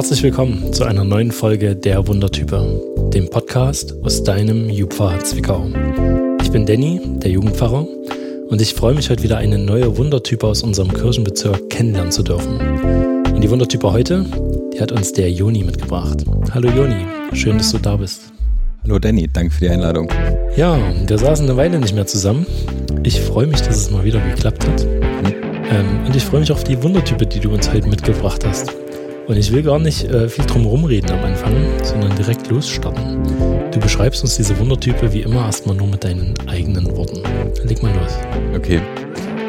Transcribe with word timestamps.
Herzlich 0.00 0.22
willkommen 0.22 0.72
zu 0.72 0.84
einer 0.84 1.04
neuen 1.04 1.30
Folge 1.30 1.76
der 1.76 2.08
Wundertype, 2.08 3.10
dem 3.12 3.28
Podcast 3.28 3.94
aus 4.02 4.24
deinem 4.24 4.70
Jupfer 4.70 5.18
Zwickau. 5.22 5.68
Ich 6.40 6.50
bin 6.50 6.64
Danny, 6.64 7.02
der 7.18 7.30
Jugendpfarrer, 7.30 7.86
und 8.48 8.62
ich 8.62 8.72
freue 8.72 8.94
mich 8.94 9.10
heute 9.10 9.22
wieder 9.22 9.36
eine 9.36 9.58
neue 9.58 9.98
Wundertype 9.98 10.46
aus 10.46 10.62
unserem 10.62 10.90
Kirchenbezirk 10.90 11.68
kennenlernen 11.68 12.10
zu 12.10 12.22
dürfen. 12.22 12.58
Und 13.26 13.42
die 13.42 13.50
Wundertype 13.50 13.92
heute, 13.92 14.24
die 14.72 14.80
hat 14.80 14.90
uns 14.90 15.12
der 15.12 15.30
Joni 15.30 15.64
mitgebracht. 15.64 16.24
Hallo 16.54 16.70
Joni, 16.70 17.04
schön, 17.34 17.58
dass 17.58 17.70
du 17.70 17.76
da 17.76 17.96
bist. 17.96 18.32
Hallo 18.84 18.98
Danny, 18.98 19.28
danke 19.30 19.52
für 19.52 19.66
die 19.66 19.68
Einladung. 19.68 20.10
Ja, 20.56 20.78
wir 21.06 21.18
saßen 21.18 21.44
eine 21.44 21.58
Weile 21.58 21.78
nicht 21.78 21.94
mehr 21.94 22.06
zusammen. 22.06 22.46
Ich 23.02 23.20
freue 23.20 23.46
mich, 23.46 23.60
dass 23.60 23.76
es 23.76 23.90
mal 23.90 24.02
wieder 24.02 24.20
geklappt 24.20 24.66
hat. 24.66 24.82
Mhm. 24.86 25.34
Ähm, 25.70 26.06
und 26.06 26.16
ich 26.16 26.24
freue 26.24 26.40
mich 26.40 26.52
auf 26.52 26.64
die 26.64 26.82
Wundertype, 26.82 27.26
die 27.26 27.40
du 27.40 27.52
uns 27.52 27.70
heute 27.70 27.86
mitgebracht 27.86 28.46
hast. 28.46 28.72
Und 29.30 29.36
ich 29.36 29.52
will 29.52 29.62
gar 29.62 29.78
nicht 29.78 30.02
äh, 30.02 30.28
viel 30.28 30.44
drum 30.44 30.66
rumreden 30.66 31.08
am 31.12 31.24
Anfang, 31.24 31.54
sondern 31.84 32.16
direkt 32.16 32.48
losstarten. 32.48 33.22
Du 33.70 33.78
beschreibst 33.78 34.24
uns 34.24 34.34
diese 34.34 34.58
Wundertype 34.58 35.12
wie 35.12 35.20
immer 35.20 35.44
erstmal 35.46 35.76
nur 35.76 35.86
mit 35.86 36.02
deinen 36.02 36.34
eigenen 36.48 36.84
Worten. 36.96 37.22
Leg 37.62 37.80
mal 37.80 37.94
los. 37.94 38.10
Okay. 38.56 38.82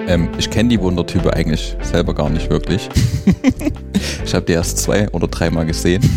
Ähm, 0.06 0.30
ich 0.38 0.52
kenne 0.52 0.70
die 0.70 0.80
Wundertype 0.80 1.34
eigentlich 1.34 1.76
selber 1.82 2.14
gar 2.14 2.30
nicht 2.30 2.48
wirklich. 2.52 2.90
ich 4.24 4.36
habe 4.36 4.46
die 4.46 4.54
erst 4.54 4.78
zwei 4.78 5.10
oder 5.10 5.28
dreimal 5.28 5.66
gesehen. 5.66 6.08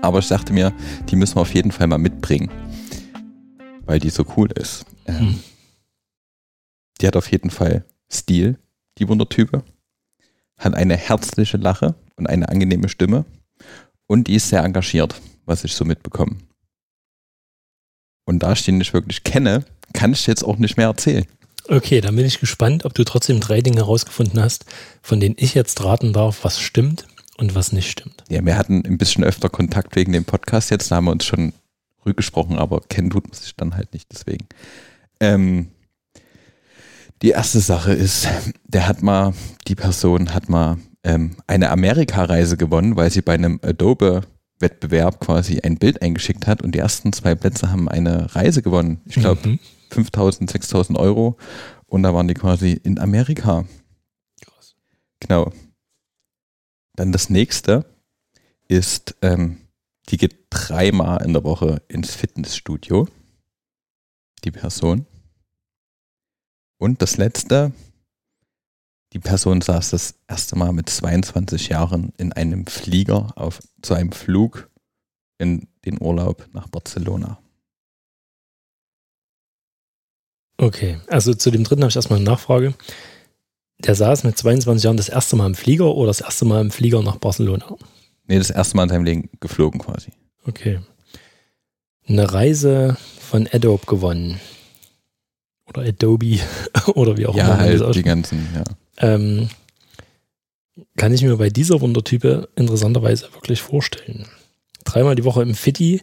Aber 0.00 0.20
ich 0.20 0.28
dachte 0.28 0.54
mir, 0.54 0.72
die 1.10 1.16
müssen 1.16 1.36
wir 1.36 1.42
auf 1.42 1.52
jeden 1.52 1.72
Fall 1.72 1.88
mal 1.88 1.98
mitbringen. 1.98 2.50
Weil 3.84 3.98
die 3.98 4.08
so 4.08 4.24
cool 4.38 4.50
ist. 4.52 4.86
Ähm, 5.04 5.18
hm. 5.18 5.40
Die 7.02 7.06
hat 7.06 7.16
auf 7.16 7.30
jeden 7.30 7.50
Fall 7.50 7.84
Stil, 8.10 8.58
die 8.96 9.06
Wundertype. 9.06 9.62
Hat 10.56 10.72
eine 10.72 10.96
herzliche 10.96 11.58
Lache 11.58 11.96
und 12.20 12.26
eine 12.28 12.48
angenehme 12.48 12.88
Stimme. 12.88 13.24
Und 14.06 14.28
die 14.28 14.36
ist 14.36 14.48
sehr 14.48 14.62
engagiert, 14.62 15.20
was 15.46 15.64
ich 15.64 15.74
so 15.74 15.84
mitbekomme. 15.84 16.36
Und 18.24 18.42
da 18.42 18.52
ich 18.52 18.64
die 18.64 18.72
nicht 18.72 18.92
wirklich 18.92 19.24
kenne, 19.24 19.64
kann 19.92 20.12
ich 20.12 20.26
jetzt 20.26 20.44
auch 20.44 20.56
nicht 20.56 20.76
mehr 20.76 20.86
erzählen. 20.86 21.26
Okay, 21.68 22.00
dann 22.00 22.16
bin 22.16 22.26
ich 22.26 22.40
gespannt, 22.40 22.84
ob 22.84 22.94
du 22.94 23.04
trotzdem 23.04 23.40
drei 23.40 23.60
Dinge 23.60 23.78
herausgefunden 23.78 24.40
hast, 24.40 24.64
von 25.02 25.20
denen 25.20 25.36
ich 25.38 25.54
jetzt 25.54 25.82
raten 25.84 26.12
darf, 26.12 26.44
was 26.44 26.60
stimmt 26.60 27.06
und 27.38 27.54
was 27.54 27.72
nicht 27.72 27.90
stimmt. 27.90 28.24
Ja, 28.28 28.44
wir 28.44 28.56
hatten 28.56 28.84
ein 28.84 28.98
bisschen 28.98 29.24
öfter 29.24 29.48
Kontakt 29.48 29.96
wegen 29.96 30.12
dem 30.12 30.24
Podcast 30.24 30.70
jetzt, 30.70 30.90
da 30.90 30.96
haben 30.96 31.06
wir 31.06 31.12
uns 31.12 31.24
schon 31.24 31.52
rückgesprochen, 32.04 32.58
aber 32.58 32.80
kennen 32.80 33.10
tut 33.10 33.28
man 33.28 33.34
sich 33.34 33.54
dann 33.56 33.76
halt 33.76 33.92
nicht 33.92 34.08
deswegen. 34.12 34.46
Ähm, 35.20 35.68
die 37.22 37.30
erste 37.30 37.60
Sache 37.60 37.92
ist, 37.92 38.26
der 38.64 38.88
hat 38.88 39.02
mal, 39.02 39.34
die 39.68 39.74
Person 39.74 40.34
hat 40.34 40.48
mal 40.48 40.78
ähm, 41.04 41.36
eine 41.46 41.70
Amerika-Reise 41.70 42.56
gewonnen, 42.56 42.96
weil 42.96 43.10
sie 43.10 43.22
bei 43.22 43.34
einem 43.34 43.60
Adobe-Wettbewerb 43.62 45.20
quasi 45.20 45.60
ein 45.60 45.78
Bild 45.78 46.02
eingeschickt 46.02 46.46
hat 46.46 46.62
und 46.62 46.74
die 46.74 46.78
ersten 46.78 47.12
zwei 47.12 47.34
Plätze 47.34 47.70
haben 47.70 47.88
eine 47.88 48.34
Reise 48.34 48.62
gewonnen. 48.62 49.00
Ich 49.06 49.16
glaube 49.16 49.48
mhm. 49.48 49.58
5000, 49.90 50.50
6000 50.50 50.98
Euro 50.98 51.36
und 51.86 52.02
da 52.02 52.14
waren 52.14 52.28
die 52.28 52.34
quasi 52.34 52.72
in 52.72 52.98
Amerika. 52.98 53.64
Krass. 54.40 54.76
Genau. 55.20 55.52
Dann 56.94 57.12
das 57.12 57.30
nächste 57.30 57.84
ist, 58.68 59.16
ähm, 59.22 59.58
die 60.08 60.16
geht 60.16 60.46
dreimal 60.50 61.24
in 61.24 61.32
der 61.32 61.44
Woche 61.44 61.82
ins 61.88 62.14
Fitnessstudio. 62.14 63.08
Die 64.44 64.50
Person. 64.50 65.06
Und 66.78 67.02
das 67.02 67.16
letzte, 67.16 67.72
die 69.12 69.18
Person 69.18 69.60
saß 69.60 69.90
das 69.90 70.14
erste 70.28 70.56
Mal 70.56 70.72
mit 70.72 70.88
22 70.88 71.68
Jahren 71.68 72.12
in 72.16 72.32
einem 72.32 72.66
Flieger 72.66 73.32
auf, 73.36 73.60
zu 73.82 73.94
einem 73.94 74.12
Flug 74.12 74.70
in 75.38 75.66
den 75.84 76.00
Urlaub 76.00 76.46
nach 76.52 76.68
Barcelona. 76.68 77.38
Okay, 80.58 80.98
also 81.08 81.32
zu 81.34 81.50
dem 81.50 81.64
dritten 81.64 81.82
habe 81.82 81.88
ich 81.88 81.96
erstmal 81.96 82.18
eine 82.18 82.28
Nachfrage. 82.28 82.74
Der 83.78 83.94
saß 83.94 84.24
mit 84.24 84.36
22 84.36 84.84
Jahren 84.84 84.98
das 84.98 85.08
erste 85.08 85.36
Mal 85.36 85.46
im 85.46 85.54
Flieger 85.54 85.94
oder 85.94 86.08
das 86.08 86.20
erste 86.20 86.44
Mal 86.44 86.60
im 86.60 86.70
Flieger 86.70 87.02
nach 87.02 87.16
Barcelona? 87.16 87.76
Nee, 88.26 88.38
das 88.38 88.50
erste 88.50 88.76
Mal 88.76 88.84
in 88.84 88.88
seinem 88.90 89.04
Leben 89.04 89.30
geflogen 89.40 89.80
quasi. 89.80 90.10
Okay. 90.46 90.80
Eine 92.06 92.30
Reise 92.30 92.98
von 93.18 93.48
Adobe 93.50 93.86
gewonnen. 93.86 94.38
Oder 95.66 95.82
Adobe 95.82 96.40
oder 96.94 97.16
wie 97.16 97.26
auch 97.26 97.34
ja, 97.34 97.54
immer. 97.54 97.72
Ja, 97.72 97.80
halt 97.80 97.94
die 97.94 98.02
ganzen, 98.02 98.46
ja. 98.54 98.64
Ähm, 99.00 99.48
kann 100.96 101.12
ich 101.12 101.22
mir 101.22 101.36
bei 101.36 101.50
dieser 101.50 101.80
Wundertype 101.80 102.48
interessanterweise 102.56 103.32
wirklich 103.32 103.62
vorstellen. 103.62 104.26
Dreimal 104.84 105.14
die 105.14 105.24
Woche 105.24 105.42
im 105.42 105.54
Fitti, 105.54 106.02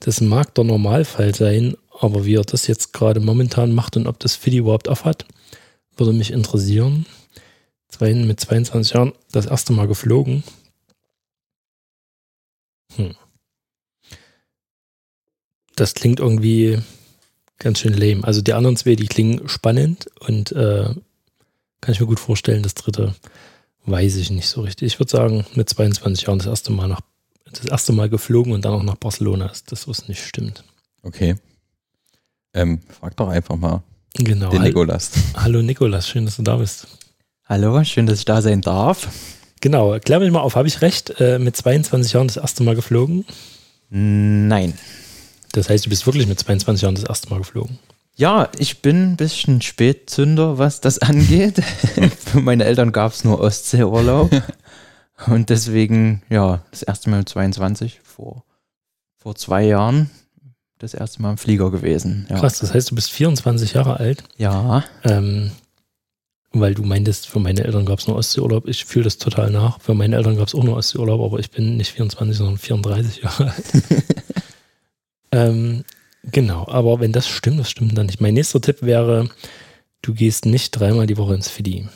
das 0.00 0.20
mag 0.20 0.54
der 0.54 0.64
Normalfall 0.64 1.34
sein, 1.34 1.76
aber 2.00 2.24
wie 2.24 2.36
er 2.36 2.44
das 2.44 2.66
jetzt 2.66 2.92
gerade 2.92 3.20
momentan 3.20 3.72
macht 3.74 3.96
und 3.96 4.06
ob 4.06 4.18
das 4.18 4.36
Fitti 4.36 4.58
überhaupt 4.58 4.88
aufhat, 4.88 5.26
würde 5.96 6.12
mich 6.12 6.32
interessieren. 6.32 7.06
Mit 8.00 8.38
22 8.38 8.94
Jahren 8.94 9.12
das 9.32 9.46
erste 9.46 9.72
Mal 9.72 9.88
geflogen. 9.88 10.44
Hm. 12.94 13.14
Das 15.74 15.94
klingt 15.94 16.20
irgendwie 16.20 16.78
ganz 17.58 17.80
schön 17.80 17.94
lame. 17.94 18.24
Also 18.24 18.40
die 18.40 18.52
anderen 18.52 18.76
zwei, 18.76 18.94
die 18.94 19.06
klingen 19.06 19.48
spannend 19.48 20.08
und 20.20 20.52
äh, 20.52 20.94
kann 21.80 21.92
ich 21.92 22.00
mir 22.00 22.06
gut 22.06 22.20
vorstellen. 22.20 22.62
Das 22.62 22.74
dritte 22.74 23.14
weiß 23.86 24.16
ich 24.16 24.30
nicht 24.30 24.48
so 24.48 24.62
richtig. 24.62 24.94
Ich 24.94 24.98
würde 24.98 25.10
sagen, 25.10 25.46
mit 25.54 25.68
22 25.68 26.26
Jahren 26.26 26.38
das 26.38 26.48
erste 26.48 26.72
Mal 26.72 26.88
nach 26.88 27.00
das 27.52 27.64
erste 27.64 27.92
Mal 27.92 28.08
geflogen 28.08 28.52
und 28.52 28.64
dann 28.64 28.74
auch 28.74 28.82
nach 28.82 28.96
Barcelona 28.96 29.46
ist 29.46 29.72
das, 29.72 29.88
was 29.88 30.08
nicht 30.08 30.22
stimmt. 30.22 30.64
Okay. 31.02 31.36
Ähm, 32.54 32.80
frag 32.88 33.16
doch 33.16 33.28
einfach 33.28 33.56
mal 33.56 33.82
genau. 34.14 34.50
den 34.50 34.62
Nikolas. 34.62 35.12
Hallo 35.36 35.62
Nikolas, 35.62 36.08
schön, 36.08 36.24
dass 36.26 36.36
du 36.36 36.42
da 36.42 36.56
bist. 36.56 36.86
Hallo, 37.46 37.82
schön, 37.84 38.06
dass 38.06 38.18
ich 38.18 38.24
da 38.24 38.42
sein 38.42 38.60
darf. 38.60 39.08
Genau, 39.60 39.98
klär 39.98 40.20
mich 40.20 40.30
mal 40.30 40.40
auf, 40.40 40.56
habe 40.56 40.68
ich 40.68 40.82
recht, 40.82 41.18
äh, 41.20 41.38
mit 41.38 41.56
22 41.56 42.12
Jahren 42.12 42.28
das 42.28 42.36
erste 42.36 42.62
Mal 42.62 42.74
geflogen? 42.74 43.24
Nein. 43.90 44.74
Das 45.52 45.68
heißt, 45.70 45.86
du 45.86 45.88
bist 45.88 46.06
wirklich 46.06 46.26
mit 46.26 46.38
22 46.38 46.82
Jahren 46.82 46.94
das 46.94 47.04
erste 47.04 47.30
Mal 47.30 47.38
geflogen? 47.38 47.78
Ja, 48.18 48.48
ich 48.58 48.82
bin 48.82 49.12
ein 49.12 49.16
bisschen 49.16 49.62
Spätzünder, 49.62 50.58
was 50.58 50.80
das 50.80 50.98
angeht. 51.02 51.62
Für 52.18 52.40
meine 52.40 52.64
Eltern 52.64 52.90
gab 52.90 53.12
es 53.12 53.22
nur 53.22 53.40
Ostseeurlaub. 53.40 54.30
Und 55.26 55.50
deswegen, 55.50 56.22
ja, 56.28 56.62
das 56.72 56.82
erste 56.82 57.10
Mal 57.10 57.18
mit 57.18 57.28
22, 57.28 58.00
vor, 58.02 58.44
vor 59.16 59.36
zwei 59.36 59.64
Jahren, 59.64 60.10
das 60.78 60.94
erste 60.94 61.22
Mal 61.22 61.32
im 61.32 61.38
Flieger 61.38 61.70
gewesen. 61.70 62.26
Ja. 62.28 62.40
Krass, 62.40 62.58
das 62.58 62.74
heißt, 62.74 62.90
du 62.90 62.96
bist 62.96 63.12
24 63.12 63.74
Jahre 63.74 63.98
alt. 63.98 64.24
Ja. 64.36 64.84
Ähm, 65.04 65.52
weil 66.50 66.74
du 66.74 66.82
meintest, 66.82 67.28
für 67.28 67.38
meine 67.38 67.62
Eltern 67.62 67.86
gab 67.86 68.00
es 68.00 68.08
nur 68.08 68.16
Ostseeurlaub. 68.16 68.66
Ich 68.66 68.84
fühle 68.84 69.04
das 69.04 69.18
total 69.18 69.50
nach. 69.50 69.80
Für 69.80 69.94
meine 69.94 70.16
Eltern 70.16 70.36
gab 70.36 70.48
es 70.48 70.56
auch 70.56 70.64
nur 70.64 70.76
Ostseeurlaub, 70.76 71.20
aber 71.20 71.38
ich 71.38 71.52
bin 71.52 71.76
nicht 71.76 71.92
24, 71.92 72.36
sondern 72.36 72.58
34 72.58 73.22
Jahre 73.22 73.52
alt. 73.52 73.64
ähm, 75.32 75.84
Genau, 76.24 76.66
aber 76.68 77.00
wenn 77.00 77.12
das 77.12 77.28
stimmt, 77.28 77.60
das 77.60 77.70
stimmt 77.70 77.96
dann 77.96 78.06
nicht. 78.06 78.20
Mein 78.20 78.34
nächster 78.34 78.60
Tipp 78.60 78.82
wäre, 78.82 79.28
du 80.02 80.14
gehst 80.14 80.46
nicht 80.46 80.72
dreimal 80.72 81.06
die 81.06 81.16
Woche 81.16 81.34
ins 81.34 81.48
Fiddy. 81.48 81.88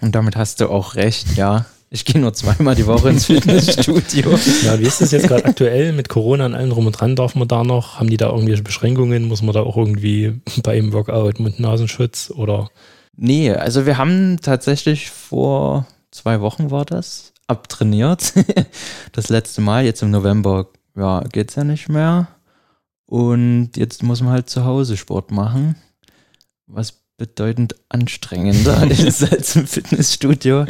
Und 0.00 0.14
damit 0.14 0.36
hast 0.36 0.60
du 0.60 0.68
auch 0.68 0.96
recht, 0.96 1.36
ja. 1.36 1.66
Ich 1.94 2.06
gehe 2.06 2.20
nur 2.20 2.32
zweimal 2.32 2.74
die 2.74 2.86
Woche 2.86 3.10
ins 3.10 3.26
Fitnessstudio. 3.26 4.30
ja, 4.64 4.80
wie 4.80 4.86
ist 4.86 5.02
das 5.02 5.10
jetzt 5.10 5.28
gerade 5.28 5.44
aktuell 5.44 5.92
mit 5.92 6.08
Corona 6.08 6.46
und 6.46 6.54
allem 6.54 6.70
drum 6.70 6.86
und 6.86 6.92
dran? 6.92 7.16
Darf 7.16 7.34
man 7.34 7.46
da 7.46 7.64
noch? 7.64 8.00
Haben 8.00 8.08
die 8.08 8.16
da 8.16 8.30
irgendwelche 8.30 8.62
Beschränkungen? 8.62 9.28
Muss 9.28 9.42
man 9.42 9.54
da 9.54 9.60
auch 9.60 9.76
irgendwie 9.76 10.40
bei 10.62 10.72
einem 10.72 10.94
Workout 10.94 11.38
Mund-Nasenschutz 11.38 12.30
oder? 12.30 12.70
Nee, 13.14 13.52
also 13.52 13.84
wir 13.84 13.98
haben 13.98 14.40
tatsächlich 14.40 15.10
vor 15.10 15.86
zwei 16.10 16.40
Wochen 16.40 16.70
war 16.70 16.86
das 16.86 17.34
abtrainiert. 17.46 18.32
das 19.12 19.28
letzte 19.28 19.60
Mal, 19.60 19.84
jetzt 19.84 20.02
im 20.02 20.10
November, 20.10 20.68
ja, 20.96 21.20
geht's 21.30 21.56
ja 21.56 21.64
nicht 21.64 21.90
mehr. 21.90 22.28
Und 23.12 23.72
jetzt 23.76 24.02
muss 24.02 24.22
man 24.22 24.32
halt 24.32 24.48
zu 24.48 24.64
Hause 24.64 24.96
Sport 24.96 25.32
machen, 25.32 25.76
was 26.66 26.94
bedeutend 27.18 27.74
anstrengender 27.90 28.90
ist 28.90 29.30
als 29.30 29.54
im 29.54 29.66
Fitnessstudio. 29.66 30.64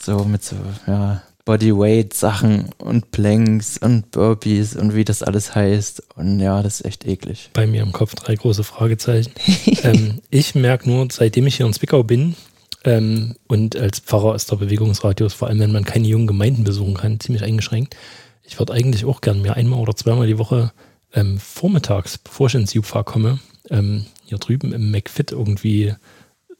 So 0.00 0.22
mit 0.22 0.44
so, 0.44 0.54
ja, 0.86 1.24
Bodyweight-Sachen 1.44 2.70
und 2.78 3.10
Planks 3.10 3.78
und 3.78 4.12
Burpees 4.12 4.76
und 4.76 4.94
wie 4.94 5.04
das 5.04 5.24
alles 5.24 5.56
heißt. 5.56 6.04
Und 6.14 6.38
ja, 6.38 6.62
das 6.62 6.78
ist 6.78 6.86
echt 6.86 7.04
eklig. 7.04 7.50
Bei 7.52 7.66
mir 7.66 7.82
im 7.82 7.90
Kopf 7.90 8.14
drei 8.14 8.36
große 8.36 8.62
Fragezeichen. 8.62 9.32
ähm, 9.82 10.20
ich 10.30 10.54
merke 10.54 10.88
nur, 10.88 11.08
seitdem 11.10 11.48
ich 11.48 11.56
hier 11.56 11.66
in 11.66 11.72
Zwickau 11.72 12.04
bin 12.04 12.36
ähm, 12.84 13.34
und 13.48 13.74
als 13.74 13.98
Pfarrer 13.98 14.36
ist 14.36 14.52
der 14.52 14.56
Bewegungsradius, 14.56 15.34
vor 15.34 15.48
allem 15.48 15.58
wenn 15.58 15.72
man 15.72 15.84
keine 15.84 16.06
jungen 16.06 16.28
Gemeinden 16.28 16.62
besuchen 16.62 16.94
kann, 16.94 17.18
ziemlich 17.18 17.42
eingeschränkt. 17.42 17.96
Ich 18.44 18.56
würde 18.60 18.72
eigentlich 18.72 19.04
auch 19.04 19.20
gern 19.20 19.42
mir 19.42 19.56
einmal 19.56 19.80
oder 19.80 19.96
zweimal 19.96 20.28
die 20.28 20.38
Woche 20.38 20.70
ähm, 21.16 21.38
vormittags, 21.40 22.18
bevor 22.18 22.46
ich 22.46 22.54
ins 22.54 22.74
Jupfa 22.74 23.02
komme, 23.02 23.40
ähm, 23.70 24.06
hier 24.26 24.38
drüben 24.38 24.72
im 24.72 24.90
McFit 24.92 25.32
irgendwie 25.32 25.94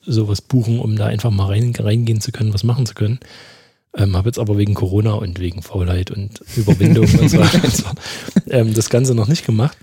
sowas 0.00 0.40
buchen, 0.40 0.80
um 0.80 0.96
da 0.96 1.06
einfach 1.06 1.30
mal 1.30 1.46
rein, 1.46 1.72
reingehen 1.78 2.20
zu 2.20 2.32
können, 2.32 2.52
was 2.54 2.64
machen 2.64 2.86
zu 2.86 2.94
können. 2.94 3.20
Ähm, 3.96 4.16
habe 4.16 4.28
jetzt 4.28 4.38
aber 4.38 4.58
wegen 4.58 4.74
Corona 4.74 5.12
und 5.12 5.38
wegen 5.40 5.62
Faulheit 5.62 6.10
und 6.10 6.40
Überwindung 6.56 7.06
und 7.18 7.28
so 7.28 7.38
weiter 7.40 7.94
ähm, 8.48 8.74
das 8.74 8.90
Ganze 8.90 9.14
noch 9.14 9.28
nicht 9.28 9.46
gemacht. 9.46 9.76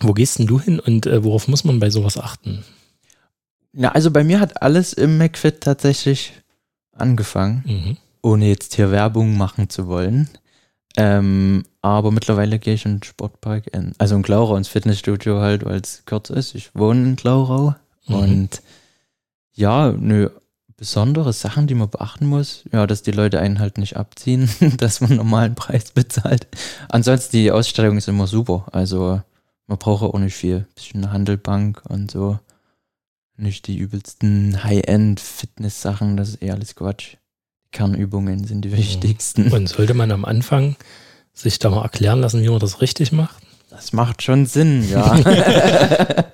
Wo 0.00 0.12
gehst 0.12 0.38
denn 0.38 0.46
du 0.46 0.60
hin 0.60 0.80
und 0.80 1.06
äh, 1.06 1.22
worauf 1.22 1.46
muss 1.48 1.64
man 1.64 1.78
bei 1.80 1.90
sowas 1.90 2.18
achten? 2.18 2.64
Ja, 3.72 3.92
also 3.92 4.10
bei 4.10 4.24
mir 4.24 4.40
hat 4.40 4.62
alles 4.62 4.92
im 4.92 5.18
McFit 5.18 5.60
tatsächlich 5.60 6.32
angefangen, 6.92 7.64
Mhm. 7.66 7.96
ohne 8.22 8.48
jetzt 8.48 8.74
hier 8.74 8.90
Werbung 8.90 9.36
machen 9.36 9.68
zu 9.68 9.86
wollen. 9.86 10.28
Ähm, 10.96 11.64
aber 11.82 12.10
mittlerweile 12.12 12.58
gehe 12.58 12.74
ich 12.74 12.84
in 12.86 12.96
den 12.98 13.02
Sportpark, 13.02 13.66
in, 13.74 13.92
also 13.98 14.14
in 14.14 14.22
Glaurau 14.22 14.56
ins 14.56 14.68
Fitnessstudio 14.68 15.40
halt, 15.40 15.64
weil 15.64 15.80
es 15.80 16.04
kürzer 16.06 16.36
ist. 16.36 16.54
Ich 16.54 16.74
wohne 16.74 17.02
in 17.02 17.16
Glaurau 17.16 17.74
Mhm. 18.06 18.14
und 18.14 18.62
ja, 19.54 19.92
nö, 19.92 20.28
besondere 20.76 21.32
Sachen, 21.32 21.66
die 21.66 21.74
man 21.74 21.88
beachten 21.88 22.26
muss, 22.26 22.64
ja, 22.72 22.86
dass 22.86 23.02
die 23.02 23.12
Leute 23.12 23.40
einen 23.40 23.60
halt 23.60 23.78
nicht 23.78 23.96
abziehen, 23.96 24.48
dass 24.78 25.00
man 25.00 25.10
einen 25.10 25.18
normalen 25.18 25.54
Preis 25.54 25.90
bezahlt. 25.92 26.46
Ansonsten 26.88 27.36
die 27.36 27.50
Ausstellung 27.50 27.96
ist 27.96 28.08
immer 28.08 28.26
super. 28.26 28.66
Also 28.72 29.22
man 29.66 29.78
braucht 29.78 30.02
auch 30.02 30.18
nicht 30.18 30.34
viel. 30.36 30.66
Bisschen 30.74 31.02
eine 31.04 31.12
Handelbank 31.12 31.82
und 31.88 32.10
so. 32.10 32.38
Nicht 33.36 33.66
die 33.66 33.78
übelsten 33.78 34.62
High-End-Fitness-Sachen, 34.62 36.16
das 36.16 36.28
ist 36.30 36.42
eh 36.42 36.50
alles 36.50 36.74
Quatsch. 36.76 37.16
Kernübungen 37.74 38.44
sind 38.44 38.62
die 38.64 38.72
wichtigsten. 38.72 39.52
Und 39.52 39.68
sollte 39.68 39.92
man 39.92 40.10
am 40.12 40.24
Anfang 40.24 40.76
sich 41.34 41.58
da 41.58 41.68
mal 41.68 41.82
erklären 41.82 42.20
lassen, 42.20 42.42
wie 42.42 42.48
man 42.48 42.60
das 42.60 42.80
richtig 42.80 43.12
macht? 43.12 43.36
Das 43.68 43.92
macht 43.92 44.22
schon 44.22 44.46
Sinn, 44.46 44.88
ja. 44.88 45.14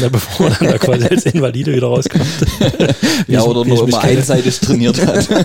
Na, 0.00 0.08
bevor 0.10 0.48
man 0.48 0.58
dann 0.58 0.68
da 0.70 0.78
quasi 0.78 1.06
als 1.06 1.26
Invalide 1.26 1.72
wieder 1.72 1.86
rauskommt. 1.86 2.26
Ja, 3.28 3.42
oder 3.42 3.60
ich 3.62 3.68
nur 3.68 3.86
immer 3.86 4.02
einseitig 4.02 4.58
trainiert 4.60 5.00
hat. 5.06 5.28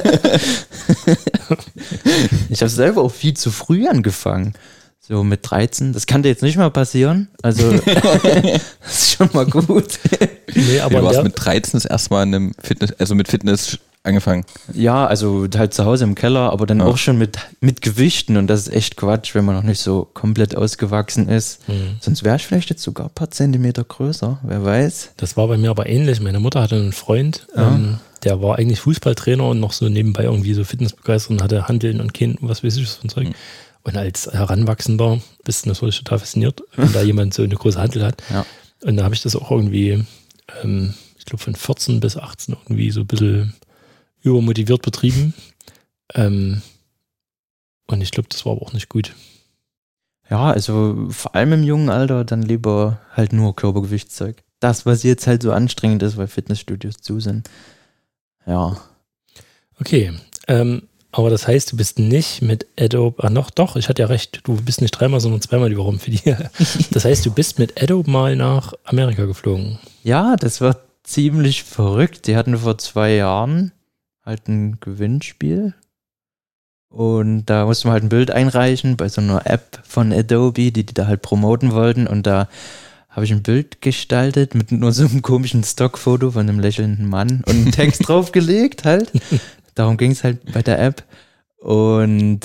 Ich 2.49 2.61
habe 2.61 2.69
selber 2.69 3.01
auch 3.01 3.11
viel 3.11 3.35
zu 3.35 3.51
früh 3.51 3.87
angefangen. 3.87 4.53
So 5.01 5.23
mit 5.23 5.41
13. 5.43 5.91
Das 5.91 6.05
kann 6.07 6.23
dir 6.23 6.29
jetzt 6.29 6.41
nicht 6.41 6.57
mal 6.57 6.71
passieren. 6.71 7.27
Also, 7.41 7.71
das 7.73 8.61
ist 8.85 9.17
schon 9.17 9.29
mal 9.33 9.45
gut. 9.45 9.99
Nee, 10.55 10.79
aber 10.79 10.99
du 10.99 11.05
warst 11.05 11.23
mit 11.23 11.33
13 11.35 11.73
das 11.73 11.85
erste 11.85 12.13
Mal 12.13 12.23
in 12.23 12.35
einem 12.35 12.51
Fitness, 12.61 12.93
also 12.99 13.13
mit 13.15 13.27
Fitness 13.27 13.77
angefangen. 14.03 14.43
Ja, 14.73 15.05
also 15.07 15.47
halt 15.57 15.73
zu 15.73 15.85
Hause 15.85 16.03
im 16.03 16.15
Keller, 16.15 16.51
aber 16.51 16.65
dann 16.65 16.79
Ja. 16.79 16.85
auch 16.85 16.97
schon 16.97 17.17
mit, 17.17 17.37
mit 17.61 17.81
Gewichten. 17.81 18.35
Und 18.37 18.47
das 18.47 18.67
ist 18.67 18.73
echt 18.73 18.97
Quatsch, 18.97 19.33
wenn 19.33 19.45
man 19.45 19.55
noch 19.55 19.63
nicht 19.63 19.79
so 19.79 20.07
komplett 20.13 20.55
ausgewachsen 20.55 21.29
ist. 21.29 21.67
Mhm. 21.69 21.95
Sonst 22.01 22.23
wäre 22.23 22.35
ich 22.35 22.45
vielleicht 22.45 22.69
jetzt 22.69 22.83
sogar 22.83 23.07
ein 23.07 23.13
paar 23.13 23.31
Zentimeter 23.31 23.83
größer. 23.83 24.39
Wer 24.43 24.63
weiß. 24.65 25.11
das 25.17 25.37
war 25.37 25.47
bei 25.47 25.57
mir 25.57 25.69
aber 25.69 25.87
ähnlich. 25.87 26.19
Meine 26.21 26.39
Mutter 26.39 26.61
hatte 26.61 26.75
einen 26.75 26.91
Freund, 26.91 27.47
Ja. 27.55 27.69
ähm, 27.73 27.99
der 28.23 28.41
war 28.41 28.57
eigentlich 28.57 28.79
Fußballtrainer 28.81 29.47
und 29.49 29.59
noch 29.59 29.73
so 29.73 29.89
nebenbei 29.89 30.23
irgendwie 30.23 30.53
so 30.53 30.63
Fitnessbegeistert 30.63 31.31
und 31.31 31.41
hatte 31.43 31.67
Handeln 31.67 31.99
und 32.01 32.13
Kind 32.13 32.41
und 32.41 32.47
was 32.49 32.63
weiß 32.63 32.77
ich, 32.77 32.87
ein 33.03 33.09
Zeug. 33.09 33.27
Mhm. 33.29 33.33
Und 33.85 33.97
als 33.97 34.29
Heranwachsender 34.31 35.19
bist 35.43 35.65
du 35.65 35.69
natürlich 35.69 35.97
total 35.97 36.19
fasziniert, 36.19 36.61
wenn 36.77 36.93
da 36.93 37.01
jemand 37.01 37.33
so 37.33 37.43
eine 37.43 37.55
große 37.55 37.79
Handel 37.79 38.05
hat. 38.05 38.21
Ja. 38.31 38.45
Und 38.85 38.95
da 38.97 39.03
habe 39.03 39.13
ich 39.15 39.21
das 39.21 39.35
auch 39.35 39.51
irgendwie, 39.51 40.05
ähm, 40.63 40.93
ich 41.17 41.25
glaube 41.25 41.43
von 41.43 41.55
14 41.55 41.99
bis 41.99 42.15
18 42.17 42.55
irgendwie 42.63 42.91
so 42.91 43.01
ein 43.01 43.07
bisschen 43.07 43.53
übermotiviert 44.23 44.81
betrieben. 44.81 45.33
Ähm, 46.15 46.61
und 47.87 48.01
ich 48.01 48.11
glaube, 48.11 48.29
das 48.29 48.45
war 48.45 48.51
aber 48.51 48.61
auch 48.61 48.73
nicht 48.73 48.89
gut. 48.89 49.15
Ja, 50.29 50.51
also 50.51 51.07
vor 51.09 51.33
allem 51.33 51.53
im 51.53 51.63
jungen 51.63 51.89
Alter 51.89 52.23
dann 52.23 52.43
lieber 52.43 52.99
halt 53.13 53.33
nur 53.33 53.55
Körpergewichtszeug. 53.55 54.43
Das, 54.59 54.85
was 54.85 55.01
jetzt 55.03 55.25
halt 55.25 55.41
so 55.41 55.51
anstrengend 55.51 56.03
ist, 56.03 56.17
weil 56.17 56.27
Fitnessstudios 56.27 56.97
zu 56.97 57.19
sind. 57.19 57.49
Ja. 58.45 58.77
Okay, 59.79 60.13
ähm, 60.47 60.83
aber 61.11 61.29
das 61.29 61.47
heißt, 61.47 61.71
du 61.71 61.77
bist 61.77 61.99
nicht 61.99 62.41
mit 62.41 62.65
Adobe, 62.79 63.23
ah 63.23 63.29
noch, 63.29 63.51
doch, 63.51 63.75
ich 63.75 63.87
hatte 63.87 64.01
ja 64.01 64.07
recht, 64.07 64.41
du 64.45 64.55
bist 64.55 64.81
nicht 64.81 64.91
dreimal, 64.91 65.19
sondern 65.19 65.41
zweimal 65.41 65.69
die 65.69 65.77
Woche 65.77 65.99
für 65.99 66.11
die. 66.11 66.21
Das 66.91 67.05
heißt, 67.05 67.25
du 67.25 67.31
bist 67.31 67.59
mit 67.59 67.81
Adobe 67.81 68.09
mal 68.09 68.35
nach 68.35 68.73
Amerika 68.83 69.25
geflogen. 69.25 69.77
Ja, 70.03 70.35
das 70.35 70.61
war 70.61 70.77
ziemlich 71.03 71.63
verrückt. 71.63 72.25
Die 72.27 72.35
hatten 72.35 72.57
vor 72.57 72.77
zwei 72.79 73.13
Jahren 73.13 73.71
halt 74.25 74.47
ein 74.47 74.79
Gewinnspiel. 74.79 75.73
Und 76.89 77.45
da 77.45 77.65
musste 77.65 77.87
man 77.87 77.93
halt 77.93 78.03
ein 78.03 78.09
Bild 78.09 78.29
einreichen 78.29 78.97
bei 78.97 79.09
so 79.09 79.19
einer 79.19 79.47
App 79.47 79.79
von 79.83 80.13
Adobe, 80.13 80.71
die 80.71 80.85
die 80.85 80.93
da 80.93 81.07
halt 81.07 81.21
promoten 81.21 81.71
wollten. 81.71 82.05
Und 82.05 82.27
da 82.27 82.47
habe 83.09 83.25
ich 83.25 83.31
ein 83.31 83.43
Bild 83.43 83.81
gestaltet 83.81 84.55
mit 84.55 84.71
nur 84.71 84.91
so 84.91 85.05
einem 85.05 85.21
komischen 85.21 85.63
Stockfoto 85.63 86.31
von 86.31 86.47
einem 86.47 86.59
lächelnden 86.59 87.07
Mann 87.07 87.43
und 87.47 87.55
einen 87.55 87.71
Text 87.71 88.01
draufgelegt 88.07 88.85
halt. 88.85 89.11
Darum 89.75 89.97
ging 89.97 90.11
es 90.11 90.23
halt 90.23 90.51
bei 90.53 90.61
der 90.61 90.79
App. 90.79 91.03
Und 91.57 92.41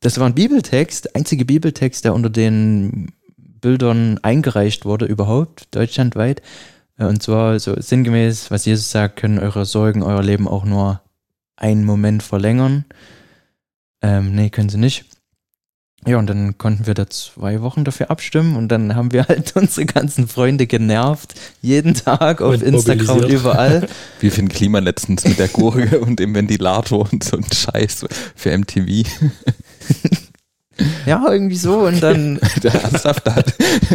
das 0.00 0.18
war 0.18 0.26
ein 0.26 0.34
Bibeltext, 0.34 1.16
einzige 1.16 1.44
Bibeltext, 1.44 2.04
der 2.04 2.14
unter 2.14 2.30
den 2.30 3.12
Bildern 3.36 4.18
eingereicht 4.22 4.84
wurde 4.84 5.06
überhaupt, 5.06 5.74
deutschlandweit. 5.74 6.42
Und 6.98 7.22
zwar 7.22 7.58
so 7.58 7.80
sinngemäß, 7.80 8.50
was 8.50 8.64
Jesus 8.64 8.90
sagt, 8.90 9.16
können 9.16 9.38
eure 9.38 9.64
Sorgen 9.64 10.02
euer 10.02 10.22
Leben 10.22 10.46
auch 10.46 10.64
nur 10.64 11.00
einen 11.58 11.84
Moment 11.84 12.22
verlängern. 12.22 12.84
Ähm, 14.00 14.34
nee, 14.34 14.48
können 14.50 14.68
sie 14.68 14.78
nicht. 14.78 15.04
Ja, 16.06 16.16
und 16.18 16.28
dann 16.28 16.56
konnten 16.58 16.86
wir 16.86 16.94
da 16.94 17.10
zwei 17.10 17.60
Wochen 17.60 17.84
dafür 17.84 18.10
abstimmen 18.10 18.56
und 18.56 18.68
dann 18.68 18.94
haben 18.94 19.12
wir 19.12 19.24
halt 19.28 19.56
unsere 19.56 19.84
ganzen 19.84 20.28
Freunde 20.28 20.66
genervt, 20.66 21.34
jeden 21.60 21.94
Tag 21.94 22.40
auf 22.40 22.54
Und 22.54 22.62
Instagram 22.62 23.08
und 23.08 23.22
mobilisiert. 23.22 23.40
überall. 23.40 23.88
Wie 24.20 24.30
für 24.30 24.42
ein 24.42 24.48
Klima 24.48 24.78
letztens 24.78 25.24
mit 25.24 25.38
der 25.38 25.48
Gurke 25.48 26.00
und 26.00 26.20
dem 26.20 26.34
Ventilator 26.34 27.08
und 27.12 27.24
so 27.24 27.36
ein 27.36 27.44
Scheiß 27.52 28.06
für 28.36 28.56
MTV. 28.56 29.08
Ja, 31.06 31.24
irgendwie 31.30 31.56
so. 31.56 31.80
Und 31.80 32.02
dann, 32.02 32.38
Der 32.62 32.74
ernsthaft, 32.74 33.26
da 33.26 33.36
hat, 33.36 33.54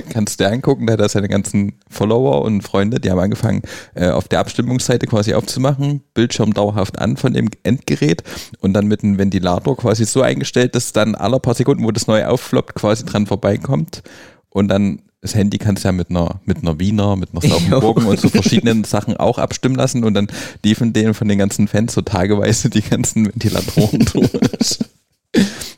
kannst 0.09 0.39
du 0.39 0.43
dir 0.43 0.51
angucken, 0.51 0.87
da 0.87 0.93
hat 0.93 0.99
er 0.99 1.09
seine 1.09 1.27
ganzen 1.27 1.73
Follower 1.89 2.41
und 2.43 2.61
Freunde, 2.61 2.99
die 2.99 3.11
haben 3.11 3.19
angefangen, 3.19 3.61
äh, 3.95 4.09
auf 4.09 4.27
der 4.27 4.39
Abstimmungsseite 4.39 5.07
quasi 5.07 5.33
aufzumachen, 5.33 6.01
Bildschirm 6.13 6.53
dauerhaft 6.53 6.99
an 6.99 7.17
von 7.17 7.33
dem 7.33 7.49
Endgerät 7.63 8.23
und 8.59 8.73
dann 8.73 8.87
mit 8.87 9.03
einem 9.03 9.17
Ventilator 9.17 9.77
quasi 9.77 10.05
so 10.05 10.21
eingestellt, 10.21 10.75
dass 10.75 10.93
dann 10.93 11.15
alle 11.15 11.39
paar 11.39 11.55
Sekunden, 11.55 11.83
wo 11.83 11.91
das 11.91 12.07
neu 12.07 12.25
auffloppt, 12.25 12.75
quasi 12.75 13.05
dran 13.05 13.27
vorbeikommt. 13.27 14.03
Und 14.49 14.67
dann 14.67 14.99
das 15.23 15.35
Handy 15.35 15.57
kannst 15.57 15.83
du 15.83 15.87
ja 15.87 15.93
mit 15.93 16.09
einer, 16.09 16.41
mit 16.43 16.57
einer 16.57 16.79
Wiener, 16.79 17.15
mit 17.15 17.29
einer 17.31 17.41
Saufenburgen 17.49 18.05
und 18.05 18.19
so 18.19 18.27
verschiedenen 18.27 18.83
Sachen 18.83 19.15
auch 19.15 19.37
abstimmen 19.37 19.75
lassen. 19.75 20.03
Und 20.03 20.13
dann 20.13 20.27
liefen 20.63 20.91
denen 20.91 21.13
von 21.13 21.29
den 21.29 21.37
ganzen 21.39 21.69
Fans 21.69 21.93
so 21.93 22.01
tageweise 22.01 22.69
die 22.69 22.81
ganzen 22.81 23.25
Ventilatoren 23.25 23.99
durch. 24.13 24.79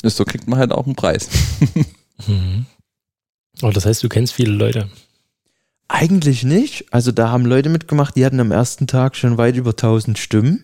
So 0.09 0.25
kriegt 0.25 0.47
man 0.47 0.59
halt 0.59 0.71
auch 0.71 0.85
einen 0.85 0.95
Preis. 0.95 1.29
Mhm. 2.27 2.65
Aber 3.61 3.73
das 3.73 3.85
heißt, 3.85 4.01
du 4.01 4.07
kennst 4.07 4.33
viele 4.33 4.53
Leute. 4.53 4.89
Eigentlich 5.87 6.43
nicht. 6.43 6.93
Also 6.93 7.11
da 7.11 7.29
haben 7.29 7.45
Leute 7.45 7.69
mitgemacht, 7.69 8.15
die 8.15 8.25
hatten 8.25 8.39
am 8.39 8.51
ersten 8.51 8.87
Tag 8.87 9.15
schon 9.15 9.37
weit 9.37 9.55
über 9.55 9.71
1000 9.71 10.17
Stimmen. 10.17 10.63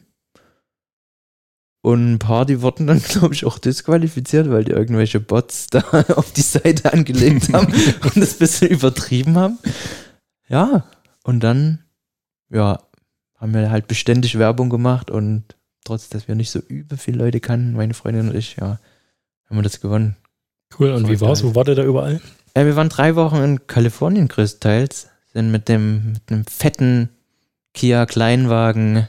Und 1.81 2.13
ein 2.13 2.19
paar, 2.19 2.45
die 2.45 2.61
wurden 2.61 2.87
dann, 2.87 3.01
glaube 3.03 3.33
ich, 3.33 3.45
auch 3.45 3.57
disqualifiziert, 3.57 4.49
weil 4.49 4.63
die 4.63 4.71
irgendwelche 4.71 5.19
Bots 5.19 5.67
da 5.71 5.81
auf 6.15 6.31
die 6.31 6.41
Seite 6.41 6.93
angelegt 6.93 7.53
haben 7.53 7.73
und 7.73 8.17
das 8.17 8.35
ein 8.35 8.39
bisschen 8.39 8.69
übertrieben 8.69 9.37
haben. 9.37 9.57
Ja, 10.47 10.85
und 11.23 11.41
dann, 11.41 11.79
ja, 12.49 12.81
haben 13.37 13.53
wir 13.53 13.71
halt 13.71 13.87
beständig 13.87 14.37
Werbung 14.37 14.69
gemacht 14.69 15.09
und 15.09 15.43
trotz, 15.83 16.09
dass 16.09 16.27
wir 16.27 16.35
nicht 16.35 16.51
so 16.51 16.59
übel 16.59 16.97
viele 16.97 17.17
Leute 17.17 17.39
kannten, 17.39 17.73
meine 17.73 17.93
Freundin 17.93 18.29
und 18.29 18.35
ich, 18.35 18.57
ja, 18.57 18.79
haben 19.51 19.57
wir 19.57 19.63
das 19.63 19.81
gewonnen. 19.81 20.15
Cool. 20.79 20.91
Und 20.91 21.09
wie 21.09 21.19
war's? 21.19 21.43
Wo 21.43 21.53
wart 21.55 21.67
ihr 21.67 21.75
da 21.75 21.83
überall? 21.83 22.21
Ja, 22.55 22.65
wir 22.65 22.75
waren 22.77 22.87
drei 22.87 23.15
Wochen 23.17 23.35
in 23.43 23.67
Kalifornien 23.67 24.29
größtenteils, 24.29 25.09
sind 25.33 25.51
mit 25.51 25.67
dem 25.67 26.13
mit 26.13 26.21
einem 26.31 26.45
fetten 26.45 27.09
Kia 27.73 28.05
Kleinwagen 28.05 29.07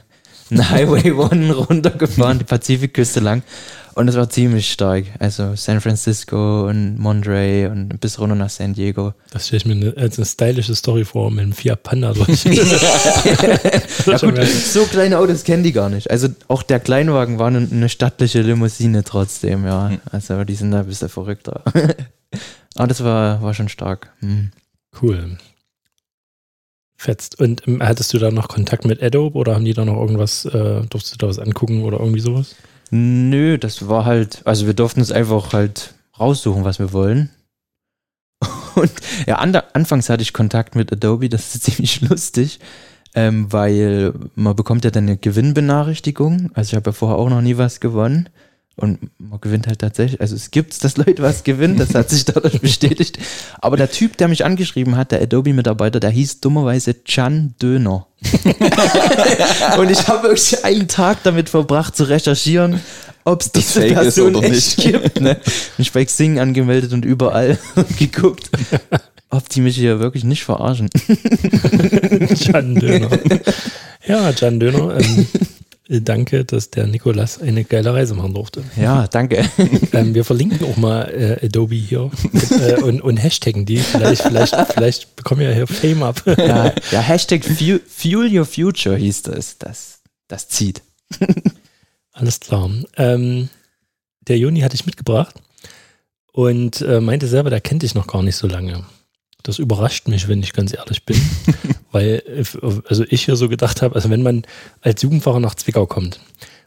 einen 0.51 0.69
Highway 0.69 1.11
One 1.13 1.53
runtergefahren, 1.53 2.39
die 2.39 2.45
Pazifikküste 2.45 3.21
lang. 3.21 3.43
Und 3.95 4.07
es 4.07 4.15
war 4.15 4.29
ziemlich 4.29 4.71
stark. 4.71 5.05
Also 5.19 5.55
San 5.55 5.79
Francisco 5.79 6.67
und 6.67 6.97
Monterey 6.97 7.67
und 7.67 7.99
bis 7.99 8.19
runter 8.19 8.35
nach 8.35 8.49
San 8.49 8.73
Diego. 8.73 9.13
Das 9.31 9.47
stelle 9.47 9.57
ich 9.57 9.65
mir 9.65 9.73
eine, 9.73 9.97
als 9.97 10.17
eine 10.17 10.25
stylische 10.25 10.75
Story 10.75 11.05
vor, 11.05 11.29
mit 11.29 11.41
einem 11.41 11.53
Fiat 11.53 11.83
Panda 11.83 12.13
durch. 12.13 12.43
ja 12.45 14.17
gut, 14.17 14.43
so 14.45 14.85
kleine 14.85 15.19
Autos 15.19 15.43
kennen 15.43 15.63
die 15.63 15.71
gar 15.71 15.89
nicht. 15.89 16.09
Also 16.09 16.29
auch 16.47 16.63
der 16.63 16.79
Kleinwagen 16.79 17.37
war 17.37 17.47
eine, 17.47 17.67
eine 17.71 17.89
stattliche 17.89 18.41
Limousine 18.41 19.03
trotzdem, 19.03 19.65
ja. 19.65 19.89
Hm. 19.89 19.99
Also 20.11 20.43
die 20.43 20.55
sind 20.55 20.71
da 20.71 20.79
ein 20.79 20.87
bisschen 20.87 21.09
verrückter. 21.09 21.61
Aber 22.75 22.87
das 22.87 23.03
war, 23.03 23.41
war 23.43 23.53
schon 23.53 23.69
stark. 23.69 24.11
Hm. 24.19 24.51
Cool. 25.01 25.37
Fetzt. 26.97 27.39
Und 27.39 27.67
ähm, 27.67 27.83
hattest 27.83 28.13
du 28.13 28.17
da 28.17 28.31
noch 28.31 28.47
Kontakt 28.47 28.85
mit 28.85 29.03
Adobe 29.03 29.37
oder 29.37 29.53
haben 29.53 29.65
die 29.65 29.73
da 29.73 29.85
noch 29.85 29.99
irgendwas, 29.99 30.45
äh, 30.45 30.81
durftest 30.89 31.13
du 31.13 31.17
da 31.17 31.27
was 31.27 31.37
angucken 31.37 31.83
oder 31.83 31.99
irgendwie 31.99 32.21
sowas? 32.21 32.55
Nö, 32.95 33.57
das 33.57 33.89
war 33.89 34.05
halt, 34.05 34.43
also 34.45 34.67
wir 34.67 34.75
durften 34.75 34.99
uns 34.99 35.11
einfach 35.11 35.51
halt 35.51 35.95
raussuchen, 36.19 36.63
was 36.63 36.77
wir 36.77 36.93
wollen. 36.93 37.31
Und 38.75 38.91
ja, 39.25 39.37
an, 39.37 39.55
anfangs 39.73 40.09
hatte 40.09 40.21
ich 40.21 40.31
Kontakt 40.31 40.75
mit 40.75 40.93
Adobe, 40.93 41.27
das 41.27 41.55
ist 41.55 41.63
ziemlich 41.63 42.01
lustig, 42.01 42.59
ähm, 43.15 43.51
weil 43.51 44.13
man 44.35 44.55
bekommt 44.55 44.85
ja 44.85 44.91
dann 44.91 45.05
eine 45.05 45.17
Gewinnbenachrichtigung. 45.17 46.51
Also 46.53 46.69
ich 46.69 46.75
habe 46.75 46.91
ja 46.91 46.93
vorher 46.93 47.17
auch 47.17 47.29
noch 47.29 47.41
nie 47.41 47.57
was 47.57 47.79
gewonnen. 47.79 48.29
Und 48.75 49.11
man 49.19 49.39
gewinnt 49.39 49.67
halt 49.67 49.79
tatsächlich, 49.79 50.19
also 50.19 50.35
es 50.35 50.49
gibt's, 50.49 50.79
dass 50.79 50.97
Leute 50.97 51.21
was 51.21 51.43
gewinnen, 51.43 51.77
das 51.77 51.93
hat 51.93 52.09
sich 52.09 52.25
dadurch 52.25 52.59
bestätigt. 52.61 53.19
Aber 53.61 53.77
der 53.77 53.91
Typ, 53.91 54.17
der 54.17 54.27
mich 54.27 54.45
angeschrieben 54.45 54.97
hat, 54.97 55.11
der 55.11 55.21
Adobe-Mitarbeiter, 55.21 55.99
der 55.99 56.09
hieß 56.09 56.39
dummerweise 56.39 57.03
Chan 57.03 57.53
Döner. 57.61 58.07
und 59.77 59.91
ich 59.91 60.07
habe 60.07 60.29
wirklich 60.29 60.65
einen 60.65 60.87
Tag 60.87 61.21
damit 61.23 61.49
verbracht 61.49 61.95
zu 61.95 62.05
recherchieren, 62.05 62.79
ob 63.25 63.41
es 63.41 63.51
diese 63.51 63.81
fake 63.81 63.93
Person 63.93 64.35
oder 64.35 64.49
echt 64.49 64.77
gibt. 64.77 65.21
Ne? 65.21 65.37
Mich 65.77 65.91
bei 65.91 66.03
Xing 66.03 66.39
angemeldet 66.39 66.93
und 66.93 67.05
überall 67.05 67.59
geguckt, 67.99 68.49
ob 69.29 69.49
die 69.49 69.61
mich 69.61 69.75
hier 69.75 69.99
wirklich 69.99 70.23
nicht 70.23 70.45
verarschen. 70.45 70.89
Can 72.43 72.75
Döner. 72.75 73.09
Ja, 74.07 74.31
Can 74.31 74.59
Döner. 74.59 74.97
Ähm, 74.99 75.27
danke, 75.89 76.45
dass 76.45 76.69
der 76.69 76.87
Nikolas 76.87 77.41
eine 77.41 77.65
geile 77.65 77.93
Reise 77.93 78.15
machen 78.15 78.33
durfte. 78.33 78.63
Ja, 78.75 79.07
danke. 79.07 79.43
Ähm, 79.93 80.15
wir 80.15 80.25
verlinken 80.25 80.65
auch 80.67 80.77
mal 80.77 81.03
äh, 81.03 81.45
Adobe 81.45 81.75
hier 81.75 82.09
äh, 82.49 82.81
und, 82.81 83.01
und 83.01 83.17
hashtaggen 83.17 83.65
die. 83.65 83.77
Vielleicht, 83.77 84.23
vielleicht, 84.23 84.55
vielleicht 84.73 85.15
bekommen 85.15 85.41
wir 85.41 85.49
ja 85.49 85.55
hier 85.55 85.67
Fame 85.67 86.01
ab. 86.01 86.23
Ja, 86.25 86.73
ja 86.91 86.99
Hashtag 86.99 87.45
Fuel, 87.45 87.79
Fuel 87.87 88.35
Your 88.35 88.45
Future 88.45 88.95
hieß 88.95 89.21
das. 89.23 89.59
Das, 89.59 90.01
das 90.27 90.47
zieht. 90.47 90.81
Alles 92.11 92.39
klar. 92.39 92.71
Ähm, 92.97 93.49
der 94.27 94.39
Juni 94.39 94.61
hatte 94.61 94.75
ich 94.75 94.87
mitgebracht 94.87 95.35
und 96.31 96.81
äh, 96.81 96.99
meinte 97.01 97.27
selber, 97.27 97.51
der 97.51 97.61
kennt 97.61 97.83
dich 97.83 97.93
noch 97.93 98.07
gar 98.07 98.23
nicht 98.23 98.35
so 98.35 98.47
lange. 98.47 98.83
Das 99.43 99.59
überrascht 99.59 100.07
mich, 100.07 100.27
wenn 100.27 100.41
ich 100.41 100.53
ganz 100.53 100.73
ehrlich 100.73 101.03
bin, 101.03 101.19
weil 101.91 102.23
also 102.87 103.03
ich 103.09 103.25
hier 103.25 103.35
so 103.35 103.49
gedacht 103.49 103.81
habe, 103.81 103.95
also 103.95 104.09
wenn 104.09 104.23
man 104.23 104.43
als 104.81 105.01
Jugendfahrer 105.01 105.39
nach 105.39 105.55
Zwickau 105.55 105.85
kommt 105.85 106.19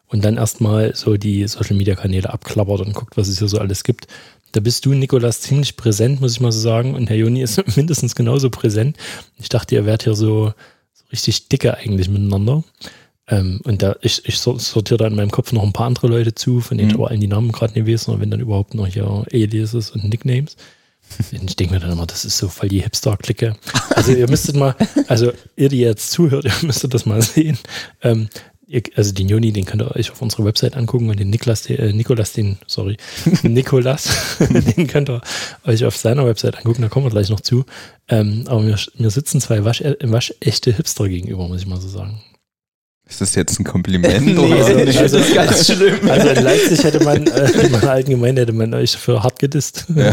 und 0.09 0.25
dann 0.25 0.37
erstmal 0.37 0.95
so 0.95 1.17
die 1.17 1.47
Social 1.49 1.77
Media 1.77 1.95
Kanäle 1.95 2.33
abklappert 2.33 2.81
und 2.81 2.93
guckt, 2.95 3.17
was 3.17 3.29
es 3.29 3.39
hier 3.39 3.49
so 3.49 3.59
alles 3.59 3.83
gibt, 3.83 4.07
da 4.53 4.61
bist 4.61 4.87
du, 4.87 4.95
Nikolas, 4.95 5.41
ziemlich 5.41 5.77
präsent, 5.77 6.21
muss 6.21 6.33
ich 6.33 6.41
mal 6.41 6.53
so 6.53 6.61
sagen. 6.61 6.95
Und 6.95 7.11
Herr 7.11 7.17
Juni 7.17 7.43
ist 7.43 7.63
mindestens 7.77 8.15
genauso 8.15 8.49
präsent. 8.51 8.97
Ich 9.39 9.49
dachte, 9.49 9.75
ihr 9.75 9.85
wärt 9.85 10.05
hier 10.05 10.15
so, 10.15 10.53
so 10.95 11.05
richtig 11.13 11.49
dicke 11.49 11.77
eigentlich 11.77 12.09
miteinander. 12.09 12.63
Ähm, 13.29 13.61
und 13.65 13.83
da, 13.83 13.97
ich, 14.03 14.25
ich 14.25 14.39
sortiere 14.39 14.99
da 14.99 15.07
in 15.09 15.17
meinem 15.17 15.31
Kopf 15.31 15.53
noch 15.53 15.63
ein 15.63 15.73
paar 15.73 15.87
andere 15.87 16.07
Leute 16.07 16.35
zu, 16.35 16.61
von 16.61 16.79
denen 16.79 16.91
ich 16.91 16.97
Mhm. 16.97 17.03
aber 17.03 17.11
allen 17.11 17.21
die 17.21 17.27
Namen 17.27 17.53
gerade 17.53 17.79
nicht 17.79 17.93
weiß, 17.93 18.05
sondern 18.05 18.23
wenn 18.23 18.31
dann 18.31 18.41
überhaupt 18.41 18.75
noch 18.75 18.87
hier 18.87 19.25
Aliases 19.33 19.91
und 19.91 20.05
Nicknames. 20.05 20.57
Ich 21.33 21.57
denke 21.57 21.75
mir 21.75 21.81
dann 21.81 21.93
immer, 21.93 22.07
das 22.07 22.25
ist 22.25 22.39
so 22.39 22.49
voll 22.49 22.69
die 22.69 22.83
Hipster-Clique. 22.83 23.57
Also 23.95 24.13
ihr 24.13 24.29
müsstet 24.29 24.57
mal, 24.57 24.75
also 25.09 25.33
ihr, 25.57 25.69
die 25.69 25.81
jetzt 25.81 26.11
zuhört, 26.11 26.45
ihr 26.45 26.53
müsstet 26.63 26.95
das 26.95 27.07
mal 27.07 27.23
sehen. 27.23 27.59
Ähm, 28.03 28.29
ihr, 28.67 28.83
also 28.97 29.13
den 29.13 29.29
Joni, 29.29 29.53
den 29.53 29.65
könnt 29.65 29.83
ihr 29.83 29.95
euch 29.95 30.11
auf 30.11 30.21
unserer 30.23 30.45
Website 30.45 30.77
angucken 30.77 31.09
und 31.09 31.19
den 31.19 31.31
Niklas, 31.31 31.63
den, 31.63 31.79
äh, 31.79 31.93
Nikolas, 31.93 32.33
den, 32.33 32.59
sorry, 32.67 32.97
Nikolas, 33.43 34.39
den 34.77 34.87
könnt 34.87 35.09
ihr 35.09 35.21
euch 35.65 35.85
auf 35.85 35.97
seiner 35.97 36.27
Website 36.27 36.59
angucken, 36.59 36.83
da 36.83 36.89
kommen 36.89 37.07
wir 37.07 37.11
gleich 37.11 37.31
noch 37.31 37.41
zu. 37.41 37.65
Ähm, 38.09 38.45
aber 38.47 38.61
mir, 38.61 38.79
mir 38.99 39.11
sitzen 39.11 39.41
zwei 39.41 39.65
wasch, 39.65 39.83
waschechte 40.01 40.73
Hipster 40.73 41.09
gegenüber, 41.09 41.49
muss 41.49 41.61
ich 41.61 41.67
mal 41.67 41.81
so 41.81 41.89
sagen. 41.89 42.21
Ist 43.09 43.21
das 43.21 43.35
jetzt 43.37 43.59
ein 43.61 43.65
Kompliment? 43.65 44.27
Nee, 44.27 44.37
oder? 44.37 44.57
also- 44.67 44.85
das 44.85 44.97
also- 44.97 45.19
ist 45.19 45.35
ganz 45.35 45.67
schlimm. 45.73 46.11
Also 46.11 46.29
in 46.29 46.43
Leipzig 46.43 46.83
hätte 46.85 47.05
man, 47.05 47.27
äh, 47.27 47.51
in 47.67 47.73
meiner 47.73 47.91
alten 47.91 48.11
Gemeinde 48.11 48.43
hätte 48.43 48.53
man 48.53 48.75
euch 48.75 48.97
für 48.97 49.23
hart 49.23 49.39
gedisst. 49.39 49.87
Ja. 49.95 50.11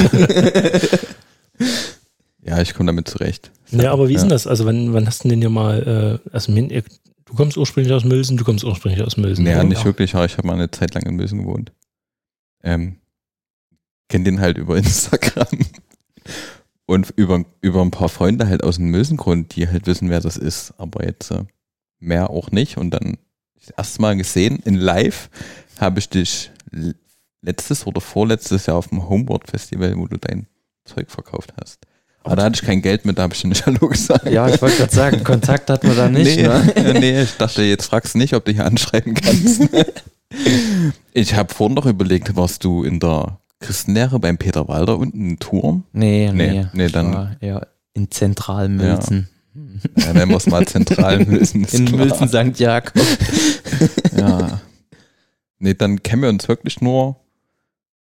ja, 2.46 2.62
ich 2.62 2.74
komme 2.74 2.88
damit 2.88 3.08
zurecht. 3.08 3.52
Ja, 3.72 3.92
aber 3.92 4.10
wie 4.10 4.14
ist 4.14 4.22
denn 4.22 4.30
Ja. 4.30 4.36
das? 4.36 4.48
Also 4.48 4.66
wann, 4.66 4.94
wann 4.94 5.08
hast 5.08 5.24
du 5.24 5.30
denn 5.30 5.40
hier 5.40 5.50
mal, 5.50 6.20
äh, 6.24 6.30
also 6.34 6.54
du 6.54 7.34
kommst 7.36 7.58
ursprünglich 7.58 7.94
aus 7.94 8.04
Mülsen, 8.04 8.38
du 8.38 8.44
kommst 8.44 8.64
ursprünglich 8.64 9.02
aus 9.04 9.18
Mülsen. 9.18 9.44
Naja, 9.46 9.64
nicht 9.64 9.86
wirklich, 9.86 10.14
aber 10.16 10.26
ich 10.26 10.38
habe 10.38 10.48
mal 10.48 10.54
eine 10.54 10.70
Zeit 10.72 10.94
lang 10.94 11.04
in 11.06 11.16
Mösen 11.16 11.40
gewohnt. 11.40 11.72
Ähm, 12.64 12.98
kenn 14.10 14.24
den 14.24 14.40
halt 14.40 14.58
über 14.58 14.78
Instagram. 14.78 15.48
Und 16.86 17.12
über, 17.16 17.44
über 17.62 17.82
ein 17.82 17.92
paar 17.92 18.10
Freunde 18.10 18.48
halt 18.48 18.64
aus 18.64 18.76
dem 18.76 18.88
Mösengrund, 18.90 19.56
die 19.56 19.68
halt 19.68 19.88
wissen, 19.88 20.10
wer 20.10 20.20
das 20.20 20.38
ist. 20.38 20.74
Aber 20.78 21.06
jetzt 21.06 21.32
äh, 21.32 21.44
mehr 22.04 22.30
auch 22.30 22.52
nicht. 22.52 22.78
Und 22.78 22.92
dann 22.92 23.18
das 23.60 23.70
erste 23.78 24.02
Mal 24.02 24.16
gesehen, 24.18 24.60
in 24.66 24.76
live, 24.76 25.30
habe 25.80 26.00
ich 26.00 26.10
dich 26.10 26.52
letztes 27.42 27.86
oder 27.88 28.02
vorletztes 28.02 28.66
Jahr 28.68 28.78
auf 28.78 28.88
dem 28.88 29.08
Homeboard 29.10 29.50
Festival, 29.50 29.96
wo 29.98 30.08
du 30.08 30.18
dein 30.18 30.48
Zeug 30.86 31.10
verkauft 31.12 31.54
hast. 31.62 31.80
Aber 32.26 32.38
da 32.38 32.44
hatte 32.44 32.56
ich 32.56 32.66
kein 32.66 32.82
Geld 32.82 33.04
mit, 33.06 33.18
da 33.18 33.24
habe 33.24 33.34
ich 33.34 33.42
dir 33.42 33.50
nicht 33.50 33.66
Hallo 33.66 33.88
gesagt. 33.90 34.30
Ja, 34.30 34.48
ich 34.48 34.62
wollte 34.62 34.78
gerade 34.78 34.96
sagen, 34.96 35.24
Kontakt 35.24 35.70
hat 35.70 35.84
man 35.84 35.96
da 35.96 36.10
nicht. 36.10 36.38
nee, 36.38 36.44
Ne? 36.48 36.94
nee, 37.00 37.22
ich 37.24 37.36
dachte, 37.38 37.64
jetzt 37.64 37.86
fragst 37.88 38.14
du 38.14 38.18
nicht, 38.18 38.34
ob 38.34 38.46
du 38.46 38.54
hier 38.54 38.66
anschreiben 38.66 39.14
kannst. 39.14 39.62
ich 41.14 41.36
habe 41.36 41.54
vorhin 41.54 41.76
noch 41.76 41.86
überlegt, 41.86 42.36
warst 42.36 42.64
du 42.64 42.84
in 42.84 43.00
der 43.00 43.40
Christenlehre 43.60 44.20
beim 44.20 44.38
Peter 44.38 44.68
Walder 44.68 44.98
unten 44.98 45.32
in 45.32 45.40
Turm? 45.40 45.84
Nee, 45.94 46.32
Nee, 46.34 46.52
nee. 46.52 46.68
nee, 46.74 46.88
dann- 46.88 47.14
war 47.14 47.36
eher 47.42 47.68
in 47.94 48.10
Zentralmülzen. 48.10 49.30
Ja, 49.98 50.14
wir 50.28 50.38
es 50.38 50.48
mal 50.48 50.66
zentral 50.68 51.26
Mülsen. 51.26 51.64
In 51.72 51.86
klar. 51.86 52.06
Mülzen 52.06 52.28
St. 52.28 52.60
Jakob. 52.60 53.02
Ja. 54.18 54.62
Nee, 55.60 55.74
dann 55.74 56.04
kennen 56.04 56.22
wir 56.22 56.30
uns 56.30 56.48
wirklich 56.48 56.82
nur. 56.82 57.18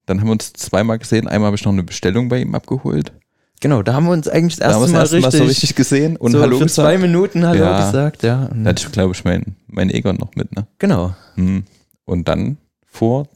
Dann 0.06 0.20
haben 0.20 0.28
wir 0.28 0.32
uns 0.34 0.54
zweimal 0.54 0.98
gesehen. 1.00 1.28
Einmal 1.28 1.48
habe 1.48 1.56
ich 1.56 1.64
noch 1.64 1.72
eine 1.72 1.84
Bestellung 1.84 2.28
bei 2.30 2.40
ihm 2.42 2.56
abgeholt. 2.56 3.12
Genau, 3.60 3.84
da 3.84 3.94
haben 3.94 4.06
wir 4.06 4.14
uns 4.14 4.28
eigentlich 4.28 4.56
das 4.58 4.74
Da 4.74 4.80
erste 4.80 4.82
das 4.82 4.92
Mal, 4.92 5.00
erste 5.00 5.20
Mal 5.20 5.26
richtig, 5.28 5.40
so 5.40 5.46
richtig 5.46 5.76
gesehen 5.76 6.18
und 6.18 6.32
so 6.32 6.42
Hallo 6.42 6.58
für 6.58 6.68
zwei 6.68 6.96
gesagt. 6.96 7.02
Minuten 7.04 7.46
Hallo 7.46 7.60
Ja. 7.64 7.86
gesagt, 7.86 8.24
ja. 8.24 8.46
Und 8.46 8.64
Da 8.64 8.72
hatte 8.72 8.84
ich, 8.86 8.92
glaube 8.92 9.14
ich, 9.14 9.24
mein, 9.24 9.56
mein 9.68 9.90
Egon 9.92 10.16
noch 10.16 10.36
mit, 10.36 10.56
ne? 10.56 10.66
genau. 10.80 11.16
Hm. 11.36 11.64
Und 12.06 12.28
dann 12.28 12.58
vor 12.86 13.28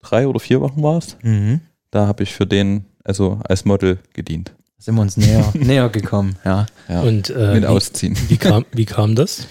drei 0.00 0.26
oder 0.26 0.40
vier 0.40 0.60
Wochen 0.62 0.82
war 0.82 0.98
es. 0.98 1.16
Mhm. 1.22 1.60
Da 1.90 2.06
habe 2.06 2.22
ich 2.22 2.34
für 2.34 2.46
den, 2.46 2.86
also 3.04 3.38
als 3.44 3.64
Model 3.64 3.98
gedient. 4.14 4.54
Sind 4.84 4.96
wir 4.96 5.00
uns 5.00 5.16
näher, 5.16 5.50
näher 5.54 5.88
gekommen, 5.88 6.36
ja. 6.44 6.66
Ja. 6.90 7.00
Und 7.00 7.30
äh, 7.30 7.54
mit 7.54 7.62
wie, 7.62 7.66
ausziehen. 7.66 8.14
wie, 8.28 8.36
kam, 8.36 8.66
wie 8.70 8.84
kam 8.84 9.14
das? 9.14 9.46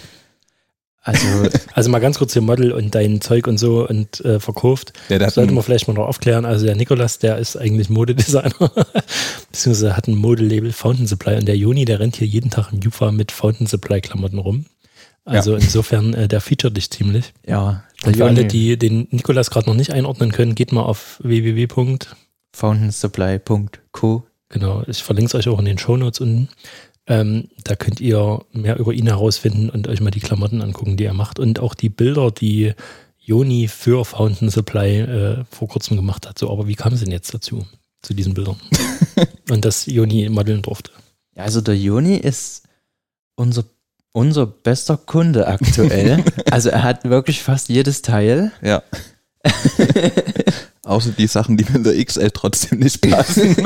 Also, 1.01 1.25
Also 1.73 1.89
mal 1.89 1.97
ganz 1.97 2.19
kurz 2.19 2.33
hier 2.33 2.43
Model 2.43 2.71
und 2.71 2.93
dein 2.93 3.19
Zeug 3.19 3.47
und 3.47 3.57
so 3.57 3.87
und 3.89 4.23
äh, 4.23 4.39
verkauft. 4.39 4.93
Ja, 5.09 5.17
Das 5.17 5.33
sollte 5.33 5.51
man 5.51 5.63
vielleicht 5.63 5.87
mal 5.87 5.95
noch 5.95 6.07
aufklären. 6.07 6.45
Also 6.45 6.67
der 6.67 6.75
Nikolas, 6.75 7.17
der 7.17 7.39
ist 7.39 7.57
eigentlich 7.57 7.89
Modedesigner, 7.89 8.71
beziehungsweise 9.51 9.97
hat 9.97 10.07
ein 10.07 10.13
Modelabel 10.13 10.71
Fountain 10.71 11.07
Supply 11.07 11.37
und 11.37 11.47
der 11.47 11.57
Joni, 11.57 11.85
der 11.85 11.99
rennt 11.99 12.17
hier 12.17 12.27
jeden 12.27 12.51
Tag 12.51 12.71
im 12.71 12.81
Jufa 12.81 13.11
mit 13.11 13.31
Fountain 13.31 13.65
Supply 13.65 14.01
Klamotten 14.01 14.37
rum. 14.37 14.65
Also 15.25 15.55
insofern, 15.55 16.13
äh, 16.13 16.27
der 16.27 16.41
featuret 16.41 16.77
dich 16.77 16.91
ziemlich. 16.91 17.33
ja. 17.47 17.83
Und 18.05 18.17
für 18.17 18.25
alle, 18.25 18.45
die 18.45 18.77
den 18.77 19.07
Nikolas 19.11 19.49
gerade 19.49 19.67
noch 19.67 19.75
nicht 19.75 19.93
einordnen 19.93 20.31
können, 20.31 20.53
geht 20.53 20.73
mal 20.73 20.83
auf 20.83 21.19
www. 21.23 21.65
Genau, 24.53 24.83
ich 24.86 25.01
verlinke 25.01 25.29
es 25.29 25.33
euch 25.36 25.51
auch 25.51 25.57
in 25.57 25.65
den 25.65 25.79
Shownotes 25.79 26.19
unten. 26.19 26.48
Ähm, 27.07 27.50
da 27.63 27.75
könnt 27.75 28.00
ihr 28.00 28.45
mehr 28.51 28.77
über 28.77 28.93
ihn 28.93 29.07
herausfinden 29.07 29.72
und 29.72 29.88
euch 29.88 30.00
mal 30.00 30.12
die 30.12 30.19
Klamotten 30.19 30.62
angucken, 30.62 30.95
die 30.95 31.05
er 31.05 31.15
macht 31.15 31.39
und 31.39 31.60
auch 31.60 31.74
die 31.74 31.89
Bilder, 31.89 32.29
die 32.29 32.74
Joni 33.17 33.67
für 33.67 34.05
Fountain 34.05 34.51
Supply 34.51 35.00
äh, 35.00 35.43
vor 35.50 35.67
kurzem 35.67 35.98
gemacht 35.98 36.29
hat. 36.29 36.38
So, 36.38 36.51
aber 36.51 36.67
wie 36.67 36.75
kam 36.75 36.93
es 36.93 37.00
denn 37.00 37.12
jetzt 37.12 37.33
dazu, 37.33 37.65
zu 38.03 38.13
diesen 38.13 38.36
Bildern? 38.36 38.57
und 39.50 39.65
dass 39.65 39.88
Joni 39.88 40.29
modeln 40.29 40.62
durfte. 40.62 40.91
Ja, 41.36 41.45
also 41.45 41.60
der 41.60 41.75
Joni 41.75 42.17
ist 42.17 42.65
unser, 43.36 43.63
unser 44.12 44.45
bester 44.45 44.98
Kunde 44.98 45.48
aktuell. 45.48 46.24
also 46.51 46.69
er 46.69 46.83
hat 46.83 47.05
wirklich 47.05 47.41
fast 47.41 47.69
jedes 47.69 48.03
Teil. 48.03 48.51
ja. 48.62 48.83
Außer 50.83 51.11
die 51.11 51.27
Sachen, 51.27 51.57
die 51.57 51.65
mit 51.71 51.85
der 51.85 52.03
XL 52.03 52.31
trotzdem 52.31 52.79
nicht 52.79 53.01
passen. 53.01 53.55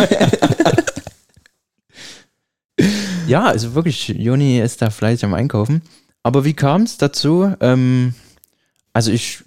Ja, 3.27 3.43
also 3.43 3.75
wirklich, 3.75 4.07
Joni 4.07 4.59
ist 4.59 4.81
da 4.81 4.89
fleißig 4.89 5.25
am 5.25 5.33
Einkaufen. 5.33 5.81
Aber 6.23 6.45
wie 6.45 6.53
kam 6.53 6.83
es 6.83 6.97
dazu? 6.97 7.53
Ähm, 7.59 8.13
also 8.93 9.11
ich 9.11 9.43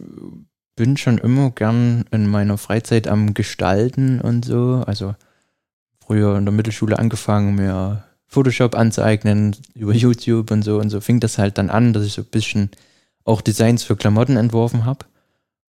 bin 0.76 0.98
schon 0.98 1.16
immer 1.16 1.50
gern 1.50 2.04
in 2.10 2.26
meiner 2.26 2.58
Freizeit 2.58 3.08
am 3.08 3.32
Gestalten 3.32 4.20
und 4.20 4.44
so. 4.44 4.84
Also 4.86 5.14
früher 6.04 6.36
in 6.36 6.44
der 6.44 6.52
Mittelschule 6.52 6.98
angefangen, 6.98 7.54
mir 7.54 8.04
Photoshop 8.26 8.74
anzueignen 8.74 9.56
über 9.74 9.94
YouTube 9.94 10.50
und 10.50 10.62
so. 10.62 10.78
Und 10.78 10.90
so 10.90 11.00
fing 11.00 11.18
das 11.18 11.38
halt 11.38 11.56
dann 11.56 11.70
an, 11.70 11.94
dass 11.94 12.04
ich 12.04 12.12
so 12.12 12.22
ein 12.22 12.30
bisschen 12.30 12.70
auch 13.24 13.40
Designs 13.40 13.82
für 13.82 13.96
Klamotten 13.96 14.36
entworfen 14.36 14.84
habe. 14.84 15.06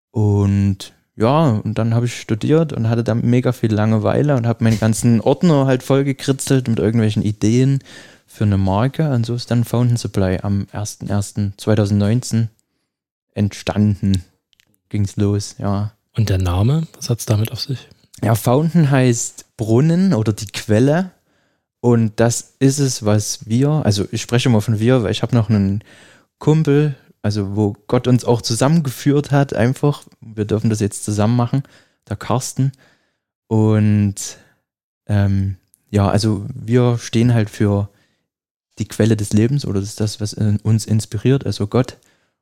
Und 0.09 0.93
ja, 1.19 1.49
und 1.49 1.77
dann 1.77 1.93
habe 1.93 2.05
ich 2.05 2.17
studiert 2.17 2.71
und 2.71 2.87
hatte 2.87 3.03
dann 3.03 3.21
mega 3.21 3.51
viel 3.51 3.73
Langeweile 3.73 4.37
und 4.37 4.47
habe 4.47 4.63
meinen 4.63 4.79
ganzen 4.79 5.19
Ordner 5.19 5.65
halt 5.65 5.83
vollgekritzelt 5.83 6.69
mit 6.69 6.79
irgendwelchen 6.79 7.23
Ideen 7.23 7.79
für 8.25 8.45
eine 8.45 8.57
Marke. 8.57 9.11
Und 9.11 9.25
so 9.25 9.35
ist 9.35 9.51
dann 9.51 9.65
Fountain 9.65 9.97
Supply 9.97 10.39
am 10.41 10.67
01.01.2019 10.71 12.47
entstanden. 13.33 14.23
Ging's 14.87 15.17
los, 15.17 15.55
ja. 15.59 15.91
Und 16.15 16.29
der 16.29 16.37
Name, 16.37 16.87
was 16.95 17.09
hat 17.09 17.19
es 17.19 17.25
damit 17.25 17.51
auf 17.51 17.59
sich? 17.59 17.89
Ja, 18.23 18.33
Fountain 18.35 18.89
heißt 18.89 19.57
Brunnen 19.57 20.13
oder 20.13 20.31
die 20.31 20.47
Quelle. 20.47 21.11
Und 21.81 22.17
das 22.21 22.53
ist 22.59 22.79
es, 22.79 23.03
was 23.03 23.45
wir, 23.45 23.69
also 23.83 24.05
ich 24.11 24.21
spreche 24.21 24.47
immer 24.47 24.61
von 24.61 24.79
wir, 24.79 25.03
weil 25.03 25.11
ich 25.11 25.21
habe 25.21 25.35
noch 25.35 25.49
einen 25.49 25.83
Kumpel, 26.37 26.95
also 27.21 27.55
wo 27.55 27.75
Gott 27.87 28.07
uns 28.07 28.23
auch 28.23 28.41
zusammengeführt 28.41 29.31
hat, 29.31 29.53
einfach. 29.53 30.03
Wir 30.21 30.45
dürfen 30.45 30.69
das 30.69 30.79
jetzt 30.79 31.03
zusammen 31.03 31.35
machen, 31.35 31.63
der 32.07 32.17
Carsten. 32.17 32.71
Und 33.47 34.37
ähm, 35.07 35.57
ja, 35.89 36.09
also 36.09 36.45
wir 36.53 36.97
stehen 36.97 37.33
halt 37.33 37.49
für 37.49 37.89
die 38.77 38.87
Quelle 38.87 39.17
des 39.17 39.33
Lebens 39.33 39.65
oder 39.65 39.79
das 39.79 39.89
ist 39.89 39.99
das, 39.99 40.21
was 40.21 40.33
uns 40.33 40.85
inspiriert, 40.85 41.45
also 41.45 41.67
Gott. 41.67 41.97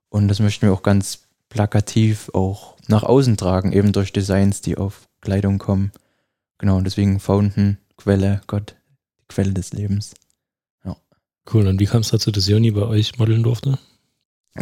Und 0.10 0.27
das 0.27 0.39
möchten 0.39 0.67
wir 0.67 0.74
auch 0.74 0.84
ganz 0.84 1.27
plakativ 1.50 2.29
auch 2.34 2.75
nach 2.88 3.03
außen 3.03 3.38
tragen, 3.38 3.72
eben 3.72 3.93
durch 3.93 4.13
Designs, 4.13 4.62
die 4.62 4.77
auf 4.77 5.07
Kleidung 5.22 5.57
kommen. 5.57 5.91
Genau, 6.60 6.77
und 6.77 6.84
deswegen 6.84 7.19
Fountain, 7.19 7.77
Quelle, 7.98 8.41
Gott, 8.48 8.75
die 9.19 9.25
Quelle 9.27 9.53
des 9.53 9.74
Lebens. 9.74 10.13
Cool, 11.51 11.65
und 11.67 11.79
wie 11.79 11.86
kam 11.86 12.01
es 12.01 12.10
dazu, 12.10 12.29
dass 12.29 12.48
Joni 12.48 12.72
bei 12.72 12.81
euch 12.81 13.17
modeln 13.17 13.41
durfte? 13.41 13.79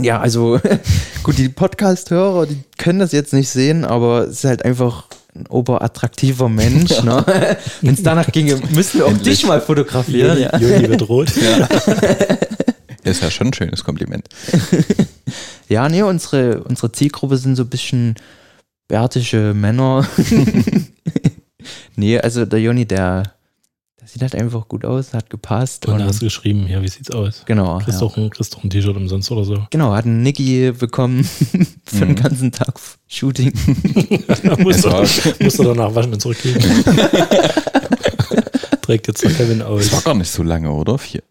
Ja, 0.02 0.20
also 0.20 0.60
gut, 1.24 1.38
die 1.38 1.50
Podcast-Hörer, 1.50 2.48
die 2.48 2.64
können 2.78 3.00
das 3.00 3.12
jetzt 3.12 3.34
nicht 3.34 3.50
sehen, 3.50 3.86
aber 3.86 4.26
es 4.26 4.38
ist 4.40 4.44
halt 4.46 4.66
einfach 4.66 5.08
ein 5.36 5.48
oberattraktiver 5.48 6.50
Mensch. 6.50 7.04
Ne? 7.04 7.26
Wenn 7.82 7.94
es 7.94 8.04
danach 8.04 8.32
ginge, 8.32 8.60
müssten 8.74 9.00
wir 9.00 9.06
auch 9.06 9.12
Endlich. 9.12 9.40
dich 9.40 9.48
mal 9.48 9.62
fotografieren. 9.62 10.40
Ja. 10.40 10.58
Joni 10.58 10.90
wird 10.90 11.08
rot. 11.10 11.32
Ja. 11.36 11.68
ist 13.04 13.22
ja 13.22 13.30
schon 13.30 13.48
ein 13.48 13.54
schönes 13.54 13.84
Kompliment. 13.84 14.28
ja, 15.70 15.88
nee, 15.90 16.02
unsere, 16.02 16.64
unsere 16.64 16.92
Zielgruppe 16.92 17.38
sind 17.38 17.56
so 17.56 17.64
ein 17.64 17.70
bisschen 17.70 18.16
bärtische 18.88 19.54
Männer. 19.54 20.08
nee, 21.96 22.18
also 22.18 22.46
der 22.46 22.62
Joni, 22.62 22.86
der 22.86 23.36
sieht 24.06 24.22
halt 24.22 24.36
einfach 24.36 24.68
gut 24.68 24.86
aus, 24.86 25.14
hat 25.14 25.30
gepasst. 25.30 25.86
Und 25.88 26.00
da 26.00 26.06
hast 26.06 26.22
du 26.22 26.26
geschrieben, 26.26 26.68
ja, 26.68 26.82
wie 26.82 26.88
sieht's 26.88 27.12
aus? 27.12 27.44
genau, 27.46 27.78
Kriegst 27.80 28.02
ja. 28.02 28.08
doch 28.08 28.18
ein, 28.18 28.30
ein 28.64 28.70
T-Shirt 28.70 28.96
umsonst 28.96 29.32
oder 29.32 29.44
so. 29.46 29.68
genau, 29.70 29.94
hat 29.94 30.06
einen 30.06 30.24
Nicky 30.24 30.72
bekommen 30.72 31.24
für 31.86 32.00
den 32.06 32.10
Mhm. 32.10 32.16
ganzen 32.16 32.52
Tag 32.52 32.74
Shooting. 33.08 33.54
musst, 34.60 34.86
du, 34.86 34.90
musst 35.44 35.60
du 35.60 35.64
danach 35.64 35.94
waschen 35.96 36.14
und 36.14 36.20
zurückgeben. 36.22 36.60
Trägt 38.82 39.08
jetzt 39.08 39.24
der 39.24 39.32
Kevin 39.34 39.62
aus. 39.62 39.86
Es 39.86 39.94
war 39.94 40.02
gar 40.02 40.16
nicht 40.16 40.32
so 40.32 40.44
lange, 40.44 40.72
oder? 40.72 40.98
Vier. 40.98 41.24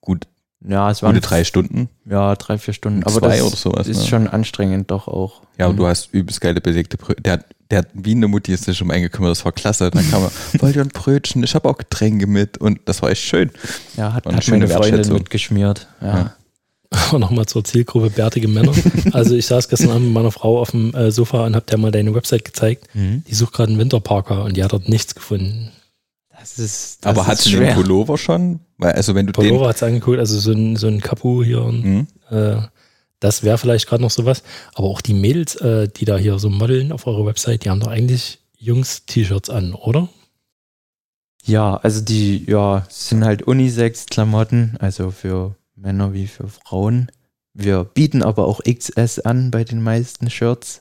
Gut, 0.00 0.26
Ja, 0.66 0.90
es 0.90 1.02
waren 1.02 1.14
gute 1.14 1.26
drei 1.26 1.44
Stunden. 1.44 1.88
Ja, 2.06 2.34
drei, 2.34 2.58
vier 2.58 2.74
Stunden. 2.74 3.02
Aber 3.04 3.12
Zwei 3.20 3.36
das 3.38 3.42
oder 3.42 3.56
sowas, 3.56 3.88
ist 3.88 4.00
ne? 4.00 4.06
schon 4.06 4.28
anstrengend 4.28 4.90
doch 4.90 5.06
auch. 5.06 5.42
Ja, 5.58 5.66
und 5.66 5.74
Mhm. 5.74 5.78
du 5.78 5.86
hast 5.86 6.12
übelst 6.12 6.40
geile 6.40 6.60
belegte 6.60 6.96
Brötchen. 6.96 7.22
Der, 7.24 7.44
der 7.70 7.78
hat 7.80 7.88
wie 7.94 8.12
eine 8.12 8.26
Mutti 8.26 8.52
ist 8.52 8.64
sich 8.64 8.80
um 8.82 8.90
eingekümmert, 8.90 9.30
das 9.32 9.44
war 9.44 9.52
klasse. 9.52 9.90
Dann 9.90 10.08
kam 10.10 10.22
er, 10.24 10.30
wollt 10.62 10.74
ihr 10.76 10.82
ein 10.82 10.88
Brötchen? 10.88 11.42
Ich 11.44 11.54
habe 11.54 11.68
auch 11.68 11.76
Getränke 11.78 12.26
mit 12.26 12.58
und 12.58 12.80
das 12.86 13.02
war 13.02 13.10
echt 13.10 13.22
schön. 13.22 13.50
Ja, 13.96 14.12
hat, 14.12 14.26
hat 14.26 14.44
schöne 14.44 14.58
meine 14.66 14.68
Freundin 14.74 14.92
Wertschätzung. 14.92 15.18
mitgeschmiert. 15.18 15.86
Ja. 16.00 16.06
Ja. 16.18 16.32
Aber 17.10 17.18
nochmal 17.18 17.46
zur 17.46 17.62
Zielgruppe 17.64 18.10
bärtige 18.10 18.48
Männer. 18.48 18.72
Also 19.12 19.34
ich 19.34 19.46
saß 19.46 19.68
gestern 19.68 19.90
Abend 19.90 20.04
mit 20.06 20.14
meiner 20.14 20.32
Frau 20.32 20.60
auf 20.60 20.70
dem 20.70 20.94
äh, 20.94 21.10
Sofa 21.10 21.44
und 21.46 21.54
hab 21.56 21.66
der 21.66 21.78
mal 21.78 21.90
deine 21.92 22.14
Website 22.14 22.44
gezeigt. 22.44 22.88
Mhm. 22.94 23.24
Die 23.28 23.34
sucht 23.34 23.52
gerade 23.54 23.70
einen 23.70 23.78
Winterparker 23.80 24.44
und 24.44 24.56
die 24.56 24.64
hat 24.64 24.72
dort 24.72 24.88
nichts 24.88 25.14
gefunden. 25.14 25.70
Das 26.46 26.60
ist 26.60 27.04
das 27.04 27.10
Aber 27.10 27.26
hat 27.26 27.38
sie 27.38 27.56
den. 27.56 27.74
Pullover 27.74 28.16
schon? 28.16 28.60
Weil, 28.78 28.92
also 28.92 29.16
wenn 29.16 29.26
du 29.26 29.32
Pullover 29.32 29.68
hat's 29.68 29.82
angeguckt, 29.82 30.20
also 30.20 30.38
so 30.38 30.52
ein, 30.52 30.76
so 30.76 30.86
ein 30.86 31.00
Kapu 31.00 31.42
hier 31.42 31.62
und 31.62 31.82
den. 31.82 32.08
Hm? 32.30 32.58
äh, 32.58 32.62
das 33.18 33.42
wäre 33.42 33.58
vielleicht 33.58 33.88
gerade 33.88 34.02
noch 34.02 34.12
sowas. 34.12 34.44
Aber 34.74 34.86
auch 34.86 35.00
die 35.00 35.14
Mädels, 35.14 35.56
äh, 35.56 35.88
die 35.88 36.04
da 36.04 36.16
hier 36.16 36.38
so 36.38 36.48
modeln 36.48 36.92
auf 36.92 37.08
eurer 37.08 37.26
Website, 37.26 37.64
die 37.64 37.70
haben 37.70 37.80
doch 37.80 37.88
eigentlich 37.88 38.38
Jungs-T-Shirts 38.58 39.50
an, 39.50 39.74
oder? 39.74 40.08
Ja, 41.44 41.76
also 41.78 42.00
die, 42.00 42.44
ja, 42.48 42.86
es 42.88 43.08
sind 43.08 43.24
halt 43.24 43.42
Unisex-Klamotten, 43.42 44.76
also 44.78 45.10
für 45.10 45.56
Männer 45.74 46.12
wie 46.12 46.28
für 46.28 46.46
Frauen. 46.46 47.10
Wir 47.54 47.82
bieten 47.82 48.22
aber 48.22 48.46
auch 48.46 48.60
XS 48.62 49.18
an 49.20 49.50
bei 49.50 49.64
den 49.64 49.82
meisten 49.82 50.30
Shirts. 50.30 50.80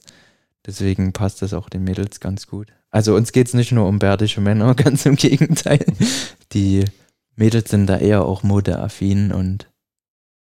Deswegen 0.65 1.11
passt 1.11 1.41
das 1.41 1.53
auch 1.53 1.69
den 1.69 1.83
Mädels 1.83 2.19
ganz 2.19 2.45
gut. 2.45 2.67
Also 2.95 3.13
uns 3.13 3.33
geht 3.33 3.47
es 3.47 3.53
nicht 3.53 3.73
nur 3.73 3.89
um 3.89 3.99
bärtische 3.99 4.39
Männer, 4.39 4.73
ganz 4.75 5.05
im 5.05 5.17
Gegenteil. 5.17 5.85
Die 6.53 6.85
Mädels 7.35 7.69
sind 7.69 7.87
da 7.87 7.97
eher 7.97 8.23
auch 8.23 8.41
modeaffin 8.41 9.33
und 9.33 9.67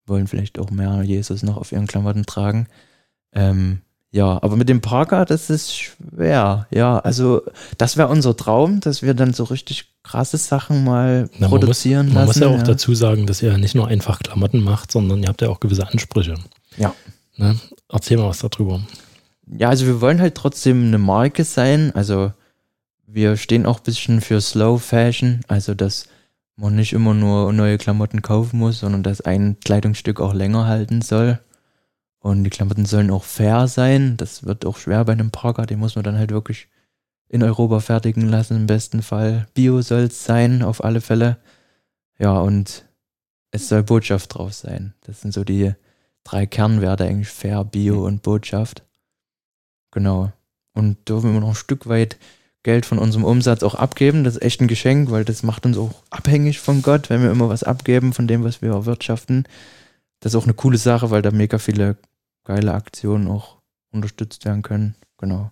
wollen 0.05 0.27
vielleicht 0.27 0.59
auch 0.59 0.69
mehr 0.69 1.01
Jesus 1.01 1.41
noch 1.41 1.57
auf 1.57 1.71
ihren 1.71 1.87
Klamotten 1.87 2.27
tragen. 2.27 2.67
Ähm, 3.33 3.81
ja, 4.11 4.37
aber 4.43 4.55
mit 4.55 4.69
dem 4.69 4.81
Parker, 4.81 5.25
das 5.25 5.49
ist 5.49 5.75
schwer. 5.75 6.67
Ja, 6.69 6.99
also 6.99 7.41
das 7.79 7.97
wäre 7.97 8.09
unser 8.09 8.37
Traum, 8.37 8.81
dass 8.81 9.01
wir 9.01 9.15
dann 9.15 9.33
so 9.33 9.45
richtig 9.45 9.85
krasse 10.03 10.37
Sachen 10.37 10.83
mal 10.83 11.31
Na, 11.39 11.47
man 11.47 11.49
produzieren 11.49 12.13
Man 12.13 12.25
muss 12.27 12.35
lassen. 12.35 12.53
ja 12.53 12.59
auch 12.59 12.61
dazu 12.61 12.93
sagen, 12.93 13.25
dass 13.25 13.41
ihr 13.41 13.57
nicht 13.57 13.73
nur 13.73 13.87
einfach 13.87 14.19
Klamotten 14.19 14.61
macht, 14.61 14.91
sondern 14.91 15.23
ihr 15.23 15.29
habt 15.29 15.41
ja 15.41 15.49
auch 15.49 15.59
gewisse 15.59 15.87
Ansprüche. 15.87 16.35
Ja. 16.77 16.93
Ne? 17.35 17.59
Erzähl 17.89 18.17
mal 18.17 18.29
was 18.29 18.45
darüber. 18.47 18.79
Ja, 19.47 19.69
also 19.69 19.87
wir 19.87 20.01
wollen 20.01 20.21
halt 20.21 20.35
trotzdem 20.35 20.85
eine 20.85 20.99
Marke 20.99 21.45
sein. 21.45 21.91
Also 21.95 22.31
wir 23.13 23.37
stehen 23.37 23.65
auch 23.65 23.79
ein 23.79 23.83
bisschen 23.83 24.21
für 24.21 24.41
Slow 24.41 24.79
Fashion, 24.79 25.41
also 25.47 25.73
dass 25.73 26.07
man 26.55 26.75
nicht 26.75 26.93
immer 26.93 27.13
nur 27.13 27.53
neue 27.53 27.77
Klamotten 27.77 28.21
kaufen 28.21 28.59
muss, 28.59 28.79
sondern 28.79 29.03
dass 29.03 29.21
ein 29.21 29.57
Kleidungsstück 29.63 30.19
auch 30.19 30.33
länger 30.33 30.67
halten 30.67 31.01
soll. 31.01 31.39
Und 32.19 32.43
die 32.43 32.49
Klamotten 32.49 32.85
sollen 32.85 33.11
auch 33.11 33.23
fair 33.23 33.67
sein. 33.67 34.17
Das 34.17 34.45
wird 34.45 34.65
auch 34.65 34.77
schwer 34.77 35.03
bei 35.05 35.13
einem 35.13 35.31
Parker, 35.31 35.65
den 35.65 35.79
muss 35.79 35.95
man 35.95 36.03
dann 36.03 36.17
halt 36.17 36.31
wirklich 36.31 36.69
in 37.27 37.43
Europa 37.43 37.79
fertigen 37.79 38.29
lassen, 38.29 38.55
im 38.57 38.67
besten 38.67 39.01
Fall. 39.01 39.47
Bio 39.53 39.81
soll 39.81 40.03
es 40.03 40.23
sein, 40.23 40.63
auf 40.63 40.83
alle 40.83 41.01
Fälle. 41.01 41.37
Ja, 42.19 42.39
und 42.39 42.85
es 43.51 43.67
soll 43.67 43.83
Botschaft 43.83 44.33
drauf 44.35 44.53
sein. 44.53 44.93
Das 45.01 45.21
sind 45.21 45.33
so 45.33 45.43
die 45.43 45.73
drei 46.23 46.45
Kernwerte 46.45 47.05
eigentlich, 47.05 47.29
fair, 47.29 47.63
Bio 47.63 48.05
und 48.05 48.21
Botschaft. 48.21 48.83
Genau. 49.91 50.31
Und 50.73 51.09
dürfen 51.09 51.33
wir 51.33 51.39
noch 51.39 51.49
ein 51.49 51.55
Stück 51.55 51.87
weit 51.87 52.17
Geld 52.63 52.85
von 52.85 52.97
unserem 52.97 53.25
Umsatz 53.25 53.61
auch 53.63 53.75
abgeben. 53.75 54.23
Das 54.23 54.35
ist 54.35 54.41
echt 54.41 54.61
ein 54.61 54.67
Geschenk, 54.67 55.11
weil 55.11 55.25
das 55.25 55.43
macht 55.43 55.65
uns 55.65 55.77
auch 55.77 55.91
abhängig 56.09 56.59
von 56.59 56.81
Gott, 56.81 57.09
wenn 57.09 57.21
wir 57.21 57.31
immer 57.31 57.49
was 57.49 57.63
abgeben 57.63 58.13
von 58.13 58.27
dem, 58.27 58.43
was 58.43 58.61
wir 58.61 58.71
erwirtschaften. 58.71 59.45
Das 60.21 60.33
ist 60.33 60.39
auch 60.39 60.45
eine 60.45 60.53
coole 60.53 60.77
Sache, 60.77 61.11
weil 61.11 61.21
da 61.21 61.31
mega 61.31 61.57
viele 61.57 61.97
geile 62.45 62.73
Aktionen 62.73 63.27
auch 63.27 63.57
unterstützt 63.91 64.45
werden 64.45 64.61
können. 64.61 64.95
Genau. 65.17 65.51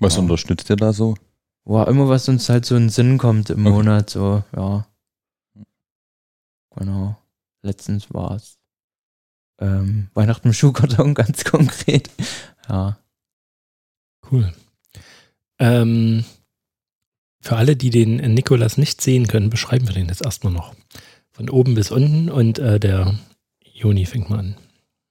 Was 0.00 0.14
Ja. 0.16 0.20
unterstützt 0.20 0.68
ihr 0.70 0.76
da 0.76 0.92
so? 0.92 1.14
War 1.64 1.88
immer, 1.88 2.08
was 2.10 2.28
uns 2.28 2.48
halt 2.50 2.66
so 2.66 2.76
in 2.76 2.84
den 2.84 2.90
Sinn 2.90 3.16
kommt 3.16 3.48
im 3.48 3.64
Okay. 3.66 3.74
Monat, 3.74 4.10
so, 4.10 4.42
ja. 4.54 4.86
Genau. 6.76 7.16
Letztens 7.62 8.12
war 8.12 8.32
es 8.36 8.58
ähm, 9.60 10.08
Weihnachten 10.14 10.48
im 10.48 10.54
Schuhkarton, 10.54 11.14
ganz 11.14 11.44
konkret. 11.44 12.10
Ja. 12.68 12.98
Cool. 14.30 14.52
Ähm, 15.58 16.24
für 17.44 17.56
alle, 17.56 17.76
die 17.76 17.90
den 17.90 18.16
Nikolas 18.16 18.78
nicht 18.78 19.02
sehen 19.02 19.28
können, 19.28 19.50
beschreiben 19.50 19.86
wir 19.86 19.94
den 19.94 20.08
jetzt 20.08 20.24
erstmal 20.24 20.52
noch. 20.52 20.74
Von 21.30 21.50
oben 21.50 21.74
bis 21.74 21.90
unten 21.90 22.30
und 22.30 22.58
äh, 22.58 22.80
der 22.80 23.18
Juni 23.74 24.06
fängt 24.06 24.30
mal 24.30 24.38
an. 24.38 24.56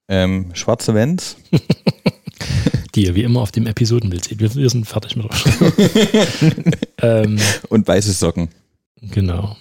Ähm, 0.07 0.49
schwarze 0.55 0.95
Vans. 0.95 1.37
Die 2.95 3.05
ihr 3.05 3.15
wie 3.15 3.23
immer 3.23 3.41
auf 3.41 3.51
dem 3.51 3.67
Episodenbild 3.67 4.23
seht. 4.25 4.39
Wir, 4.39 4.53
wir 4.55 4.69
sind 4.69 4.85
fertig 4.85 5.15
mit 5.15 5.25
der 5.25 5.29
Beschreibung. 5.29 6.73
ähm, 7.01 7.39
und 7.69 7.87
weiße 7.87 8.11
Socken. 8.11 8.49
genau. 9.01 9.55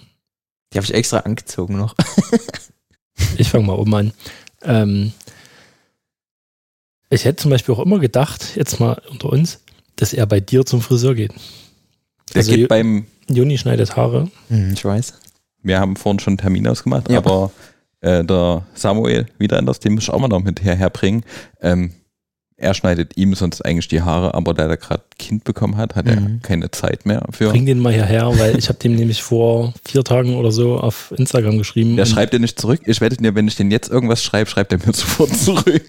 Die 0.71 0.77
habe 0.77 0.85
ich 0.85 0.93
extra 0.93 1.19
angezogen 1.19 1.77
noch. 1.77 1.95
Ich 3.37 3.49
fange 3.49 3.67
mal 3.67 3.77
oben 3.77 3.93
an. 3.93 4.13
Ähm, 4.63 5.13
ich 7.11 7.25
hätte 7.25 7.43
zum 7.43 7.51
Beispiel 7.51 7.75
auch 7.75 7.79
immer 7.79 7.99
gedacht, 7.99 8.55
jetzt 8.55 8.79
mal 8.79 8.99
unter 9.11 9.29
uns, 9.29 9.61
dass 9.95 10.13
er 10.13 10.25
bei 10.25 10.39
dir 10.39 10.65
zum 10.65 10.81
Friseur 10.81 11.13
geht. 11.13 11.31
Der 12.33 12.39
Also 12.39 12.51
geht 12.51 12.61
Ju- 12.65 12.67
beim, 12.67 13.05
Juni 13.29 13.57
schneidet 13.57 13.95
Haare. 13.95 14.29
Hm, 14.49 14.71
ich 14.73 14.83
weiß. 14.83 15.13
wir 15.63 15.79
haben 15.79 15.95
vorhin 15.95 16.19
schon 16.19 16.31
einen 16.31 16.37
Termin 16.39 16.67
ausgemacht, 16.67 17.09
Ja. 17.09 17.19
aber 17.19 17.51
äh, 18.01 18.23
der 18.23 18.63
Samuel 18.73 19.27
wieder 19.37 19.57
anders, 19.57 19.79
den 19.79 19.93
muss 19.93 20.03
ich 20.03 20.09
auch 20.09 20.19
mal 20.19 20.27
noch 20.27 20.41
mit 20.43 20.59
hierher 20.59 20.89
bringen. 20.89 21.23
Ähm, 21.61 21.91
er 22.57 22.73
schneidet 22.73 23.17
ihm 23.17 23.33
sonst 23.35 23.61
eigentlich 23.63 23.87
die 23.87 24.01
Haare, 24.01 24.33
aber 24.33 24.53
da 24.53 24.67
er 24.67 24.77
gerade 24.77 25.03
Kind 25.19 25.43
bekommen 25.43 25.77
hat, 25.77 25.95
hat 25.95 26.07
er 26.07 26.19
Mhm. 26.19 26.41
keine 26.41 26.71
Zeit 26.71 27.05
mehr 27.05 27.23
für. 27.31 27.49
Bring 27.49 27.65
den 27.65 27.79
mal 27.79 27.93
hierher, 27.93 28.31
weil 28.39 28.57
ich 28.57 28.69
habe 28.69 28.79
dem 28.79 28.95
nämlich 28.95 29.21
vor 29.23 29.73
vier 29.85 30.03
Tagen 30.03 30.35
oder 30.35 30.51
so 30.51 30.77
auf 30.77 31.13
Instagram 31.17 31.57
geschrieben. 31.57 31.95
Der 31.97 32.05
schreibt 32.05 32.33
dir 32.33 32.39
nicht 32.39 32.59
zurück. 32.59 32.81
Ich 32.85 33.01
wette 33.01 33.17
dir, 33.17 33.35
wenn 33.35 33.47
ich 33.47 33.55
den 33.55 33.71
jetzt 33.71 33.89
irgendwas 33.89 34.23
schreibe, 34.23 34.49
schreibt 34.49 34.71
er 34.71 34.79
mir 34.79 34.85
sofort 34.93 35.35
zurück. 35.35 35.83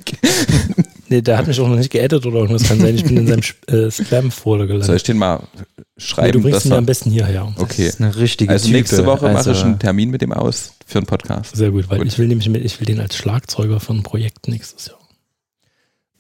Nee, 1.08 1.20
der 1.20 1.36
hat 1.38 1.46
mich 1.46 1.60
auch 1.60 1.68
noch 1.68 1.76
nicht 1.76 1.90
geaddet 1.90 2.24
oder 2.26 2.38
irgendwas. 2.40 2.64
Kann 2.64 2.80
sein, 2.80 2.94
ich 2.94 3.04
bin 3.04 3.16
in 3.18 3.26
seinem 3.26 3.42
äh, 3.68 3.90
Spam-Folder 3.90 4.64
Soll 4.66 4.72
gelandet. 4.78 4.96
ich 4.96 5.02
den 5.02 5.18
mal 5.18 5.40
Nee, 5.76 5.82
du 5.96 6.00
schreiben, 6.02 6.42
bringst 6.42 6.66
ihn 6.66 6.72
am 6.72 6.86
besten 6.86 7.10
hierher. 7.10 7.52
Okay. 7.58 7.84
Das 7.84 7.94
ist 7.94 8.00
eine 8.00 8.16
richtige 8.16 8.50
Also 8.50 8.66
Type. 8.66 8.78
nächste 8.78 9.06
Woche 9.06 9.26
mache 9.26 9.36
Also, 9.36 9.52
ich 9.52 9.62
einen 9.62 9.78
Termin 9.78 10.10
mit 10.10 10.22
dem 10.22 10.32
aus 10.32 10.72
für 10.86 10.98
einen 10.98 11.06
Podcast. 11.06 11.54
Sehr 11.54 11.70
gut, 11.70 11.88
weil 11.88 11.98
Gut. 11.98 12.08
ich 12.08 12.18
will 12.18 12.26
nämlich 12.26 12.48
mit, 12.48 12.64
ich 12.64 12.80
will 12.80 12.86
den 12.86 13.00
als 13.00 13.16
Schlagzeuger 13.16 13.78
für 13.80 13.92
ein 13.92 14.02
Projekt 14.02 14.48
nächstes 14.48 14.86
Jahr. 14.86 14.98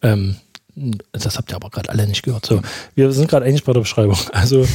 Ähm, 0.04 0.36
das 1.12 1.36
habt 1.36 1.52
ihr 1.52 1.56
aber 1.56 1.70
gerade 1.70 1.88
alle 1.88 2.06
nicht 2.06 2.22
gehört. 2.22 2.46
So, 2.46 2.60
wir 2.94 3.12
sind 3.12 3.28
gerade 3.28 3.46
eigentlich 3.46 3.64
bei 3.64 3.72
der 3.72 3.80
Beschreibung. 3.80 4.18
Also 4.32 4.66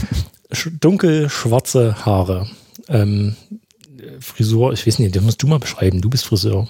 sch 0.52 0.70
dunkel 0.80 1.30
schwarze 1.30 2.06
Haare. 2.06 2.48
Ähm, 2.88 3.36
Frisur, 4.20 4.74
ich 4.74 4.88
weiß 4.88 5.00
nicht, 5.00 5.16
das 5.16 5.24
musst 5.24 5.42
du 5.44 5.48
mal 5.48 5.60
beschreiben. 5.60 6.02
Du 6.02 6.10
bist 6.10 6.26
Friseur. 6.26 6.68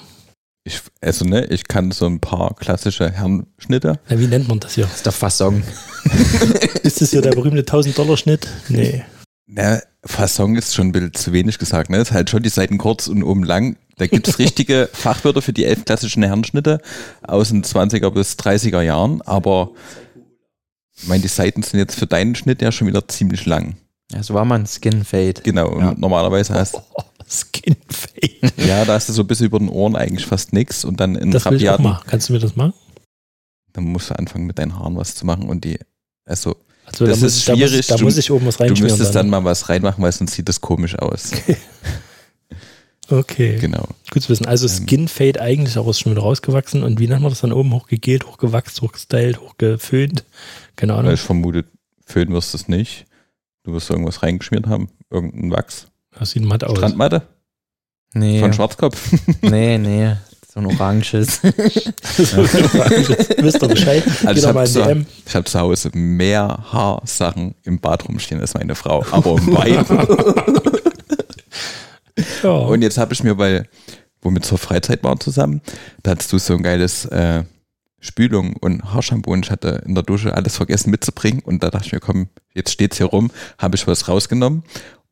Ich, 0.66 0.82
also 1.02 1.26
ne, 1.26 1.46
ich 1.46 1.68
kann 1.68 1.92
so 1.92 2.06
ein 2.06 2.20
paar 2.20 2.56
klassische 2.56 3.10
Herrenschnitte. 3.10 4.00
Na, 4.10 4.20
wie 4.20 4.28
nennt 4.28 4.48
man 4.48 4.60
das 4.60 4.76
hier? 4.76 4.86
Das 4.86 4.98
ist 4.98 5.06
der 5.06 5.14
Fasson. 5.14 5.64
Ist 6.84 7.02
das 7.02 7.12
hier 7.12 7.22
der 7.22 7.32
berühmte 7.32 7.62
1000-Dollar-Schnitt? 7.62 8.48
Nee. 8.70 9.04
Na, 9.52 9.80
Fasson 10.06 10.56
ist 10.56 10.76
schon 10.76 10.88
ein 10.88 10.92
bisschen 10.92 11.14
zu 11.14 11.34
wenig 11.34 11.58
gesagt, 11.58 11.90
ne? 11.90 11.98
Ist 11.98 12.12
halt 12.12 12.30
schon 12.30 12.44
die 12.44 12.50
Seiten 12.50 12.78
kurz 12.78 13.08
und 13.08 13.24
oben 13.24 13.44
lang. 13.44 13.78
Da 13.98 14.06
gibt 14.08 14.28
es 14.28 14.38
richtige 14.40 14.88
Fachwörter 14.94 15.42
für 15.42 15.54
die 15.54 15.66
elf 15.66 15.86
klassischen 15.86 16.22
Herrenschnitte 16.24 16.80
aus 17.24 17.50
den 17.50 17.64
20er 17.64 18.12
bis 18.12 18.34
30er 18.38 18.82
Jahren, 18.82 19.22
aber 19.24 19.72
ich 20.96 21.08
meine, 21.08 21.22
die 21.24 21.28
Seiten 21.30 21.64
sind 21.64 21.80
jetzt 21.80 21.98
für 21.98 22.06
deinen 22.08 22.36
Schnitt 22.36 22.62
ja 22.62 22.72
schon 22.72 22.88
wieder 22.88 23.08
ziemlich 23.08 23.46
lang. 23.46 23.76
Ja, 24.12 24.22
so 24.24 24.34
war 24.34 24.46
man 24.46 24.68
Skin 24.68 25.04
Fade. 25.04 25.42
Genau, 25.44 25.70
und 25.70 25.82
Ja. 25.82 25.94
normalerweise 25.98 26.54
hast 26.54 26.76
Oh, 26.96 27.04
Skin 27.28 27.76
Fade. 27.90 28.54
ja, 28.68 28.86
da 28.86 28.94
hast 28.94 29.10
du 29.10 29.14
so 29.14 29.22
ein 29.24 29.28
bisschen 29.28 29.48
über 29.48 29.60
den 29.60 29.70
Ohren 29.70 29.96
eigentlich 29.96 30.26
fast 30.26 30.54
nichts 30.54 30.86
und 30.86 31.00
dann 31.00 31.16
in 31.16 31.32
Das 31.32 31.46
will 31.46 31.58
ich 31.58 31.70
auch 31.70 31.74
Rabiaten. 31.80 32.08
Kannst 32.10 32.30
du 32.30 32.34
mir 32.34 32.40
das 32.40 32.56
machen? 32.56 32.74
dann 33.74 33.84
musst 33.86 34.10
du 34.10 34.16
anfangen 34.18 34.46
mit 34.48 34.58
deinen 34.60 34.78
Haaren 34.80 34.96
was 34.98 35.14
zu 35.16 35.26
machen 35.28 35.48
und 35.48 35.64
die, 35.64 35.80
also 36.26 36.56
Also, 36.92 37.06
Das 37.06 37.20
da 37.20 37.26
muss, 37.26 37.36
ist 37.38 37.48
da 37.48 37.56
muss, 37.56 37.70
schwierig. 37.70 37.88
Da 37.88 37.96
Du- 37.98 38.04
muss 38.04 38.18
ich 38.18 38.32
oben 38.32 38.46
was 38.46 38.58
du 38.58 38.64
reinschmieren. 38.64 38.92
müsstest 38.98 39.16
dann 39.16 39.30
mal 39.30 39.44
was 39.44 39.70
reinmachen, 39.70 40.04
weil 40.04 40.12
sonst 40.12 40.34
sieht 40.34 40.50
das 40.50 40.60
komisch 40.62 40.98
aus. 40.98 41.32
Okay, 43.12 43.58
Genau. 43.60 43.88
gut 44.12 44.22
zu 44.22 44.30
wissen. 44.30 44.46
Also 44.46 44.68
Ähm. 44.68 44.86
Skin 44.86 45.08
Fade 45.08 45.42
eigentlich 45.42 45.76
auch 45.80 45.88
ist 45.88 46.00
schon 46.00 46.12
wieder 46.12 46.22
rausgewachsen. 46.22 46.84
Und 46.84 47.00
wie 47.00 47.08
nennt 47.08 47.22
man 47.24 47.32
das 47.32 47.42
dann 47.42 47.52
oben? 47.52 47.74
Hochgegelt, 47.74 48.28
hochgewachst, 48.28 48.82
hochgestylt, 48.82 49.40
hochgeföhnt? 49.42 50.26
Keine 50.76 50.94
Weil 50.94 51.00
Ahnung. 51.00 51.14
ich 51.16 51.20
vermute, 51.22 51.66
föhnen 52.06 52.32
wirst 52.34 52.54
du 52.54 52.58
es 52.60 52.68
nicht. 52.68 53.06
Du 53.64 53.74
wirst 53.74 53.90
irgendwas 53.90 54.22
reingeschmiert 54.22 54.68
haben, 54.68 54.90
irgendein 55.10 55.50
Wachs. 55.52 55.88
Das 56.20 56.32
sieht 56.32 56.44
matt 56.44 56.64
aus. 56.64 56.78
Strandmatte 56.78 57.24
Nee, 58.14 58.40
von 58.40 58.54
Schwarzkopf. 58.54 59.12
nee, 59.42 59.78
nee. 59.80 60.16
So 60.52 60.60
ein 60.62 60.66
oranges. 60.66 61.36
so, 61.42 62.38
Wisst 62.38 63.62
ihr 63.62 63.68
Bescheid? 63.68 64.04
Also 64.26 64.42
ich 64.42 64.48
habe 64.48 64.60
in 64.62 64.66
zu, 64.66 64.82
DM. 64.82 65.06
ich 65.28 65.36
hab 65.36 65.48
zu 65.48 65.60
Hause 65.60 65.92
mehr 65.94 66.64
Haarsachen 66.72 67.54
im 67.64 67.80
Bad 67.80 68.08
rumstehen 68.08 68.42
als 68.42 68.56
meine 68.56 68.74
Frau, 68.74 69.06
aber 69.12 69.34
um 69.34 69.48
Wein. 69.56 69.86
Ja. 72.44 72.50
Und 72.50 72.82
jetzt 72.82 72.98
habe 72.98 73.14
ich 73.14 73.24
mir, 73.24 73.38
weil, 73.38 73.66
wo 74.22 74.30
wir 74.30 74.42
zur 74.42 74.58
Freizeit 74.58 75.06
waren 75.06 75.22
zusammen, 75.22 75.62
da 76.04 76.12
hattest 76.12 76.34
du 76.34 76.38
so 76.38 76.54
ein 76.54 76.64
geiles 76.64 77.06
äh, 77.06 77.44
Spülung 78.02 78.58
und 78.60 78.94
Haarshampoo 78.94 79.32
und 79.32 79.46
ich 79.46 79.52
hatte 79.52 79.84
in 79.86 79.96
der 79.96 80.04
Dusche 80.04 80.34
alles 80.34 80.58
vergessen 80.58 80.92
mitzubringen 80.92 81.42
und 81.42 81.64
da 81.64 81.70
dachte 81.70 81.88
ich 81.88 81.94
mir, 81.94 82.02
komm, 82.02 82.28
jetzt 82.54 82.72
steht's 82.72 82.98
hier 82.98 83.06
rum, 83.06 83.32
habe 83.58 83.78
ich 83.78 83.88
was 83.88 84.10
rausgenommen 84.10 84.64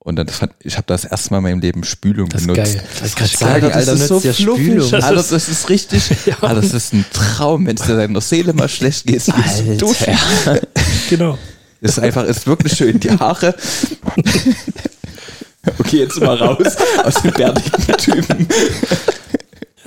und 0.08 0.16
dann 0.16 0.30
fand, 0.30 0.54
ich 0.64 0.78
habe 0.78 0.86
das 0.88 1.04
erste 1.04 1.32
Mal 1.32 1.40
in 1.40 1.44
meinem 1.44 1.60
Leben 1.60 1.84
Spülung 1.84 2.30
das 2.30 2.44
benutzt. 2.48 2.76
geil. 2.78 2.84
Das 3.02 3.18
richtig 3.18 3.34
du 3.42 3.46
sagen, 3.46 3.62
geil. 3.62 3.72
Alter, 3.74 3.92
das 3.92 4.00
ist 4.00 4.08
so 4.08 4.20
ja. 4.22 4.34
Spülung. 4.34 4.90
Das 4.90 5.04
Alter, 5.04 5.26
das 5.30 5.50
ist 5.50 5.70
richtig, 5.70 6.04
Ja. 6.26 6.38
Alter, 6.40 6.62
das 6.62 6.74
ist 6.74 6.94
ein 6.94 7.06
Traum, 7.12 7.68
wenn 7.68 7.76
es 7.76 7.86
dir 7.86 7.98
deiner 7.98 8.22
Seele 8.22 8.54
mal 8.54 8.70
schlecht 8.70 9.06
geht. 9.06 9.28
du 9.28 9.76
duschen. 9.78 10.18
Alter. 10.46 10.66
Genau. 11.10 11.38
Ist 11.82 12.00
einfach, 12.00 12.24
ist 12.24 12.48
wirklich 12.48 12.72
schön. 12.74 13.00
Die 13.02 13.12
Haare. 13.12 13.54
Okay, 15.80 15.98
jetzt 15.98 16.22
mal 16.22 16.38
raus 16.38 16.78
aus 17.04 17.16
dem 17.22 17.32
bärtigen 17.32 17.98
Typen. 17.98 18.48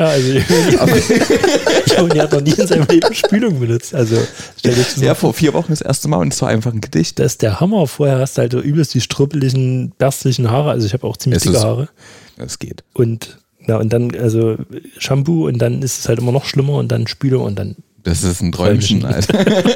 Ja, 0.00 0.06
also 0.06 0.32
Joni 1.96 2.18
hat 2.18 2.32
noch 2.32 2.40
nie 2.40 2.52
in 2.52 2.66
seinem 2.66 2.86
Leben 2.88 3.14
Spülung 3.14 3.60
benutzt. 3.60 3.94
Also 3.94 4.16
stell 4.58 4.74
dir 4.74 4.84
Ja, 5.04 5.14
vor 5.14 5.34
vier 5.34 5.52
Wochen 5.52 5.72
das 5.72 5.80
erste 5.82 6.08
Mal 6.08 6.16
und 6.18 6.32
es 6.32 6.40
war 6.40 6.48
einfach 6.48 6.72
ein 6.72 6.80
Gedicht. 6.80 7.18
Das 7.18 7.32
ist 7.32 7.42
der 7.42 7.60
Hammer. 7.60 7.86
Vorher 7.86 8.18
hast 8.18 8.36
du 8.38 8.42
halt 8.42 8.52
so 8.52 8.60
übelst 8.60 8.94
die 8.94 9.00
struppeligen, 9.00 9.92
berstlichen 9.98 10.50
Haare. 10.50 10.70
Also 10.70 10.86
ich 10.86 10.92
habe 10.94 11.06
auch 11.06 11.16
ziemlich 11.16 11.38
Es 11.38 11.42
dicke 11.42 11.56
ist- 11.56 11.64
Haare. 11.64 11.88
Das 12.38 12.58
geht. 12.58 12.82
Und 12.94 13.38
ja, 13.68 13.76
und 13.76 13.92
dann, 13.92 14.14
also 14.16 14.56
Shampoo 14.98 15.46
und 15.46 15.58
dann 15.58 15.82
ist 15.82 16.00
es 16.00 16.08
halt 16.08 16.18
immer 16.18 16.32
noch 16.32 16.46
schlimmer 16.46 16.74
und 16.74 16.88
dann 16.90 17.06
Spülung 17.06 17.44
und 17.44 17.58
dann. 17.58 17.76
Das 18.02 18.22
ist 18.22 18.40
ein 18.40 18.52
Träumchen, 18.52 19.04
Alter. 19.04 19.44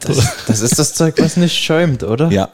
Das, 0.00 0.18
das 0.46 0.60
ist 0.62 0.78
das 0.78 0.94
Zeug, 0.94 1.14
was 1.18 1.36
nicht 1.36 1.54
schäumt, 1.62 2.02
oder? 2.02 2.30
Ja. 2.30 2.48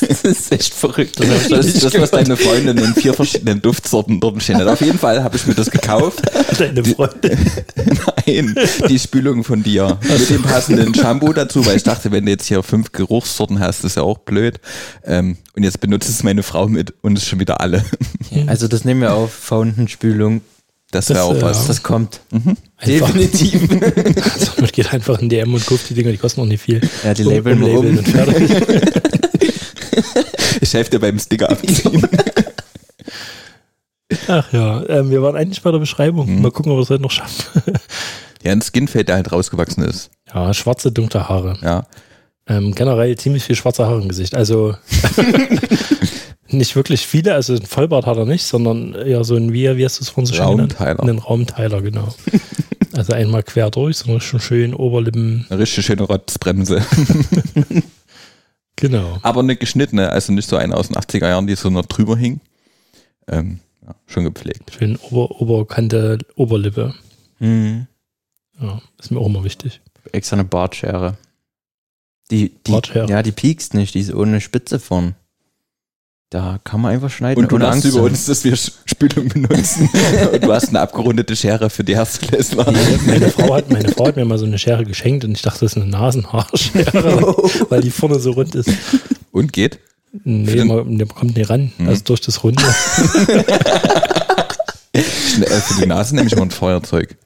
Das 0.00 0.22
ist 0.22 0.52
echt 0.52 0.74
verrückt. 0.74 1.20
Das, 1.20 1.48
das, 1.48 1.66
nicht 1.66 1.84
das 1.84 1.98
was 2.00 2.10
deine 2.10 2.36
Freundin 2.36 2.78
in 2.78 2.94
vier 2.94 3.14
verschiedenen 3.14 3.60
Duftsorten 3.60 4.20
dort 4.20 4.42
stehen 4.42 4.56
hat. 4.58 4.66
Auf 4.66 4.80
jeden 4.80 4.98
Fall 4.98 5.22
habe 5.22 5.36
ich 5.36 5.46
mir 5.46 5.54
das 5.54 5.70
gekauft. 5.70 6.22
Deine 6.58 6.84
Freundin. 6.84 7.38
Nein, 8.26 8.54
die 8.88 8.98
Spülung 8.98 9.44
von 9.44 9.62
dir. 9.62 9.98
Mit 10.02 10.30
dem 10.30 10.42
passenden 10.42 10.94
Shampoo 10.94 11.32
dazu, 11.32 11.64
weil 11.66 11.76
ich 11.76 11.82
dachte, 11.82 12.12
wenn 12.12 12.24
du 12.24 12.30
jetzt 12.30 12.46
hier 12.46 12.62
fünf 12.62 12.92
Geruchssorten 12.92 13.60
hast, 13.60 13.84
ist 13.84 13.96
ja 13.96 14.02
auch 14.02 14.18
blöd. 14.18 14.60
Ähm, 15.04 15.36
und 15.54 15.62
jetzt 15.62 15.80
benutzt 15.80 16.08
es 16.08 16.22
meine 16.22 16.42
Frau 16.42 16.68
mit 16.68 16.94
und 17.02 17.18
ist 17.18 17.26
schon 17.26 17.40
wieder 17.40 17.60
alle. 17.60 17.84
Also 18.46 18.68
das 18.68 18.84
nehmen 18.84 19.00
wir 19.00 19.14
auf, 19.14 19.32
Fountainspülung. 19.32 20.42
Das 20.92 21.06
Das, 21.06 21.16
wäre 21.16 21.24
auch 21.26 21.34
äh, 21.36 21.42
was. 21.42 21.66
Das 21.68 21.82
kommt. 21.82 22.20
Einfach. 22.32 23.12
Definitiv. 23.12 23.68
Also 24.34 24.52
man 24.60 24.70
geht 24.70 24.92
einfach 24.92 25.18
in 25.20 25.28
DM 25.28 25.54
und 25.54 25.64
kauft 25.66 25.88
die 25.88 25.94
Dinger, 25.94 26.10
die 26.10 26.18
kosten 26.18 26.40
noch 26.40 26.48
nicht 26.48 26.62
viel. 26.62 26.80
Ja, 27.04 27.14
die 27.14 27.24
Um- 27.24 27.32
labeln 27.32 27.62
umlabeln 27.62 27.92
um. 27.92 27.98
und 27.98 28.08
fertig. 28.08 28.50
Ich 30.62 30.74
helfe 30.74 30.90
dir 30.90 31.00
beim 31.00 31.18
Sticker 31.18 31.50
abziehen. 31.50 32.02
Ach 34.28 34.52
ja, 34.52 34.84
ähm, 34.88 35.10
wir 35.10 35.22
waren 35.22 35.36
eigentlich 35.36 35.62
bei 35.62 35.70
der 35.70 35.78
Beschreibung. 35.78 36.28
Mhm. 36.36 36.42
Mal 36.42 36.50
gucken, 36.50 36.72
ob 36.72 36.78
wir 36.78 36.82
es 36.82 36.90
heute 36.90 37.02
noch 37.02 37.10
schaffen. 37.10 37.62
Ja, 38.42 38.52
ein 38.52 38.62
Skinfade, 38.62 39.04
der 39.04 39.16
halt 39.16 39.32
rausgewachsen 39.32 39.84
ist. 39.84 40.10
Ja, 40.32 40.52
schwarze, 40.54 40.90
dunkle 40.92 41.28
Haare. 41.28 41.58
Ja. 41.62 41.86
Ähm, 42.46 42.74
generell 42.74 43.16
ziemlich 43.16 43.44
viel 43.44 43.56
schwarze 43.56 43.86
Haare 43.86 44.00
im 44.02 44.08
Gesicht. 44.08 44.34
Also 44.34 44.74
nicht 46.52 46.76
wirklich 46.76 47.06
viele, 47.06 47.34
also 47.34 47.54
ein 47.54 47.66
Vollbart 47.66 48.06
hat 48.06 48.16
er 48.16 48.26
nicht, 48.26 48.44
sondern 48.44 48.94
eher 48.94 49.24
so 49.24 49.36
ein, 49.36 49.52
wie, 49.52 49.76
wie 49.76 49.84
hast 49.84 50.00
du 50.00 50.04
es 50.04 50.10
vorhin 50.10 50.26
so 50.26 50.34
schön 50.34 50.50
genannt? 50.50 50.80
Raumteiler. 50.80 51.00
Einen 51.00 51.18
Raumteiler, 51.18 51.82
genau. 51.82 52.14
also 52.92 53.12
einmal 53.12 53.42
quer 53.42 53.70
durch, 53.70 53.98
so 53.98 54.20
schon 54.20 54.40
schön 54.40 54.74
Oberlippen. 54.74 55.46
Eine 55.48 55.60
richtig 55.60 55.86
schöne 55.86 56.02
Rotzbremse. 56.02 56.84
Genau. 58.80 59.18
Aber 59.22 59.40
eine 59.40 59.56
geschnittene, 59.56 60.10
also 60.10 60.32
nicht 60.32 60.48
so 60.48 60.56
eine 60.56 60.74
aus 60.74 60.88
den 60.88 60.96
80er 60.96 61.28
Jahren, 61.28 61.46
die 61.46 61.54
so 61.54 61.68
noch 61.68 61.84
drüber 61.84 62.16
hing. 62.16 62.40
Ähm, 63.28 63.60
ja, 63.86 63.94
schon 64.06 64.24
gepflegt. 64.24 64.72
Schön 64.76 64.96
Ober, 64.96 65.40
Oberkante, 65.40 66.18
Oberlippe. 66.34 66.94
Mhm. 67.38 67.86
Ja, 68.58 68.80
ist 68.98 69.10
mir 69.10 69.20
auch 69.20 69.26
immer 69.26 69.44
wichtig. 69.44 69.82
Extra 70.12 70.36
eine 70.36 70.44
Bartschere. 70.44 71.18
Die, 72.30 72.54
die, 72.66 72.72
Bartschere. 72.72 73.08
Ja, 73.10 73.22
die 73.22 73.32
piekst 73.32 73.74
nicht, 73.74 73.94
die 73.94 74.00
ist 74.00 74.14
ohne 74.14 74.40
Spitze 74.40 74.80
vorn. 74.80 75.14
Da 76.30 76.60
kann 76.62 76.80
man 76.80 76.92
einfach 76.92 77.10
schneiden. 77.10 77.42
Und 77.42 77.50
du 77.50 77.56
lachst 77.56 77.84
Angst 77.84 77.86
über 77.88 78.02
uns, 78.02 78.26
dass 78.26 78.44
wir 78.44 78.56
Spülung 78.56 79.28
benutzen. 79.28 79.90
und 80.32 80.44
du 80.44 80.52
hast 80.52 80.68
eine 80.68 80.78
abgerundete 80.78 81.34
Schere 81.34 81.70
für 81.70 81.82
die 81.82 81.92
Erstklässler. 81.92 82.72
Meine 83.04 83.30
Frau, 83.30 83.52
hat, 83.56 83.68
meine 83.68 83.88
Frau 83.88 84.06
hat 84.06 84.14
mir 84.14 84.24
mal 84.24 84.38
so 84.38 84.44
eine 84.44 84.56
Schere 84.56 84.84
geschenkt 84.84 85.24
und 85.24 85.32
ich 85.32 85.42
dachte, 85.42 85.60
das 85.64 85.72
ist 85.72 85.82
eine 85.82 85.90
Nasenhaarschere, 85.90 87.34
weil 87.68 87.80
die 87.80 87.90
vorne 87.90 88.20
so 88.20 88.30
rund 88.30 88.54
ist. 88.54 88.70
Und 89.32 89.52
geht? 89.52 89.80
Nee, 90.22 90.64
man, 90.64 90.98
der 90.98 91.08
kommt 91.08 91.36
nicht 91.36 91.50
ran. 91.50 91.72
Mhm. 91.78 91.88
Also 91.88 92.04
durch 92.04 92.20
das 92.20 92.42
Runde. 92.44 92.62
Äh, 94.92 95.02
für 95.60 95.80
die 95.80 95.86
Nase 95.86 96.16
nehme 96.16 96.26
ich 96.26 96.34
mal 96.34 96.42
ein 96.42 96.50
Feuerzeug. 96.50 97.16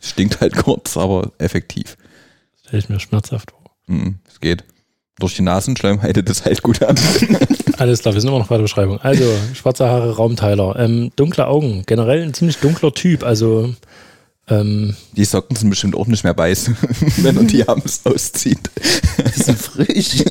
Stinkt 0.00 0.40
halt 0.40 0.56
kurz, 0.56 0.96
aber 0.96 1.30
effektiv. 1.36 1.98
Stelle 2.62 2.78
ich 2.78 2.88
mir 2.88 2.98
schmerzhaft 2.98 3.50
vor. 3.50 3.70
Mhm, 3.86 4.18
Es 4.26 4.40
geht. 4.40 4.64
Durch 5.18 5.36
die 5.36 5.42
Nasenschleimhalte 5.42 6.24
das 6.24 6.46
halt 6.46 6.62
gut 6.62 6.82
an. 6.82 6.96
Alles 7.78 8.00
klar, 8.00 8.14
wir 8.14 8.20
sind 8.20 8.28
immer 8.28 8.38
noch 8.38 8.48
bei 8.48 8.56
der 8.56 8.62
Beschreibung. 8.62 8.98
Also, 9.00 9.24
schwarze 9.54 9.86
Haare, 9.86 10.16
Raumteiler. 10.16 10.76
Ähm, 10.78 11.10
dunkle 11.16 11.46
Augen. 11.46 11.84
Generell 11.86 12.22
ein 12.22 12.34
ziemlich 12.34 12.58
dunkler 12.58 12.92
Typ. 12.92 13.24
Also, 13.24 13.74
ähm, 14.48 14.96
Die 15.16 15.24
Socken 15.24 15.56
sind 15.56 15.70
bestimmt 15.70 15.94
auch 15.94 16.06
nicht 16.06 16.24
mehr 16.24 16.36
weiß, 16.36 16.70
wenn 17.18 17.36
er 17.36 17.44
die 17.44 17.68
abends 17.68 18.04
auszieht. 18.04 18.70
Die 19.36 19.42
sind 19.42 19.58
frisch. 19.58 20.24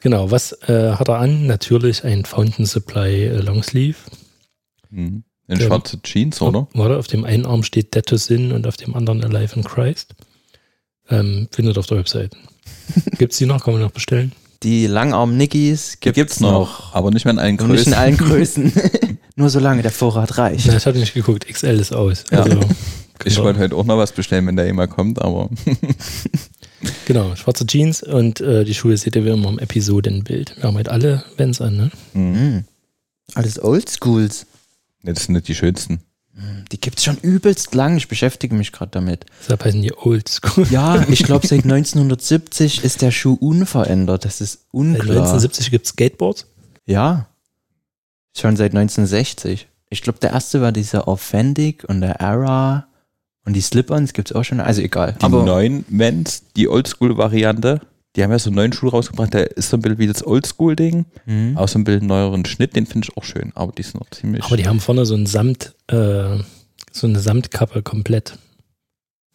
genau, 0.00 0.30
was 0.30 0.52
äh, 0.68 0.92
hat 0.92 1.08
er 1.08 1.18
an? 1.18 1.46
Natürlich 1.46 2.04
ein 2.04 2.24
Fountain 2.24 2.66
Supply 2.66 3.24
äh, 3.24 3.40
Longsleeve. 3.40 3.98
Mhm. 4.90 5.24
In 5.48 5.60
schwarze 5.60 6.00
Jeans, 6.02 6.40
oder? 6.42 6.66
Warte, 6.72 6.98
auf 6.98 7.06
dem 7.06 7.24
einen 7.24 7.46
Arm 7.46 7.62
steht 7.62 7.94
Dead 7.94 8.04
to 8.04 8.16
Sin 8.16 8.50
und 8.50 8.66
auf 8.66 8.76
dem 8.76 8.94
anderen 8.96 9.22
Alive 9.24 9.54
in 9.56 9.62
Christ. 9.64 10.14
Ähm, 11.08 11.48
findet 11.52 11.78
auf 11.78 11.86
der 11.86 11.98
Website. 11.98 12.36
Gibt 13.18 13.32
es 13.32 13.38
die 13.38 13.46
noch? 13.46 13.62
Kann 13.62 13.74
man 13.74 13.82
noch 13.82 13.92
bestellen? 13.92 14.32
Die 14.62 14.86
Langarm-Nickis 14.86 15.98
Die 16.02 16.12
gibt's 16.12 16.40
noch, 16.40 16.94
aber 16.94 17.10
nicht 17.10 17.24
mehr 17.24 17.32
in 17.34 17.38
allen 17.38 17.58
Und 17.60 17.68
nicht 17.68 17.84
Größen. 17.84 17.92
in 17.92 17.98
allen 17.98 18.16
Größen. 18.16 18.72
Nur 19.36 19.50
solange 19.50 19.82
der 19.82 19.90
Vorrat 19.90 20.38
reicht. 20.38 20.66
Ich 20.66 20.86
hatte 20.86 20.98
nicht 20.98 21.12
geguckt. 21.14 21.46
XL 21.46 21.78
ist 21.78 21.92
aus. 21.92 22.24
Ja. 22.30 22.42
Also, 22.42 22.60
Ich 23.24 23.34
genau. 23.34 23.44
wollte 23.46 23.60
heute 23.60 23.76
auch 23.76 23.84
noch 23.84 23.98
was 23.98 24.12
bestellen, 24.12 24.46
wenn 24.46 24.56
der 24.56 24.66
jemand 24.66 24.90
kommt, 24.90 25.20
aber 25.20 25.50
Genau, 27.06 27.34
schwarze 27.36 27.66
Jeans 27.66 28.02
und 28.02 28.40
äh, 28.40 28.64
die 28.64 28.74
Schuhe 28.74 28.96
seht 28.96 29.16
ihr 29.16 29.24
wie 29.24 29.30
immer 29.30 29.48
im 29.48 29.58
Episodenbild. 29.58 30.56
Wir 30.56 30.64
haben 30.64 30.76
halt 30.76 30.88
alle 30.88 31.24
Vans 31.36 31.60
an, 31.60 31.76
ne? 31.76 31.90
Mhm. 32.14 32.64
Alles 33.34 33.62
Oldschools. 33.62 34.46
Nee, 35.02 35.12
das 35.12 35.24
sind 35.24 35.34
nicht 35.34 35.48
die 35.48 35.54
schönsten. 35.54 36.00
Die 36.70 36.78
gibt's 36.80 37.04
schon 37.04 37.16
übelst 37.16 37.74
lang. 37.74 37.96
Ich 37.96 38.08
beschäftige 38.08 38.54
mich 38.54 38.70
gerade 38.72 38.90
damit. 38.90 39.24
Deshalb 39.40 39.64
heißen 39.64 39.80
die 39.80 39.96
Old 39.96 40.28
School. 40.28 40.66
Ja, 40.70 41.02
ich 41.08 41.22
glaube, 41.22 41.46
seit 41.46 41.64
1970 41.64 42.84
ist 42.84 43.00
der 43.00 43.10
Schuh 43.10 43.34
unverändert. 43.34 44.24
Das 44.26 44.40
ist 44.40 44.52
Seit 44.52 44.72
unklar. 44.72 45.16
1970 45.16 45.70
gibt 45.70 45.86
es 45.86 45.92
Skateboards. 45.92 46.46
Ja. 46.84 47.26
Schon 48.36 48.56
seit 48.56 48.72
1960. 48.72 49.66
ich 49.88 50.02
glaube, 50.02 50.18
der 50.18 50.32
erste 50.32 50.60
war 50.60 50.72
dieser 50.72 51.08
Authentic 51.08 51.84
und 51.88 52.02
der 52.02 52.20
Era 52.20 52.86
und 53.46 53.54
die 53.54 53.62
Slip-Ons 53.62 54.12
gibt 54.12 54.30
es 54.30 54.36
auch 54.36 54.42
schon. 54.42 54.60
Also 54.60 54.82
egal. 54.82 55.14
Die 55.18 55.24
Aber 55.24 55.44
neuen 55.44 55.86
Vans, 55.88 56.42
die 56.56 56.68
Oldschool-Variante, 56.68 57.80
die 58.16 58.22
haben 58.22 58.30
ja 58.30 58.38
so 58.38 58.48
einen 58.48 58.56
neuen 58.56 58.72
Schuh 58.72 58.88
rausgebracht, 58.88 59.34
der 59.34 59.56
ist 59.56 59.68
so 59.70 59.76
ein 59.76 59.82
bisschen 59.82 59.98
wie 59.98 60.06
das 60.06 60.26
Oldschool-Ding, 60.26 61.04
Mhm. 61.26 61.56
auch 61.56 61.68
so 61.68 61.78
ein 61.78 61.84
bisschen 61.84 62.06
neueren 62.06 62.44
Schnitt, 62.46 62.74
den 62.74 62.86
finde 62.86 63.08
ich 63.10 63.16
auch 63.16 63.24
schön, 63.24 63.52
aber 63.54 63.72
die 63.72 63.82
sind 63.82 64.00
noch 64.00 64.10
ziemlich. 64.10 64.42
Aber 64.44 64.56
die 64.56 64.66
haben 64.66 64.80
vorne 64.80 65.04
so 65.06 65.14
ein 65.14 65.26
Samt, 65.26 65.74
äh, 65.88 66.38
so 66.92 67.06
eine 67.06 67.18
Samtkappe 67.20 67.82
komplett 67.82 68.38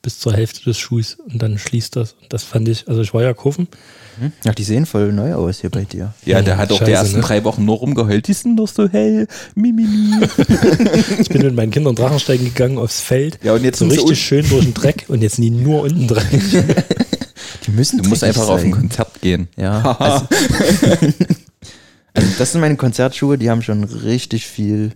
bis 0.03 0.17
zur 0.17 0.33
Hälfte 0.33 0.63
des 0.63 0.79
Schuhs 0.79 1.13
und 1.31 1.43
dann 1.43 1.59
schließt 1.59 1.95
das. 1.95 2.13
Und 2.13 2.33
das 2.33 2.43
fand 2.43 2.67
ich, 2.67 2.87
also 2.87 3.01
ich 3.03 3.13
war 3.13 3.21
ja 3.21 3.35
kaufen. 3.35 3.67
Mhm. 4.19 4.31
Ja, 4.43 4.51
die 4.51 4.63
sehen 4.63 4.87
voll 4.87 5.13
neu 5.13 5.35
aus 5.35 5.61
hier 5.61 5.69
bei 5.69 5.83
dir. 5.83 6.15
ja, 6.25 6.41
der 6.41 6.57
hat 6.57 6.71
auch 6.71 6.79
die 6.79 6.85
Scheiße, 6.85 6.91
ersten 6.91 7.15
ne? 7.17 7.21
drei 7.21 7.43
Wochen 7.43 7.65
nur 7.65 7.77
rumgeheult, 7.77 8.27
die 8.27 8.33
sind 8.33 8.57
doch 8.57 8.67
so 8.67 8.89
hell, 8.89 9.27
mi, 9.53 9.71
mi, 9.71 9.83
mi. 9.83 10.25
Ich 11.19 11.29
bin 11.29 11.43
mit 11.43 11.55
meinen 11.55 11.69
Kindern 11.71 11.93
Drachensteigen 11.93 12.45
gegangen 12.47 12.79
aufs 12.79 12.99
Feld. 12.99 13.37
Ja, 13.43 13.53
und 13.53 13.63
jetzt 13.63 13.77
So 13.77 13.85
sind 13.87 13.91
sie 13.93 13.99
richtig 14.07 14.25
schön 14.25 14.49
durch 14.49 14.63
den 14.65 14.73
Dreck 14.73 15.05
und 15.07 15.21
jetzt 15.21 15.37
nie 15.37 15.51
nur 15.51 15.83
unten 15.83 16.07
drin. 16.07 16.23
Die 17.71 17.77
müssen 17.77 18.01
Du 18.01 18.09
musst 18.09 18.23
einfach 18.23 18.47
auf 18.49 18.59
ein 18.59 18.71
sein. 18.71 18.71
Konzert 18.71 19.21
gehen. 19.21 19.47
Ja. 19.55 19.81
also, 19.99 20.27
also 22.13 22.27
das 22.37 22.51
sind 22.51 22.61
meine 22.61 22.75
Konzertschuhe, 22.75 23.37
die 23.37 23.49
haben 23.49 23.61
schon 23.61 23.83
richtig 23.83 24.45
viel 24.45 24.93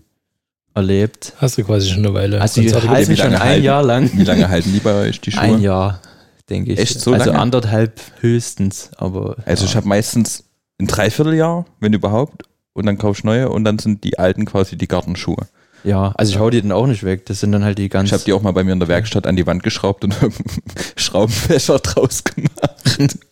erlebt. 0.74 1.34
Hast 1.38 1.58
du 1.58 1.64
quasi 1.64 1.90
schon 1.90 2.06
eine 2.06 2.14
Weile. 2.14 2.42
Also 2.42 2.62
die 2.62 2.68
Konzerte 2.68 2.90
halten 2.90 3.16
schon 3.16 3.34
ein 3.34 3.40
halten? 3.40 3.64
Jahr 3.64 3.82
lang. 3.82 4.10
Wie 4.14 4.24
lange 4.24 4.50
halten 4.50 4.74
die 4.74 4.80
bei 4.80 4.94
euch, 4.94 5.22
die 5.22 5.32
Schuhe? 5.32 5.42
Ein 5.42 5.62
Jahr, 5.62 6.02
denke 6.50 6.74
ich. 6.74 6.80
Echt 6.80 7.00
so 7.00 7.14
also 7.14 7.28
lange? 7.28 7.40
anderthalb 7.40 8.02
höchstens, 8.20 8.92
aber 8.98 9.38
Also 9.46 9.64
ja. 9.64 9.70
ich 9.70 9.76
habe 9.78 9.88
meistens 9.88 10.44
ein 10.80 10.88
Dreivierteljahr, 10.88 11.66
wenn 11.80 11.94
überhaupt, 11.94 12.44
und 12.74 12.86
dann 12.86 12.98
kaufe 12.98 13.20
ich 13.20 13.24
neue 13.24 13.50
und 13.50 13.64
dann 13.64 13.80
sind 13.80 14.04
die 14.04 14.20
alten 14.20 14.44
quasi 14.44 14.78
die 14.78 14.90
Gartenschuhe. 14.90 15.48
Ja, 15.86 16.12
also 16.16 16.32
ich 16.34 16.40
hau 16.40 16.50
die 16.50 16.62
dann 16.62 16.72
auch 16.72 16.88
nicht 16.88 17.04
weg. 17.04 17.26
Das 17.28 17.40
sind 17.40 17.52
dann 17.52 17.64
halt 17.64 17.78
die 17.78 17.88
ganz 17.90 18.10
Ich 18.10 18.14
habe 18.14 18.24
die 18.24 18.34
auch 18.34 18.42
mal 18.42 18.52
bei 18.52 18.64
mir 18.64 18.74
in 18.74 18.80
der 18.80 18.88
Werkstatt 18.90 19.28
an 19.28 19.36
die 19.36 19.46
Wand 19.46 19.64
geschraubt 19.64 20.04
und 20.04 20.16
Schraubenfächer 20.98 21.80
draus 21.80 22.24
gemacht. 22.24 23.18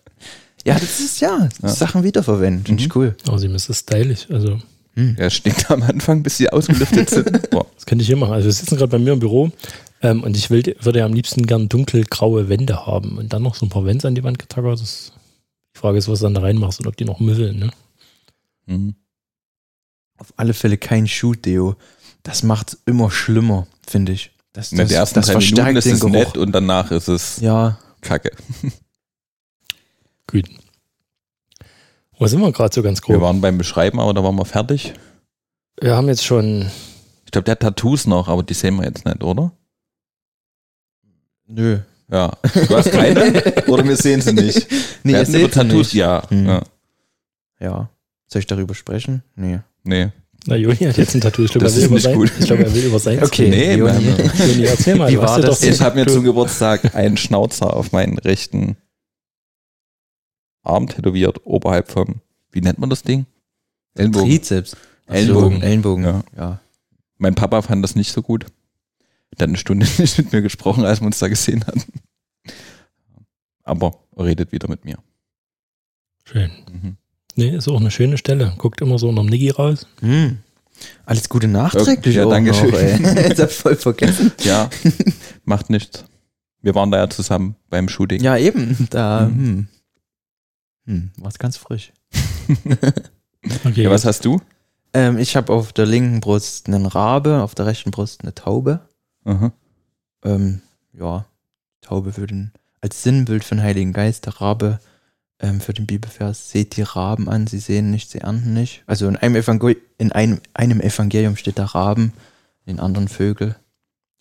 Ja, 0.66 0.76
das 0.76 1.02
ist 1.02 1.20
ja, 1.20 1.50
Ja. 1.62 1.68
Sachen 1.68 2.06
wiederverwenden. 2.06 2.66
Finde 2.66 2.82
ich 2.84 2.88
Mhm. 2.88 2.94
cool. 2.96 3.18
Außerdem 3.28 3.54
ist 3.56 3.68
es 3.70 3.80
stylisch. 3.80 4.28
Also, 4.30 4.60
Ja, 4.96 5.30
stinkt 5.30 5.70
am 5.70 5.84
Anfang, 5.84 6.24
bis 6.24 6.38
sie 6.38 6.50
ausgelüftet 6.50 7.10
sind. 7.10 7.50
Boah. 7.50 7.66
das 7.76 7.86
könnte 7.86 8.02
ich 8.04 8.08
hier 8.08 8.16
machen. 8.16 8.32
Also, 8.32 8.46
wir 8.46 8.54
sitzen 8.54 8.78
gerade 8.78 8.88
bei 8.92 8.98
mir 9.00 9.12
im 9.12 9.20
Büro 9.20 9.52
ähm, 10.02 10.24
und 10.24 10.38
ich 10.38 10.50
will, 10.50 10.63
würde 10.80 11.00
ja 11.00 11.06
am 11.06 11.12
liebsten 11.13 11.46
gern 11.48 11.68
dunkelgraue 11.68 12.48
Wände 12.48 12.86
haben 12.86 13.18
und 13.18 13.34
dann 13.34 13.44
noch 13.44 13.56
so 13.56 13.66
ein 13.66 13.70
paar 13.70 13.84
Wände 13.86 14.08
an 14.08 14.16
die 14.16 14.24
Wand 14.24 14.39
getackert. 14.39 14.80
Das, 14.80 15.12
die 15.76 15.80
Frage 15.80 15.98
ist, 15.98 16.08
was 16.08 16.20
du 16.20 16.26
dann 16.28 16.34
da 16.36 16.39
reinmachst 16.39 16.80
und 16.80 16.88
ob 16.88 16.96
die 16.96 17.04
noch 17.04 17.20
müffeln. 17.20 17.60
Ne? 17.60 17.70
Mhm. 18.68 18.96
Auf 20.18 20.32
alle 20.38 20.54
Fälle 20.54 20.78
kein 20.78 21.10
Schuh-Deo. 21.10 21.76
Das 22.24 22.44
macht 22.44 22.78
immer 22.86 23.12
schlimmer, 23.12 23.68
finde 23.88 24.12
ich. 24.14 24.32
Das, 24.54 24.72
In 24.72 24.78
den 24.78 24.88
das, 24.88 24.96
ersten 24.96 25.16
das 25.16 25.28
drei 25.28 25.40
Minuten 25.40 25.76
ist 25.78 25.86
den 25.86 25.94
es 25.94 26.00
Geruch. 26.00 26.12
nett 26.12 26.38
und 26.38 26.52
danach 26.52 26.92
ist 26.92 27.08
es 27.08 27.38
Ja, 27.42 27.80
kacke. 28.02 28.32
Gut. 30.28 30.50
Wo 32.20 32.28
sind 32.28 32.40
wir 32.42 32.52
gerade 32.52 32.74
so 32.74 32.82
ganz 32.84 33.00
Wir 33.02 33.16
grob? 33.16 33.22
waren 33.22 33.42
beim 33.42 33.58
Beschreiben, 33.58 34.00
aber 34.00 34.14
da 34.14 34.24
waren 34.24 34.36
wir 34.36 34.46
fertig. 34.46 34.94
Wir 35.82 35.96
haben 35.96 36.08
jetzt 36.08 36.24
schon, 36.24 36.70
Ich 37.26 37.32
glaube, 37.32 37.46
der 37.46 37.54
hat 37.54 37.62
Tattoos 37.62 38.06
noch, 38.06 38.28
aber 38.28 38.44
die 38.44 38.54
sehen 38.54 38.76
wir 38.76 38.86
jetzt 38.86 39.06
nicht, 39.06 39.24
oder? 39.24 39.52
nö. 41.48 41.80
Ja. 42.10 42.32
Du 42.68 42.78
hast 42.78 42.92
keine? 42.92 43.34
oder 43.68 43.84
wir 43.88 43.96
sehen 43.98 44.22
sie 44.22 44.34
nicht? 44.34 44.68
Nee, 45.04 45.14
Wir 45.14 45.28
über 45.42 45.50
Tattoos, 45.52 45.88
nicht. 45.88 45.94
ja. 45.94 46.30
Hm. 46.30 46.46
ja. 46.46 46.62
Ja. 47.60 47.90
Soll 48.28 48.40
ich 48.42 48.46
darüber 48.48 48.76
sprechen? 48.76 49.24
Nee. 49.36 49.60
Nee. 49.84 50.12
Na 50.47 50.56
Juni 50.56 50.75
hat 50.75 50.97
jetzt 50.97 51.15
ein 51.15 51.21
Tattoo. 51.21 51.43
Ich 51.43 51.51
glaube, 51.51 51.65
Das 51.65 51.77
er 51.77 51.77
will 51.77 51.84
ist 51.84 51.88
über 51.88 51.95
nicht 51.95 52.03
sein, 52.03 52.15
gut. 52.15 52.32
ich 52.39 52.45
glaube, 52.45 52.63
er 52.63 52.73
will 52.73 52.86
über 52.86 52.99
sein. 52.99 53.19
Okay. 53.23 53.49
Nee, 53.49 53.75
Joni. 53.75 54.03
Juni, 54.03 54.65
erzähl 54.65 54.95
mal. 54.95 55.10
Wie 55.12 55.17
war 55.17 55.39
das? 55.41 55.63
Ich 55.63 55.82
habe 55.82 55.95
mir 55.99 56.08
zum 56.08 56.23
Geburtstag 56.23 56.95
einen 56.95 57.17
Schnauzer 57.17 57.73
auf 57.75 57.91
meinen 57.91 58.17
rechten 58.17 58.77
Arm 60.63 60.88
tätowiert, 60.88 61.41
oberhalb 61.45 61.91
vom, 61.91 62.21
wie 62.51 62.62
nennt 62.62 62.79
man 62.79 62.89
das 62.89 63.03
Ding? 63.03 63.25
Ellenbogen. 63.95 64.29
Trizeps. 64.29 64.77
Ellenbogen. 65.08 65.62
Ellenbogen. 65.62 66.03
Ja. 66.06 66.23
ja. 66.38 66.60
Mein 67.17 67.36
Papa 67.36 67.62
fand 67.62 67.84
das 67.84 67.95
nicht 67.95 68.12
so 68.12 68.21
gut. 68.21 68.45
Der 69.38 69.45
hat 69.45 69.49
eine 69.49 69.58
Stunde 69.58 69.86
nicht 69.97 70.17
mit 70.17 70.32
mir 70.32 70.41
gesprochen, 70.41 70.86
als 70.86 71.01
wir 71.01 71.06
uns 71.08 71.19
da 71.19 71.27
gesehen 71.27 71.65
hatten. 71.65 71.84
Aber 73.63 73.99
er 74.15 74.25
redet 74.25 74.51
wieder 74.51 74.67
mit 74.69 74.86
mir. 74.86 74.97
Schön. 76.25 76.51
Mhm. 76.71 76.97
Nee, 77.36 77.50
ist 77.56 77.67
auch 77.67 77.80
eine 77.80 77.91
schöne 77.91 78.17
Stelle. 78.17 78.54
Guckt 78.58 78.82
immer 78.82 78.98
so 79.00 79.10
unterm 79.10 79.26
Niggi 79.28 79.50
raus. 79.50 79.88
Hm. 80.02 80.38
Alles 81.06 81.30
Gute 81.30 81.48
nachträglich. 81.48 82.15
Ja, 82.15 82.26
danke 82.26 82.54
schön. 82.54 82.74
ey. 82.74 83.02
Jetzt 83.30 83.41
hab 83.41 83.50
ich 83.50 83.56
voll 83.56 83.76
vergessen. 83.76 84.32
Ja, 84.41 84.69
macht 85.46 85.69
nichts. 85.69 86.04
Wir 86.62 86.76
waren 86.76 86.91
da 86.91 86.98
ja 86.98 87.10
zusammen 87.10 87.56
beim 87.69 87.89
Shooting. 87.89 88.22
Ja, 88.22 88.38
eben. 88.38 88.88
Da, 88.89 89.28
Mhm. 89.30 89.38
hm. 89.46 89.67
Hm, 90.86 91.12
war's 91.17 91.39
ganz 91.39 91.58
frisch. 91.58 91.91
Okay, 93.65 93.84
Ja, 93.84 93.89
was 93.89 94.06
hast 94.06 94.24
du? 94.26 94.39
Ähm, 94.93 95.17
ich 95.17 95.36
habe 95.36 95.52
auf 95.52 95.74
der 95.74 95.86
linken 95.86 96.22
Brust 96.22 96.67
einen 96.67 96.86
Rabe, 96.86 97.41
auf 97.41 97.56
der 97.56 97.65
rechten 97.65 97.91
Brust 97.91 98.22
eine 98.22 98.34
Taube. 98.34 98.80
Aha. 99.26 99.52
Ähm, 100.24 100.62
ja, 100.98 101.26
Taube 101.82 102.13
für 102.13 102.26
den, 102.28 102.52
als 102.80 103.04
Sinnbild 103.04 103.43
für 103.43 103.56
den 103.56 103.63
Heiligen 103.63 103.91
Geist, 103.91 104.26
der 104.28 104.39
Rabe 104.39 104.80
ähm, 105.43 105.60
für 105.62 105.73
den 105.73 105.86
Bibelvers, 105.86 106.49
seht 106.49 106.77
die 106.77 106.82
Raben 106.82 107.29
an, 107.29 107.45
sie 107.45 107.60
sehen 107.60 107.91
nicht, 107.91 108.10
sie 108.10 108.19
ernten 108.19 108.53
nicht. 108.53 108.82
Also 108.88 109.08
in 109.08 109.17
einem, 109.17 109.36
Evangel 109.36 109.77
in 109.99 110.12
einem, 110.12 110.39
einem 110.53 110.82
Evangelium 110.82 111.36
steht 111.36 111.58
der 111.60 111.65
Raben, 111.65 112.13
in 112.65 112.79
anderen 112.79 113.10
Vögel. 113.10 113.56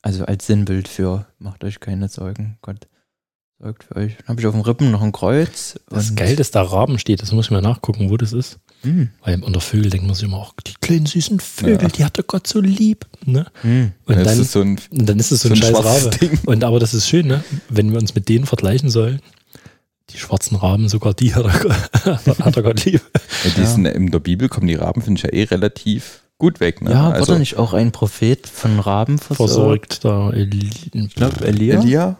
Also 0.02 0.24
als 0.26 0.46
Sinnbild 0.46 0.88
für, 0.88 1.26
macht 1.38 1.62
euch 1.62 1.78
keine 1.78 2.08
Sorgen, 2.08 2.58
Gott 2.60 2.88
sorgt 3.60 3.84
für 3.84 3.94
euch. 3.96 4.16
Dann 4.18 4.28
habe 4.28 4.40
ich 4.40 4.46
auf 4.48 4.52
dem 4.54 4.62
Rippen 4.62 4.90
noch 4.90 5.00
ein 5.02 5.12
Kreuz. 5.12 5.78
das 5.88 6.16
geil, 6.16 6.34
dass 6.34 6.50
da 6.50 6.62
Raben 6.62 6.98
steht. 6.98 7.22
Das 7.22 7.30
muss 7.30 7.46
ich 7.46 7.50
mal 7.52 7.62
nachgucken, 7.62 8.10
wo 8.10 8.16
das 8.16 8.32
ist. 8.32 8.58
Hm, 8.82 9.10
Weil 9.22 9.40
unter 9.44 9.60
Vögel 9.60 9.90
denkt 9.90 10.06
man 10.06 10.16
sich 10.16 10.24
immer 10.24 10.38
auch, 10.38 10.54
die 10.66 10.74
kleinen 10.80 11.06
süßen 11.06 11.38
Vögel, 11.38 11.82
Ja. 11.82 11.88
die 11.88 12.04
hatte 12.04 12.24
Gott 12.24 12.48
so 12.48 12.60
lieb. 12.60 13.06
Ne? 13.24 13.46
hm. 13.60 13.92
Und 14.06 14.16
das 14.16 14.24
dann, 14.24 14.40
ist 14.40 14.50
so 14.50 14.60
ein, 14.60 14.80
und 14.90 15.08
dann 15.08 15.20
ist 15.20 15.30
es 15.30 15.42
so, 15.42 15.48
so 15.48 15.54
ein 15.54 15.62
ein 15.62 15.74
scheiß 15.74 15.84
Rabe. 16.04 16.16
Ding. 16.18 16.38
Und 16.46 16.64
aber 16.64 16.80
das 16.80 16.92
ist 16.92 17.08
schön, 17.08 17.28
ne? 17.28 17.44
wenn 17.68 17.92
wir 17.92 18.00
uns 18.00 18.16
mit 18.16 18.28
denen 18.28 18.44
vergleichen 18.46 18.90
sollen. 18.90 19.20
Die 20.12 20.18
schwarzen 20.18 20.56
Raben, 20.56 20.88
sogar 20.88 21.14
die 21.14 21.34
hat 21.34 21.44
er, 21.44 21.52
hat 22.44 22.56
er 22.56 22.62
Gott 22.62 22.84
lieb. 22.84 23.00
Ja, 23.44 23.50
die 23.56 23.64
sind, 23.66 23.86
in 23.86 24.10
der 24.10 24.18
Bibel 24.18 24.48
kommen 24.48 24.66
die 24.66 24.74
Raben, 24.74 25.00
finde 25.02 25.18
ich 25.18 25.24
ja 25.24 25.32
eh 25.32 25.44
relativ 25.44 26.20
gut 26.38 26.60
weg. 26.60 26.82
Ne? 26.82 26.90
Ja, 26.90 27.10
also, 27.10 27.28
wurde 27.28 27.38
nicht 27.40 27.56
auch 27.56 27.72
ein 27.72 27.92
Prophet 27.92 28.46
von 28.46 28.78
Raben 28.80 29.18
versorgt? 29.18 29.94
Versorgt 30.00 30.04
da. 30.04 30.30
Eli 30.32 30.70
Ich 30.92 31.14
glaube, 31.14 31.44
Elia. 31.46 31.80
Elia, 31.80 32.16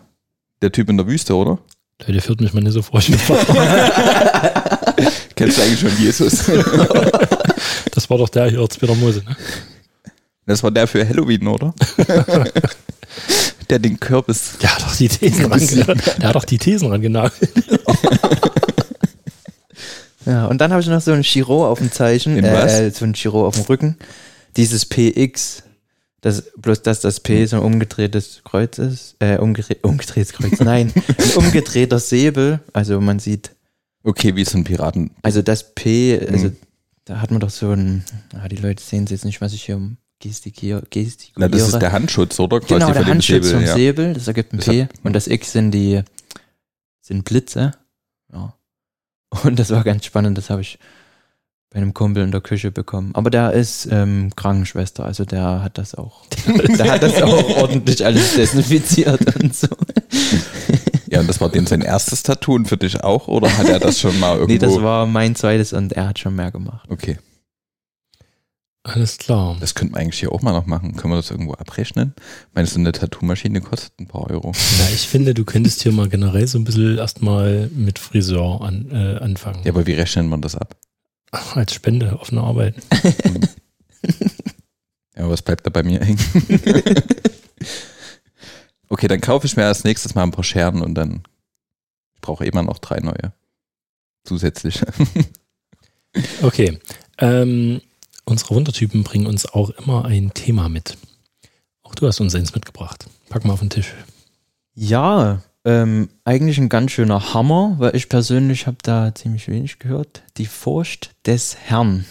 der 0.62 0.72
Typ 0.72 0.88
in 0.88 0.96
der 0.96 1.06
Wüste, 1.06 1.34
oder? 1.36 1.58
Leute, 2.06 2.20
führt 2.20 2.40
mich 2.40 2.52
mal 2.54 2.62
nicht 2.62 2.72
so 2.72 2.82
bin- 2.82 3.02
Kennst 5.34 5.58
du 5.58 5.62
eigentlich 5.62 5.80
schon 5.80 5.96
Jesus? 5.98 6.44
Das 7.94 8.08
war 8.08 8.16
doch 8.16 8.30
der 8.30 8.48
hier, 8.48 8.66
2. 8.66 8.94
Mose. 8.94 9.22
Ne? 9.28 9.36
Das 10.46 10.62
war 10.62 10.70
der 10.70 10.86
für 10.86 11.06
Halloween, 11.06 11.46
oder? 11.46 11.74
Der 13.70 13.78
den 13.78 13.98
Kürbis. 14.00 14.58
Der 14.62 14.74
hat 14.74 14.82
doch 14.82 14.96
die 14.96 15.08
Thesen 15.08 15.44
rangenagelt. 15.46 16.18
Der 16.20 16.28
hat 16.28 16.34
doch 16.34 16.44
die 16.44 16.58
Thesen 16.58 16.88
rangenagelt. 16.90 17.50
Ja, 20.24 20.46
und 20.46 20.58
dann 20.60 20.70
habe 20.70 20.80
ich 20.80 20.86
noch 20.88 21.00
so 21.00 21.10
ein 21.12 21.22
Chiro 21.22 21.66
auf 21.68 21.78
dem 21.78 21.90
Zeichen, 21.90 22.36
In 22.36 22.44
äh, 22.44 22.90
so 22.92 23.04
ein 23.04 23.12
Chiro 23.14 23.44
auf 23.46 23.56
dem 23.56 23.64
Rücken. 23.64 23.96
Dieses 24.56 24.86
PX, 24.86 25.64
das, 26.20 26.44
bloß 26.56 26.82
dass 26.82 27.00
das 27.00 27.18
P 27.18 27.44
so 27.46 27.56
ein 27.56 27.62
umgedrehtes 27.62 28.42
Kreuz 28.44 28.78
ist, 28.78 29.16
äh, 29.18 29.38
umgedre 29.38 29.76
umgedrehtes 29.82 30.32
Kreuz, 30.32 30.60
nein, 30.60 30.92
ein 31.18 31.30
umgedrehter 31.34 31.98
Säbel, 31.98 32.60
also 32.72 33.00
man 33.00 33.18
sieht, 33.18 33.50
Okay, 34.04 34.36
wie 34.36 34.44
so 34.44 34.58
ein 34.58 34.64
Piraten. 34.64 35.10
also 35.22 35.42
das 35.42 35.74
P, 35.74 36.20
also 36.30 36.46
Mhm. 36.48 36.56
da 37.04 37.20
hat 37.20 37.30
man 37.32 37.40
doch 37.40 37.50
so 37.50 37.72
ein, 37.72 38.04
ah, 38.40 38.46
die 38.48 38.56
Leute 38.56 38.82
sehen 38.82 39.04
es 39.04 39.10
jetzt 39.10 39.24
nicht, 39.24 39.40
was 39.40 39.52
ich 39.52 39.64
hier 39.64 39.80
gestikuliere. 40.22 40.82
Na, 41.36 41.48
das 41.48 41.68
ist 41.68 41.78
der 41.78 41.92
Handschutz, 41.92 42.38
oder? 42.40 42.60
Quasi 42.60 42.74
genau, 42.74 42.92
der 42.92 43.06
Handschutz 43.06 43.46
Säbel, 43.46 43.58
vom 43.58 43.66
ja. 43.66 43.74
Säbel, 43.74 44.14
das 44.14 44.28
ergibt 44.28 44.52
ein 44.52 44.58
Das 44.58 44.66
P 44.66 44.88
und 45.02 45.12
das 45.12 45.26
X 45.26 45.52
sind 45.52 45.72
die, 45.72 46.02
sind 47.00 47.24
Blitze, 47.24 47.72
ja. 48.32 48.54
Und 49.44 49.58
das 49.58 49.70
war 49.70 49.82
ganz 49.82 50.04
spannend, 50.04 50.36
das 50.36 50.50
habe 50.50 50.60
ich 50.60 50.78
bei 51.70 51.78
einem 51.78 51.94
Kumpel 51.94 52.22
in 52.22 52.30
der 52.30 52.42
Küche 52.42 52.70
bekommen. 52.70 53.12
Aber 53.14 53.30
der 53.30 53.52
ist 53.52 53.88
ähm, 53.90 54.30
Krankenschwester, 54.36 55.04
also 55.04 55.24
der 55.24 55.62
hat 55.62 55.78
das 55.78 55.94
auch, 55.94 56.26
der 56.46 56.92
hat 56.92 57.02
das 57.02 57.20
auch 57.22 57.56
ordentlich 57.56 58.04
alles 58.04 58.34
desinfiziert 58.34 59.42
und 59.42 59.54
so. 59.54 59.68
Ja, 61.08 61.20
und 61.20 61.28
das 61.28 61.40
war 61.40 61.48
dem 61.48 61.66
sein 61.66 61.80
erstes 61.80 62.22
Tattoo 62.22 62.54
und 62.54 62.68
für 62.68 62.76
dich 62.76 63.02
auch, 63.02 63.28
oder 63.28 63.56
hat 63.58 63.68
er 63.68 63.80
das 63.80 64.00
schon 64.00 64.18
mal 64.20 64.38
irgendwo? 64.38 64.52
Nee, 64.52 64.58
das 64.58 64.82
war 64.82 65.06
mein 65.06 65.34
zweites 65.34 65.72
und 65.72 65.92
er 65.92 66.08
hat 66.08 66.18
schon 66.18 66.34
mehr 66.36 66.50
gemacht. 66.50 66.88
Okay, 66.90 67.18
Alles 68.84 69.18
klar. 69.18 69.56
das 69.60 69.74
könnten 69.76 69.94
wir 69.94 70.00
eigentlich 70.00 70.18
hier 70.18 70.32
auch 70.32 70.42
mal 70.42 70.52
noch 70.52 70.66
machen. 70.66 70.96
Können 70.96 71.12
wir 71.12 71.16
das 71.16 71.30
irgendwo 71.30 71.54
abrechnen? 71.54 72.14
Ich 72.16 72.54
meine, 72.54 72.66
so 72.66 72.80
eine 72.80 72.90
Tattoo-Maschine 72.90 73.60
kostet 73.60 73.92
ein 74.00 74.08
paar 74.08 74.28
Euro. 74.28 74.52
Ja, 74.78 74.88
ich 74.92 75.06
finde, 75.06 75.34
du 75.34 75.44
könntest 75.44 75.82
hier 75.82 75.92
mal 75.92 76.08
generell 76.08 76.48
so 76.48 76.58
ein 76.58 76.64
bisschen 76.64 76.98
erstmal 76.98 77.68
mit 77.68 78.00
Friseur 78.00 78.60
an, 78.62 78.90
äh, 78.90 79.18
anfangen. 79.18 79.60
Ja, 79.62 79.70
aber 79.70 79.86
wie 79.86 79.92
rechnen 79.92 80.28
wir 80.30 80.38
das 80.38 80.56
ab? 80.56 80.76
Als 81.30 81.74
Spende, 81.74 82.18
offene 82.20 82.40
Arbeit. 82.42 82.74
Ja, 85.16 85.28
was 85.28 85.42
bleibt 85.42 85.66
da 85.66 85.70
bei 85.70 85.82
mir 85.82 86.00
hängen? 86.00 86.18
okay, 88.88 89.08
dann 89.08 89.20
kaufe 89.20 89.46
ich 89.46 89.56
mir 89.56 89.66
als 89.66 89.84
nächstes 89.84 90.14
mal 90.14 90.22
ein 90.22 90.30
paar 90.30 90.44
Scheren 90.44 90.80
und 90.82 90.94
dann 90.94 91.22
ich 92.14 92.20
brauche 92.20 92.46
immer 92.46 92.62
noch 92.62 92.78
drei 92.78 93.00
neue. 93.00 93.32
Zusätzlich. 94.24 94.80
Okay. 96.42 96.78
Ähm, 97.16 97.80
unsere 98.24 98.54
Wundertypen 98.54 99.04
bringen 99.04 99.26
uns 99.26 99.46
auch 99.46 99.70
immer 99.70 100.04
ein 100.04 100.34
Thema 100.34 100.68
mit. 100.68 100.96
Auch 101.82 101.94
du 101.94 102.06
hast 102.06 102.20
uns 102.20 102.34
eins 102.34 102.54
mitgebracht. 102.54 103.06
Pack 103.28 103.44
mal 103.44 103.52
auf 103.52 103.60
den 103.60 103.70
Tisch. 103.70 103.94
Ja, 104.74 105.42
ähm, 105.64 106.08
eigentlich 106.24 106.58
ein 106.58 106.68
ganz 106.68 106.92
schöner 106.92 107.34
Hammer, 107.34 107.74
weil 107.78 107.94
ich 107.94 108.08
persönlich 108.08 108.66
habe 108.66 108.78
da 108.82 109.14
ziemlich 109.14 109.48
wenig 109.48 109.78
gehört. 109.78 110.22
Die 110.36 110.46
Furcht 110.46 111.14
des 111.26 111.56
Herrn 111.56 112.04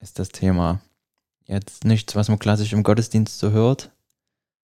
ist 0.00 0.18
das 0.18 0.28
Thema. 0.28 0.80
Jetzt 1.46 1.84
nichts, 1.84 2.14
was 2.14 2.28
man 2.28 2.38
klassisch 2.38 2.72
im 2.72 2.82
Gottesdienst 2.82 3.38
so 3.38 3.50
hört. 3.50 3.90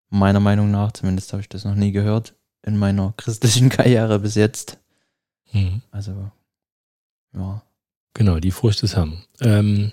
Meiner 0.08 0.40
Meinung 0.40 0.70
nach, 0.70 0.92
zumindest 0.92 1.32
habe 1.32 1.40
ich 1.40 1.48
das 1.48 1.64
noch 1.64 1.74
nie 1.74 1.90
gehört 1.90 2.34
in 2.62 2.76
meiner 2.76 3.12
christlichen 3.16 3.68
Karriere 3.70 4.18
bis 4.18 4.34
jetzt. 4.34 4.78
Mhm. 5.52 5.82
Also, 5.90 6.30
ja. 7.32 7.62
Genau, 8.16 8.40
die 8.40 8.50
Furcht 8.50 8.80
des 8.80 8.96
Herrn. 8.96 9.18
Ähm, 9.42 9.92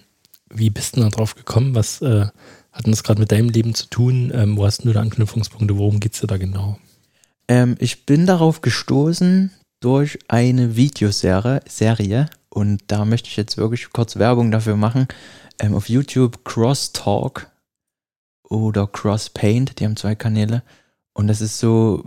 wie 0.49 0.69
bist 0.69 0.95
du 0.95 1.01
da 1.01 1.09
drauf 1.09 1.35
gekommen? 1.35 1.75
Was 1.75 2.01
äh, 2.01 2.27
hat 2.71 2.85
denn 2.85 2.93
das 2.93 3.03
gerade 3.03 3.19
mit 3.19 3.33
deinem 3.33 3.49
Leben 3.49 3.75
zu 3.75 3.87
tun? 3.87 4.31
Ähm, 4.33 4.55
wo 4.55 4.65
hast 4.65 4.85
du 4.85 4.93
da 4.93 5.01
Anknüpfungspunkte? 5.01 5.77
Worum 5.77 5.99
geht 5.99 6.13
es 6.13 6.21
dir 6.21 6.27
da 6.27 6.37
genau? 6.37 6.79
Ähm, 7.49 7.75
ich 7.79 8.05
bin 8.05 8.25
darauf 8.25 8.61
gestoßen 8.61 9.51
durch 9.81 10.19
eine 10.29 10.77
Videoserie 10.77 11.63
Serie 11.67 12.29
und 12.47 12.83
da 12.87 13.03
möchte 13.03 13.27
ich 13.27 13.35
jetzt 13.35 13.57
wirklich 13.57 13.89
kurz 13.91 14.15
Werbung 14.15 14.51
dafür 14.51 14.77
machen. 14.77 15.09
Ähm, 15.59 15.75
auf 15.75 15.89
YouTube 15.89 16.45
Crosstalk 16.45 17.51
oder 18.47 18.87
Crosspaint, 18.87 19.81
die 19.81 19.83
haben 19.83 19.97
zwei 19.97 20.15
Kanäle 20.15 20.63
und 21.11 21.27
das 21.27 21.41
ist 21.41 21.59
so 21.59 22.05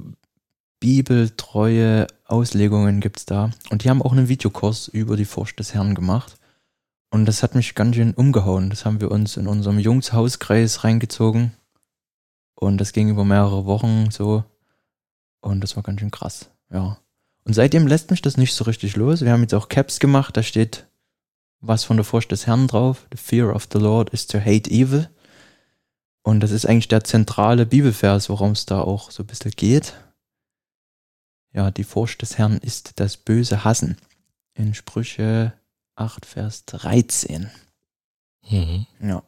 bibeltreue 0.87 2.07
Auslegungen 2.27 3.01
gibt 3.01 3.19
es 3.19 3.27
da 3.27 3.51
und 3.71 3.83
die 3.83 3.91
haben 3.91 4.01
auch 4.01 4.13
einen 4.13 4.29
Videokurs 4.29 4.87
über 4.87 5.17
die 5.17 5.25
Furcht 5.25 5.59
des 5.59 5.75
Herrn 5.75 5.97
gemacht 5.97 6.37
und 7.11 7.27
das 7.27 7.43
hat 7.43 7.57
mich 7.57 7.75
ganz 7.75 7.97
schön 7.97 8.15
umgehauen. 8.15 8.71
Das 8.71 8.85
haben 8.85 9.01
wir 9.01 9.11
uns 9.11 9.37
in 9.37 9.49
unserem 9.49 9.81
Jungshauskreis 9.81 10.85
reingezogen 10.85 11.51
und 12.55 12.79
das 12.79 12.93
ging 12.93 13.09
über 13.09 13.25
mehrere 13.25 13.67
Wochen 13.67 14.13
so 14.13 14.45
und 15.41 15.61
das 15.61 15.75
war 15.75 15.83
ganz 15.83 15.99
schön 15.99 16.13
krass, 16.13 16.51
ja. 16.71 16.99
Und 17.43 17.55
seitdem 17.55 17.89
lässt 17.89 18.13
mich 18.13 18.23
das 18.23 18.37
nicht 18.37 18.55
so 18.55 18.63
richtig 18.63 18.95
los. 18.95 19.23
Wir 19.23 19.33
haben 19.33 19.43
jetzt 19.43 19.55
auch 19.55 19.69
Caps 19.69 19.99
gemacht, 19.99 20.37
da 20.37 20.45
steht 20.45 20.87
was 21.61 21.83
von 21.83 21.97
der 21.97 22.05
Furcht 22.05 22.31
des 22.31 22.47
Herrn 22.47 22.69
drauf. 22.69 23.09
The 23.11 23.19
fear 23.19 23.53
of 23.53 23.67
the 23.73 23.81
Lord 23.81 24.11
is 24.11 24.29
to 24.29 24.39
hate 24.39 24.71
evil. 24.71 25.09
Und 26.23 26.39
das 26.39 26.53
ist 26.53 26.65
eigentlich 26.65 26.87
der 26.87 27.03
zentrale 27.03 27.67
Bibelvers, 27.67 28.29
worum 28.29 28.53
es 28.53 28.67
da 28.67 28.83
auch 28.83 29.11
so 29.11 29.25
ein 29.25 29.27
bisschen 29.27 29.51
geht. 29.51 29.95
Ja, 31.57 31.71
die 31.71 31.85
Furcht 31.85 32.21
des 32.21 32.37
Herrn 32.37 32.59
ist 32.59 33.01
das 33.01 33.17
böse 33.17 33.65
Hassen. 33.65 33.97
In 34.53 34.75
Sprüche 34.75 35.55
8, 35.95 36.27
Vers 36.27 36.67
13. 36.67 37.51
Mhm. 38.51 38.87
Ja. 39.01 39.23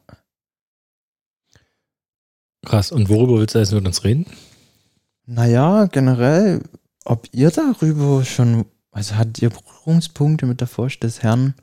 Krass. 2.63 2.91
Und 2.91 3.09
worüber 3.09 3.39
willst 3.39 3.55
du 3.55 3.59
jetzt 3.59 3.71
mit 3.71 3.87
uns 3.87 4.03
reden? 4.03 4.27
Naja, 5.25 5.87
generell, 5.87 6.61
ob 7.03 7.27
ihr 7.31 7.49
darüber 7.49 8.23
schon, 8.23 8.65
also 8.91 9.15
hattet 9.15 9.41
ihr 9.41 9.49
Berührungspunkte 9.49 10.45
mit 10.45 10.61
der 10.61 10.67
Furcht 10.67 11.01
des 11.01 11.23
Herrn? 11.23 11.55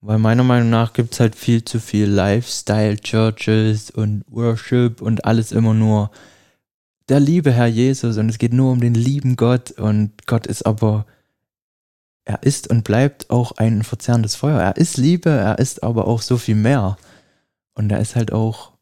Weil 0.00 0.18
meiner 0.18 0.42
Meinung 0.42 0.70
nach 0.70 0.92
gibt 0.92 1.12
es 1.12 1.20
halt 1.20 1.36
viel 1.36 1.64
zu 1.64 1.78
viel 1.78 2.08
Lifestyle-Churches 2.08 3.92
und 3.92 4.24
Worship 4.26 5.02
und 5.02 5.24
alles 5.24 5.52
immer 5.52 5.74
nur 5.74 6.10
der 7.10 7.20
liebe 7.20 7.52
Herr 7.52 7.66
Jesus 7.66 8.16
und 8.16 8.28
es 8.28 8.38
geht 8.38 8.52
nur 8.52 8.72
um 8.72 8.80
den 8.80 8.94
lieben 8.94 9.36
Gott 9.36 9.72
und 9.72 10.26
Gott 10.26 10.46
ist 10.46 10.64
aber, 10.64 11.06
er 12.24 12.42
ist 12.42 12.68
und 12.68 12.84
bleibt 12.84 13.30
auch 13.30 13.52
ein 13.52 13.82
verzerrendes 13.82 14.36
Feuer. 14.36 14.60
Er 14.60 14.76
ist 14.76 14.96
Liebe, 14.96 15.30
er 15.30 15.58
ist 15.58 15.82
aber 15.82 16.06
auch 16.06 16.22
so 16.22 16.38
viel 16.38 16.54
mehr. 16.54 16.96
Und 17.74 17.90
er 17.90 18.00
ist 18.00 18.14
halt 18.14 18.32
auch, 18.32 18.72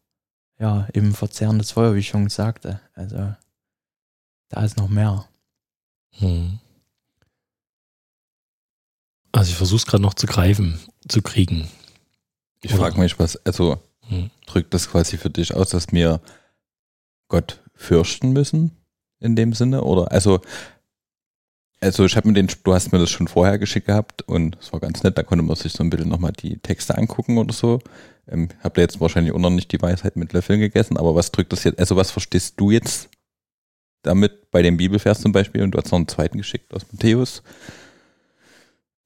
ja, 0.58 0.86
eben 0.92 1.14
verzerrendes 1.14 1.72
Feuer, 1.72 1.94
wie 1.94 2.00
ich 2.00 2.08
schon 2.08 2.28
sagte. 2.28 2.80
Also, 2.94 3.34
da 4.48 4.64
ist 4.64 4.76
noch 4.76 4.88
mehr. 4.88 5.26
Hm. 6.18 6.58
Also 9.32 9.50
ich 9.50 9.56
versuche 9.56 9.78
es 9.78 9.86
gerade 9.86 10.02
noch 10.02 10.14
zu 10.14 10.26
greifen, 10.26 10.78
zu 11.06 11.22
kriegen. 11.22 11.68
Ich 12.60 12.74
frage 12.74 12.98
mich, 13.00 13.18
was, 13.18 13.36
also 13.46 13.80
Hm. 14.08 14.30
drückt 14.46 14.74
das 14.74 14.90
quasi 14.90 15.18
für 15.18 15.30
dich 15.30 15.54
aus, 15.54 15.70
dass 15.70 15.92
wir 15.92 16.20
Gott 17.28 17.60
fürchten 17.78 18.32
müssen 18.32 18.72
in 19.20 19.36
dem 19.36 19.54
Sinne? 19.54 19.84
Oder 19.84 20.12
also, 20.12 20.40
also 21.80 22.04
ich 22.04 22.16
habe 22.16 22.28
mir 22.28 22.34
den, 22.34 22.48
du 22.64 22.74
hast 22.74 22.92
mir 22.92 22.98
das 22.98 23.10
schon 23.10 23.28
vorher 23.28 23.58
geschickt 23.58 23.86
gehabt 23.86 24.22
und 24.22 24.58
es 24.60 24.72
war 24.72 24.80
ganz 24.80 25.02
nett, 25.02 25.16
da 25.16 25.22
konnte 25.22 25.44
man 25.44 25.56
sich 25.56 25.72
so 25.72 25.82
ein 25.82 25.90
bisschen 25.90 26.08
nochmal 26.08 26.32
die 26.32 26.58
Texte 26.58 26.98
angucken 26.98 27.38
oder 27.38 27.52
so. 27.54 27.78
Ähm, 28.26 28.48
hab 28.62 28.74
da 28.74 28.82
jetzt 28.82 29.00
wahrscheinlich 29.00 29.32
auch 29.32 29.38
noch 29.38 29.50
nicht 29.50 29.72
die 29.72 29.80
Weisheit 29.80 30.16
mit 30.16 30.32
Löffeln 30.32 30.60
gegessen, 30.60 30.98
aber 30.98 31.14
was 31.14 31.32
drückt 31.32 31.52
das 31.52 31.64
jetzt, 31.64 31.78
also 31.78 31.96
was 31.96 32.10
verstehst 32.10 32.54
du 32.58 32.70
jetzt 32.70 33.08
damit 34.02 34.50
bei 34.50 34.62
dem 34.62 34.76
Bibelvers 34.76 35.20
zum 35.20 35.32
Beispiel 35.32 35.62
und 35.62 35.70
du 35.72 35.78
hast 35.78 35.90
noch 35.90 35.98
einen 35.98 36.08
zweiten 36.08 36.38
geschickt 36.38 36.74
aus 36.74 36.82
Matthäus? 36.92 37.42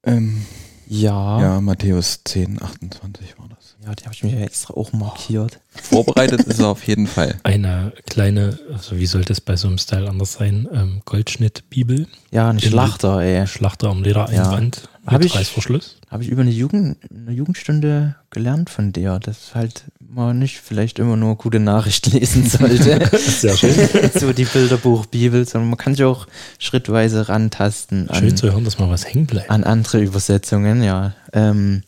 Ähm, 0.05 0.45
Ja. 0.89 1.41
ja, 1.41 1.61
Matthäus 1.61 2.23
10, 2.25 2.61
28 2.61 3.39
war 3.39 3.49
das. 3.49 3.62
Ja, 3.85 3.95
die 3.95 4.05
habe 4.05 4.15
ich 4.15 4.23
mir 4.23 4.41
extra 4.45 4.75
auch 4.75 4.93
markiert. 4.93 5.59
Vorbereitet 5.71 6.43
ist 6.43 6.61
er 6.61 6.69
auf 6.69 6.87
jeden 6.87 7.07
Fall. 7.09 7.35
Eine 7.43 7.93
kleine, 8.09 8.59
also 8.73 8.97
wie 8.97 9.07
sollte 9.07 9.33
es 9.33 9.41
bei 9.41 9.57
so 9.57 9.67
einem 9.69 9.79
Style 9.79 10.09
anders 10.09 10.35
sein? 10.35 10.69
Ähm, 10.73 11.03
Goldschnitt-Bibel, 11.05 12.07
Ja, 12.31 12.49
ein 12.51 12.61
Schlachter, 12.61 13.19
ey. 13.21 13.47
Schlachter 13.47 13.89
am 13.89 14.03
Ledereinband 14.05 14.89
Hab 15.07 15.15
mit 15.21 15.25
ich- 15.27 15.35
Reißverschluss. 15.35 15.97
Habe 16.11 16.23
ich 16.23 16.29
über 16.29 16.43
eine, 16.43 16.51
Jugend, 16.51 16.99
eine 17.11 17.33
Jugendstunde 17.33 18.17
gelernt 18.31 18.69
von 18.71 18.93
dir, 18.93 19.19
dass 19.19 19.55
halt 19.55 19.85
man 19.99 20.39
nicht 20.39 20.61
vielleicht 20.61 20.99
immer 20.99 21.17
nur 21.17 21.37
gute 21.37 21.59
Nachrichten 21.59 22.11
lesen 22.19 22.49
sollte. 22.49 23.11
Sehr 23.19 23.57
schön. 23.57 23.75
so 24.15 24.33
die 24.35 24.45
Bilderbuch-Bibel, 24.45 25.47
sondern 25.49 25.71
man 25.71 25.79
kann 25.79 25.95
sich 25.95 26.05
auch 26.05 26.27
schrittweise 26.59 27.29
rantasten 27.31 28.11
an, 28.11 28.17
Schön 28.21 28.37
zu 28.37 28.53
hören, 28.53 28.65
dass 28.65 28.79
mal 28.79 28.91
was 28.91 29.07
hängen 29.07 29.27
bleibt. 29.27 29.51
an 29.51 29.65
andere 29.65 30.01
Übersetzungen, 30.03 30.83
ja. 30.83 31.15
Ähm, 31.33 31.83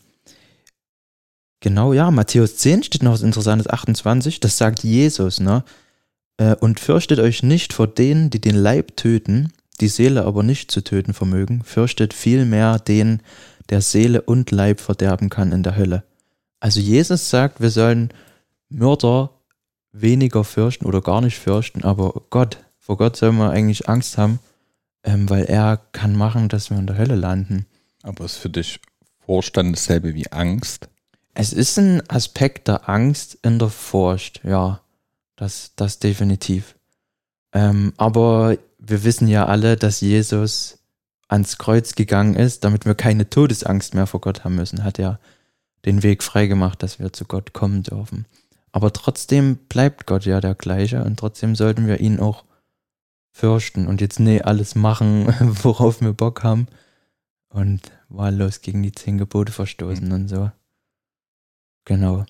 genau, 1.65 1.93
ja, 1.93 2.11
Matthäus 2.11 2.57
10 2.57 2.83
steht 2.83 3.01
noch 3.01 3.13
was 3.13 3.23
Interessantes, 3.23 3.67
28, 3.67 4.39
das 4.39 4.55
sagt 4.55 4.83
Jesus, 4.83 5.39
ne? 5.39 5.63
Äh, 6.37 6.53
Und 6.53 6.79
fürchtet 6.79 7.19
euch 7.19 7.41
nicht 7.41 7.73
vor 7.73 7.87
denen, 7.87 8.29
die 8.29 8.39
den 8.39 8.55
Leib 8.55 8.95
töten, 8.95 9.51
die 9.81 9.87
Seele 9.87 10.25
aber 10.25 10.43
nicht 10.43 10.69
zu 10.69 10.83
töten 10.83 11.15
vermögen, 11.15 11.63
fürchtet 11.63 12.13
vielmehr 12.13 12.77
den, 12.77 13.23
der 13.71 13.81
Seele 13.81 14.21
und 14.21 14.51
Leib 14.51 14.79
verderben 14.79 15.31
kann 15.31 15.51
in 15.51 15.63
der 15.63 15.75
Hölle. 15.75 16.03
Also 16.59 16.79
Jesus 16.79 17.31
sagt, 17.31 17.61
wir 17.61 17.71
sollen 17.71 18.09
Mörder 18.69 19.31
weniger 19.91 20.43
fürchten 20.43 20.85
oder 20.85 21.01
gar 21.01 21.21
nicht 21.21 21.39
fürchten, 21.39 21.83
aber 21.83 22.21
Gott, 22.29 22.59
vor 22.77 22.97
Gott 22.97 23.17
soll 23.17 23.31
man 23.31 23.49
eigentlich 23.49 23.89
Angst 23.89 24.19
haben, 24.19 24.37
ähm, 25.03 25.27
weil 25.31 25.45
er 25.45 25.77
kann 25.93 26.15
machen, 26.15 26.47
dass 26.47 26.69
wir 26.69 26.77
in 26.77 26.85
der 26.85 26.97
Hölle 26.99 27.15
landen. 27.15 27.65
Aber 28.03 28.23
ist 28.25 28.37
für 28.37 28.51
dich 28.51 28.79
Vorstand 29.25 29.75
dasselbe 29.75 30.13
wie 30.13 30.31
Angst? 30.31 30.89
Es 31.35 31.53
ist 31.53 31.77
ein 31.77 32.01
Aspekt 32.09 32.67
der 32.69 32.89
Angst 32.89 33.37
in 33.41 33.59
der 33.59 33.69
Furcht, 33.69 34.41
ja, 34.43 34.81
das, 35.35 35.73
das 35.75 35.99
definitiv. 35.99 36.75
Ähm, 37.53 37.93
aber 37.97 38.57
wir 38.79 39.03
wissen 39.03 39.27
ja 39.27 39.45
alle, 39.45 39.75
dass 39.75 39.99
Jesus 39.99 40.79
ans 41.27 41.57
Kreuz 41.57 41.95
gegangen 41.95 42.35
ist, 42.35 42.63
damit 42.63 42.85
wir 42.85 42.95
keine 42.95 43.29
Todesangst 43.29 43.93
mehr 43.93 44.07
vor 44.07 44.21
Gott 44.21 44.43
haben 44.43 44.55
müssen. 44.55 44.83
Hat 44.83 44.97
ja 44.97 45.19
den 45.83 46.03
Weg 46.03 46.23
freigemacht, 46.23 46.81
dass 46.81 46.99
wir 46.99 47.11
zu 47.11 47.25
Gott 47.25 47.51
kommen 47.53 47.83
dürfen. 47.83 48.25
Aber 48.71 48.93
trotzdem 48.93 49.57
bleibt 49.57 50.05
Gott 50.05 50.25
ja 50.25 50.39
der 50.39 50.55
gleiche 50.55 51.03
und 51.03 51.17
trotzdem 51.17 51.55
sollten 51.55 51.87
wir 51.87 51.99
ihn 51.99 52.19
auch 52.19 52.45
fürchten 53.31 53.87
und 53.87 53.99
jetzt 53.99 54.19
nee, 54.19 54.41
alles 54.41 54.75
machen, 54.75 55.33
worauf 55.63 55.99
wir 55.99 56.13
Bock 56.13 56.43
haben 56.43 56.67
und 57.49 57.81
wahllos 58.07 58.61
gegen 58.61 58.83
die 58.83 58.93
zehn 58.93 59.17
Gebote 59.17 59.51
verstoßen 59.51 60.11
und 60.13 60.29
so. 60.29 60.51
Genau. 61.85 62.25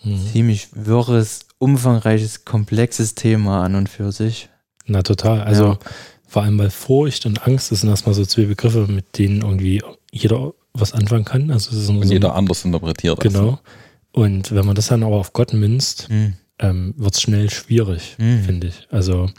Hm. 0.00 0.18
Ziemlich 0.32 0.68
wirres, 0.74 1.46
umfangreiches, 1.58 2.44
komplexes 2.44 3.14
Thema 3.14 3.62
an 3.64 3.74
und 3.74 3.88
für 3.88 4.12
sich. 4.12 4.48
Na 4.86 5.02
total. 5.02 5.42
Also 5.42 5.64
Ja. 5.64 5.78
vor 6.26 6.42
allem 6.42 6.58
weil 6.58 6.70
Furcht 6.70 7.24
und 7.26 7.46
Angst 7.46 7.70
das 7.72 7.80
sind 7.80 7.90
erstmal 7.90 8.14
so 8.14 8.24
zwei 8.26 8.44
Begriffe, 8.44 8.86
mit 8.86 9.16
denen 9.18 9.42
irgendwie 9.42 9.82
jeder 10.10 10.52
was 10.72 10.92
anfangen 10.92 11.24
kann. 11.24 11.50
Also 11.50 11.70
es 11.70 11.76
ist 11.84 11.88
Und 11.88 12.02
so 12.06 12.12
jeder 12.12 12.34
anders 12.34 12.64
interpretiert. 12.64 13.24
das. 13.24 13.32
genau. 13.32 13.60
Und 14.12 14.52
wenn 14.54 14.66
man 14.66 14.74
das 14.74 14.88
dann 14.88 15.02
aber 15.02 15.16
auf 15.16 15.32
Gott 15.32 15.52
münzt, 15.52 16.08
Hm. 16.08 16.34
ähm, 16.58 16.94
wird 16.96 17.14
es 17.14 17.22
schnell 17.22 17.50
schwierig, 17.50 18.16
Mhm. 18.18 18.42
finde 18.44 18.66
ich. 18.68 18.86
Also 18.90 19.30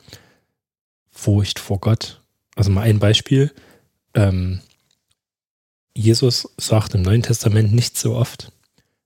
Furcht 1.11 1.59
vor 1.59 1.80
Gott. 1.80 2.22
Also 2.55 2.72
mal 2.72 2.82
ein 2.82 2.99
Beispiel. 2.99 3.51
Ähm, 4.13 4.61
Jesus 5.95 6.49
sagt 6.57 6.93
im 6.95 7.01
Neuen 7.03 7.22
Testament 7.24 7.74
nicht 7.74 7.97
so 7.97 8.16
oft, 8.16 8.51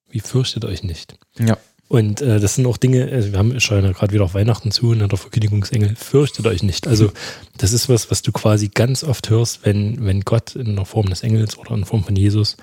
wie 0.09 0.19
fürchtet 0.19 0.65
euch 0.65 0.83
nicht. 0.83 1.15
Ja. 1.37 1.57
Und 1.89 2.21
äh, 2.21 2.39
das 2.39 2.53
sind 2.53 2.67
auch 2.67 2.77
Dinge, 2.77 3.09
äh, 3.09 3.31
wir 3.31 3.39
haben 3.39 3.59
schauen 3.59 3.83
ja 3.83 3.91
gerade 3.91 4.13
wieder 4.13 4.23
auf 4.23 4.35
Weihnachten 4.35 4.71
zu, 4.71 4.91
und 4.91 4.99
der 4.99 5.17
Verkündigungsengel, 5.17 5.95
fürchtet 5.95 6.45
euch 6.45 6.61
nicht. 6.61 6.87
Also 6.87 7.11
das 7.57 7.73
ist 7.73 7.89
was, 7.89 8.11
was 8.11 8.21
du 8.21 8.31
quasi 8.31 8.69
ganz 8.69 9.03
oft 9.03 9.31
hörst, 9.31 9.65
wenn, 9.65 10.05
wenn 10.05 10.21
Gott 10.21 10.55
in 10.55 10.75
der 10.75 10.85
Form 10.85 11.09
des 11.09 11.23
Engels 11.23 11.57
oder 11.57 11.71
in 11.71 11.85
Form 11.85 12.03
von 12.03 12.15
Jesus 12.15 12.57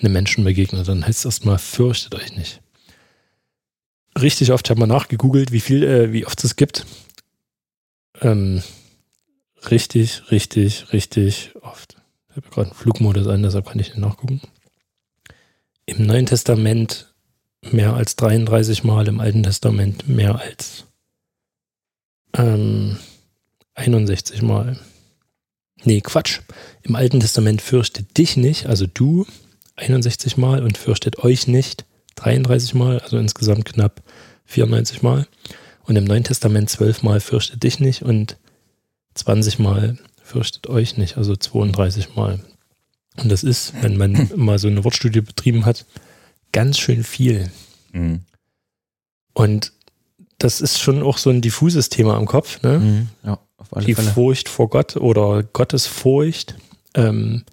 einem 0.00 0.12
Menschen 0.12 0.44
begegnet, 0.44 0.86
dann 0.86 1.06
heißt 1.06 1.20
es 1.20 1.24
erstmal, 1.24 1.58
fürchtet 1.58 2.14
euch 2.14 2.36
nicht. 2.36 2.60
Richtig 4.20 4.52
oft, 4.52 4.66
ich 4.66 4.70
habe 4.70 4.80
mal 4.80 4.86
nachgegoogelt, 4.86 5.52
wie 5.52 5.60
viel, 5.60 5.82
äh, 5.82 6.12
wie 6.12 6.26
oft 6.26 6.42
es 6.44 6.56
gibt. 6.56 6.84
Ähm, 8.20 8.62
richtig, 9.70 10.30
richtig, 10.30 10.92
richtig 10.92 11.52
oft. 11.62 11.96
Ich 12.28 12.36
habe 12.36 12.48
gerade 12.50 12.70
einen 12.70 12.76
Flugmodus 12.76 13.26
an, 13.26 13.42
deshalb 13.42 13.66
kann 13.66 13.78
ich 13.78 13.88
nicht 13.88 13.98
nachgucken. 13.98 14.42
Im 15.86 16.04
Neuen 16.04 16.26
Testament 16.26 17.14
mehr 17.62 17.94
als 17.94 18.16
33 18.16 18.82
Mal, 18.82 19.06
im 19.06 19.20
Alten 19.20 19.44
Testament 19.44 20.08
mehr 20.08 20.40
als 20.40 20.84
ähm, 22.36 22.98
61 23.74 24.42
Mal. 24.42 24.78
Nee, 25.84 26.00
Quatsch. 26.00 26.40
Im 26.82 26.96
Alten 26.96 27.20
Testament 27.20 27.62
fürchtet 27.62 28.18
dich 28.18 28.36
nicht, 28.36 28.66
also 28.66 28.86
du 28.86 29.26
61 29.76 30.36
Mal 30.36 30.64
und 30.64 30.76
fürchtet 30.76 31.18
euch 31.20 31.46
nicht 31.46 31.84
33 32.16 32.74
Mal, 32.74 32.98
also 32.98 33.18
insgesamt 33.18 33.66
knapp 33.66 34.02
94 34.46 35.02
Mal. 35.02 35.26
Und 35.84 35.94
im 35.94 36.04
Neuen 36.04 36.24
Testament 36.24 36.68
12 36.68 37.04
Mal 37.04 37.20
fürchtet 37.20 37.62
dich 37.62 37.78
nicht 37.78 38.02
und 38.02 38.38
20 39.14 39.60
Mal 39.60 39.98
fürchtet 40.20 40.66
euch 40.66 40.96
nicht, 40.96 41.16
also 41.16 41.36
32 41.36 42.16
Mal. 42.16 42.40
Und 43.22 43.30
das 43.30 43.42
ist, 43.42 43.72
wenn 43.82 43.96
man 43.96 44.30
mal 44.36 44.58
so 44.58 44.68
eine 44.68 44.84
Wortstudie 44.84 45.20
betrieben 45.20 45.64
hat, 45.66 45.86
ganz 46.52 46.78
schön 46.78 47.04
viel. 47.04 47.50
Mhm. 47.92 48.20
Und 49.34 49.72
das 50.38 50.60
ist 50.60 50.80
schon 50.80 51.02
auch 51.02 51.18
so 51.18 51.30
ein 51.30 51.40
diffuses 51.40 51.88
Thema 51.88 52.16
im 52.18 52.26
Kopf, 52.26 52.62
ne? 52.62 52.78
Mhm. 52.78 53.08
Ja, 53.24 53.38
auf 53.56 53.74
alle 53.76 53.86
Die 53.86 53.94
Fälle. 53.94 54.10
Furcht 54.10 54.48
vor 54.48 54.68
Gott 54.68 54.96
oder 54.96 55.42
Gottesfurcht. 55.42 56.54
Ähm, 56.94 57.44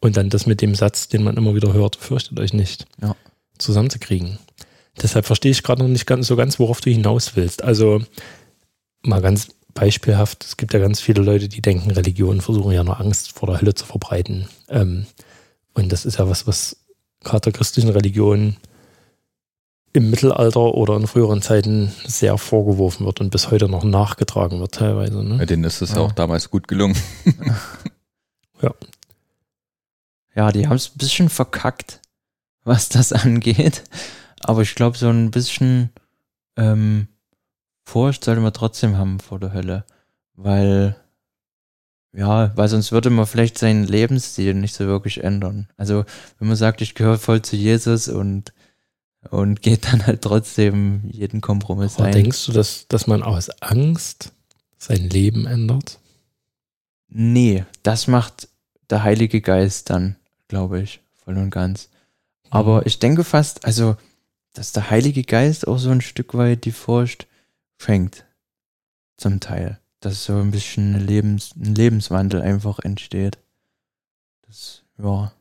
und 0.00 0.16
dann 0.16 0.30
das 0.30 0.46
mit 0.46 0.60
dem 0.60 0.74
Satz, 0.74 1.08
den 1.08 1.22
man 1.22 1.36
immer 1.36 1.54
wieder 1.54 1.72
hört, 1.72 1.96
fürchtet 1.96 2.38
euch 2.40 2.52
nicht, 2.52 2.86
Ja. 3.00 3.14
zusammenzukriegen. 3.58 4.38
Deshalb 5.00 5.26
verstehe 5.26 5.52
ich 5.52 5.62
gerade 5.62 5.82
noch 5.82 5.88
nicht 5.88 6.06
ganz 6.06 6.26
so 6.26 6.36
ganz, 6.36 6.58
worauf 6.58 6.80
du 6.80 6.90
hinaus 6.90 7.34
willst. 7.36 7.62
Also 7.62 8.02
mal 9.02 9.22
ganz 9.22 9.48
beispielhaft, 9.74 10.44
es 10.44 10.56
gibt 10.56 10.72
ja 10.74 10.80
ganz 10.80 11.00
viele 11.00 11.22
Leute, 11.22 11.48
die 11.48 11.62
denken, 11.62 11.90
Religionen 11.90 12.40
versuchen 12.40 12.72
ja 12.72 12.84
nur 12.84 13.00
Angst 13.00 13.32
vor 13.32 13.48
der 13.48 13.60
Hölle 13.60 13.74
zu 13.74 13.86
verbreiten. 13.86 14.48
Ähm, 14.68 15.06
und 15.74 15.90
das 15.92 16.04
ist 16.04 16.18
ja 16.18 16.28
was, 16.28 16.46
was 16.46 16.76
gerade 17.20 17.40
der 17.40 17.52
christlichen 17.52 17.90
Religion 17.90 18.56
im 19.94 20.10
Mittelalter 20.10 20.74
oder 20.74 20.96
in 20.96 21.06
früheren 21.06 21.42
Zeiten 21.42 21.92
sehr 22.06 22.38
vorgeworfen 22.38 23.04
wird 23.04 23.20
und 23.20 23.30
bis 23.30 23.50
heute 23.50 23.68
noch 23.68 23.84
nachgetragen 23.84 24.58
wird 24.60 24.72
teilweise. 24.74 25.22
Ne? 25.22 25.36
Bei 25.36 25.46
denen 25.46 25.64
ist 25.64 25.82
es 25.82 25.90
ja 25.90 25.96
Ja. 25.96 26.02
auch 26.02 26.12
damals 26.12 26.50
gut 26.50 26.68
gelungen. 26.68 26.96
Ja, 30.34 30.50
die 30.50 30.66
haben 30.66 30.76
es 30.76 30.88
ein 30.94 30.98
bisschen 30.98 31.28
verkackt, 31.28 32.00
was 32.64 32.88
das 32.88 33.12
angeht. 33.12 33.84
Aber 34.40 34.62
ich 34.62 34.74
glaube, 34.74 34.96
so 34.96 35.08
ein 35.08 35.30
bisschen 35.30 35.90
ähm, 36.56 37.06
Furcht 37.92 38.24
sollte 38.24 38.40
man 38.40 38.54
trotzdem 38.54 38.96
haben 38.96 39.20
vor 39.20 39.38
der 39.38 39.52
Hölle. 39.52 39.84
Weil, 40.34 40.96
ja, 42.14 42.50
weil 42.56 42.68
sonst 42.68 42.90
würde 42.90 43.10
man 43.10 43.26
vielleicht 43.26 43.58
seinen 43.58 43.84
Lebensstil 43.84 44.54
nicht 44.54 44.74
so 44.74 44.86
wirklich 44.86 45.22
ändern. 45.22 45.68
Also, 45.76 46.06
wenn 46.38 46.48
man 46.48 46.56
sagt, 46.56 46.80
ich 46.80 46.94
gehöre 46.94 47.18
voll 47.18 47.42
zu 47.42 47.54
Jesus 47.54 48.08
und, 48.08 48.54
und 49.28 49.60
geht 49.60 49.92
dann 49.92 50.06
halt 50.06 50.22
trotzdem 50.22 51.02
jeden 51.10 51.42
Kompromiss 51.42 51.96
Aber 51.96 52.06
ein. 52.06 52.12
denkst 52.12 52.46
du, 52.46 52.52
dass, 52.52 52.86
dass 52.88 53.06
man 53.06 53.22
aus 53.22 53.50
Angst 53.60 54.32
sein 54.78 55.10
Leben 55.10 55.46
ändert? 55.46 55.98
Nee, 57.08 57.66
das 57.82 58.06
macht 58.06 58.48
der 58.88 59.02
Heilige 59.02 59.42
Geist 59.42 59.90
dann, 59.90 60.16
glaube 60.48 60.80
ich, 60.80 61.00
voll 61.12 61.36
und 61.36 61.50
ganz. 61.50 61.90
Aber 62.48 62.86
ich 62.86 63.00
denke 63.00 63.22
fast, 63.22 63.66
also, 63.66 63.96
dass 64.54 64.72
der 64.72 64.88
Heilige 64.88 65.24
Geist 65.24 65.68
auch 65.68 65.78
so 65.78 65.90
ein 65.90 66.00
Stück 66.00 66.32
weit 66.32 66.64
die 66.64 66.72
Furcht 66.72 67.26
schenkt. 67.82 68.24
Zum 69.16 69.40
Teil. 69.40 69.78
Dass 70.00 70.24
so 70.24 70.36
ein 70.36 70.50
bisschen 70.50 70.94
ein, 70.94 71.06
Lebens, 71.06 71.54
ein 71.56 71.74
Lebenswandel 71.74 72.40
einfach 72.40 72.78
entsteht. 72.80 73.38
Das, 74.46 74.82
ja. 74.98 75.32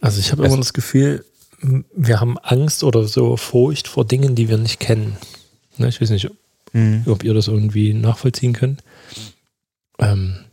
Also 0.00 0.20
ich 0.20 0.32
habe 0.32 0.44
immer 0.44 0.56
das 0.56 0.72
Gefühl, 0.72 1.24
wir 1.60 2.20
haben 2.20 2.38
Angst 2.38 2.82
oder 2.82 3.04
so 3.08 3.36
Furcht 3.36 3.88
vor 3.88 4.04
Dingen, 4.04 4.34
die 4.34 4.48
wir 4.48 4.58
nicht 4.58 4.80
kennen. 4.80 5.16
Ne, 5.78 5.88
ich 5.88 6.00
weiß 6.00 6.10
nicht, 6.10 6.30
Mhm. 6.72 7.04
ob 7.06 7.24
ihr 7.24 7.32
das 7.32 7.48
irgendwie 7.48 7.94
nachvollziehen 7.94 8.52
könnt. 8.52 8.82
Ähm 9.98 10.44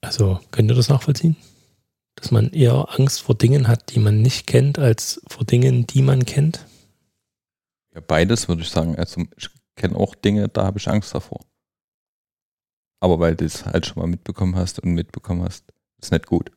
also, 0.00 0.40
könnt 0.50 0.70
ihr 0.70 0.74
das 0.74 0.88
nachvollziehen? 0.88 1.36
Dass 2.16 2.30
man 2.30 2.50
eher 2.50 2.88
Angst 2.98 3.22
vor 3.22 3.34
Dingen 3.36 3.68
hat, 3.68 3.94
die 3.94 4.00
man 4.00 4.20
nicht 4.20 4.46
kennt, 4.46 4.78
als 4.78 5.20
vor 5.28 5.44
Dingen, 5.44 5.86
die 5.86 6.02
man 6.02 6.24
kennt? 6.24 6.66
Ja, 7.94 8.00
beides 8.06 8.48
würde 8.48 8.62
ich 8.62 8.70
sagen. 8.70 8.96
Also 8.96 9.22
ich 9.36 9.48
kenne 9.76 9.96
auch 9.96 10.14
Dinge, 10.14 10.48
da 10.48 10.64
habe 10.64 10.78
ich 10.78 10.88
Angst 10.88 11.14
davor. 11.14 11.40
Aber 13.00 13.18
weil 13.18 13.34
du 13.34 13.44
es 13.44 13.64
halt 13.64 13.86
schon 13.86 14.00
mal 14.02 14.06
mitbekommen 14.08 14.56
hast 14.56 14.78
und 14.80 14.92
mitbekommen 14.92 15.42
hast, 15.42 15.64
ist 16.00 16.12
nicht 16.12 16.26
gut. 16.26 16.50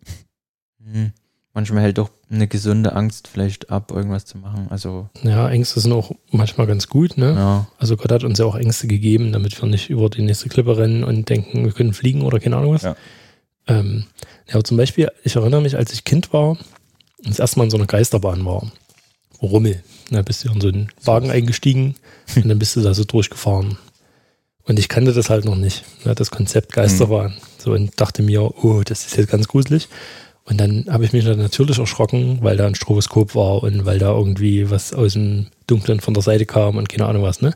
Mhm. 0.80 1.14
Manchmal 1.56 1.84
hält 1.84 2.00
doch 2.00 2.10
eine 2.32 2.48
gesunde 2.48 2.94
Angst 2.94 3.28
vielleicht 3.28 3.70
ab, 3.70 3.92
irgendwas 3.92 4.26
zu 4.26 4.40
machen. 4.40 4.68
Also, 4.72 5.08
Ja, 5.22 5.48
Ängste 5.50 5.80
sind 5.80 5.94
auch 5.94 6.12
manchmal 6.32 6.66
ganz 6.66 6.88
gut, 6.88 7.16
ne? 7.16 7.34
ja. 7.36 7.68
Also 7.78 7.96
Gott 7.96 8.12
hat 8.12 8.24
uns 8.24 8.40
ja 8.40 8.46
auch 8.46 8.56
Ängste 8.56 8.88
gegeben, 8.88 9.32
damit 9.32 9.62
wir 9.62 9.70
nicht 9.70 9.92
über 9.92 10.10
die 10.10 10.24
nächste 10.24 10.50
Klippe 10.50 10.78
rennen 10.78 11.04
und 11.04 11.30
denken, 11.30 11.64
wir 11.64 11.72
können 11.72 11.94
fliegen 11.94 12.24
oder 12.24 12.40
keine 12.40 12.58
Ahnung 12.58 12.74
was. 12.74 12.82
Ja. 12.82 12.96
Ähm, 13.68 14.06
ja, 14.48 14.56
aber 14.56 14.64
zum 14.64 14.78
Beispiel, 14.78 15.12
ich 15.24 15.36
erinnere 15.36 15.62
mich, 15.62 15.78
als 15.78 15.94
ich 15.94 16.04
Kind 16.04 16.34
war 16.34 16.50
und 16.50 16.60
das 17.24 17.40
erste 17.40 17.60
Mal 17.60 17.66
in 17.66 17.70
so 17.72 17.78
einer 17.78 17.86
Geisterbahn 17.86 18.44
war, 18.46 18.70
Rummel. 19.42 19.84
Da 20.14 20.22
bist 20.22 20.44
du 20.44 20.52
in 20.52 20.62
so 20.62 20.68
einen 20.68 20.90
Wagen 21.04 21.30
eingestiegen 21.32 21.96
und 22.36 22.48
dann 22.48 22.60
bist 22.60 22.76
du 22.76 22.82
da 22.82 22.94
so 22.94 23.04
durchgefahren. 23.04 23.78
Und 24.66 24.80
ich 24.80 24.88
kannte 24.88 25.12
das 25.12 25.30
halt 25.30 25.46
noch 25.46 25.56
nicht, 25.56 25.84
ne, 26.06 26.16
das 26.16 26.32
Konzept 26.32 26.72
Geisterbahn. 26.72 27.34
So 27.58 27.72
und 27.74 28.00
dachte 28.00 28.24
mir, 28.24 28.64
oh, 28.64 28.82
das 28.84 29.06
ist 29.06 29.18
jetzt 29.18 29.30
ganz 29.30 29.48
gruselig. 29.48 29.90
Und 30.46 30.60
dann 30.60 30.86
habe 30.90 31.06
ich 31.06 31.14
mich 31.14 31.24
dann 31.24 31.40
natürlich 31.40 31.80
erschrocken, 31.80 32.40
weil 32.42 32.58
da 32.58 32.68
ein 32.68 32.76
Stroboskop 32.76 33.36
war 33.36 33.64
und 33.64 33.86
weil 33.86 34.00
da 34.00 34.12
irgendwie 34.12 34.70
was 34.70 34.94
aus 34.94 35.14
dem 35.14 35.48
Dunklen 35.68 36.02
von 36.02 36.14
der 36.14 36.24
Seite 36.24 36.46
kam 36.46 36.78
und 36.78 36.90
keine 36.90 37.06
Ahnung 37.06 37.24
was, 37.24 37.42
ne? 37.42 37.54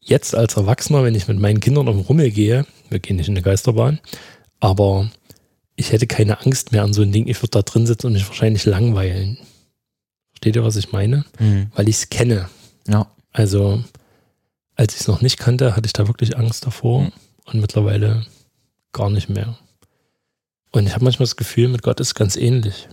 Jetzt 0.00 0.34
als 0.34 0.56
Erwachsener, 0.56 1.02
wenn 1.02 1.14
ich 1.14 1.28
mit 1.28 1.38
meinen 1.38 1.60
Kindern 1.60 1.88
auf 1.88 1.96
den 1.96 2.04
Rummel 2.04 2.30
gehe, 2.30 2.66
wir 2.90 2.98
gehen 2.98 3.16
nicht 3.16 3.28
in 3.28 3.34
eine 3.34 3.42
Geisterbahn, 3.42 4.00
aber 4.60 5.10
ich 5.76 5.92
hätte 5.92 6.06
keine 6.06 6.40
Angst 6.40 6.72
mehr 6.72 6.82
an 6.82 6.92
so 6.92 7.02
ein 7.02 7.12
Ding, 7.12 7.26
ich 7.26 7.38
würde 7.40 7.50
da 7.50 7.62
drin 7.62 7.86
sitzen 7.86 8.08
und 8.08 8.12
mich 8.14 8.26
wahrscheinlich 8.28 8.64
langweilen. 8.64 9.38
Versteht 10.44 10.56
ihr, 10.60 10.64
was 10.66 10.76
ich 10.76 10.92
meine? 10.92 11.24
Mhm. 11.38 11.70
Weil 11.74 11.88
ich 11.88 11.96
es 11.96 12.10
kenne. 12.10 12.50
Ja. 12.86 13.10
Also, 13.32 13.82
als 14.76 14.94
ich 14.94 15.00
es 15.00 15.08
noch 15.08 15.22
nicht 15.22 15.38
kannte, 15.38 15.74
hatte 15.74 15.86
ich 15.86 15.94
da 15.94 16.06
wirklich 16.06 16.36
Angst 16.36 16.66
davor 16.66 17.04
Mhm. 17.04 17.12
und 17.46 17.60
mittlerweile 17.62 18.26
gar 18.92 19.08
nicht 19.08 19.30
mehr. 19.30 19.56
Und 20.70 20.86
ich 20.86 20.92
habe 20.92 21.02
manchmal 21.02 21.24
das 21.24 21.36
Gefühl, 21.36 21.68
mit 21.68 21.80
Gott 21.80 21.98
ist 21.98 22.14
ganz 22.14 22.36
ähnlich. 22.36 22.90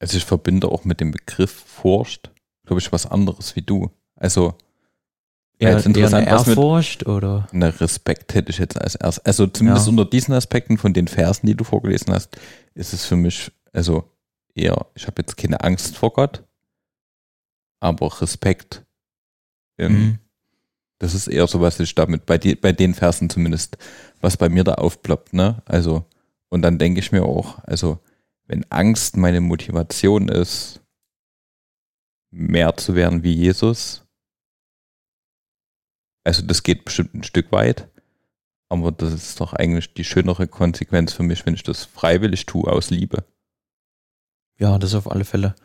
Also 0.00 0.18
ich 0.18 0.24
verbinde 0.26 0.68
auch 0.68 0.84
mit 0.84 1.00
dem 1.00 1.12
Begriff 1.12 1.50
Furcht, 1.50 2.30
glaube 2.66 2.80
ich, 2.80 2.92
was 2.92 3.06
anderes 3.06 3.56
wie 3.56 3.62
du. 3.62 3.90
Also 4.16 4.52
ja, 5.62 5.70
Eher, 5.70 5.76
jetzt 5.78 5.86
eher 5.86 5.94
eine 5.94 5.96
interessant, 5.96 6.26
was 6.30 6.46
mit 6.46 6.58
Ehrfurcht 6.58 7.06
oder? 7.06 7.48
na, 7.52 7.68
Respekt 7.70 8.34
hätte 8.34 8.50
ich 8.50 8.58
jetzt 8.58 8.78
als 8.78 8.96
erst. 8.96 9.24
Also 9.26 9.46
zumindest 9.46 9.86
Ja. 9.86 9.90
unter 9.92 10.04
diesen 10.04 10.34
Aspekten 10.34 10.76
von 10.76 10.92
den 10.92 11.08
Versen, 11.08 11.46
die 11.46 11.54
du 11.54 11.64
vorgelesen 11.64 12.12
hast, 12.12 12.36
ist 12.74 12.92
es 12.92 13.06
für 13.06 13.16
mich, 13.16 13.50
also 13.72 14.04
eher, 14.54 14.86
ich 14.94 15.06
habe 15.06 15.22
jetzt 15.22 15.36
keine 15.36 15.62
Angst 15.62 15.96
vor 15.96 16.12
Gott, 16.12 16.44
aber 17.80 18.20
Respekt. 18.20 18.84
Ähm, 19.78 19.92
Mhm. 19.92 20.18
Das 21.00 21.14
ist 21.14 21.28
eher 21.28 21.46
so, 21.46 21.62
was 21.62 21.80
ich 21.80 21.94
damit, 21.94 22.26
bei, 22.26 22.36
die, 22.36 22.54
bei 22.54 22.72
den 22.72 22.92
Versen 22.92 23.30
zumindest, 23.30 23.78
was 24.20 24.36
bei 24.36 24.50
mir 24.50 24.64
da 24.64 24.74
aufploppt, 24.74 25.32
ne? 25.32 25.62
Also, 25.64 26.04
und 26.50 26.60
dann 26.60 26.78
denke 26.78 27.00
ich 27.00 27.10
mir 27.10 27.22
auch, 27.24 27.58
also, 27.64 27.98
wenn 28.46 28.70
Angst 28.70 29.16
meine 29.16 29.40
Motivation 29.40 30.28
ist, 30.28 30.82
mehr 32.30 32.76
zu 32.76 32.94
werden 32.94 33.22
wie 33.22 33.32
Jesus, 33.32 34.06
also 36.22 36.42
das 36.46 36.62
geht 36.62 36.84
bestimmt 36.84 37.14
ein 37.14 37.22
Stück 37.22 37.50
weit, 37.50 37.88
aber 38.68 38.92
das 38.92 39.14
ist 39.14 39.40
doch 39.40 39.54
eigentlich 39.54 39.94
die 39.94 40.04
schönere 40.04 40.48
Konsequenz 40.48 41.14
für 41.14 41.22
mich, 41.22 41.46
wenn 41.46 41.54
ich 41.54 41.62
das 41.62 41.84
freiwillig 41.86 42.44
tue, 42.44 42.70
aus 42.70 42.90
Liebe. 42.90 43.24
Ja, 44.60 44.78
das 44.78 44.94
auf 44.94 45.10
alle 45.10 45.24
Fälle. 45.24 45.56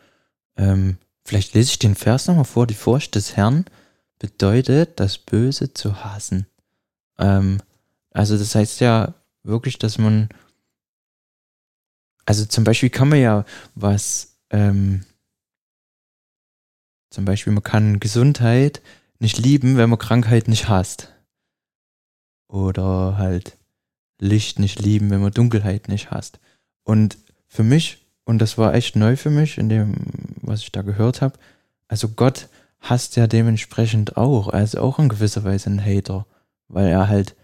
Ähm, 0.56 0.98
vielleicht 1.24 1.54
lese 1.54 1.70
ich 1.70 1.78
den 1.78 1.94
Vers 1.94 2.26
nochmal 2.26 2.44
vor. 2.44 2.66
Die 2.66 2.74
Furcht 2.74 3.14
des 3.14 3.36
Herrn 3.36 3.66
bedeutet, 4.18 4.98
das 4.98 5.18
Böse 5.18 5.74
zu 5.74 6.02
hassen. 6.02 6.46
Ähm, 7.18 7.62
also 8.10 8.36
das 8.36 8.54
heißt 8.54 8.80
ja 8.80 9.14
wirklich, 9.42 9.78
dass 9.78 9.98
man 9.98 10.28
Also 12.26 12.44
zum 12.44 12.64
Beispiel 12.64 12.90
kann 12.90 13.08
man 13.08 13.20
ja 13.20 13.44
was, 13.74 14.36
ähm, 14.50 15.04
zum 17.10 17.24
Beispiel 17.24 17.52
man 17.52 17.62
kann 17.62 18.00
Gesundheit 18.00 18.82
nicht 19.20 19.38
lieben, 19.38 19.76
wenn 19.76 19.88
man 19.88 19.98
Krankheit 19.98 20.48
nicht 20.48 20.68
hasst. 20.68 21.12
Oder 22.48 23.16
halt 23.16 23.56
Licht 24.18 24.58
nicht 24.58 24.80
lieben, 24.80 25.10
wenn 25.10 25.20
man 25.20 25.32
Dunkelheit 25.32 25.88
nicht 25.88 26.10
hasst. 26.10 26.40
Und 26.82 27.18
für 27.46 27.62
mich, 27.62 28.05
und 28.26 28.38
das 28.38 28.58
war 28.58 28.74
echt 28.74 28.96
neu 28.96 29.16
für 29.16 29.30
mich, 29.30 29.56
in 29.56 29.68
dem, 29.68 29.94
was 30.42 30.60
ich 30.60 30.72
da 30.72 30.82
gehört 30.82 31.22
habe, 31.22 31.38
also 31.88 32.08
Gott 32.08 32.48
hasst 32.80 33.16
ja 33.16 33.26
dementsprechend 33.26 34.16
auch. 34.16 34.52
Er 34.52 34.62
ist 34.62 34.76
auch 34.76 34.98
in 34.98 35.08
gewisser 35.08 35.44
Weise 35.44 35.70
ein 35.70 35.82
Hater, 35.82 36.26
weil 36.68 36.88
er 36.88 37.08
halt, 37.08 37.36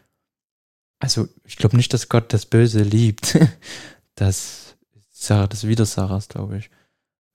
also 0.99 1.29
ich 1.45 1.57
glaube 1.57 1.77
nicht, 1.77 1.95
dass 1.95 2.09
Gott 2.09 2.33
das 2.33 2.47
Böse 2.47 2.83
liebt. 2.83 3.39
das 4.17 4.77
Sarah 5.11 5.47
des 5.47 5.67
Widersachers, 5.67 6.29
glaube 6.29 6.59
ich. 6.59 6.71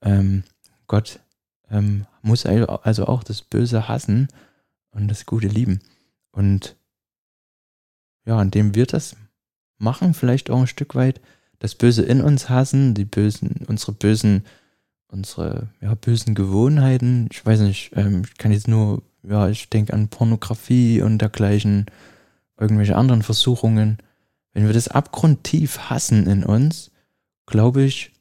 Ähm, 0.02 0.44
Gott 0.86 1.20
ähm, 1.70 2.06
muss 2.20 2.44
also 2.44 3.06
auch 3.06 3.24
das 3.24 3.40
Böse 3.40 3.88
hassen 3.88 4.28
und 4.90 5.08
das 5.08 5.24
Gute 5.24 5.48
lieben. 5.48 5.80
Und 6.32 6.76
ja, 8.26 8.40
indem 8.42 8.74
wir 8.74 8.84
das 8.84 9.16
machen, 9.78 10.12
vielleicht 10.12 10.50
auch 10.50 10.60
ein 10.60 10.66
Stück 10.66 10.94
weit, 10.94 11.20
das 11.58 11.74
Böse 11.74 12.02
in 12.02 12.20
uns 12.20 12.48
hassen, 12.48 12.94
die 12.94 13.04
bösen, 13.04 13.64
unsere 13.66 13.92
bösen, 13.92 14.44
unsere 15.08 15.68
ja, 15.80 15.94
bösen 15.94 16.34
Gewohnheiten. 16.34 17.28
Ich 17.32 17.44
weiß 17.44 17.60
nicht, 17.60 17.92
ähm, 17.94 18.22
ich 18.24 18.36
kann 18.38 18.52
jetzt 18.52 18.68
nur, 18.68 19.02
ja, 19.22 19.48
ich 19.48 19.68
denke 19.68 19.92
an 19.92 20.08
Pornografie 20.08 21.02
und 21.02 21.18
dergleichen, 21.18 21.86
irgendwelche 22.58 22.96
anderen 22.96 23.22
Versuchungen. 23.22 23.98
Wenn 24.52 24.66
wir 24.66 24.72
das 24.72 24.88
abgrundtief 24.88 25.78
hassen 25.90 26.26
in 26.26 26.44
uns, 26.44 26.90
glaube 27.46 27.82
ich, 27.82 28.12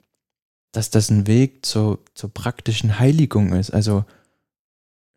dass 0.71 0.89
das 0.89 1.09
ein 1.09 1.27
Weg 1.27 1.65
zur, 1.65 1.99
zur 2.13 2.33
praktischen 2.33 2.99
Heiligung 2.99 3.53
ist. 3.53 3.71
Also 3.71 4.05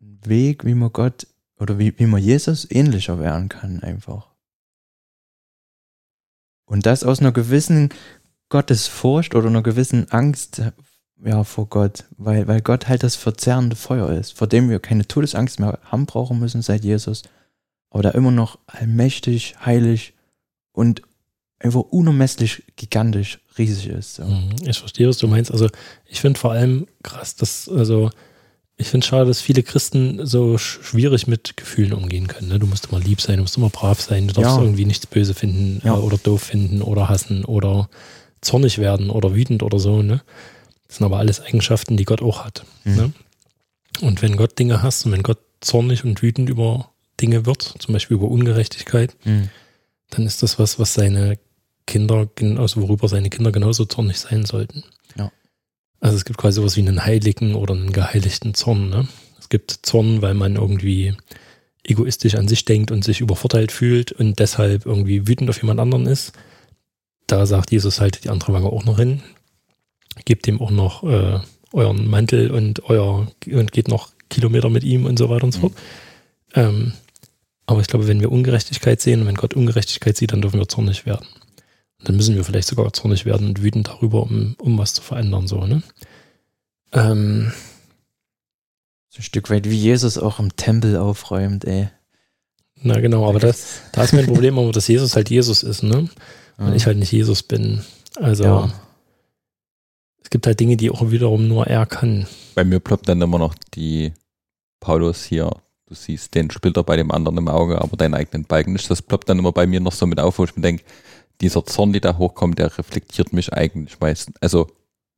ein 0.01 0.21
Weg, 0.25 0.65
wie 0.65 0.75
man 0.75 0.93
Gott 0.93 1.27
oder 1.59 1.79
wie, 1.79 1.99
wie 1.99 2.07
man 2.07 2.23
Jesus 2.23 2.71
ähnlicher 2.71 3.19
werden 3.19 3.49
kann, 3.49 3.83
einfach. 3.83 4.30
Und 6.71 6.87
das 6.87 7.03
aus 7.03 7.19
einer 7.19 7.33
gewissen 7.33 7.89
Gottesfurcht 8.49 9.35
oder 9.35 9.49
einer 9.49 9.63
gewissen 9.63 10.09
Angst 10.11 10.63
ja, 11.25 11.43
vor 11.43 11.67
Gott, 11.67 12.05
weil, 12.17 12.47
weil 12.47 12.61
Gott 12.61 12.89
halt 12.89 13.03
das 13.03 13.17
verzerrende 13.17 13.75
Feuer 13.75 14.09
ist, 14.11 14.39
vor 14.39 14.47
dem 14.47 14.71
wir 14.71 14.79
keine 14.79 15.07
Todesangst 15.07 15.59
mehr 15.59 15.81
haben 15.83 16.07
brauchen 16.07 16.39
müssen 16.39 16.63
seit 16.63 16.85
Jesus, 16.85 17.25
aber 17.91 18.05
da 18.05 18.11
immer 18.11 18.31
noch 18.31 18.57
allmächtig, 18.67 19.57
heilig 19.67 20.15
und 20.73 21.03
einfach 21.59 21.81
unermesslich 21.81 22.63
gigantisch 22.77 23.41
riesig 23.59 23.89
ist. 23.89 24.15
So. 24.15 24.25
Mhm, 24.25 24.55
ich 24.65 24.79
verstehe, 24.79 25.09
was 25.09 25.19
du 25.19 25.27
meinst. 25.27 25.51
Also 25.51 25.69
ich 26.07 26.21
finde 26.21 26.39
vor 26.39 26.53
allem 26.53 26.87
krass, 27.03 27.35
dass, 27.35 27.69
also 27.69 28.11
ich 28.81 28.89
finde 28.89 29.05
es 29.05 29.09
schade, 29.09 29.27
dass 29.27 29.43
viele 29.43 29.63
Christen 29.63 30.25
so 30.27 30.57
schwierig 30.57 31.27
mit 31.27 31.57
Gefühlen 31.57 31.93
umgehen 31.93 32.29
können. 32.29 32.49
Ne? 32.49 32.59
Du 32.59 32.67
musst 32.67 32.87
immer 32.87 32.99
lieb 32.99 33.21
sein, 33.21 33.37
du 33.37 33.43
musst 33.43 33.59
immer 33.59 33.69
brav 33.69 34.01
sein, 34.01 34.27
du 34.27 34.33
darfst 34.33 34.57
ja. 34.57 34.63
irgendwie 34.63 34.87
nichts 34.87 35.07
böse 35.07 35.35
finden 35.35 35.83
ja. 35.85 35.95
oder 35.95 36.17
doof 36.17 36.43
finden 36.43 36.81
oder 36.81 37.11
hassen 37.11 37.45
oder 37.45 37.91
zornig 38.41 38.79
werden 38.79 39.11
oder 39.11 39.35
wütend 39.35 39.63
oder 39.63 39.79
so. 39.79 40.03
Ne? 40.03 40.23
Das 40.89 40.97
sind 40.97 41.05
aber 41.05 41.19
alles 41.19 41.41
Eigenschaften, 41.41 41.99
die 41.99 42.07
Gott 42.07 42.23
auch 42.23 42.45
hat. 42.45 42.65
Mhm. 42.85 42.97
Ne? 42.97 43.13
Und 44.01 44.23
wenn 44.23 44.37
Gott 44.37 44.59
Dinge 44.59 44.83
hasst 44.83 45.05
und 45.05 45.13
wenn 45.13 45.23
Gott 45.23 45.41
zornig 45.61 46.05
und 46.05 46.23
wütend 46.23 46.49
über 46.49 46.89
Dinge 47.21 47.45
wird, 47.45 47.75
zum 47.79 47.93
Beispiel 47.93 48.17
über 48.17 48.29
Ungerechtigkeit, 48.29 49.15
mhm. 49.25 49.51
dann 50.09 50.25
ist 50.25 50.43
das 50.43 50.59
was, 50.59 50.79
was 50.79 50.95
seine 50.95 51.39
Kinder, 51.87 52.29
also 52.57 52.81
worüber 52.81 53.09
seine 53.09 53.29
Kinder 53.29 53.53
genauso 53.53 53.85
zornig 53.85 54.19
sein 54.19 54.47
sollten. 54.47 54.85
Also 56.01 56.17
es 56.17 56.25
gibt 56.25 56.39
quasi 56.39 56.57
sowas 56.57 56.77
wie 56.77 56.81
einen 56.81 57.05
heiligen 57.05 57.55
oder 57.55 57.75
einen 57.75 57.93
geheiligten 57.93 58.55
Zorn. 58.55 58.89
Ne? 58.89 59.07
Es 59.39 59.49
gibt 59.49 59.81
Zorn, 59.83 60.23
weil 60.23 60.35
man 60.35 60.57
irgendwie 60.57 61.15
egoistisch 61.85 62.35
an 62.35 62.49
sich 62.49 62.65
denkt 62.65 62.91
und 62.91 63.05
sich 63.05 63.21
übervorteilt 63.21 63.73
fühlt 63.73 64.13
und 64.13 64.39
deshalb 64.39 64.87
irgendwie 64.87 65.29
wütend 65.29 65.51
auf 65.51 65.61
jemand 65.61 65.81
anderen 65.81 66.07
ist. 66.07 66.33
Da 67.27 67.47
sagt 67.47 67.71
Jesus 67.71 68.01
halt 68.01 68.25
die 68.25 68.31
andere 68.31 68.53
Wange 68.53 68.67
auch 68.67 68.85
noch 68.85 68.99
hin. 68.99 69.23
Gebt 70.25 70.47
ihm 70.49 70.61
auch 70.61 70.71
noch 70.71 71.05
äh, 71.05 71.41
euren 71.73 72.09
Mantel 72.09 72.51
und 72.51 72.85
euer 72.89 73.29
und 73.47 73.73
geht 73.73 73.89
noch 73.89 74.11
Kilometer 74.29 74.69
mit 74.69 74.85
ihm 74.85 75.07
und 75.07 75.19
so 75.19 75.29
weiter 75.31 75.45
und 75.45 75.53
so 75.53 75.61
fort. 75.61 75.73
Mhm. 75.73 75.79
Ähm, 76.55 76.93
aber 77.67 77.81
ich 77.81 77.87
glaube, 77.87 78.09
wenn 78.09 78.21
wir 78.21 78.33
Ungerechtigkeit 78.33 79.01
sehen 79.01 79.27
wenn 79.27 79.37
Gott 79.37 79.55
Ungerechtigkeit 79.55 80.17
sieht, 80.17 80.33
dann 80.33 80.43
dürfen 80.43 80.59
wir 80.59 80.69
zornig 80.69 81.07
werden 81.07 81.27
dann 82.05 82.17
müssen 82.17 82.35
wir 82.35 82.45
vielleicht 82.45 82.69
sogar 82.69 82.93
zornig 82.93 83.27
werden 83.27 83.49
und 83.49 83.63
wütend 83.63 83.89
darüber, 83.89 84.23
um, 84.23 84.57
um 84.59 84.79
was 84.79 84.95
zu 84.95 85.03
verändern, 85.03 85.47
so, 85.47 85.67
ne? 85.67 85.83
Ähm, 86.93 87.53
so 89.09 89.19
ein 89.19 89.23
Stück 89.23 89.51
weit 89.51 89.69
wie 89.69 89.77
Jesus 89.77 90.19
auch 90.19 90.39
im 90.39 90.57
Tempel 90.57 90.97
aufräumt, 90.97 91.65
ey. 91.65 91.89
Na 92.83 92.99
genau, 93.01 93.29
aber 93.29 93.39
das, 93.39 93.83
da 93.93 94.03
ist 94.03 94.15
mein 94.15 94.27
Problem, 94.27 94.59
aber 94.59 94.73
dass 94.73 94.89
Jesus 94.89 95.17
halt 95.17 95.31
Jesus 95.31 95.63
ist, 95.63 95.83
ne? 95.83 96.09
Und 96.59 96.69
ja. 96.69 96.75
ich 96.75 96.87
halt 96.87 96.99
nicht 96.99 97.13
Jesus 97.13 97.43
bin. 97.43 97.83
Also 98.17 98.45
ja. 98.45 98.73
es 100.23 100.31
gibt 100.31 100.47
halt 100.47 100.61
Dinge, 100.61 100.77
die 100.77 100.91
auch 100.91 101.11
wiederum 101.11 101.49
nur 101.49 101.67
er 101.67 101.87
kann. 101.87 102.27
Bei 102.55 102.65
mir 102.65 102.81
ploppt 102.81 103.09
dann 103.09 103.21
immer 103.23 103.39
noch 103.39 103.55
die 103.75 104.13
Paulus 104.79 105.25
hier, 105.25 105.51
du 105.87 105.95
siehst 105.95 106.35
den 106.35 106.51
Splitter 106.51 106.83
bei 106.83 106.97
dem 106.97 107.11
anderen 107.11 107.39
im 107.39 107.49
Auge, 107.49 107.81
aber 107.81 107.97
deinen 107.97 108.15
eigenen 108.15 108.45
Balken 108.45 108.73
nicht. 108.73 108.91
Das 108.91 109.03
ploppt 109.03 109.29
dann 109.29 109.39
immer 109.39 109.53
bei 109.53 109.67
mir 109.67 109.81
noch 109.81 109.93
so 109.93 110.07
mit 110.07 110.21
auf, 110.21 110.39
wo 110.39 110.45
ich 110.45 110.57
mir 110.57 110.63
denke, 110.63 110.85
dieser 111.41 111.65
Zorn, 111.65 111.93
der 111.93 112.01
da 112.01 112.19
hochkommt, 112.19 112.59
der 112.59 112.77
reflektiert 112.77 113.33
mich 113.33 113.53
eigentlich 113.53 114.01
meistens. 114.01 114.37
Also 114.41 114.69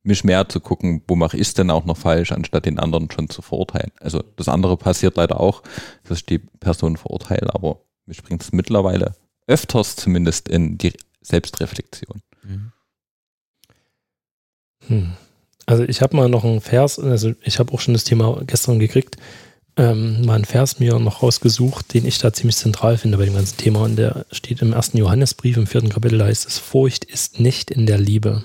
mich 0.03 0.23
mehr 0.23 0.49
zu 0.49 0.59
gucken, 0.59 1.01
wo 1.07 1.15
mache 1.15 1.37
ich 1.37 1.47
es 1.47 1.53
denn 1.53 1.71
auch 1.71 1.85
noch 1.85 1.97
falsch, 1.97 2.31
anstatt 2.31 2.65
den 2.65 2.79
anderen 2.79 3.09
schon 3.09 3.29
zu 3.29 3.41
verurteilen. 3.41 3.91
Also 3.99 4.21
das 4.35 4.49
andere 4.49 4.77
passiert 4.77 5.15
leider 5.15 5.39
auch, 5.39 5.63
dass 6.03 6.19
ich 6.19 6.25
die 6.25 6.39
Person 6.39 6.97
verurteile, 6.97 7.53
aber 7.53 7.79
mich 8.05 8.21
bringt 8.21 8.43
es 8.43 8.51
mittlerweile 8.51 9.15
öfters 9.47 9.95
zumindest 9.95 10.49
in 10.49 10.77
die 10.77 10.93
Selbstreflexion. 11.21 12.21
Mhm. 12.43 12.71
Hm. 14.87 15.13
Also 15.65 15.83
ich 15.83 16.01
habe 16.01 16.17
mal 16.17 16.27
noch 16.27 16.43
einen 16.43 16.59
Vers, 16.59 16.99
also 16.99 17.33
ich 17.41 17.59
habe 17.59 17.73
auch 17.73 17.79
schon 17.79 17.93
das 17.93 18.03
Thema 18.03 18.41
gestern 18.45 18.79
gekriegt, 18.79 19.15
ähm, 19.75 20.25
mal 20.25 20.35
einen 20.35 20.45
Vers 20.45 20.79
mir 20.79 20.99
noch 20.99 21.23
rausgesucht, 21.23 21.93
den 21.93 22.05
ich 22.05 22.19
da 22.19 22.31
ziemlich 22.31 22.57
zentral 22.57 22.97
finde 22.97 23.17
bei 23.17 23.25
dem 23.25 23.33
ganzen 23.33 23.57
Thema. 23.57 23.81
Und 23.81 23.95
der 23.95 24.25
steht 24.31 24.61
im 24.61 24.73
ersten 24.73 24.97
Johannesbrief, 24.97 25.57
im 25.57 25.67
vierten 25.67 25.89
Kapitel, 25.89 26.19
da 26.19 26.25
heißt 26.25 26.47
es, 26.47 26.59
Furcht 26.59 27.05
ist 27.05 27.39
nicht 27.39 27.71
in 27.71 27.85
der 27.85 27.97
Liebe, 27.97 28.43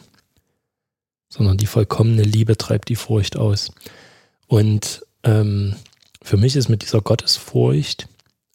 sondern 1.29 1.59
die 1.59 1.67
vollkommene 1.67 2.23
Liebe 2.23 2.57
treibt 2.57 2.89
die 2.89 2.97
Furcht 2.97 3.37
aus. 3.37 3.71
Und 4.47 5.05
ähm, 5.23 5.77
für 6.23 6.39
mich 6.39 6.57
ist 6.57 6.69
mit 6.69 6.83
dieser 6.83 7.03
Gottesfurcht, 7.03 8.09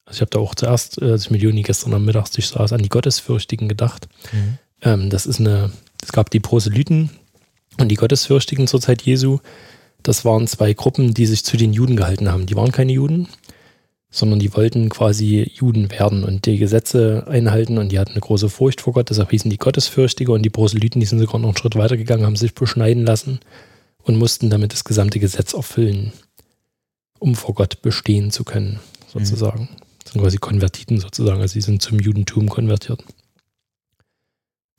also 0.06 0.18
ich 0.18 0.22
habe 0.22 0.32
da 0.32 0.40
auch 0.40 0.56
zuerst, 0.56 1.02
äh, 1.02 1.12
als 1.12 1.26
ich 1.26 1.32
mit 1.32 1.42
Juni 1.42 1.62
gestern 1.62 1.94
am 1.94 2.06
Mittagstisch 2.06 2.50
saß, 2.50 2.74
an 2.74 2.82
die 2.82 2.90
Gottesfürchtigen 2.90 3.70
gedacht. 3.70 4.08
Mhm. 4.32 4.58
Ähm, 4.82 5.10
das 5.10 5.26
ist 5.26 5.40
eine, 5.40 5.72
es 6.02 6.12
gab 6.12 6.32
die 6.32 6.40
Proselyten 6.40 7.12
und 7.80 7.90
die 7.90 7.96
Gottesfürchtigen 7.96 8.68
zur 8.68 8.82
Zeit 8.82 9.04
Jesu. 9.04 9.40
Das 10.04 10.26
waren 10.26 10.48
zwei 10.48 10.74
Gruppen, 10.74 11.14
die 11.14 11.26
sich 11.26 11.44
zu 11.46 11.58
den 11.58 11.74
Juden 11.74 11.96
gehalten 11.96 12.30
haben. 12.30 12.46
Die 12.46 12.56
waren 12.56 12.72
keine 12.72 12.92
Juden, 12.92 13.28
sondern 14.12 14.40
die 14.40 14.54
wollten 14.54 14.90
quasi 14.90 15.50
Juden 15.56 15.90
werden 15.90 16.24
und 16.24 16.46
die 16.46 16.58
Gesetze 16.58 17.26
einhalten 17.28 17.78
und 17.78 17.92
die 17.92 18.00
hatten 18.00 18.12
eine 18.12 18.20
große 18.20 18.50
Furcht 18.50 18.82
vor 18.82 18.94
Gott. 18.94 19.10
Deshalb 19.10 19.32
hießen 19.32 19.50
die 19.50 19.58
Gottesfürchtige 19.58 20.32
und 20.32 20.44
die 20.44 20.50
Proselyten, 20.50 21.00
die 21.00 21.08
sind 21.08 21.20
sogar 21.20 21.40
noch 21.40 21.50
einen 21.50 21.58
Schritt 21.58 21.76
weiter 21.76 21.98
gegangen, 21.98 22.26
haben 22.26 22.36
sich 22.36 22.54
beschneiden 22.54 23.06
lassen 23.06 23.40
und 24.04 24.18
mussten 24.18 24.50
damit 24.50 24.74
das 24.74 24.84
gesamte 24.84 25.20
Gesetz 25.20 25.54
erfüllen, 25.54 26.12
um 27.18 27.34
vor 27.34 27.56
Gott 27.56 27.82
bestehen 27.82 28.30
zu 28.30 28.44
können, 28.44 28.80
sozusagen. 29.12 29.64
Mhm. 29.64 29.78
Das 30.04 30.14
sind 30.14 30.22
quasi 30.22 30.38
Konvertiten 30.38 31.00
sozusagen, 31.00 31.42
also 31.42 31.54
sie 31.54 31.62
sind 31.62 31.82
zum 31.82 32.00
Judentum 32.00 32.50
konvertiert. 32.50 33.04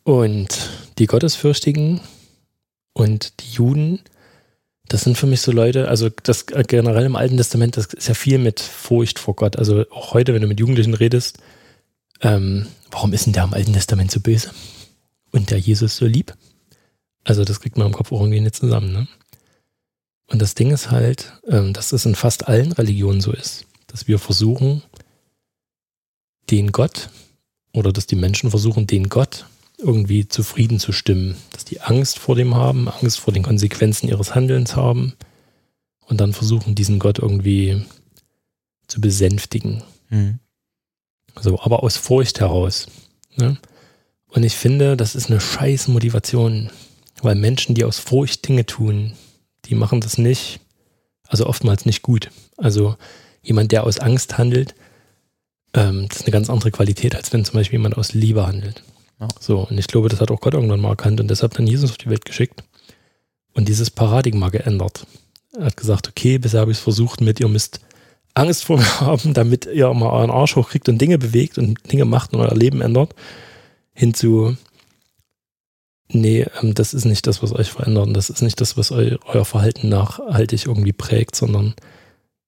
Und 0.05 0.71
die 0.99 1.07
Gottesfürchtigen 1.07 2.01
und 2.93 3.41
die 3.41 3.53
Juden 3.53 4.01
das 4.89 5.03
sind 5.03 5.17
für 5.17 5.27
mich 5.27 5.41
so 5.41 5.51
Leute, 5.51 5.89
also 5.89 6.11
das 6.23 6.43
äh, 6.53 6.63
generell 6.67 7.07
im 7.07 7.17
Alten 7.17 7.37
Testament, 7.37 7.77
das 7.77 7.87
ist 7.87 8.09
ja 8.09 8.15
viel 8.15 8.39
mit 8.39 8.61
Furcht 8.61 9.19
vor 9.19 9.35
Gott. 9.35 9.57
Also 9.57 9.89
auch 9.91 10.13
heute, 10.13 10.35
wenn 10.35 10.43
du 10.43 10.49
mit 10.49 10.61
Jugendlichen 10.61 10.95
redest, 10.95 11.39
ähm, 12.21 12.67
warum 12.91 13.13
ist 13.13 13.27
denn 13.27 13.33
der 13.33 13.45
im 13.45 13.55
Alten 13.55 13.73
Testament 13.73 14.11
so 14.11 14.21
böse? 14.21 14.51
Und 15.33 15.51
der 15.51 15.59
Jesus 15.59 15.97
so 15.97 16.07
lieb? 16.07 16.35
Also 17.25 17.45
das 17.45 17.61
kriegt 17.61 17.79
man 17.79 17.87
im 17.87 17.93
Kopf 17.93 18.13
auch 18.13 18.21
irgendwie 18.21 18.41
nicht 18.41 18.55
zusammen. 18.55 18.93
Ne? 18.93 19.09
Und 20.27 20.41
das 20.41 20.55
Ding 20.55 20.71
ist 20.71 20.91
halt, 20.91 21.33
ähm, 21.49 21.73
dass 21.73 21.93
es 21.93 22.07
in 22.07 22.15
fast 22.15 22.47
allen 22.47 22.73
Religionen 22.73 23.21
so 23.21 23.33
ist, 23.33 23.67
dass 23.87 24.07
wir 24.07 24.19
versuchen, 24.19 24.83
den 26.51 26.73
Gott 26.73 27.09
oder 27.73 27.93
dass 27.93 28.07
die 28.07 28.17
Menschen 28.17 28.51
versuchen, 28.51 28.87
den 28.87 29.09
Gott 29.09 29.47
irgendwie 29.79 30.29
zufrieden 30.29 30.79
zu 30.79 30.93
stimmen, 30.93 31.37
dass 31.51 31.65
die 31.65 31.81
Angst 31.81 32.19
vor 32.19 32.37
dem 32.37 32.55
haben, 32.55 32.89
Angst 32.89 33.21
vor 33.21 33.33
den 33.33 33.43
Konsequenzen 33.43 34.09
ihres 34.09 34.35
Handelns 34.35 34.77
haben 34.77 35.15
und 36.07 36.21
dann 36.21 36.33
versuchen, 36.33 36.75
diesen 36.75 36.99
Gott 36.99 37.19
irgendwie 37.19 37.85
zu 38.87 39.01
besänftigen. 39.01 39.83
Mhm. 40.11 40.39
So, 41.41 41.61
aber 41.61 41.83
aus 41.83 41.97
Furcht 41.97 42.41
heraus. 42.41 42.87
Ne? 43.37 43.57
Und 44.29 44.43
ich 44.45 44.55
finde, 44.55 44.97
das 44.97 45.15
ist 45.15 45.31
eine 45.31 45.41
scheiß 45.41 45.89
Motivation. 45.89 46.71
Weil 47.23 47.37
Menschen, 47.37 47.75
die 47.75 47.85
aus 47.85 47.99
Furcht 47.99 48.47
Dinge 48.47 48.67
tun, 48.67 49.15
die 49.65 49.75
machen 49.75 50.01
das 50.01 50.19
nicht, 50.19 50.61
also 51.27 51.47
oftmals 51.47 51.87
nicht 51.87 52.03
gut. 52.03 52.31
Also 52.57 52.97
jemand, 53.43 53.73
der 53.73 53.85
aus 53.85 53.99
Angst 53.99 54.37
handelt, 54.37 54.75
ähm, 55.73 56.07
das 56.09 56.19
ist 56.19 56.25
eine 56.25 56.33
ganz 56.33 56.51
andere 56.51 56.71
Qualität, 56.71 57.15
als 57.17 57.33
wenn 57.33 57.45
zum 57.45 57.55
Beispiel 57.55 57.79
jemand 57.79 57.97
aus 57.97 58.13
Liebe 58.13 58.47
handelt. 58.47 58.83
So, 59.41 59.67
und 59.69 59.79
ich 59.79 59.87
glaube, 59.87 60.09
das 60.09 60.21
hat 60.21 60.31
auch 60.31 60.41
Gott 60.41 60.55
irgendwann 60.55 60.81
mal 60.81 60.91
erkannt 60.91 61.21
und 61.21 61.29
deshalb 61.29 61.55
dann 61.55 61.67
Jesus 61.67 61.91
auf 61.91 61.99
die 61.99 62.11
Welt 62.11 62.25
geschickt 62.25 62.65
und 63.55 63.69
dieses 63.69 63.91
Paradigma 63.91 64.49
geändert. 64.49 65.07
Er 65.57 65.67
hat 65.67 65.77
gesagt, 65.77 66.09
okay, 66.09 66.39
bisher 66.39 66.61
habe 66.61 66.73
ich 66.73 66.79
es 66.79 66.83
versucht 66.83 67.21
mit, 67.21 67.41
ihr 67.41 67.49
müsst 67.49 67.81
Angst 68.35 68.65
vor 68.65 68.79
mir 68.79 69.01
haben, 69.01 69.35
damit 69.35 69.67
ihr 69.67 69.93
mal 69.95 70.11
euren 70.11 70.31
Arsch 70.31 70.57
hochkriegt 70.57 70.89
und 70.89 70.99
Dinge 70.99 71.19
bewegt 71.19 71.59
und 71.59 71.93
Dinge 71.93 72.05
macht 72.05 72.35
und 72.35 72.41
euer 72.41 72.55
Leben 72.55 72.81
ändert, 72.81 73.15
hinzu, 73.93 74.57
nee, 76.09 76.47
ähm, 76.61 76.75
das 76.75 76.95
ist 76.95 77.05
nicht 77.05 77.27
das, 77.27 77.43
was 77.43 77.53
euch 77.53 77.71
verändert 77.71 78.09
und 78.09 78.15
das 78.15 78.31
ist 78.31 78.43
nicht 78.43 78.61
das, 78.61 78.77
was 78.77 78.91
eu 78.91 79.17
euer 79.27 79.45
Verhalten 79.45 79.89
nachhaltig 79.89 80.67
irgendwie 80.67 80.93
prägt, 80.93 81.37
sondern 81.37 81.75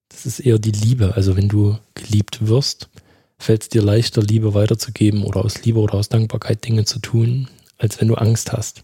das 0.09 0.25
ist 0.25 0.39
eher 0.39 0.59
die 0.59 0.71
Liebe. 0.71 1.13
Also 1.15 1.37
wenn 1.37 1.49
du 1.49 1.77
geliebt 1.95 2.47
wirst, 2.47 2.89
fällt 3.39 3.63
es 3.63 3.69
dir 3.69 3.81
leichter, 3.81 4.21
Liebe 4.21 4.53
weiterzugeben 4.53 5.23
oder 5.23 5.43
aus 5.43 5.63
Liebe 5.63 5.79
oder 5.79 5.95
aus 5.95 6.09
Dankbarkeit 6.09 6.65
Dinge 6.65 6.85
zu 6.85 6.99
tun, 6.99 7.47
als 7.77 7.99
wenn 7.99 8.07
du 8.07 8.15
Angst 8.15 8.51
hast. 8.51 8.83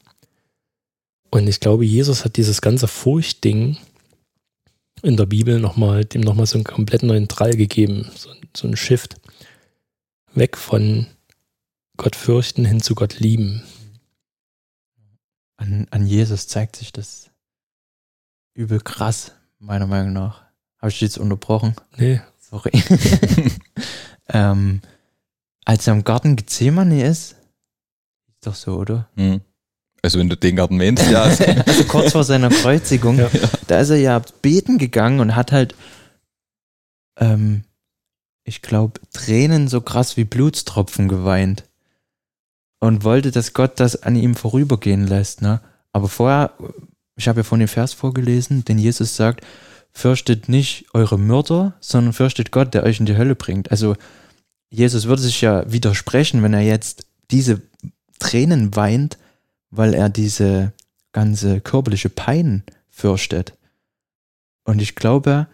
Und 1.32 1.48
ich 1.48 1.60
glaube, 1.60 1.86
Jesus 1.86 2.26
hat 2.26 2.38
dieses 2.38 2.62
ganze 2.62 2.88
Furchtding 2.88 3.78
in 5.02 5.18
der 5.18 5.26
Bibel 5.26 5.60
nochmal, 5.60 6.06
dem 6.06 6.22
nochmal 6.22 6.46
so 6.46 6.58
einen 6.58 6.64
komplett 6.64 7.04
neuen 7.04 7.28
Drall 7.28 7.56
gegeben, 7.56 8.10
so, 8.16 8.30
so 8.56 8.68
ein 8.68 8.78
Shift. 8.78 9.16
Weg 10.34 10.58
von 10.58 11.08
Gott 11.98 12.16
fürchten 12.16 12.66
hin 12.66 12.82
zu 12.82 12.96
Gott 12.96 13.20
lieben. 13.20 13.64
An, 15.58 15.88
an 15.92 16.08
Jesus 16.08 16.48
zeigt 16.48 16.76
sich 16.76 16.92
das 16.92 17.30
übel 18.54 18.80
krass, 18.80 19.34
meiner 19.60 19.88
Meinung 19.88 20.14
nach. 20.14 20.42
Habe 20.78 20.90
ich 20.90 20.96
dich 20.96 21.02
jetzt 21.02 21.18
unterbrochen? 21.18 21.76
Nee. 21.98 22.22
Sorry. 22.40 22.72
ähm, 24.30 24.82
als 25.66 25.88
er 25.88 25.94
im 25.94 26.04
Garten 26.04 26.36
Gethsemane 26.36 27.04
ist, 27.06 27.32
ist 28.28 28.46
doch 28.46 28.56
so, 28.56 28.76
oder? 28.78 29.10
Hm. 29.16 29.42
Also 30.02 30.20
wenn 30.20 30.30
du 30.30 30.36
den 30.36 30.58
Garten 30.58 30.78
meinst, 30.78 31.10
ja. 31.10 31.24
also 31.24 31.84
kurz 31.88 32.12
vor 32.12 32.26
seiner 32.26 32.50
Kreuzigung, 32.50 33.18
Ja. 33.18 33.30
da 33.68 33.80
ist 33.80 33.90
er 33.90 33.98
ja 33.98 34.22
beten 34.42 34.78
gegangen 34.78 35.22
und 35.22 35.36
hat 35.36 35.54
halt, 35.54 35.76
ähm, 37.18 37.64
ich 38.44 38.62
glaube, 38.62 39.00
Tränen 39.14 39.70
so 39.70 39.80
krass 39.80 40.18
wie 40.18 40.26
Blutstropfen 40.26 41.08
geweint. 41.08 41.64
Und 42.82 43.06
wollte, 43.06 43.32
dass 43.32 43.54
Gott 43.54 43.80
das 43.80 44.04
an 44.04 44.18
ihm 44.18 44.36
vorübergehen 44.36 45.08
lässt, 45.08 45.42
ne? 45.42 45.62
Aber 45.94 46.10
vorher, 46.10 46.52
ich 47.16 47.30
habe 47.30 47.40
ja 47.40 47.44
von 47.46 47.60
dem 47.60 47.70
Vers 47.70 47.94
vorgelesen, 47.94 48.66
den 48.66 48.78
Jesus 48.78 49.16
sagt, 49.16 49.46
fürchtet 49.94 50.50
nicht 50.50 50.86
eure 50.94 51.20
Mörder, 51.20 51.74
sondern 51.80 52.14
fürchtet 52.14 52.52
Gott, 52.52 52.74
der 52.74 52.84
euch 52.84 53.00
in 53.00 53.06
die 53.06 53.18
Hölle 53.18 53.36
bringt. 53.36 53.72
Also 53.72 53.96
Jesus 54.70 55.06
würde 55.06 55.22
sich 55.22 55.42
ja 55.42 55.72
widersprechen, 55.72 56.42
wenn 56.42 56.54
er 56.54 56.62
jetzt 56.62 57.06
diese 57.30 57.62
Tränen 58.20 58.76
weint, 58.76 59.18
weil 59.70 59.94
er 59.94 60.10
diese 60.10 60.74
ganze 61.12 61.62
körperliche 61.62 62.10
Pein 62.10 62.64
fürchtet. 62.90 63.54
Und 64.64 64.82
ich 64.82 64.96
glaube, 64.96 65.48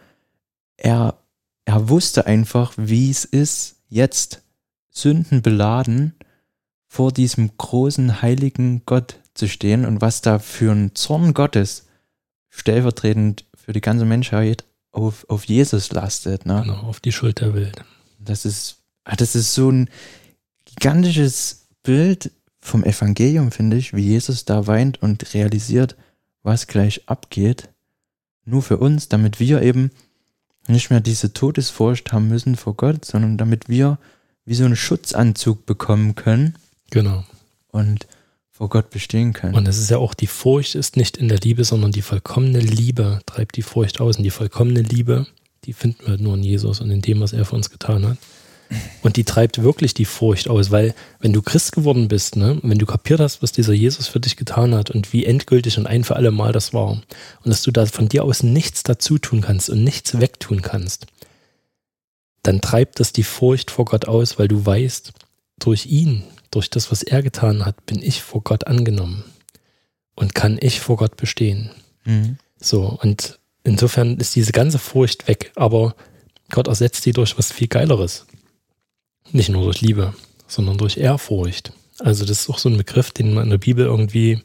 er, 0.76 1.18
er 1.64 1.88
wusste 1.88 2.26
einfach, 2.26 2.72
wie 2.76 3.10
es 3.10 3.24
ist, 3.24 3.76
jetzt 3.88 4.42
Sünden 4.90 5.42
beladen 5.42 6.14
vor 6.86 7.12
diesem 7.12 7.56
großen, 7.56 8.22
heiligen 8.22 8.82
Gott 8.86 9.20
zu 9.34 9.48
stehen 9.48 9.84
und 9.84 10.00
was 10.00 10.22
da 10.22 10.38
für 10.38 10.72
ein 10.72 10.94
Zorn 10.94 11.34
Gottes 11.34 11.86
stellvertretend 12.48 13.44
für 13.70 13.74
die 13.74 13.80
ganze 13.80 14.04
Menschheit 14.04 14.64
auf, 14.90 15.24
auf 15.28 15.44
Jesus 15.44 15.92
lastet. 15.92 16.44
Ne? 16.44 16.62
Genau, 16.64 16.80
auf 16.80 16.98
die 16.98 17.12
Schuld 17.12 17.40
der 17.40 17.54
Welt. 17.54 17.84
Das 18.18 18.44
ist, 18.44 18.78
ah, 19.04 19.14
das 19.14 19.36
ist 19.36 19.54
so 19.54 19.70
ein 19.70 19.88
gigantisches 20.64 21.68
Bild 21.84 22.32
vom 22.60 22.82
Evangelium, 22.82 23.52
finde 23.52 23.76
ich, 23.76 23.94
wie 23.94 24.02
Jesus 24.02 24.44
da 24.44 24.66
weint 24.66 25.00
und 25.00 25.34
realisiert, 25.34 25.94
was 26.42 26.66
gleich 26.66 27.08
abgeht. 27.08 27.68
Nur 28.44 28.62
für 28.62 28.78
uns, 28.78 29.08
damit 29.08 29.38
wir 29.38 29.62
eben 29.62 29.92
nicht 30.66 30.90
mehr 30.90 31.00
diese 31.00 31.32
Todesfurcht 31.32 32.12
haben 32.12 32.26
müssen 32.26 32.56
vor 32.56 32.74
Gott, 32.74 33.04
sondern 33.04 33.38
damit 33.38 33.68
wir 33.68 34.00
wie 34.46 34.54
so 34.54 34.64
einen 34.64 34.74
Schutzanzug 34.74 35.64
bekommen 35.64 36.16
können 36.16 36.56
Genau. 36.90 37.22
und 37.68 38.08
vor 38.60 38.68
Gott 38.68 38.90
bestehen 38.90 39.32
können. 39.32 39.54
Und 39.54 39.66
es 39.66 39.78
ist 39.78 39.88
ja 39.88 39.96
auch, 39.96 40.12
die 40.12 40.26
Furcht 40.26 40.74
ist 40.74 40.98
nicht 40.98 41.16
in 41.16 41.28
der 41.28 41.38
Liebe, 41.38 41.64
sondern 41.64 41.92
die 41.92 42.02
vollkommene 42.02 42.60
Liebe 42.60 43.20
treibt 43.24 43.56
die 43.56 43.62
Furcht 43.62 44.02
aus. 44.02 44.18
Und 44.18 44.22
die 44.22 44.30
vollkommene 44.30 44.82
Liebe, 44.82 45.26
die 45.64 45.72
finden 45.72 46.06
wir 46.06 46.18
nur 46.18 46.34
in 46.34 46.42
Jesus 46.42 46.82
und 46.82 46.90
in 46.90 47.00
dem, 47.00 47.20
was 47.20 47.32
er 47.32 47.46
für 47.46 47.56
uns 47.56 47.70
getan 47.70 48.06
hat. 48.06 48.18
Und 49.00 49.16
die 49.16 49.24
treibt 49.24 49.62
wirklich 49.62 49.94
die 49.94 50.04
Furcht 50.04 50.46
aus, 50.50 50.70
weil 50.70 50.94
wenn 51.20 51.32
du 51.32 51.40
Christ 51.40 51.72
geworden 51.72 52.08
bist, 52.08 52.36
ne, 52.36 52.58
wenn 52.62 52.78
du 52.78 52.84
kapiert 52.84 53.20
hast, 53.20 53.42
was 53.42 53.50
dieser 53.50 53.72
Jesus 53.72 54.08
für 54.08 54.20
dich 54.20 54.36
getan 54.36 54.74
hat 54.74 54.90
und 54.90 55.14
wie 55.14 55.24
endgültig 55.24 55.78
und 55.78 55.86
ein 55.86 56.04
für 56.04 56.16
alle 56.16 56.30
Mal 56.30 56.52
das 56.52 56.74
war 56.74 56.90
und 56.90 57.06
dass 57.44 57.62
du 57.62 57.70
da 57.70 57.86
von 57.86 58.10
dir 58.10 58.24
aus 58.24 58.42
nichts 58.42 58.82
dazu 58.82 59.16
tun 59.16 59.40
kannst 59.40 59.70
und 59.70 59.82
nichts 59.82 60.20
wegtun 60.20 60.60
kannst, 60.60 61.06
dann 62.42 62.60
treibt 62.60 63.00
das 63.00 63.14
die 63.14 63.22
Furcht 63.22 63.70
vor 63.70 63.86
Gott 63.86 64.06
aus, 64.06 64.38
weil 64.38 64.48
du 64.48 64.66
weißt, 64.66 65.14
durch 65.58 65.86
ihn, 65.86 66.24
durch 66.50 66.70
das, 66.70 66.90
was 66.90 67.02
er 67.02 67.22
getan 67.22 67.64
hat, 67.64 67.86
bin 67.86 68.02
ich 68.02 68.22
vor 68.22 68.42
Gott 68.42 68.66
angenommen 68.66 69.24
und 70.14 70.34
kann 70.34 70.58
ich 70.60 70.80
vor 70.80 70.96
Gott 70.96 71.16
bestehen. 71.16 71.70
Mhm. 72.04 72.38
So, 72.60 72.98
und 73.02 73.38
insofern 73.64 74.18
ist 74.18 74.34
diese 74.36 74.52
ganze 74.52 74.78
Furcht 74.78 75.28
weg, 75.28 75.52
aber 75.54 75.94
Gott 76.50 76.68
ersetzt 76.68 77.06
die 77.06 77.12
durch 77.12 77.38
was 77.38 77.52
viel 77.52 77.68
Geileres. 77.68 78.26
Nicht 79.32 79.48
nur 79.48 79.64
durch 79.64 79.80
Liebe, 79.80 80.14
sondern 80.46 80.78
durch 80.78 80.96
Ehrfurcht. 80.96 81.72
Also 81.98 82.24
das 82.24 82.40
ist 82.40 82.50
auch 82.50 82.58
so 82.58 82.68
ein 82.68 82.76
Begriff, 82.76 83.12
den 83.12 83.34
man 83.34 83.44
in 83.44 83.50
der 83.50 83.58
Bibel 83.58 83.86
irgendwie 83.86 84.42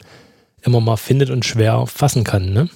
immer 0.62 0.82
mal 0.82 0.97
findet 0.97 1.30
und 1.30 1.45
schwer 1.45 1.86
fassen 1.88 2.24
kann. 2.24 2.53
Ne? 2.53 2.70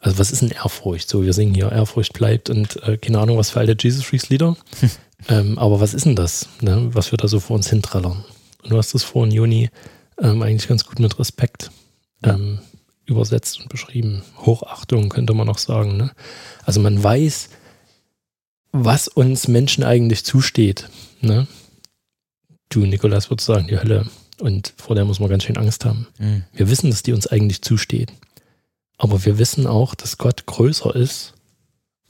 Also 0.00 0.18
was 0.18 0.30
ist 0.30 0.42
denn 0.42 0.50
Ehrfurcht? 0.50 1.08
So, 1.08 1.22
wir 1.22 1.32
singen 1.32 1.54
hier, 1.54 1.72
Ehrfurcht 1.72 2.12
bleibt 2.12 2.50
und 2.50 2.82
äh, 2.82 2.98
keine 2.98 3.20
Ahnung, 3.20 3.38
was 3.38 3.50
für 3.50 3.60
alte 3.60 3.76
Jesus 3.78 4.04
Freaks 4.04 4.28
Lieder. 4.28 4.56
ähm, 5.28 5.58
aber 5.58 5.80
was 5.80 5.94
ist 5.94 6.04
denn 6.04 6.16
das, 6.16 6.48
ne? 6.60 6.90
was 6.92 7.10
wir 7.10 7.16
da 7.16 7.28
so 7.28 7.40
vor 7.40 7.56
uns 7.56 7.70
hinträllern? 7.70 8.24
Und 8.64 8.70
du 8.70 8.78
hast 8.78 8.94
das 8.94 9.04
vorhin, 9.04 9.32
Juni, 9.32 9.70
ähm, 10.18 10.42
eigentlich 10.42 10.68
ganz 10.68 10.84
gut 10.84 10.98
mit 10.98 11.18
Respekt 11.18 11.70
ähm, 12.22 12.60
übersetzt 13.04 13.60
und 13.60 13.68
beschrieben. 13.68 14.22
Hochachtung 14.38 15.10
könnte 15.10 15.34
man 15.34 15.48
auch 15.48 15.58
sagen. 15.58 15.98
Ne? 15.98 16.10
Also 16.64 16.80
man 16.80 17.02
weiß, 17.02 17.50
was 18.72 19.06
uns 19.06 19.48
Menschen 19.48 19.84
eigentlich 19.84 20.24
zusteht. 20.24 20.88
Ne? 21.20 21.46
Du, 22.70 22.86
Nikolas, 22.86 23.30
würdest 23.30 23.46
sagen, 23.46 23.68
die 23.68 23.78
Hölle. 23.78 24.08
Und 24.40 24.72
vor 24.78 24.96
der 24.96 25.04
muss 25.04 25.20
man 25.20 25.28
ganz 25.28 25.44
schön 25.44 25.58
Angst 25.58 25.84
haben. 25.84 26.08
Mhm. 26.18 26.44
Wir 26.52 26.68
wissen, 26.68 26.90
dass 26.90 27.02
die 27.02 27.12
uns 27.12 27.26
eigentlich 27.26 27.62
zusteht. 27.62 28.12
Aber 28.96 29.24
wir 29.24 29.38
wissen 29.38 29.66
auch, 29.66 29.94
dass 29.94 30.18
Gott 30.18 30.46
größer 30.46 30.94
ist 30.96 31.34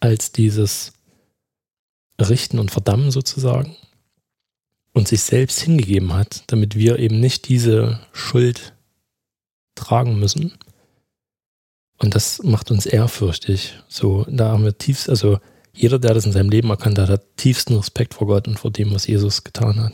als 0.00 0.32
dieses 0.32 0.92
Richten 2.20 2.58
und 2.58 2.70
Verdammen 2.70 3.10
sozusagen 3.10 3.76
und 4.94 5.08
sich 5.08 5.22
selbst 5.22 5.60
hingegeben 5.60 6.14
hat, 6.14 6.44
damit 6.46 6.76
wir 6.76 6.98
eben 6.98 7.20
nicht 7.20 7.48
diese 7.48 8.00
Schuld 8.12 8.72
tragen 9.74 10.18
müssen. 10.18 10.54
Und 11.98 12.14
das 12.14 12.42
macht 12.42 12.70
uns 12.70 12.86
ehrfürchtig. 12.86 13.78
So, 13.88 14.24
da 14.28 14.52
haben 14.52 14.64
wir 14.64 14.78
tiefst, 14.78 15.10
also 15.10 15.38
jeder, 15.72 15.98
der 15.98 16.14
das 16.14 16.24
in 16.24 16.32
seinem 16.32 16.48
Leben 16.48 16.70
erkannt 16.70 16.98
hat, 16.98 17.10
hat 17.10 17.36
tiefsten 17.36 17.76
Respekt 17.76 18.14
vor 18.14 18.28
Gott 18.28 18.46
und 18.46 18.58
vor 18.58 18.70
dem, 18.70 18.94
was 18.94 19.06
Jesus 19.06 19.42
getan 19.42 19.80
hat. 19.80 19.92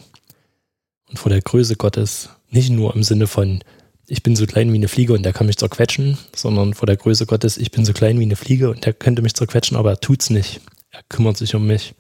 Und 1.09 1.19
vor 1.19 1.31
der 1.31 1.41
Größe 1.41 1.77
Gottes, 1.77 2.29
nicht 2.51 2.71
nur 2.71 2.95
im 2.95 3.03
Sinne 3.03 3.27
von, 3.27 3.65
ich 4.07 4.23
bin 4.23 4.37
so 4.37 4.45
klein 4.45 4.71
wie 4.73 4.77
eine 4.77 4.89
Fliege 4.89 5.15
und 5.15 5.23
der 5.23 5.33
kann 5.33 5.47
mich 5.47 5.57
zerquetschen, 5.57 6.19
sondern 6.37 6.75
vor 6.75 6.87
der 6.87 6.97
Größe 6.97 7.25
Gottes, 7.25 7.57
ich 7.57 7.71
bin 7.71 7.85
so 7.85 7.93
klein 7.93 8.19
wie 8.19 8.25
eine 8.25 8.37
Fliege 8.37 8.71
und 8.71 8.85
der 8.85 8.93
könnte 8.93 9.23
mich 9.23 9.35
zerquetschen, 9.35 9.77
aber 9.77 9.91
er 9.91 10.01
tut's 10.01 10.29
nicht. 10.29 10.61
Er 10.91 11.03
kümmert 11.09 11.39
sich 11.39 11.55
um 11.55 11.67
mich 11.67 11.95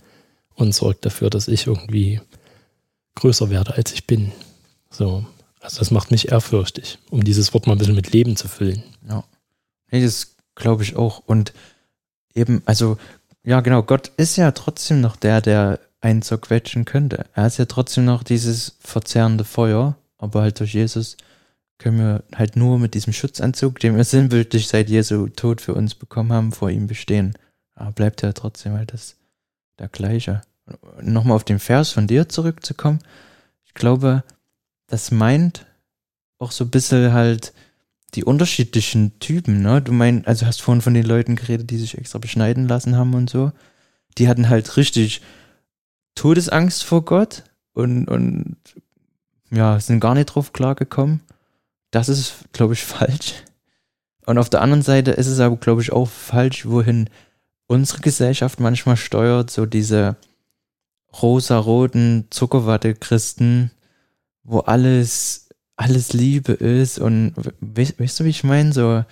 und 0.55 0.74
sorgt 0.74 1.07
dafür, 1.07 1.30
dass 1.30 1.48
ich 1.48 1.66
irgendwie 1.66 2.20
größer 3.20 3.50
werde, 3.50 3.74
als 3.74 3.92
ich 3.92 4.06
bin. 4.06 4.32
So. 4.90 5.24
Also 5.60 5.78
das 5.78 5.90
macht 5.90 6.10
mich 6.10 6.32
ehrfürchtig, 6.32 6.98
um 7.10 7.22
dieses 7.22 7.52
Wort 7.52 7.66
mal 7.66 7.74
ein 7.74 7.78
bisschen 7.78 7.94
mit 7.94 8.12
Leben 8.12 8.34
zu 8.36 8.48
füllen. 8.48 8.82
Nee, 9.90 10.02
das 10.02 10.36
glaube 10.54 10.82
ich 10.82 10.96
auch. 10.96 11.22
Und 11.26 11.52
eben, 12.34 12.62
also, 12.64 12.96
ja, 13.44 13.60
genau, 13.60 13.82
Gott 13.82 14.08
ist 14.16 14.36
ja 14.36 14.50
trotzdem 14.52 15.00
noch 15.00 15.16
der, 15.16 15.40
der 15.40 15.80
einen 16.00 16.22
zerquetschen 16.22 16.84
könnte. 16.84 17.26
Er 17.34 17.46
ist 17.46 17.58
ja 17.58 17.66
trotzdem 17.66 18.04
noch 18.04 18.22
dieses 18.22 18.76
verzehrende 18.80 19.44
Feuer, 19.44 19.96
aber 20.18 20.42
halt 20.42 20.60
durch 20.60 20.74
Jesus 20.74 21.16
können 21.78 21.98
wir 21.98 22.24
halt 22.34 22.56
nur 22.56 22.78
mit 22.78 22.94
diesem 22.94 23.12
Schutzanzug, 23.12 23.78
den 23.80 23.96
wir 23.96 24.04
sinnbildlich 24.04 24.68
seit 24.68 24.90
Jesu 24.90 25.28
Tod 25.28 25.60
für 25.60 25.74
uns 25.74 25.94
bekommen 25.94 26.32
haben, 26.32 26.52
vor 26.52 26.70
ihm 26.70 26.86
bestehen. 26.86 27.34
Aber 27.74 27.92
bleibt 27.92 28.22
ja 28.22 28.32
trotzdem 28.32 28.74
halt 28.74 28.92
das 28.92 29.16
der 29.78 29.88
gleiche. 29.88 30.42
Nochmal 31.00 31.36
auf 31.36 31.44
den 31.44 31.58
Vers 31.58 31.90
von 31.90 32.06
dir 32.06 32.28
zurückzukommen. 32.28 33.00
Ich 33.64 33.74
glaube, 33.74 34.24
das 34.86 35.10
meint 35.10 35.66
auch 36.38 36.52
so 36.52 36.64
ein 36.64 36.70
bisschen 36.70 37.12
halt 37.12 37.52
die 38.14 38.24
unterschiedlichen 38.24 39.18
Typen, 39.20 39.62
ne? 39.62 39.80
Du 39.80 39.92
meinst, 39.92 40.26
also 40.26 40.46
hast 40.46 40.62
vorhin 40.62 40.82
von 40.82 40.94
den 40.94 41.06
Leuten 41.06 41.36
geredet, 41.36 41.70
die 41.70 41.78
sich 41.78 41.96
extra 41.96 42.18
beschneiden 42.18 42.66
lassen 42.66 42.96
haben 42.96 43.14
und 43.14 43.30
so. 43.30 43.52
Die 44.18 44.28
hatten 44.28 44.48
halt 44.48 44.76
richtig 44.76 45.22
Todesangst 46.16 46.82
vor 46.82 47.04
Gott 47.04 47.44
und, 47.72 48.08
und 48.08 48.56
ja, 49.50 49.78
sind 49.78 50.00
gar 50.00 50.14
nicht 50.14 50.26
drauf 50.26 50.52
klargekommen. 50.52 51.20
Das 51.90 52.08
ist, 52.08 52.34
glaube 52.52 52.74
ich, 52.74 52.82
falsch. 52.84 53.34
Und 54.26 54.38
auf 54.38 54.50
der 54.50 54.62
anderen 54.62 54.82
Seite 54.82 55.12
ist 55.12 55.26
es 55.26 55.40
aber, 55.40 55.56
glaube 55.56 55.82
ich, 55.82 55.92
auch 55.92 56.08
falsch, 56.08 56.66
wohin 56.66 57.08
unsere 57.66 58.00
Gesellschaft 58.00 58.60
manchmal 58.60 58.96
steuert, 58.96 59.50
so 59.50 59.66
diese 59.66 60.16
rosa-roten 61.20 62.26
Zuckerwatte-Christen, 62.30 63.70
wo 64.44 64.61
alles, 64.61 65.48
alles 65.76 66.12
Liebe 66.12 66.52
ist 66.52 66.98
und 66.98 67.34
weißt, 67.61 67.98
weißt 67.98 68.20
du, 68.20 68.24
wie 68.24 68.30
ich 68.30 68.44
meine? 68.44 68.72
So, 68.72 69.04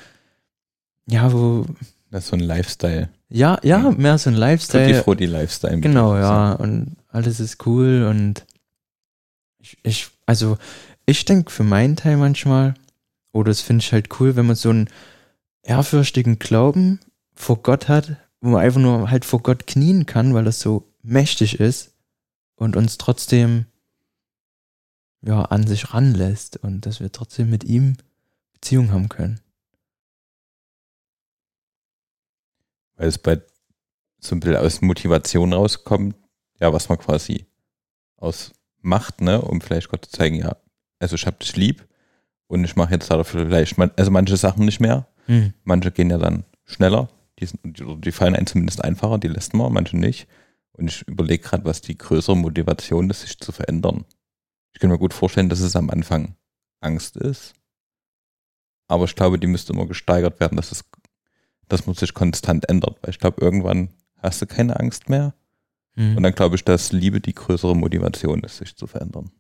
ja, 1.07 1.33
wo. 1.33 1.67
Das 2.11 2.25
ist 2.25 2.31
so 2.31 2.37
ein 2.37 2.41
Lifestyle. 2.41 3.09
Ja, 3.29 3.59
ja, 3.63 3.91
mehr 3.91 4.17
so 4.19 4.31
ein 4.31 4.37
Lifestyle. 4.37 4.89
Tutti 4.89 5.03
Frutti 5.03 5.27
Lifestyle. 5.27 5.81
Genau, 5.81 6.17
ja. 6.17 6.53
Und 6.53 6.97
alles 7.09 7.41
ist 7.41 7.67
cool 7.67 8.07
und 8.09 8.47
ich, 9.59 9.77
ich 9.83 10.09
also 10.25 10.57
ich 11.07 11.25
denke 11.25 11.51
für 11.51 11.65
meinen 11.65 11.97
Teil 11.97 12.17
manchmal, 12.19 12.75
oder 13.33 13.51
das 13.51 13.63
finde 13.63 13.83
ich 13.83 13.93
halt 13.93 14.21
cool, 14.21 14.37
wenn 14.37 14.47
man 14.47 14.57
so 14.57 14.71
einen 14.71 14.89
ehrfürchtigen 15.63 16.39
Glauben 16.39 17.01
vor 17.35 17.63
Gott 17.63 17.89
hat, 17.89 18.17
wo 18.41 18.51
man 18.51 18.61
einfach 18.61 18.81
nur 18.81 19.11
halt 19.11 19.25
vor 19.25 19.43
Gott 19.43 19.67
knien 19.67 20.05
kann, 20.05 20.35
weil 20.35 20.45
das 20.45 20.61
so 20.61 20.85
mächtig 21.09 21.59
ist 21.61 21.95
und 22.57 22.77
uns 22.77 22.99
trotzdem 22.99 23.67
ja 25.23 25.43
an 25.43 25.67
sich 25.67 25.93
ranlässt 25.93 26.59
und 26.59 26.87
dass 26.87 27.01
wir 27.01 27.11
trotzdem 27.11 27.51
mit 27.51 27.65
ihm 27.65 27.97
Beziehung 28.53 28.93
haben 28.93 29.09
können. 29.09 29.41
Weil 32.97 33.09
es 33.09 33.19
bei 33.19 33.41
so 34.21 34.35
ein 34.35 34.41
bisschen 34.41 34.57
aus 34.57 34.81
Motivation 34.81 35.53
rauskommt, 35.53 36.17
ja, 36.61 36.73
was 36.73 36.89
man 36.89 36.99
quasi 36.99 37.47
aus 38.17 38.53
macht, 38.81 39.21
ne, 39.21 39.41
um 39.41 39.61
vielleicht 39.61 39.89
Gott 39.89 40.05
zu 40.05 40.11
zeigen, 40.11 40.37
ja, 40.37 40.57
also 40.99 41.15
ich 41.15 41.27
hab 41.27 41.39
dich 41.39 41.57
lieb 41.57 41.87
und 42.49 42.65
ich 42.65 42.75
mache 42.77 42.95
jetzt 42.95 43.11
dafür 43.11 43.47
vielleicht, 43.47 43.79
also 43.79 44.11
manche 44.11 44.37
Sachen 44.37 44.65
nicht 44.65 44.81
mehr, 44.81 45.07
mhm. 45.27 45.55
manche 45.63 45.93
gehen 45.93 46.11
ja 46.11 46.19
dann 46.19 46.45
schneller, 46.65 47.09
die, 47.39 47.47
sind, 47.47 47.61
die 47.65 48.13
fallen 48.13 48.35
einem 48.35 48.47
zumindest 48.47 48.83
einfacher, 48.83 49.19
die 49.19 49.29
lässt 49.29 49.55
man, 49.55 49.73
manche 49.73 49.97
nicht. 49.97 50.27
Und 50.79 50.89
ich 50.89 51.07
überlege 51.09 51.43
gerade, 51.43 51.65
was 51.65 51.81
die 51.81 51.99
größere 51.99 52.37
Motivation 52.37 53.11
ist, 53.11 53.23
sich 53.23 53.39
zu 53.39 53.51
verändern. 53.51 54.05
Ich 54.73 54.81
kann 54.81 54.91
mir 54.91 54.99
gut 54.99 55.13
vorstellen, 55.13 55.49
dass 55.49 55.61
es 55.61 55.75
am 55.75 55.91
Anfang 55.91 56.37
Angst 56.81 57.17
ist. 57.17 57.55
Aber 58.87 59.05
ich 59.05 59.17
glaube, 59.17 59.39
die 59.39 59.49
müsste 59.49 59.73
immer 59.73 59.87
gesteigert 59.87 60.39
werden, 60.39 60.57
dass 60.57 60.71
es, 60.71 60.85
dass 61.69 61.87
man 61.87 61.97
sich 61.97 62.15
konstant 62.15 62.69
ändert. 62.69 62.97
Weil 63.03 63.11
ich 63.11 63.19
glaube, 63.19 63.41
irgendwann 63.41 63.91
hast 64.19 64.41
du 64.41 64.47
keine 64.47 64.79
Angst 64.79 65.09
mehr. 65.09 65.35
Mhm. 65.97 66.17
Und 66.17 66.23
dann 66.23 66.35
glaube 66.35 66.55
ich, 66.55 66.65
dass 66.65 66.93
Liebe 66.93 67.21
die 67.21 67.35
größere 67.35 67.75
Motivation 67.75 68.45
ist, 68.45 68.59
sich 68.59 68.77
zu 68.77 68.87
verändern. 68.87 69.33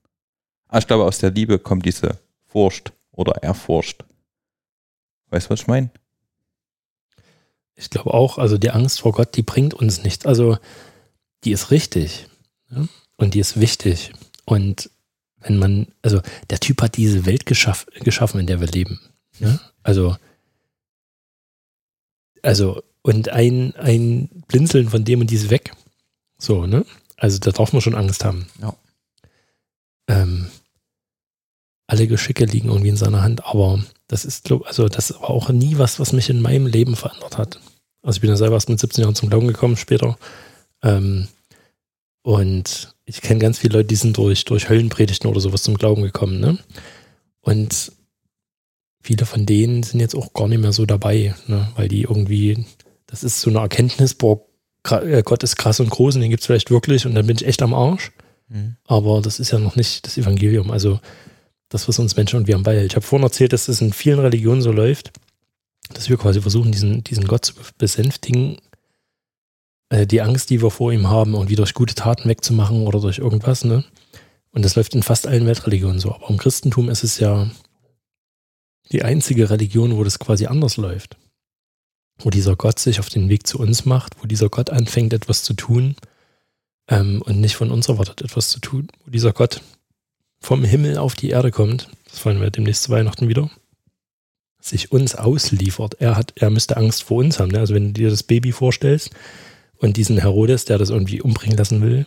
Aber 0.66 0.78
ich 0.80 0.86
glaube, 0.89 1.05
aus 1.05 1.18
der 1.18 1.30
Liebe 1.30 1.61
kommt 1.61 1.86
diese 1.86 2.18
Furcht 2.47 2.93
oder 3.12 3.36
Erfurcht. 3.45 4.05
Weißt 5.30 5.47
du, 5.47 5.51
was 5.51 5.61
ich 5.61 5.66
meine? 5.68 5.91
Ich 7.76 7.91
glaube 7.91 8.12
auch, 8.12 8.39
also 8.39 8.59
die 8.59 8.70
Angst 8.70 9.01
vor 9.01 9.12
Gott, 9.12 9.36
die 9.36 9.43
bringt 9.43 9.72
uns 9.72 10.03
nichts. 10.03 10.26
Also 10.26 10.59
die 11.45 11.53
ist 11.53 11.70
richtig 11.70 12.26
ja? 12.70 12.86
und 13.16 13.34
die 13.34 13.41
ist 13.41 13.61
wichtig. 13.61 14.12
Und 14.45 14.91
wenn 15.41 15.57
man, 15.57 15.89
also 16.03 16.20
der 16.51 16.61
Typ 16.61 16.82
hat 16.82 16.97
diese 16.97 17.26
Welt 17.26 17.47
geschaff, 17.47 17.86
geschaffen, 18.01 18.41
in 18.41 18.47
der 18.47 18.61
wir 18.61 18.68
leben. 18.68 19.01
Ja? 19.39 19.61
Also, 19.82 20.16
also, 22.43 22.82
und 23.03 23.28
ein, 23.30 23.74
ein 23.76 24.28
Blinzeln 24.49 24.89
von 24.89 25.05
dem 25.05 25.20
und 25.20 25.30
die 25.30 25.36
ist 25.36 25.51
weg. 25.51 25.72
So, 26.39 26.66
ne? 26.66 26.84
Also 27.16 27.39
da 27.39 27.51
darf 27.51 27.72
man 27.72 27.82
schon 27.82 27.95
Angst 27.95 28.24
haben. 28.24 28.47
Ja. 28.61 28.74
Ähm, 30.09 30.49
alle 31.86 32.07
Geschicke 32.07 32.45
liegen 32.45 32.68
irgendwie 32.68 32.91
in 32.91 32.97
seiner 32.97 33.22
Hand, 33.22 33.45
aber 33.45 33.82
das 34.09 34.24
ist, 34.24 34.51
also 34.53 34.89
das 34.89 35.12
war 35.14 35.30
auch 35.30 35.49
nie 35.49 35.78
was, 35.78 35.99
was 35.99 36.12
mich 36.12 36.30
in 36.30 36.41
meinem 36.41 36.66
Leben 36.66 36.97
verändert 36.97 37.39
hat. 37.39 37.61
Also 38.03 38.18
ich 38.18 38.20
bin 38.20 38.30
ja 38.30 38.36
selber 38.36 38.55
erst 38.55 38.68
mit 38.68 38.78
17 38.78 39.03
Jahren 39.03 39.14
zum 39.14 39.30
Glauben 39.30 39.49
gekommen 39.49 39.76
später. 39.76 40.18
Ähm, 40.82 41.28
und 42.22 42.94
ich 43.04 43.22
kenne 43.22 43.40
ganz 43.40 43.58
viele 43.58 43.78
Leute, 43.78 43.88
die 43.88 43.96
sind 43.96 44.16
durch, 44.16 44.44
durch 44.44 44.68
Höllenpredigten 44.68 45.30
oder 45.30 45.40
sowas 45.40 45.62
zum 45.62 45.76
Glauben 45.76 46.02
gekommen, 46.02 46.40
ne? 46.40 46.58
Und 47.40 47.92
viele 49.02 49.24
von 49.24 49.46
denen 49.46 49.82
sind 49.82 50.00
jetzt 50.00 50.14
auch 50.14 50.34
gar 50.34 50.48
nicht 50.48 50.60
mehr 50.60 50.72
so 50.72 50.84
dabei, 50.84 51.34
ne? 51.46 51.68
Weil 51.76 51.88
die 51.88 52.02
irgendwie, 52.02 52.66
das 53.06 53.24
ist 53.24 53.40
so 53.40 53.50
eine 53.50 53.60
Erkenntnis, 53.60 54.14
boah, 54.14 54.40
äh, 54.90 55.22
Gott 55.22 55.42
ist 55.42 55.56
krass 55.56 55.80
und 55.80 55.90
groß 55.90 56.16
und 56.16 56.20
den 56.20 56.30
gibt 56.30 56.42
es 56.42 56.46
vielleicht 56.46 56.70
wirklich 56.70 57.06
und 57.06 57.14
dann 57.14 57.26
bin 57.26 57.36
ich 57.36 57.46
echt 57.46 57.62
am 57.62 57.74
Arsch. 57.74 58.12
Mhm. 58.48 58.76
Aber 58.84 59.20
das 59.20 59.40
ist 59.40 59.50
ja 59.50 59.58
noch 59.58 59.76
nicht 59.76 60.06
das 60.06 60.18
Evangelium. 60.18 60.70
Also 60.70 61.00
das, 61.68 61.88
was 61.88 61.98
uns 61.98 62.16
Menschen 62.16 62.36
irgendwie 62.36 62.54
am 62.54 62.62
Ball 62.62 62.76
hält. 62.76 62.92
Ich 62.92 62.96
habe 62.96 63.06
vorhin 63.06 63.24
erzählt, 63.24 63.52
dass 63.52 63.68
es 63.68 63.80
in 63.80 63.92
vielen 63.92 64.20
Religionen 64.20 64.62
so 64.62 64.72
läuft, 64.72 65.12
dass 65.92 66.08
wir 66.08 66.16
quasi 66.16 66.40
versuchen, 66.40 66.72
diesen, 66.72 67.04
diesen 67.04 67.26
Gott 67.26 67.44
zu 67.44 67.54
besänftigen, 67.76 68.58
äh, 69.91 70.07
die 70.07 70.22
Angst, 70.22 70.51
die 70.51 70.62
wir 70.62 70.70
vor 70.70 70.93
ihm 70.93 71.09
haben, 71.09 71.34
irgendwie 71.34 71.57
durch 71.57 71.74
gute 71.74 71.95
Taten 71.95 72.28
wegzumachen 72.28 72.86
oder 72.86 73.01
durch 73.01 73.18
irgendwas. 73.18 73.64
Ne? 73.64 73.84
Und 74.53 74.64
das 74.64 74.76
läuft 74.76 74.95
in 74.95 75.03
fast 75.03 75.26
allen 75.26 75.47
Weltreligionen 75.47 75.99
so. 75.99 76.14
Aber 76.14 76.30
im 76.30 76.39
Christentum 76.39 76.89
ist 76.89 77.05
es 77.05 77.18
ja 77.18 77.51
die 78.93 79.03
einzige 79.03 79.51
Religion, 79.51 79.97
wo 79.97 80.05
das 80.05 80.18
quasi 80.18 80.47
anders 80.47 80.76
läuft 80.76 81.16
wo 82.18 82.30
dieser 82.30 82.57
Gott 82.57 82.78
sich 82.78 83.01
auf 83.01 83.09
den 83.09 83.28
Weg 83.28 83.47
zu 83.47 83.59
uns 83.59 83.84
macht, 83.84 84.20
wo 84.20 84.26
dieser 84.26 84.49
Gott 84.49 84.70
anfängt, 84.70 85.12
etwas 85.12 85.43
zu 85.43 85.55
tun 85.55 85.97
ähm, 86.89 87.22
und 87.22 87.41
nicht 87.41 87.57
von 87.57 87.70
uns 87.70 87.89
erwartet, 87.89 88.22
etwas 88.22 88.51
zu 88.51 88.61
tun, 88.61 88.89
wo 89.05 89.11
dieser 89.11 89.32
Gott 89.32 89.62
vom 90.41 90.64
Himmel 90.64 90.99
auf 90.99 91.14
die 91.14 91.30
Erde 91.30 91.51
kommt, 91.51 91.89
das 92.11 92.24
wollen 92.24 92.41
wir 92.41 92.51
demnächst 92.51 92.84
zu 92.84 92.91
Weihnachten 92.91 93.28
wieder, 93.28 93.51
sich 94.61 94.93
uns 94.93 95.14
ausliefert. 95.14 95.97
Er 96.01 96.16
hat, 96.16 96.32
er 96.36 96.51
müsste 96.51 96.76
Angst 96.76 97.05
vor 97.05 97.18
uns 97.18 97.39
haben. 97.39 97.51
Ne? 97.51 97.61
Also 97.61 97.74
wenn 97.74 97.89
du 97.89 97.93
dir 97.93 98.11
das 98.11 98.22
Baby 98.22 98.53
vorstellst 98.53 99.11
und 99.78 99.96
diesen 99.96 100.18
Herodes, 100.18 100.64
der 100.64 100.78
das 100.78 100.90
irgendwie 100.90 101.20
umbringen 101.20 101.56
lassen 101.56 101.80
will, 101.82 102.06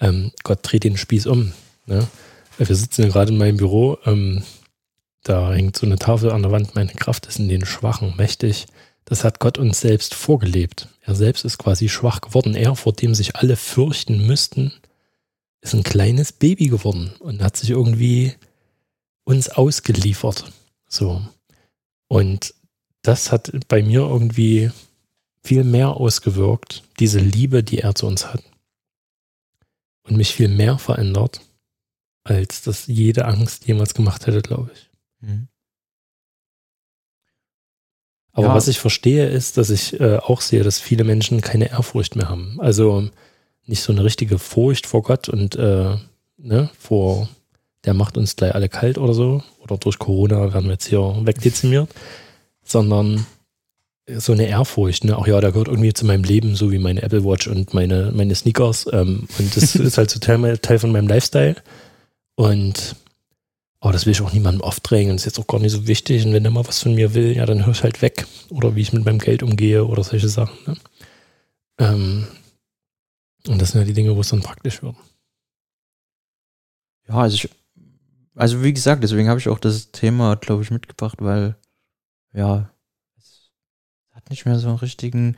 ähm, 0.00 0.32
Gott 0.42 0.60
dreht 0.62 0.84
den 0.84 0.96
Spieß 0.96 1.26
um. 1.26 1.52
Ne? 1.86 2.06
Wir 2.58 2.74
sitzen 2.74 3.08
gerade 3.08 3.32
in 3.32 3.38
meinem 3.38 3.56
Büro, 3.56 3.98
ähm, 4.04 4.42
da 5.22 5.52
hängt 5.52 5.76
so 5.76 5.86
eine 5.86 5.96
Tafel 5.96 6.30
an 6.30 6.42
der 6.42 6.52
Wand, 6.52 6.74
meine 6.74 6.92
Kraft 6.92 7.26
ist 7.26 7.38
in 7.38 7.48
den 7.48 7.66
Schwachen 7.66 8.16
mächtig. 8.16 8.66
Das 9.04 9.24
hat 9.24 9.40
Gott 9.40 9.58
uns 9.58 9.80
selbst 9.80 10.14
vorgelebt. 10.14 10.88
Er 11.02 11.14
selbst 11.14 11.44
ist 11.44 11.58
quasi 11.58 11.88
schwach 11.88 12.20
geworden. 12.20 12.54
Er, 12.54 12.76
vor 12.76 12.92
dem 12.92 13.14
sich 13.14 13.36
alle 13.36 13.56
fürchten 13.56 14.26
müssten, 14.26 14.72
ist 15.60 15.74
ein 15.74 15.82
kleines 15.82 16.32
Baby 16.32 16.68
geworden 16.68 17.12
und 17.18 17.42
hat 17.42 17.56
sich 17.56 17.70
irgendwie 17.70 18.34
uns 19.24 19.48
ausgeliefert. 19.48 20.52
So. 20.88 21.22
Und 22.08 22.54
das 23.02 23.32
hat 23.32 23.50
bei 23.68 23.82
mir 23.82 24.00
irgendwie 24.00 24.70
viel 25.42 25.64
mehr 25.64 25.90
ausgewirkt, 25.90 26.82
diese 26.98 27.18
Liebe, 27.18 27.62
die 27.62 27.78
er 27.78 27.94
zu 27.94 28.06
uns 28.06 28.26
hat. 28.26 28.42
Und 30.02 30.16
mich 30.16 30.34
viel 30.34 30.48
mehr 30.48 30.78
verändert, 30.78 31.40
als 32.24 32.62
das 32.62 32.86
jede 32.86 33.26
Angst 33.26 33.66
jemals 33.66 33.94
gemacht 33.94 34.26
hätte, 34.26 34.42
glaube 34.42 34.70
ich. 34.74 34.90
Mhm. 35.20 35.48
Aber 38.32 38.48
ja. 38.48 38.54
was 38.54 38.68
ich 38.68 38.78
verstehe, 38.78 39.28
ist, 39.28 39.56
dass 39.56 39.70
ich 39.70 39.98
äh, 40.00 40.18
auch 40.18 40.40
sehe, 40.40 40.62
dass 40.62 40.78
viele 40.78 41.04
Menschen 41.04 41.40
keine 41.40 41.70
Ehrfurcht 41.70 42.16
mehr 42.16 42.28
haben. 42.28 42.60
Also 42.60 43.10
nicht 43.66 43.82
so 43.82 43.92
eine 43.92 44.04
richtige 44.04 44.38
Furcht 44.38 44.86
vor 44.86 45.02
Gott 45.02 45.28
und 45.28 45.56
äh, 45.56 45.96
ne, 46.36 46.70
vor 46.78 47.28
der 47.84 47.94
macht 47.94 48.16
uns 48.16 48.36
gleich 48.36 48.54
alle 48.54 48.68
kalt 48.68 48.98
oder 48.98 49.14
so. 49.14 49.42
Oder 49.60 49.78
durch 49.78 49.98
Corona 49.98 50.52
werden 50.52 50.66
wir 50.66 50.72
jetzt 50.72 50.86
hier 50.86 51.16
wegdezimiert. 51.22 51.88
Sondern 52.62 53.26
so 54.18 54.32
eine 54.32 54.46
Ehrfurcht, 54.46 55.04
ne? 55.04 55.16
Ach 55.18 55.26
ja, 55.26 55.40
der 55.40 55.52
gehört 55.52 55.68
irgendwie 55.68 55.92
zu 55.92 56.06
meinem 56.06 56.24
Leben, 56.24 56.56
so 56.56 56.72
wie 56.72 56.78
meine 56.78 57.02
Apple 57.02 57.24
Watch 57.24 57.46
und 57.48 57.74
meine, 57.74 58.12
meine 58.14 58.34
Sneakers. 58.34 58.86
Ähm, 58.92 59.28
und 59.38 59.56
das 59.56 59.74
ist 59.76 59.98
halt 59.98 60.10
so 60.10 60.18
Teil, 60.18 60.58
Teil 60.58 60.78
von 60.78 60.92
meinem 60.92 61.08
Lifestyle. 61.08 61.56
Und 62.36 62.96
aber 63.80 63.94
das 63.94 64.04
will 64.04 64.12
ich 64.12 64.20
auch 64.20 64.32
niemandem 64.32 64.62
aufdrängen. 64.62 65.12
Das 65.12 65.22
ist 65.22 65.36
jetzt 65.36 65.38
auch 65.38 65.46
gar 65.46 65.58
nicht 65.58 65.72
so 65.72 65.86
wichtig. 65.86 66.26
Und 66.26 66.34
wenn 66.34 66.42
der 66.42 66.52
mal 66.52 66.66
was 66.66 66.82
von 66.82 66.94
mir 66.94 67.14
will, 67.14 67.34
ja, 67.34 67.46
dann 67.46 67.64
hör 67.64 67.72
ich 67.72 67.82
halt 67.82 68.02
weg. 68.02 68.26
Oder 68.50 68.76
wie 68.76 68.82
ich 68.82 68.92
mit 68.92 69.06
meinem 69.06 69.18
Geld 69.18 69.42
umgehe 69.42 69.86
oder 69.86 70.04
solche 70.04 70.28
Sachen. 70.28 70.58
Ne? 70.66 70.76
Ähm, 71.78 72.28
und 73.48 73.60
das 73.60 73.70
sind 73.70 73.80
ja 73.80 73.86
die 73.86 73.94
Dinge, 73.94 74.14
wo 74.14 74.20
es 74.20 74.28
dann 74.28 74.42
praktisch 74.42 74.82
wird. 74.82 74.96
Ja, 77.08 77.14
also 77.14 77.34
ich, 77.36 77.48
also 78.34 78.62
wie 78.62 78.74
gesagt, 78.74 79.02
deswegen 79.02 79.30
habe 79.30 79.40
ich 79.40 79.48
auch 79.48 79.58
das 79.58 79.90
Thema, 79.92 80.36
glaube 80.36 80.62
ich, 80.62 80.70
mitgebracht, 80.70 81.16
weil, 81.20 81.56
ja, 82.34 82.70
nicht 84.30 84.46
mehr 84.46 84.58
so 84.58 84.68
einen 84.68 84.78
richtigen 84.78 85.36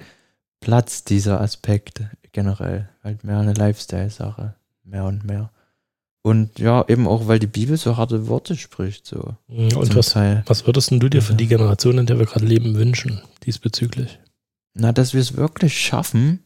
Platz, 0.60 1.04
dieser 1.04 1.40
Aspekt 1.40 2.02
generell. 2.32 2.88
Halt 3.02 3.24
mehr 3.24 3.38
eine 3.38 3.54
Lifestyle-Sache. 3.54 4.54
Mehr 4.84 5.04
und 5.04 5.24
mehr. 5.24 5.50
Und 6.22 6.60
ja, 6.60 6.84
eben 6.86 7.08
auch, 7.08 7.26
weil 7.26 7.40
die 7.40 7.48
Bibel 7.48 7.76
so 7.76 7.96
harte 7.96 8.28
Worte 8.28 8.56
spricht. 8.56 9.06
So. 9.06 9.34
Und 9.48 9.72
zum 9.72 9.96
was, 9.96 10.10
Teil. 10.10 10.44
was 10.46 10.66
würdest 10.66 10.92
denn 10.92 11.00
du 11.00 11.08
dir 11.08 11.20
für 11.20 11.34
die 11.34 11.48
Generation, 11.48 11.98
in 11.98 12.06
der 12.06 12.18
wir 12.18 12.26
gerade 12.26 12.46
leben, 12.46 12.76
wünschen, 12.76 13.20
diesbezüglich? 13.44 14.20
Na, 14.74 14.92
dass 14.92 15.14
wir 15.14 15.20
es 15.20 15.36
wirklich 15.36 15.80
schaffen, 15.80 16.44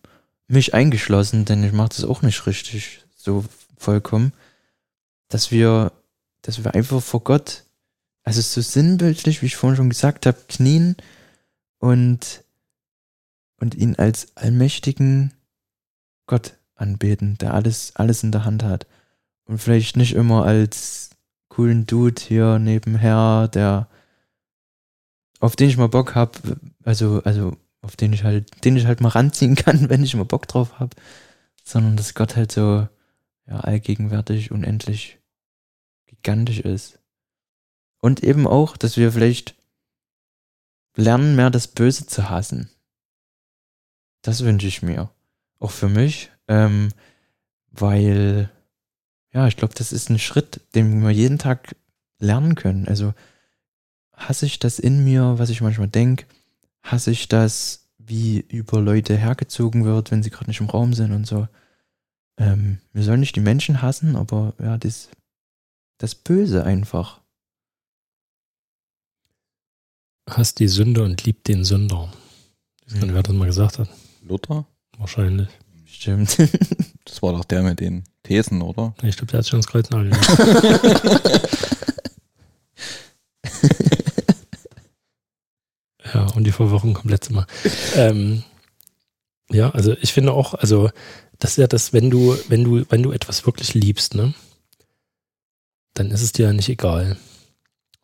mich 0.49 0.73
eingeschlossen, 0.73 1.45
denn 1.45 1.63
ich 1.63 1.73
mache 1.73 1.91
das 1.91 2.05
auch 2.05 2.23
nicht 2.23 2.47
richtig 2.47 3.05
so 3.15 3.45
vollkommen, 3.77 4.33
dass 5.29 5.51
wir, 5.51 5.93
dass 6.41 6.65
wir 6.65 6.75
einfach 6.75 7.03
vor 7.03 7.23
Gott, 7.23 7.65
also 8.23 8.41
so 8.41 8.63
sinnbildlich, 8.63 9.43
wie 9.43 9.47
ich 9.47 9.57
vorhin 9.57 9.77
schon 9.77 9.91
gesagt 9.91 10.25
habe, 10.25 10.39
knien 10.49 10.97
und, 11.87 12.45
und 13.61 13.77
ihn 13.77 13.95
als 13.95 14.37
allmächtigen 14.37 15.33
Gott 16.27 16.59
anbeten, 16.75 17.39
der 17.39 17.55
alles, 17.55 17.95
alles 17.95 18.25
in 18.25 18.33
der 18.33 18.45
Hand 18.45 18.65
hat. 18.65 18.89
Und 19.45 19.59
vielleicht 19.59 19.97
nicht 19.97 20.15
immer 20.15 20.45
als 20.45 21.11
coolen 21.49 21.87
Dude 21.87 22.21
hier 22.21 22.59
nebenher, 22.59 23.47
der 23.47 23.89
auf 25.39 25.55
den 25.55 25.69
ich 25.69 25.77
mal 25.77 25.89
Bock 25.89 26.17
habe, 26.17 26.59
also, 26.83 27.23
also 27.23 27.57
auf 27.83 27.95
den 27.95 28.13
ich 28.13 28.25
halt, 28.25 28.65
den 28.65 28.77
ich 28.77 28.87
halt 28.87 29.01
mal 29.01 29.11
ranziehen 29.11 29.55
kann, 29.55 29.89
wenn 29.89 30.03
ich 30.03 30.17
mal 30.17 30.25
Bock 30.25 30.49
drauf 30.49 30.81
habe, 30.81 30.97
sondern 31.63 31.97
dass 31.97 32.15
Gott 32.15 32.35
halt 32.35 32.51
so 32.51 32.89
ja, 33.47 33.61
allgegenwärtig, 33.61 34.51
unendlich 34.51 35.21
gigantisch 36.07 36.59
ist. 36.59 36.99
Und 38.01 38.25
eben 38.25 38.49
auch, 38.49 38.77
dass 38.77 38.97
wir 38.97 39.13
vielleicht 39.13 39.55
lernen, 40.97 41.37
mehr 41.37 41.51
das 41.51 41.69
Böse 41.69 42.07
zu 42.07 42.29
hassen. 42.29 42.71
Das 44.23 44.43
wünsche 44.43 44.67
ich 44.67 44.83
mir. 44.83 45.11
Auch 45.59 45.71
für 45.71 45.89
mich, 45.89 46.31
ähm, 46.49 46.91
weil, 47.71 48.51
ja, 49.33 49.47
ich 49.47 49.57
glaube, 49.57 49.75
das 49.75 49.93
ist 49.93 50.11
ein 50.11 50.19
Schritt, 50.19 50.61
den 50.75 51.03
wir 51.03 51.11
jeden 51.11 51.39
Tag 51.39 51.77
lernen 52.19 52.55
können. 52.55 52.89
Also 52.89 53.15
hasse 54.13 54.47
ich 54.47 54.59
das 54.59 54.79
in 54.79 55.05
mir, 55.05 55.39
was 55.39 55.51
ich 55.51 55.61
manchmal 55.61 55.89
denke, 55.89 56.27
hasse 56.83 57.11
ich 57.11 57.29
das, 57.29 57.89
wie 57.99 58.41
über 58.41 58.81
Leute 58.81 59.17
hergezogen 59.17 59.85
wird, 59.85 60.11
wenn 60.11 60.23
sie 60.23 60.31
gerade 60.31 60.49
nicht 60.49 60.61
im 60.61 60.71
Raum 60.71 60.95
sind 60.95 61.13
und 61.13 61.27
so. 61.27 61.49
Ähm, 62.39 62.79
wir 62.93 63.03
sollen 63.03 63.21
nicht 63.21 63.37
die 63.37 63.41
Menschen 63.41 63.83
hassen, 63.83 64.17
aber 64.17 64.55
ja, 64.59 64.77
das, 64.79 65.09
das 65.99 66.15
Böse 66.15 66.65
einfach. 66.65 67.21
Hast 70.29 70.59
die 70.59 70.69
Sünde 70.69 71.03
und 71.05 71.25
liebt 71.25 71.49
den 71.49 71.65
Sünder. 71.65 72.13
Ich 72.87 72.93
weiß 72.93 73.01
gar 73.01 73.07
nicht, 73.07 73.15
wer 73.15 73.23
das 73.23 73.35
mal 73.35 73.47
gesagt 73.47 73.79
hat. 73.79 73.89
Luther? 74.23 74.67
Wahrscheinlich. 74.99 75.49
Stimmt. 75.87 76.37
Das 77.07 77.23
war 77.23 77.33
doch 77.33 77.45
der 77.45 77.63
mit 77.63 77.79
den 77.79 78.03
Thesen, 78.25 78.61
oder? 78.61 78.93
Ich 79.05 79.17
glaube, 79.17 79.31
der 79.31 79.39
hat 79.39 79.47
schon 79.47 79.61
ins 79.61 79.69
Kreuz. 79.69 79.89
Ja, 86.15 86.27
und 86.35 86.45
die 86.45 86.53
Verwirrung 86.53 86.95
kommt 86.95 87.11
letztes 87.11 87.35
Mal. 87.35 87.47
Ähm, 87.95 88.43
ja, 89.51 89.71
also 89.71 89.95
ich 90.01 90.13
finde 90.13 90.33
auch, 90.33 90.55
also 90.55 90.91
das 91.39 91.53
ist 91.53 91.57
ja 91.59 91.67
das, 91.67 91.93
wenn 91.93 92.11
du, 92.11 92.37
wenn 92.49 92.65
du, 92.65 92.85
wenn 92.89 93.03
du 93.03 93.13
etwas 93.13 93.45
wirklich 93.47 93.75
liebst, 93.75 94.15
ne, 94.15 94.35
dann 95.95 96.11
ist 96.11 96.23
es 96.23 96.33
dir 96.33 96.47
ja 96.47 96.53
nicht 96.53 96.69
egal. 96.69 97.17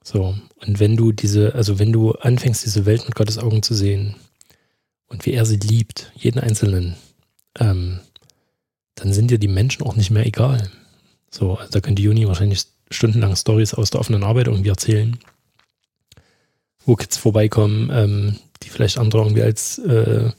So, 0.02 0.34
und 0.66 0.80
wenn 0.80 0.96
du 0.96 1.12
diese, 1.12 1.54
also 1.54 1.78
wenn 1.78 1.92
du 1.92 2.12
anfängst, 2.12 2.64
diese 2.64 2.86
Welt 2.86 3.04
mit 3.04 3.14
Gottes 3.14 3.38
Augen 3.38 3.62
zu 3.62 3.74
sehen 3.74 4.16
und 5.06 5.26
wie 5.26 5.32
er 5.32 5.46
sie 5.46 5.56
liebt, 5.56 6.12
jeden 6.16 6.40
Einzelnen, 6.40 6.96
ähm, 7.58 8.00
dann 8.94 9.12
sind 9.12 9.30
dir 9.30 9.38
die 9.38 9.48
Menschen 9.48 9.84
auch 9.84 9.96
nicht 9.96 10.10
mehr 10.10 10.26
egal. 10.26 10.70
So, 11.30 11.56
also 11.56 11.70
da 11.70 11.80
könnte 11.80 12.02
Juni 12.02 12.26
wahrscheinlich 12.26 12.64
stundenlang 12.90 13.36
Stories 13.36 13.74
aus 13.74 13.90
der 13.90 14.00
offenen 14.00 14.24
Arbeit 14.24 14.48
irgendwie 14.48 14.68
erzählen, 14.68 15.18
wo 16.84 16.96
Kids 16.96 17.16
vorbeikommen, 17.16 17.90
ähm, 17.92 18.38
die 18.62 18.68
vielleicht 18.68 18.98
andere 18.98 19.22
irgendwie 19.22 19.42
als 19.42 19.78
äh, 19.78 20.30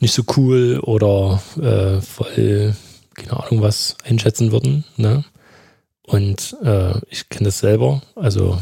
nicht 0.00 0.14
so 0.14 0.22
cool 0.36 0.80
oder 0.80 1.42
äh, 1.60 2.00
voll, 2.00 2.74
keine 3.14 3.42
Ahnung 3.42 3.62
was, 3.62 3.96
einschätzen 4.04 4.52
würden. 4.52 4.84
Ne? 4.96 5.24
Und 6.02 6.56
äh, 6.62 6.98
ich 7.10 7.28
kenne 7.28 7.46
das 7.46 7.58
selber, 7.58 8.02
also 8.14 8.60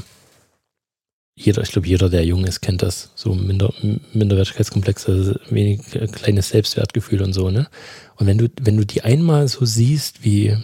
jeder, 1.39 1.62
ich 1.62 1.70
glaube, 1.70 1.87
jeder, 1.87 2.09
der 2.09 2.24
jung 2.24 2.45
ist, 2.45 2.62
kennt 2.62 2.82
das. 2.82 3.11
So 3.14 3.34
Minder, 3.34 3.72
Minderwertigkeitskomplexe, 4.14 5.39
wenig 5.51 5.95
äh, 5.95 6.07
kleines 6.07 6.49
Selbstwertgefühl 6.49 7.20
und 7.22 7.34
so, 7.34 7.51
ne? 7.51 7.68
Und 8.16 8.26
wenn 8.26 8.39
du, 8.39 8.49
wenn 8.61 8.78
du 8.78 8.87
die 8.87 9.03
einmal 9.03 9.47
so 9.47 9.66
siehst, 9.66 10.24
wie, 10.24 10.57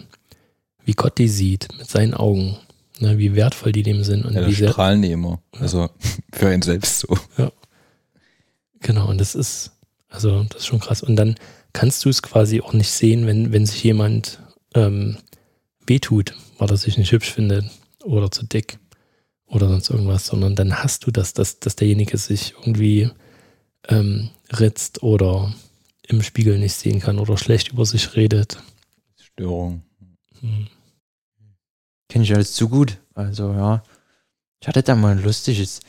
wie 0.83 0.93
Gott 0.93 1.19
die 1.19 1.27
sieht, 1.27 1.67
mit 1.77 1.87
seinen 1.87 2.15
Augen, 2.15 2.57
ne, 2.99 3.19
wie 3.19 3.35
wertvoll 3.35 3.71
die 3.71 3.83
dem 3.83 4.03
sind 4.03 4.25
und 4.25 4.33
Ja, 4.33 4.47
wie 4.47 4.53
sehr, 4.53 4.71
strahlen 4.71 5.03
die 5.03 5.11
immer. 5.11 5.39
Also 5.59 5.89
für 6.33 6.47
einen 6.47 6.63
selbst 6.63 6.99
so. 7.01 7.17
Genau, 8.79 9.07
und 9.07 9.21
das 9.21 9.35
ist, 9.35 9.71
also 10.09 10.43
das 10.49 10.61
ist 10.61 10.65
schon 10.65 10.79
krass. 10.79 11.03
Und 11.03 11.15
dann 11.15 11.35
kannst 11.71 12.03
du 12.03 12.09
es 12.09 12.23
quasi 12.23 12.61
auch 12.61 12.73
nicht 12.73 12.91
sehen, 12.91 13.27
wenn, 13.27 13.51
wenn 13.51 13.67
sich 13.67 13.83
jemand 13.83 14.39
ähm, 14.73 15.17
wehtut, 15.85 16.33
weil 16.57 16.69
er 16.69 16.77
sich 16.77 16.97
nicht 16.97 17.11
hübsch 17.11 17.31
findet 17.31 17.65
oder 18.03 18.31
zu 18.31 18.43
dick 18.45 18.79
oder 19.53 19.69
sonst 19.69 19.89
irgendwas, 19.89 20.25
sondern 20.25 20.55
dann 20.55 20.83
hast 20.83 21.05
du 21.05 21.11
das, 21.11 21.33
dass, 21.33 21.59
dass 21.59 21.75
derjenige 21.75 22.17
sich 22.17 22.53
irgendwie 22.59 23.09
ähm, 23.87 24.29
ritzt 24.51 25.03
oder 25.03 25.53
im 26.07 26.21
Spiegel 26.21 26.57
nicht 26.59 26.73
sehen 26.73 26.99
kann 26.99 27.19
oder 27.19 27.37
schlecht 27.37 27.71
über 27.71 27.85
sich 27.85 28.15
redet. 28.15 28.61
Störung. 29.17 29.83
Hm. 30.41 30.67
Kenne 32.09 32.25
ich 32.25 32.33
alles 32.33 32.53
zu 32.53 32.69
gut. 32.69 32.97
Also 33.13 33.51
ja. 33.53 33.83
Ich 34.61 34.67
hatte 34.67 34.83
da 34.83 34.95
mal 34.95 35.11
ein 35.11 35.23
lustiges 35.23 35.81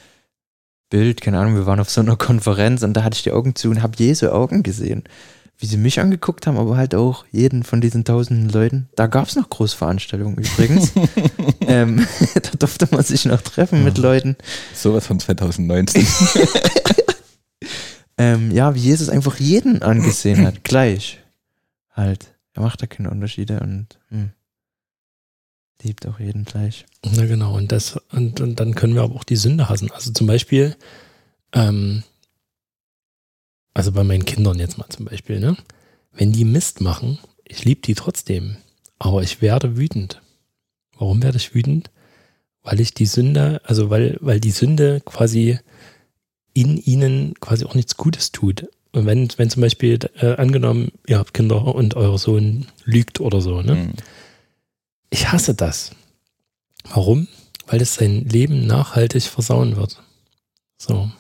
Bild, 0.91 1.21
keine 1.21 1.39
Ahnung, 1.39 1.55
wir 1.55 1.67
waren 1.67 1.81
auf 1.81 1.91
so 1.91 2.01
einer 2.01 2.17
Konferenz 2.19 2.83
und 2.83 2.95
da 2.95 3.03
hatte 3.03 3.17
ich 3.17 3.23
die 3.23 3.33
Augen 3.33 3.55
zu 3.55 3.71
und 3.71 3.83
habe 3.83 3.97
Jesu 3.99 4.29
Augen 4.29 4.63
gesehen. 4.63 5.05
Wie 5.59 5.67
sie 5.67 5.77
mich 5.77 6.01
angeguckt 6.01 6.47
haben, 6.47 6.59
aber 6.59 6.77
halt 6.77 6.95
auch 6.95 7.25
jeden 7.31 7.63
von 7.63 7.81
diesen 7.81 8.05
tausenden 8.05 8.49
Leuten. 8.49 8.89
Da 8.97 9.07
gab 9.07 9.29
es 9.29 9.37
noch 9.37 9.49
Großveranstaltungen 9.49 10.37
übrigens. 10.37 10.93
ähm, 11.69 12.07
da 12.35 12.51
durfte 12.59 12.89
man 12.91 13.03
sich 13.05 13.25
noch 13.25 13.41
treffen 13.43 13.85
mit 13.85 13.99
Ja. 13.99 14.03
Leuten. 14.05 14.37
Sowas 14.75 15.07
von 15.07 15.19
2019. 15.21 16.07
Ähm, 18.17 18.53
ja, 18.53 18.75
wie 18.75 18.81
Jesus 18.81 19.09
einfach 19.09 19.41
jeden 19.41 19.83
angesehen 19.83 20.47
hat, 20.47 20.63
gleich. 20.63 21.19
Halt. 21.91 22.33
Er 22.53 22.63
macht 22.63 22.81
da 22.81 22.87
keine 22.87 23.11
Unterschiede 23.11 23.59
und 23.59 23.99
hm, 24.09 24.31
liebt 25.83 26.07
auch 26.07 26.21
jeden 26.21 26.45
gleich. 26.45 26.87
Na 27.05 27.27
genau, 27.27 27.57
und 27.57 27.73
das, 27.73 27.99
und, 28.13 28.41
und 28.41 28.61
dann 28.61 28.77
können 28.77 28.95
wir 28.95 29.03
aber 29.03 29.17
auch 29.17 29.25
die 29.25 29.35
Sünde 29.37 29.69
hassen. 29.69 29.91
Also 29.91 30.13
zum 30.13 30.29
Beispiel, 30.29 30.77
ähm, 31.53 32.05
also 33.75 33.91
bei 33.91 34.05
meinen 34.05 34.25
Kindern 34.25 34.61
jetzt 34.61 34.79
mal 34.79 34.89
zum 34.89 35.07
Beispiel, 35.07 35.41
ne? 35.41 35.57
Wenn 36.13 36.31
die 36.31 36.45
Mist 36.45 36.81
machen, 36.81 37.19
ich 37.43 37.65
liebe 37.65 37.81
die 37.81 37.95
trotzdem, 37.97 38.57
aber 39.01 39.25
ich 39.25 39.43
werde 39.43 39.77
wütend. 39.77 40.23
Warum 40.99 41.23
werde 41.23 41.39
ich 41.39 41.55
wütend? 41.55 41.91
Weil 42.63 42.81
ich 42.81 42.95
die 42.95 43.07
Sünde, 43.07 43.61
also 43.65 43.91
weil, 43.91 44.17
weil 44.21 44.41
die 44.41 44.51
Sünde 44.51 45.01
quasi 45.05 45.59
in 46.55 46.79
ihnen 46.79 47.35
quasi 47.41 47.65
auch 47.65 47.75
nichts 47.75 47.97
Gutes 47.97 48.33
tut. 48.33 48.67
Und 48.93 49.07
wenn, 49.07 49.29
wenn 49.37 49.51
zum 49.51 49.61
Beispiel, 49.61 49.99
äh, 50.17 50.37
angenommen, 50.37 50.93
ihr 51.07 51.19
habt 51.19 51.35
Kinder 51.35 51.75
und 51.75 51.97
euer 51.97 52.17
Sohn 52.17 52.67
lügt 52.85 53.21
oder 53.21 53.41
so, 53.41 53.61
ne? 53.61 53.73
Hm. 53.73 53.93
Ich 55.11 55.31
hasse 55.31 55.55
das. 55.55 55.91
Warum? 56.89 57.29
Weil 57.67 57.81
es 57.81 57.95
sein 57.95 58.25
Leben 58.25 58.67
nachhaltig 58.67 59.25
versauen 59.25 59.77
wird. 59.77 60.03
So. 60.79 61.11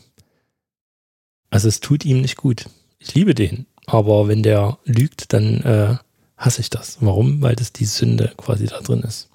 Also 1.51 1.68
es 1.68 1.81
tut 1.81 2.05
ihm 2.05 2.20
nicht 2.20 2.37
gut. 2.37 2.66
Ich 2.99 3.14
liebe 3.14 3.35
den. 3.35 3.66
Aber 3.87 4.29
wenn 4.29 4.43
der 4.43 4.79
lügt, 4.85 5.33
dann 5.33 5.61
äh, 5.62 5.97
hasse 6.37 6.61
ich 6.61 6.70
das. 6.70 6.99
Warum? 7.01 7.43
Weil 7.43 7.57
das 7.57 7.72
die 7.72 7.85
Sünde 7.85 8.33
quasi 8.37 8.66
da 8.66 8.81
drin 8.81 9.01
ist. 9.01 9.29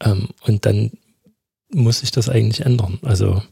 Ähm, 0.00 0.28
und 0.42 0.64
dann 0.66 0.92
muss 1.72 2.00
sich 2.00 2.10
das 2.10 2.28
eigentlich 2.28 2.64
ändern. 2.64 2.98
Also 3.02 3.42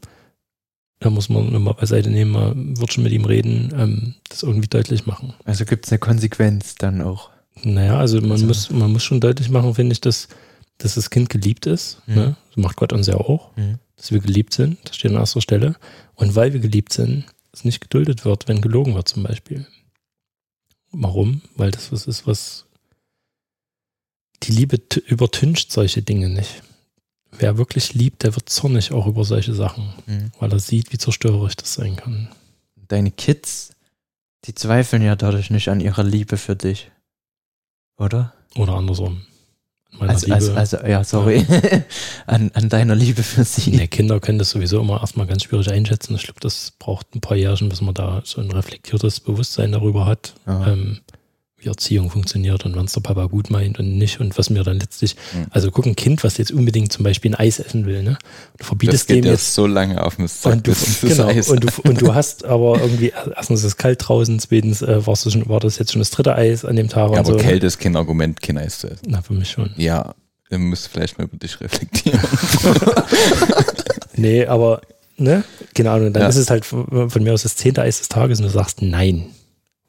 da 0.99 1.09
muss 1.11 1.29
man 1.29 1.53
immer 1.53 1.73
beiseite 1.73 2.09
nehmen, 2.09 2.31
man 2.31 2.77
wird 2.79 2.93
schon 2.93 3.03
mit 3.03 3.13
ihm 3.13 3.25
reden, 3.25 3.71
ähm, 3.77 4.15
das 4.29 4.43
irgendwie 4.43 4.67
deutlich 4.67 5.05
machen. 5.05 5.33
Also 5.45 5.65
gibt 5.65 5.85
es 5.85 5.91
eine 5.91 5.99
Konsequenz 5.99 6.75
dann 6.75 7.01
auch. 7.01 7.29
Naja, 7.63 7.97
also 7.97 8.19
man, 8.21 8.31
Also- 8.31 8.45
muss, 8.47 8.69
man 8.71 8.91
muss 8.91 9.03
schon 9.03 9.19
deutlich 9.19 9.49
machen, 9.49 9.75
finde 9.75 9.93
ich, 9.93 10.01
dass, 10.01 10.27
dass 10.79 10.95
das 10.95 11.09
Kind 11.09 11.29
geliebt 11.29 11.65
ist. 11.65 12.01
Mhm. 12.07 12.15
Ne? 12.15 12.37
Das 12.49 12.57
macht 12.63 12.77
Gott 12.77 12.93
uns 12.93 13.07
ja 13.07 13.15
auch, 13.15 13.55
Mhm. 13.57 13.77
dass 13.95 14.11
wir 14.11 14.19
geliebt 14.19 14.53
sind. 14.53 14.77
Das 14.85 14.95
steht 14.95 15.11
an 15.11 15.17
erster 15.17 15.41
Stelle. 15.41 15.75
Und 16.15 16.35
weil 16.35 16.53
wir 16.53 16.59
geliebt 16.59 16.93
sind, 16.93 17.25
es 17.51 17.63
nicht 17.63 17.81
geduldet 17.81 18.25
wird, 18.25 18.47
wenn 18.47 18.61
gelogen 18.61 18.93
wird 18.95 19.07
zum 19.07 19.23
Beispiel. 19.23 19.65
Warum? 20.91 21.41
Weil 21.55 21.71
das 21.71 21.91
was 21.91 22.07
ist, 22.07 22.25
was 22.27 22.65
die 24.43 24.51
Liebe 24.51 24.79
übertüncht 25.07 25.71
solche 25.71 26.01
Dinge 26.01 26.29
nicht. 26.29 26.61
Wer 27.31 27.57
wirklich 27.57 27.93
liebt, 27.93 28.23
der 28.23 28.35
wird 28.35 28.49
zornig 28.49 28.91
auch 28.91 29.05
über 29.07 29.23
solche 29.23 29.53
Sachen, 29.53 29.93
Mhm. 30.05 30.31
weil 30.39 30.51
er 30.51 30.59
sieht, 30.59 30.91
wie 30.93 30.97
zerstörerisch 30.97 31.55
das 31.55 31.73
sein 31.73 31.95
kann. 31.95 32.29
Deine 32.87 33.11
Kids, 33.11 33.71
die 34.45 34.55
zweifeln 34.55 35.01
ja 35.03 35.15
dadurch 35.15 35.49
nicht 35.49 35.67
an 35.69 35.81
ihrer 35.81 36.03
Liebe 36.03 36.37
für 36.37 36.55
dich. 36.55 36.89
Oder? 37.97 38.33
Oder 38.55 38.73
andersrum. 38.75 39.21
Also, 39.99 40.31
also, 40.31 40.53
also, 40.53 40.77
ja, 40.85 41.03
sorry. 41.03 41.45
an, 42.27 42.51
an 42.53 42.69
deiner 42.69 42.93
Liebe 42.95 43.23
für 43.23 43.43
sie. 43.43 43.71
Nee, 43.71 43.87
Kinder 43.87 44.19
können 44.19 44.37
das 44.37 44.51
sowieso 44.51 44.79
immer 44.81 44.99
erstmal 45.01 45.25
ganz 45.25 45.43
schwierig 45.43 45.71
einschätzen. 45.71 46.15
Ich 46.15 46.23
glaube, 46.23 46.39
das 46.39 46.71
braucht 46.77 47.15
ein 47.15 47.21
paar 47.21 47.35
Jährchen, 47.37 47.67
bis 47.69 47.81
man 47.81 47.95
da 47.95 48.21
so 48.23 48.39
ein 48.41 48.51
reflektiertes 48.51 49.19
Bewusstsein 49.19 49.71
darüber 49.71 50.05
hat, 50.05 50.35
Ja. 50.45 50.67
ähm, 50.67 50.99
wie 51.59 51.69
Erziehung 51.69 52.11
funktioniert 52.11 52.65
und 52.65 52.75
wann 52.75 52.85
es 52.85 52.91
der 52.93 53.01
Papa 53.01 53.25
gut 53.25 53.49
meint 53.49 53.79
und 53.79 53.97
nicht 53.97 54.19
und 54.19 54.37
was 54.37 54.51
mir 54.51 54.63
dann 54.63 54.79
letztlich, 54.79 55.15
Mhm. 55.33 55.47
also 55.49 55.71
guck, 55.71 55.87
ein 55.87 55.95
Kind, 55.95 56.23
was 56.23 56.37
jetzt 56.37 56.51
unbedingt 56.51 56.91
zum 56.93 57.03
Beispiel 57.03 57.31
ein 57.31 57.35
Eis 57.35 57.57
essen 57.59 57.87
will, 57.87 58.03
ne? 58.03 58.11
Du 58.11 58.57
Das 58.59 58.67
verbietest 58.67 59.07
geht 59.07 59.23
dem 59.25 59.31
jetzt 59.31 59.55
so 59.55 59.65
lange 59.65 60.03
auf 60.03 60.17
den 60.17 60.27
Sack, 60.27 60.53
und 60.53 60.67
du, 60.67 60.71
das 60.71 61.01
genau, 61.01 61.29
und, 61.29 61.63
du, 61.63 61.67
und 61.89 62.01
du 62.01 62.13
hast 62.13 62.45
aber 62.45 62.79
irgendwie, 62.79 63.11
erstens 63.35 63.61
ist 63.61 63.65
es 63.65 63.77
kalt 63.77 64.07
draußen, 64.07 64.37
zweitens 64.39 64.83
äh, 64.83 65.05
warst 65.07 65.25
du 65.25 65.31
schon, 65.31 65.49
war 65.49 65.59
das 65.59 65.79
jetzt 65.79 65.91
schon 65.93 65.99
das 65.99 66.11
dritte 66.11 66.35
Eis 66.35 66.63
an 66.63 66.75
dem 66.75 66.89
Tag 66.89 67.11
Ja, 67.11 67.19
und 67.21 67.27
aber 67.27 67.31
so. 67.33 67.37
Kälte 67.37 67.65
ist 67.65 67.79
kein 67.79 67.95
Argument, 67.95 68.39
kein 68.39 68.59
Eis 68.59 68.77
zu 68.79 68.87
essen. 68.91 69.05
Na, 69.09 69.23
für 69.23 69.33
mich 69.33 69.49
schon. 69.49 69.71
Ja, 69.77 70.13
ihr 70.51 70.59
müsst 70.59 70.89
vielleicht 70.89 71.17
mal 71.17 71.23
über 71.25 71.37
dich 71.37 71.59
reflektieren. 71.59 72.19
Nee, 74.19 74.45
aber, 74.47 74.81
ne? 75.17 75.43
Keine 75.75 75.91
Ahnung, 75.91 76.11
dann 76.13 76.23
Ja. 76.23 76.29
ist 76.29 76.37
es 76.37 76.49
halt 76.49 76.65
von 76.65 76.87
mir 77.19 77.33
aus 77.33 77.43
das 77.43 77.55
zehnte 77.55 77.81
Eis 77.83 77.99
des 77.99 78.09
Tages 78.09 78.39
und 78.39 78.45
du 78.45 78.51
sagst 78.51 78.81
nein. 78.81 79.25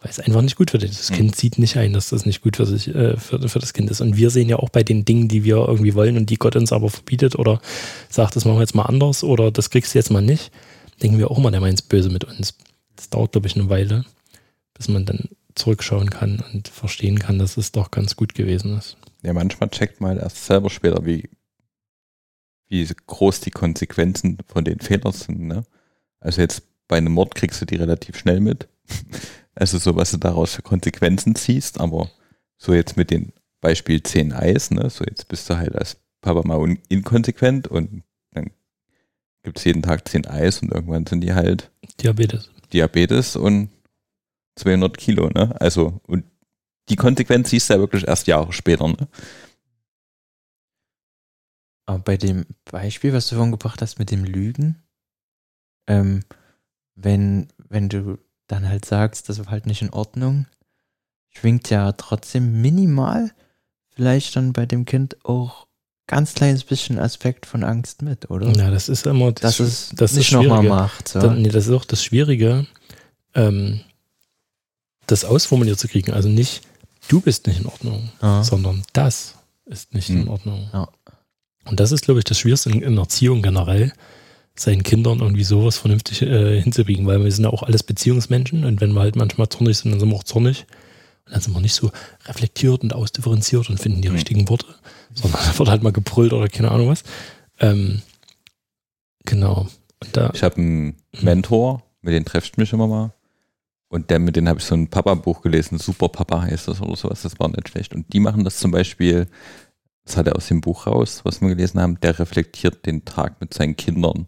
Weil 0.00 0.10
es 0.10 0.20
einfach 0.20 0.42
nicht 0.42 0.56
gut 0.56 0.70
für 0.70 0.78
dich 0.78 0.90
ist. 0.90 1.00
Das 1.00 1.10
Mhm. 1.10 1.14
Kind 1.14 1.36
sieht 1.36 1.58
nicht 1.58 1.76
ein, 1.76 1.92
dass 1.92 2.10
das 2.10 2.24
nicht 2.24 2.40
gut 2.42 2.56
für 2.56 2.66
sich, 2.66 2.94
äh, 2.94 3.16
für, 3.16 3.48
für 3.48 3.58
das 3.58 3.72
Kind 3.72 3.90
ist. 3.90 4.00
Und 4.00 4.16
wir 4.16 4.30
sehen 4.30 4.48
ja 4.48 4.56
auch 4.56 4.68
bei 4.68 4.84
den 4.84 5.04
Dingen, 5.04 5.28
die 5.28 5.42
wir 5.42 5.56
irgendwie 5.56 5.94
wollen 5.94 6.16
und 6.16 6.30
die 6.30 6.36
Gott 6.36 6.54
uns 6.54 6.72
aber 6.72 6.88
verbietet 6.88 7.36
oder 7.36 7.60
sagt, 8.08 8.36
das 8.36 8.44
machen 8.44 8.58
wir 8.58 8.62
jetzt 8.62 8.76
mal 8.76 8.84
anders 8.84 9.24
oder 9.24 9.50
das 9.50 9.70
kriegst 9.70 9.94
du 9.94 9.98
jetzt 9.98 10.10
mal 10.10 10.22
nicht, 10.22 10.52
denken 11.02 11.18
wir 11.18 11.30
auch 11.30 11.38
immer, 11.38 11.50
der 11.50 11.60
meint 11.60 11.80
es 11.80 11.82
böse 11.82 12.10
mit 12.10 12.24
uns. 12.24 12.54
Das 12.94 13.10
dauert, 13.10 13.32
glaube 13.32 13.48
ich, 13.48 13.56
eine 13.56 13.68
Weile, 13.70 14.04
bis 14.74 14.88
man 14.88 15.04
dann 15.04 15.28
zurückschauen 15.56 16.10
kann 16.10 16.44
und 16.52 16.68
verstehen 16.68 17.18
kann, 17.18 17.40
dass 17.40 17.56
es 17.56 17.72
doch 17.72 17.90
ganz 17.90 18.14
gut 18.14 18.34
gewesen 18.34 18.78
ist. 18.78 18.96
Ja, 19.24 19.32
manchmal 19.32 19.68
checkt 19.70 20.00
man 20.00 20.16
erst 20.16 20.46
selber 20.46 20.70
später, 20.70 21.04
wie, 21.04 21.28
wie 22.68 22.88
groß 23.06 23.40
die 23.40 23.50
Konsequenzen 23.50 24.38
von 24.46 24.64
den 24.64 24.78
Fehlern 24.78 25.12
sind. 25.12 25.40
Ne? 25.40 25.64
Also 26.20 26.40
jetzt 26.40 26.62
bei 26.86 26.98
einem 26.98 27.12
Mord 27.12 27.34
kriegst 27.34 27.60
du 27.60 27.64
die 27.64 27.76
relativ 27.76 28.16
schnell 28.16 28.38
mit. 28.40 28.68
Also 29.58 29.78
so, 29.78 29.96
was 29.96 30.12
du 30.12 30.18
daraus 30.18 30.54
für 30.54 30.62
Konsequenzen 30.62 31.34
ziehst, 31.34 31.80
aber 31.80 32.08
so 32.58 32.74
jetzt 32.74 32.96
mit 32.96 33.10
dem 33.10 33.32
Beispiel 33.60 34.00
10 34.00 34.32
Eis, 34.32 34.70
ne? 34.70 34.88
so 34.88 35.04
jetzt 35.04 35.26
bist 35.26 35.50
du 35.50 35.56
halt 35.56 35.74
als 35.74 35.96
Papa 36.20 36.46
mal 36.46 36.58
un 36.58 36.78
inkonsequent 36.88 37.66
und 37.66 38.04
dann 38.30 38.52
gibt 39.42 39.58
es 39.58 39.64
jeden 39.64 39.82
Tag 39.82 40.06
10 40.06 40.26
Eis 40.26 40.62
und 40.62 40.70
irgendwann 40.70 41.06
sind 41.06 41.22
die 41.22 41.34
halt 41.34 41.72
Diabetes. 42.00 42.50
Diabetes 42.72 43.34
und 43.34 43.70
200 44.56 44.96
Kilo, 44.96 45.28
ne? 45.28 45.60
Also, 45.60 46.00
und 46.06 46.24
die 46.88 46.96
Konsequenz 46.96 47.50
siehst 47.50 47.68
du 47.68 47.74
ja 47.74 47.80
wirklich 47.80 48.06
erst 48.06 48.28
Jahre 48.28 48.52
später, 48.52 48.86
ne? 48.86 49.08
Aber 51.86 51.98
bei 51.98 52.16
dem 52.16 52.46
Beispiel, 52.64 53.12
was 53.12 53.28
du 53.28 53.34
vorhin 53.34 53.52
gebracht 53.52 53.82
hast 53.82 53.98
mit 53.98 54.12
dem 54.12 54.24
Lügen, 54.24 54.82
ähm, 55.88 56.22
wenn, 56.94 57.48
wenn 57.68 57.88
du 57.88 58.18
dann 58.48 58.68
halt 58.68 58.84
sagst, 58.84 59.28
das 59.28 59.38
war 59.38 59.50
halt 59.50 59.66
nicht 59.66 59.82
in 59.82 59.90
Ordnung, 59.90 60.46
schwingt 61.30 61.70
ja 61.70 61.92
trotzdem 61.92 62.60
minimal 62.60 63.30
vielleicht 63.94 64.34
dann 64.36 64.52
bei 64.52 64.66
dem 64.66 64.84
Kind 64.84 65.24
auch 65.24 65.66
ganz 66.06 66.34
kleines 66.34 66.64
bisschen 66.64 66.98
Aspekt 66.98 67.46
von 67.46 67.62
Angst 67.62 68.02
mit, 68.02 68.30
oder? 68.30 68.50
Ja, 68.52 68.70
das 68.70 68.88
ist 68.88 69.06
immer 69.06 69.30
das, 69.32 69.58
das 69.58 70.12
ist 70.12 70.16
nicht 70.16 70.32
nochmal 70.32 70.62
macht. 70.62 71.08
So. 71.08 71.20
Dann, 71.20 71.42
nee, 71.42 71.50
das 71.50 71.66
ist 71.66 71.72
auch 71.72 71.84
das 71.84 72.02
Schwierige, 72.02 72.66
ähm, 73.34 73.80
das 75.06 75.24
ausformuliert 75.24 75.78
zu 75.78 75.86
kriegen. 75.88 76.12
Also 76.12 76.28
nicht, 76.28 76.62
du 77.08 77.20
bist 77.20 77.46
nicht 77.46 77.60
in 77.60 77.66
Ordnung, 77.66 78.10
ja. 78.22 78.42
sondern 78.42 78.82
das 78.94 79.34
ist 79.66 79.94
nicht 79.94 80.08
in 80.08 80.22
Hm. 80.22 80.28
Ordnung. 80.28 80.70
Ja. 80.72 80.88
Und 81.66 81.78
das 81.78 81.92
ist, 81.92 82.02
glaube 82.04 82.20
ich, 82.20 82.24
das 82.24 82.38
Schwierigste 82.38 82.70
in, 82.70 82.80
in 82.80 82.96
Erziehung 82.96 83.42
generell, 83.42 83.92
seinen 84.60 84.82
Kindern 84.82 85.20
irgendwie 85.20 85.44
sowas 85.44 85.78
vernünftig 85.78 86.22
äh, 86.22 86.60
hinzukriegen, 86.60 87.06
weil 87.06 87.22
wir 87.22 87.30
sind 87.32 87.44
ja 87.44 87.50
auch 87.50 87.62
alles 87.62 87.82
Beziehungsmenschen 87.82 88.64
und 88.64 88.80
wenn 88.80 88.92
wir 88.92 89.00
halt 89.00 89.16
manchmal 89.16 89.48
zornig 89.48 89.78
sind, 89.78 89.90
dann 89.92 90.00
sind 90.00 90.08
wir 90.10 90.16
auch 90.16 90.24
zornig. 90.24 90.66
Und 91.26 91.34
dann 91.34 91.40
sind 91.42 91.54
wir 91.54 91.60
nicht 91.60 91.74
so 91.74 91.90
reflektiert 92.26 92.82
und 92.82 92.94
ausdifferenziert 92.94 93.68
und 93.70 93.78
finden 93.78 94.00
die 94.02 94.08
Hm. 94.08 94.14
richtigen 94.14 94.48
Worte, 94.48 94.66
sondern 95.14 95.40
da 95.46 95.58
wird 95.58 95.68
halt 95.68 95.82
mal 95.82 95.92
gebrüllt 95.92 96.32
oder 96.32 96.48
keine 96.48 96.70
Ahnung 96.70 96.88
was. 96.88 97.02
Ähm, 97.60 98.02
genau. 99.24 99.68
Da, 100.12 100.30
Ich 100.34 100.42
habe 100.42 100.56
einen 100.56 100.96
Mentor, 101.20 101.82
mit 102.02 102.14
dem 102.14 102.24
treffe 102.24 102.48
ich 102.52 102.56
mich 102.56 102.72
immer 102.72 102.86
mal. 102.86 103.12
Und 103.90 104.10
der, 104.10 104.18
mit 104.18 104.36
dem 104.36 104.46
habe 104.48 104.58
ich 104.58 104.66
so 104.66 104.74
ein 104.74 104.88
Papa-Buch 104.88 105.40
gelesen, 105.40 105.78
Super 105.78 106.08
Papa 106.10 106.42
heißt 106.42 106.68
das 106.68 106.80
oder 106.82 106.94
sowas, 106.94 107.22
das 107.22 107.38
war 107.40 107.48
nicht 107.48 107.68
schlecht. 107.70 107.94
Und 107.94 108.12
die 108.12 108.20
machen 108.20 108.44
das 108.44 108.58
zum 108.58 108.70
Beispiel, 108.70 109.26
das 110.08 110.16
hat 110.16 110.26
er 110.26 110.36
aus 110.36 110.48
dem 110.48 110.60
Buch 110.60 110.86
raus, 110.86 111.20
was 111.24 111.40
wir 111.40 111.48
gelesen 111.48 111.80
haben, 111.80 112.00
der 112.00 112.18
reflektiert 112.18 112.86
den 112.86 113.04
Tag 113.04 113.40
mit 113.40 113.52
seinen 113.52 113.76
Kindern. 113.76 114.26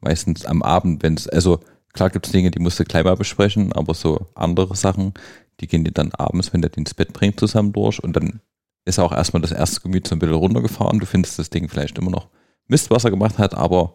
Meistens 0.00 0.44
am 0.44 0.62
Abend, 0.62 1.02
wenn 1.02 1.14
es, 1.14 1.26
also 1.28 1.60
klar 1.94 2.10
gibt 2.10 2.26
es 2.26 2.32
Dinge, 2.32 2.50
die 2.50 2.58
musst 2.58 2.78
du 2.78 2.84
gleich 2.84 3.04
mal 3.04 3.16
besprechen, 3.16 3.72
aber 3.72 3.94
so 3.94 4.26
andere 4.34 4.76
Sachen, 4.76 5.14
die 5.60 5.66
gehen 5.66 5.84
die 5.84 5.92
dann 5.92 6.12
abends, 6.12 6.52
wenn 6.52 6.60
der 6.60 6.70
die 6.70 6.80
ins 6.80 6.94
Bett 6.94 7.12
bringt, 7.12 7.40
zusammen 7.40 7.72
durch 7.72 8.02
und 8.02 8.14
dann 8.14 8.40
ist 8.84 8.98
auch 8.98 9.12
erstmal 9.12 9.40
das 9.40 9.52
erste 9.52 9.80
Gemüt 9.80 10.06
so 10.06 10.14
ein 10.14 10.18
bisschen 10.18 10.34
runtergefahren. 10.34 10.98
Du 10.98 11.06
findest 11.06 11.38
das 11.38 11.50
Ding 11.50 11.68
vielleicht 11.68 11.96
immer 11.98 12.10
noch 12.10 12.28
Mist, 12.66 12.90
was 12.90 13.04
er 13.04 13.10
gemacht 13.10 13.38
hat, 13.38 13.54
aber 13.54 13.94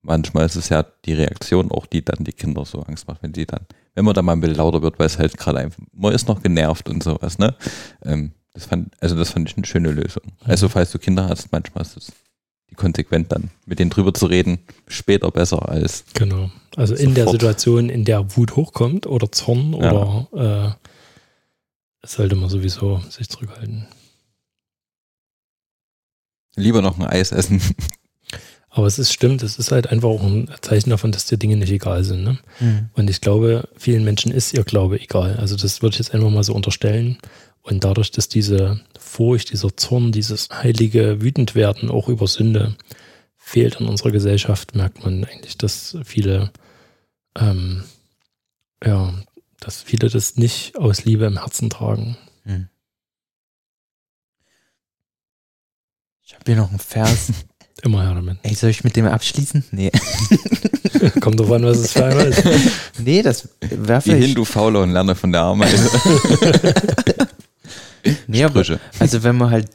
manchmal 0.00 0.46
ist 0.46 0.56
es 0.56 0.70
ja 0.70 0.84
die 1.04 1.12
Reaktion 1.12 1.70
auch, 1.70 1.86
die 1.86 2.04
dann 2.04 2.24
die 2.24 2.32
Kinder 2.32 2.64
so 2.64 2.80
Angst 2.80 3.06
macht, 3.06 3.22
wenn 3.22 3.32
die 3.32 3.46
dann, 3.46 3.66
wenn 3.94 4.04
man 4.04 4.14
dann 4.14 4.24
mal 4.24 4.32
ein 4.32 4.40
bisschen 4.40 4.56
lauter 4.56 4.82
wird, 4.82 4.98
weil 4.98 5.06
es 5.06 5.18
halt 5.18 5.36
gerade 5.36 5.60
einfach, 5.60 5.82
man 5.92 6.12
ist 6.12 6.26
noch 6.26 6.42
genervt 6.42 6.88
und 6.88 7.02
sowas, 7.02 7.38
ne? 7.38 7.54
Ähm, 8.02 8.32
das 8.54 8.66
fand, 8.66 8.92
also 9.00 9.16
das 9.16 9.30
fand 9.30 9.48
ich 9.48 9.56
eine 9.56 9.66
schöne 9.66 9.90
Lösung. 9.90 10.22
Also 10.44 10.68
falls 10.68 10.90
du 10.92 10.98
Kinder 10.98 11.28
hast, 11.28 11.50
manchmal 11.52 11.82
ist 11.82 11.96
es 11.96 12.12
die 12.70 12.74
konsequent 12.74 13.30
dann, 13.32 13.50
mit 13.66 13.78
denen 13.78 13.90
drüber 13.90 14.14
zu 14.14 14.26
reden, 14.26 14.58
später 14.88 15.30
besser 15.30 15.68
als, 15.68 16.04
Genau. 16.14 16.50
Also 16.76 16.94
in 16.94 17.14
der 17.14 17.24
Sofort. 17.24 17.40
Situation, 17.40 17.88
in 17.90 18.04
der 18.06 18.34
Wut 18.36 18.56
hochkommt 18.56 19.06
oder 19.06 19.30
Zorn 19.30 19.74
Ja. 19.74 19.92
oder 20.32 20.76
äh, 22.02 22.06
sollte 22.06 22.34
man 22.34 22.48
sowieso 22.48 23.00
sich 23.10 23.28
zurückhalten. 23.28 23.86
lieber 26.56 26.82
noch 26.82 26.98
ein 26.98 27.06
Eis 27.06 27.32
essen. 27.32 27.60
Aber 28.74 28.86
es 28.86 28.98
ist 28.98 29.12
stimmt, 29.12 29.42
es 29.42 29.58
ist 29.58 29.70
halt 29.70 29.88
einfach 29.88 30.08
auch 30.08 30.22
ein 30.22 30.50
Zeichen 30.62 30.88
davon, 30.90 31.12
dass 31.12 31.26
dir 31.26 31.36
Dinge 31.36 31.56
nicht 31.58 31.70
egal 31.70 32.04
sind. 32.04 32.24
Ne? 32.24 32.38
Hm. 32.58 32.88
Und 32.94 33.10
ich 33.10 33.20
glaube, 33.20 33.68
vielen 33.76 34.02
Menschen 34.02 34.32
ist 34.32 34.54
ihr 34.54 34.64
Glaube 34.64 34.98
egal. 34.98 35.36
Also 35.36 35.56
das 35.56 35.82
würde 35.82 35.92
ich 35.94 35.98
jetzt 35.98 36.14
einfach 36.14 36.30
mal 36.30 36.42
so 36.44 36.54
unterstellen. 36.54 37.18
Und 37.62 37.84
dadurch, 37.84 38.10
dass 38.10 38.28
diese 38.28 38.80
Furcht, 38.98 39.52
dieser 39.52 39.76
Zorn, 39.76 40.10
dieses 40.12 40.48
heilige 40.50 41.22
Wütendwerden 41.22 41.90
auch 41.90 42.08
über 42.08 42.26
Sünde 42.26 42.76
fehlt 43.36 43.80
in 43.80 43.86
unserer 43.86 44.10
Gesellschaft, 44.10 44.74
merkt 44.74 45.04
man 45.04 45.24
eigentlich, 45.24 45.58
dass 45.58 45.96
viele, 46.04 46.52
ähm, 47.38 47.84
ja, 48.84 49.14
dass 49.60 49.82
viele 49.82 50.08
das 50.08 50.36
nicht 50.36 50.76
aus 50.76 51.04
Liebe 51.04 51.24
im 51.26 51.38
Herzen 51.38 51.70
tragen. 51.70 52.16
Hm. 52.44 52.68
Ich 56.24 56.34
habe 56.34 56.44
hier 56.46 56.56
noch 56.56 56.70
einen 56.70 56.78
Vers. 56.78 57.32
Immer 57.82 58.04
her 58.04 58.14
damit. 58.14 58.38
Ey, 58.42 58.54
soll 58.54 58.70
ich 58.70 58.84
mit 58.84 58.94
dem 58.94 59.06
abschließen? 59.06 59.64
Nee. 59.72 59.90
Kommt 61.20 61.40
drauf 61.40 61.50
an, 61.50 61.64
was 61.64 61.78
es 61.78 61.92
für 61.92 62.04
einmal 62.04 62.28
ist. 62.28 62.44
nee, 62.98 63.22
das 63.22 63.48
wäre 63.60 64.00
Geh 64.04 64.20
hin, 64.20 64.34
du 64.34 64.44
Fauler, 64.44 64.82
und 64.82 64.92
lerne 64.92 65.16
von 65.16 65.32
der 65.32 65.40
Ameise. 65.42 65.90
Nee, 68.26 68.44
aber, 68.44 68.64
Sprüche. 68.64 68.80
also 68.98 69.22
wenn 69.22 69.36
man 69.36 69.50
halt. 69.50 69.68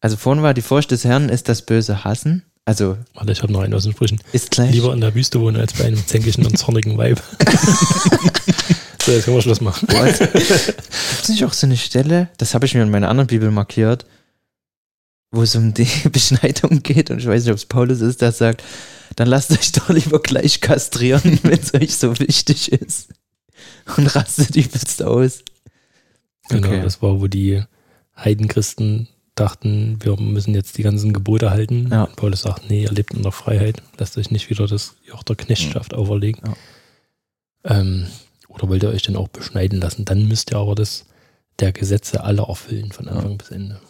Also 0.00 0.16
vorhin 0.16 0.42
war 0.42 0.52
die 0.52 0.62
Furcht 0.62 0.90
des 0.90 1.04
Herrn 1.04 1.28
ist 1.28 1.48
das 1.48 1.62
böse 1.62 2.02
Hassen. 2.04 2.42
Also 2.64 2.96
Warte, 3.14 3.32
ich 3.32 3.42
habe 3.42 3.52
noch 3.52 3.60
einen 3.60 3.74
aus 3.74 3.84
den 3.84 3.92
Sprüchen. 3.92 4.20
ist 4.32 4.50
gleich. 4.50 4.72
Lieber 4.72 4.92
in 4.92 5.00
der 5.00 5.14
Wüste 5.14 5.40
wohnen 5.40 5.56
als 5.56 5.72
bei 5.74 5.84
einem 5.84 6.04
zänkischen 6.06 6.44
und 6.46 6.56
zornigen 6.56 6.96
Weib. 6.96 7.20
so, 9.02 9.12
jetzt 9.12 9.24
können 9.24 9.36
wir 9.36 9.42
Schluss 9.42 9.60
machen. 9.60 9.86
Gibt 9.88 10.22
es 11.22 11.28
nicht 11.28 11.44
auch 11.44 11.52
so 11.52 11.66
eine 11.66 11.76
Stelle, 11.76 12.28
das 12.38 12.54
habe 12.54 12.66
ich 12.66 12.74
mir 12.74 12.82
in 12.82 12.90
meiner 12.90 13.08
anderen 13.08 13.26
Bibel 13.26 13.50
markiert, 13.50 14.06
wo 15.32 15.42
es 15.42 15.56
um 15.56 15.74
die 15.74 15.88
Beschneidung 16.12 16.82
geht 16.82 17.10
und 17.10 17.18
ich 17.18 17.26
weiß 17.26 17.44
nicht, 17.44 17.50
ob 17.50 17.58
es 17.58 17.66
Paulus 17.66 18.00
ist, 18.00 18.22
der 18.22 18.32
sagt, 18.32 18.62
dann 19.16 19.28
lasst 19.28 19.50
euch 19.50 19.72
doch 19.72 19.88
lieber 19.88 20.20
gleich 20.20 20.60
kastrieren, 20.60 21.40
wenn 21.42 21.58
es 21.58 21.74
euch 21.74 21.96
so 21.96 22.18
wichtig 22.18 22.72
ist. 22.72 23.08
Und 23.96 24.06
rastet 24.14 24.54
übelst 24.56 25.02
aus. 25.02 25.42
Genau, 26.52 26.68
Okay. 26.68 26.82
das 26.82 27.02
war, 27.02 27.20
wo 27.20 27.26
die 27.26 27.62
Heidenchristen 28.16 29.08
dachten, 29.34 29.98
wir 30.02 30.16
müssen 30.20 30.54
jetzt 30.54 30.76
die 30.78 30.82
ganzen 30.82 31.12
Gebote 31.12 31.50
halten. 31.50 31.88
Ja. 31.90 32.04
Und 32.04 32.16
Paulus 32.16 32.42
sagt, 32.42 32.68
nee, 32.68 32.82
ihr 32.82 32.92
lebt 32.92 33.14
in 33.14 33.22
der 33.22 33.32
Freiheit, 33.32 33.82
lasst 33.98 34.16
euch 34.18 34.30
nicht 34.30 34.50
wieder 34.50 34.66
das 34.66 34.94
Joch 35.06 35.22
der 35.22 35.36
Knechtschaft 35.36 35.94
auferlegen. 35.94 36.42
Ja. 36.46 37.80
Ähm, 37.80 38.06
oder 38.48 38.68
wollt 38.68 38.82
ihr 38.82 38.90
euch 38.90 39.02
denn 39.02 39.16
auch 39.16 39.28
beschneiden 39.28 39.80
lassen? 39.80 40.04
Dann 40.04 40.28
müsst 40.28 40.52
ihr 40.52 40.58
aber 40.58 40.74
das 40.74 41.06
der 41.58 41.72
Gesetze 41.72 42.24
alle 42.24 42.42
erfüllen, 42.42 42.92
von 42.92 43.08
Anfang 43.08 43.38
bis 43.38 43.50
Ende. 43.50 43.80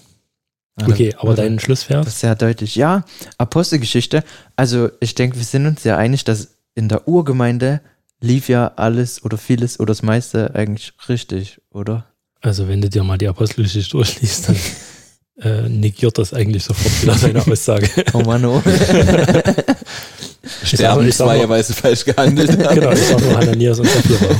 Ja, 0.80 0.88
Okay, 0.88 1.14
aber 1.18 1.34
dein 1.34 1.58
Schlussvers? 1.58 2.04
Das 2.04 2.14
ist 2.14 2.20
sehr 2.20 2.34
deutlich. 2.34 2.76
Ja, 2.76 3.04
Apostelgeschichte. 3.38 4.24
Also 4.56 4.90
ich 5.00 5.14
denke, 5.14 5.36
wir 5.36 5.44
sind 5.44 5.66
uns 5.66 5.84
ja 5.84 5.96
einig, 5.96 6.24
dass 6.24 6.56
in 6.74 6.88
der 6.88 7.06
Urgemeinde 7.08 7.80
lief 8.20 8.48
ja 8.48 8.72
alles 8.76 9.24
oder 9.24 9.36
vieles 9.38 9.78
oder 9.80 9.88
das 9.88 10.02
meiste 10.02 10.54
eigentlich 10.54 10.92
richtig, 11.08 11.60
oder? 11.70 12.06
Also 12.42 12.68
wenn 12.68 12.80
du 12.80 12.90
dir 12.90 13.02
mal 13.04 13.16
die 13.18 13.28
Apostelgeschichte 13.28 13.92
durchliest, 13.92 14.48
dann 14.48 14.56
äh, 15.40 15.68
negiert 15.68 16.18
das 16.18 16.34
eigentlich 16.34 16.64
sofort 16.64 17.02
wieder 17.02 17.14
seine 17.14 17.46
Aussage. 17.46 17.88
Oh 18.12 18.20
Mann, 18.20 18.44
oh. 18.44 18.60
Sterben 20.64 21.06
ich 21.08 21.16
sag 21.16 21.26
zwei, 21.26 21.38
mal- 21.38 21.48
weil 21.48 21.64
sie 21.64 21.72
falsch 21.72 22.04
gehandelt 22.04 22.50
genau, 22.74 22.90
ich 22.92 23.06
sag 23.06 23.20
nur 23.20 23.36
Hananias 23.36 23.78
und 23.78 23.88
Sapphira. 23.88 24.36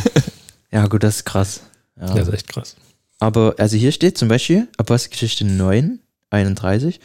Ja, 0.72 0.86
gut, 0.88 1.02
das 1.04 1.16
ist 1.16 1.24
krass. 1.24 1.60
Ja. 1.98 2.12
Das 2.14 2.28
ist 2.28 2.34
echt 2.34 2.48
krass. 2.48 2.76
Aber, 3.20 3.54
also 3.58 3.76
hier 3.76 3.92
steht 3.92 4.18
zum 4.18 4.28
Beispiel, 4.28 4.66
Apostelgeschichte 4.78 5.44
9, 5.44 6.00
31, 6.30 6.98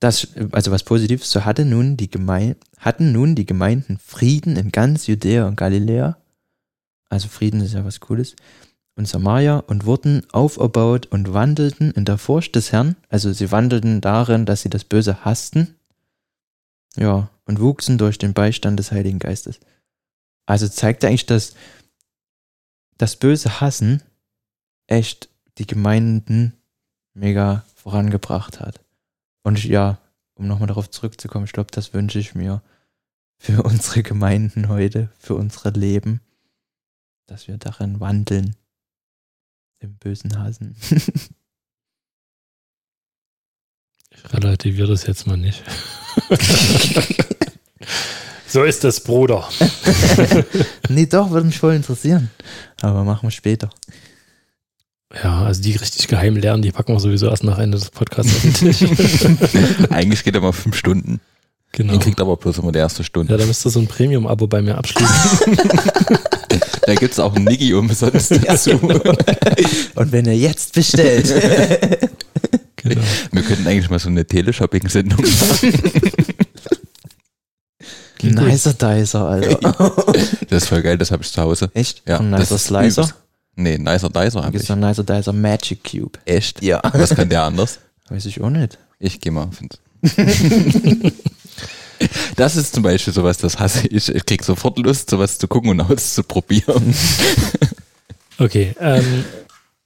das, 0.00 0.26
also 0.50 0.72
was 0.72 0.82
Positives, 0.82 1.30
so 1.30 1.44
hatte 1.44 1.64
nun 1.64 1.96
die 1.96 2.10
Gemei 2.10 2.56
hatten 2.78 3.12
nun 3.12 3.34
die 3.36 3.46
Gemeinden 3.46 3.98
Frieden 4.04 4.56
in 4.56 4.72
ganz 4.72 5.06
Judäa 5.06 5.46
und 5.46 5.56
Galiläa, 5.56 6.18
also 7.08 7.28
Frieden 7.28 7.60
ist 7.60 7.72
ja 7.72 7.84
was 7.84 8.00
Cooles, 8.00 8.34
und 8.96 9.06
Samaria 9.06 9.58
und 9.58 9.86
wurden 9.86 10.22
auferbaut 10.32 11.06
und 11.06 11.32
wandelten 11.32 11.90
in 11.92 12.04
der 12.04 12.18
Furcht 12.18 12.54
des 12.54 12.72
Herrn, 12.72 12.96
also 13.08 13.32
sie 13.32 13.50
wandelten 13.50 14.00
darin, 14.00 14.46
dass 14.46 14.62
sie 14.62 14.70
das 14.70 14.84
Böse 14.84 15.24
hassten, 15.24 15.74
ja, 16.96 17.28
und 17.44 17.60
wuchsen 17.60 17.98
durch 17.98 18.18
den 18.18 18.34
Beistand 18.34 18.78
des 18.78 18.92
Heiligen 18.92 19.18
Geistes. 19.18 19.60
Also 20.46 20.68
zeigt 20.68 21.04
eigentlich, 21.04 21.26
dass 21.26 21.54
das 22.96 23.16
böse 23.16 23.60
Hassen 23.60 24.02
echt 24.86 25.28
die 25.58 25.66
Gemeinden 25.66 26.54
mega 27.14 27.64
vorangebracht 27.74 28.60
hat. 28.60 28.80
Und 29.42 29.64
ja, 29.64 29.98
um 30.34 30.46
nochmal 30.46 30.68
darauf 30.68 30.90
zurückzukommen, 30.90 31.44
ich 31.44 31.52
glaube, 31.52 31.70
das 31.70 31.92
wünsche 31.94 32.18
ich 32.18 32.34
mir 32.34 32.62
für 33.38 33.62
unsere 33.64 34.02
Gemeinden 34.02 34.68
heute, 34.68 35.10
für 35.18 35.34
unsere 35.34 35.70
Leben, 35.70 36.20
dass 37.26 37.48
wir 37.48 37.56
darin 37.58 38.00
wandeln. 38.00 38.56
Im 39.84 39.96
bösen 39.96 40.38
Hasen. 40.38 40.74
Ich 44.16 44.32
relativiere 44.32 44.86
das 44.88 45.06
jetzt 45.06 45.26
mal 45.26 45.36
nicht. 45.36 45.62
so 48.46 48.62
ist 48.62 48.84
es, 48.84 49.00
Bruder. 49.00 49.46
nee, 50.88 51.06
doch, 51.06 51.30
würde 51.30 51.46
mich 51.48 51.58
voll 51.58 51.74
interessieren. 51.74 52.30
Aber 52.80 53.02
machen 53.02 53.24
wir 53.26 53.32
später. 53.32 53.70
Ja, 55.22 55.42
also 55.44 55.60
die 55.60 55.72
richtig 55.72 56.06
geheimen 56.06 56.40
Lernen, 56.40 56.62
die 56.62 56.70
packen 56.70 56.92
wir 56.94 57.00
sowieso 57.00 57.28
erst 57.28 57.42
nach 57.42 57.58
Ende 57.58 57.76
des 57.76 57.90
Podcasts 57.90 58.32
auf 58.34 58.42
den 58.42 58.54
Tisch. 58.54 59.90
Eigentlich 59.90 60.22
geht 60.22 60.36
er 60.36 60.40
mal 60.40 60.52
fünf 60.52 60.76
Stunden. 60.76 61.20
genau. 61.72 61.92
Den 61.94 62.00
kriegt 62.00 62.20
aber 62.20 62.36
bloß 62.36 62.58
immer 62.58 62.70
die 62.72 62.78
erste 62.78 63.02
Ja, 63.02 63.06
Stunde. 63.06 63.36
da 63.36 63.44
müsst 63.44 63.66
ihr 63.66 63.70
so 63.70 63.80
ein 63.80 63.88
Premium-Abo 63.88 64.46
bei 64.46 64.62
mir 64.62 64.78
abschließen. 64.78 65.58
Da 66.86 66.94
gibt's 66.94 67.18
auch 67.18 67.34
ein 67.34 67.44
Niggi 67.44 67.72
umsonst 67.74 68.30
dazu. 68.46 68.72
Und 68.78 70.12
wenn 70.12 70.26
ihr 70.26 70.36
jetzt 70.36 70.74
bestellt. 70.74 71.32
genau. 72.76 73.00
Wir 73.32 73.42
könnten 73.42 73.66
eigentlich 73.66 73.90
mal 73.90 73.98
so 73.98 74.08
eine 74.08 74.24
Teleshopping-Sendung 74.26 75.20
machen. 75.20 75.72
Nicer 78.22 78.72
Dicer, 78.74 79.26
Alter. 79.26 79.74
Das 80.48 80.62
ist 80.64 80.68
voll 80.68 80.82
geil, 80.82 80.96
das 80.98 81.10
habe 81.10 81.22
ich 81.22 81.30
zu 81.32 81.40
Hause. 81.42 81.70
Echt? 81.74 82.02
Ja, 82.08 82.18
das 82.18 82.26
Nicer 82.50 82.58
Slicer? 82.58 83.02
übelst. 83.02 83.14
Nee, 83.56 83.78
Nicer 83.78 84.08
Dicer 84.10 84.42
habe 84.42 84.52
Gibt 84.52 84.64
ich. 84.64 84.70
es 84.70 84.76
Nicer 84.76 85.04
Dicer 85.04 85.32
Magic 85.32 85.84
Cube? 85.84 86.18
Echt? 86.24 86.62
Ja. 86.62 86.80
Was 86.92 87.14
kann 87.14 87.28
der 87.28 87.42
anders? 87.42 87.80
Weiß 88.08 88.24
ich 88.26 88.40
auch 88.40 88.50
nicht. 88.50 88.78
Ich 88.98 89.20
gehe 89.20 89.32
mal. 89.32 89.48
Find's. 89.52 89.78
Das 92.36 92.56
ist 92.56 92.74
zum 92.74 92.82
Beispiel 92.82 93.12
sowas, 93.12 93.38
das 93.38 93.58
hasse 93.58 93.86
ich. 93.88 94.08
Ich 94.08 94.26
krieg 94.26 94.42
sofort 94.44 94.78
Lust, 94.78 95.10
sowas 95.10 95.38
zu 95.38 95.48
gucken 95.48 95.70
und 95.70 95.80
auszuprobieren. 95.80 96.94
Okay, 98.36 98.74
ähm, 98.80 99.24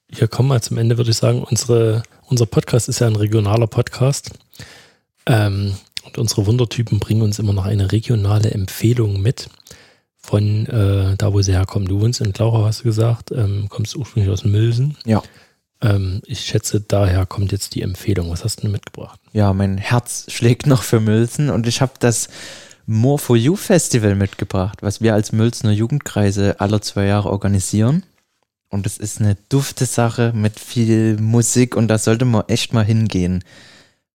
wir 0.09 0.27
kommen 0.27 0.49
mal 0.49 0.63
zum 0.63 0.79
Ende, 0.79 0.97
würde 0.97 1.11
ich 1.11 1.19
sagen. 1.19 1.43
Unsere, 1.43 2.03
unser 2.29 2.47
Podcast 2.47 2.89
ist 2.89 3.01
ja 3.01 3.07
ein 3.07 3.15
regionaler 3.15 3.67
Podcast. 3.67 4.31
Ähm, 5.27 5.75
und 6.05 6.17
unsere 6.17 6.47
Wundertypen 6.47 6.99
bringen 6.99 7.21
uns 7.21 7.39
immer 7.39 7.53
noch 7.53 7.67
eine 7.67 7.93
regionale 7.93 8.51
Empfehlung 8.51 9.21
mit 9.21 9.51
von 10.17 10.67
äh, 10.67 11.15
da, 11.17 11.33
wo 11.33 11.43
sie 11.43 11.53
herkommen. 11.53 11.89
Du 11.89 12.01
wohnst 12.01 12.23
in 12.23 12.33
Glauchau, 12.33 12.65
hast 12.65 12.81
du 12.81 12.85
gesagt, 12.85 13.33
ähm, 13.33 13.67
kommst 13.69 13.97
ursprünglich 13.97 14.33
aus 14.33 14.45
Mülsen. 14.45 14.97
Ja. 15.05 15.23
Ähm, 15.81 16.21
ich 16.27 16.41
schätze, 16.41 16.81
daher 16.81 17.27
kommt 17.27 17.53
jetzt 17.53 17.75
die 17.75 17.83
Empfehlung. 17.83 18.31
Was 18.31 18.45
hast 18.45 18.57
du 18.57 18.63
denn 18.63 18.73
mitgebracht? 18.73 19.21
Ja, 19.33 19.53
mein 19.53 19.79
Herz 19.79 20.27
schlägt 20.29 20.67
noch 20.67 20.83
für 20.83 21.01
Mülzen 21.01 21.51
und 21.51 21.67
ich 21.67 21.81
habe 21.81 21.93
das 21.99 22.29
More 22.87 23.19
for 23.19 23.37
You 23.37 23.55
Festival 23.55 24.15
mitgebracht, 24.15 24.83
was 24.83 25.03
wir 25.03 25.15
als 25.15 25.33
Mülzener 25.33 25.73
Jugendkreise 25.73 26.59
alle 26.59 26.81
zwei 26.81 27.05
Jahre 27.05 27.31
organisieren. 27.31 28.03
Und 28.71 28.87
es 28.87 28.99
ist 28.99 29.21
eine 29.21 29.37
dufte 29.49 29.87
Sache 29.87 30.33
mit 30.35 30.59
viel 30.59 31.19
Musik 31.21 31.77
und 31.77 31.89
da 31.89 31.99
sollte 31.99 32.25
man 32.25 32.45
echt 32.49 32.73
mal 32.73 32.85
hingehen, 32.85 33.45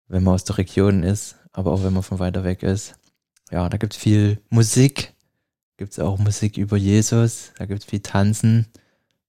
wenn 0.07 0.23
man 0.23 0.35
aus 0.35 0.43
der 0.43 0.57
Region 0.57 1.03
ist, 1.03 1.35
aber 1.51 1.71
auch 1.71 1.83
wenn 1.83 1.93
man 1.93 2.03
von 2.03 2.19
weiter 2.19 2.43
weg 2.43 2.63
ist. 2.63 2.95
Ja, 3.51 3.69
da 3.69 3.77
gibt 3.77 3.93
es 3.93 3.99
viel 3.99 4.39
Musik, 4.49 5.13
gibt 5.77 5.91
es 5.93 5.99
auch 5.99 6.17
Musik 6.17 6.57
über 6.57 6.77
Jesus, 6.77 7.51
da 7.57 7.65
gibt 7.65 7.81
es 7.81 7.85
viel 7.85 8.01
Tanzen 8.01 8.67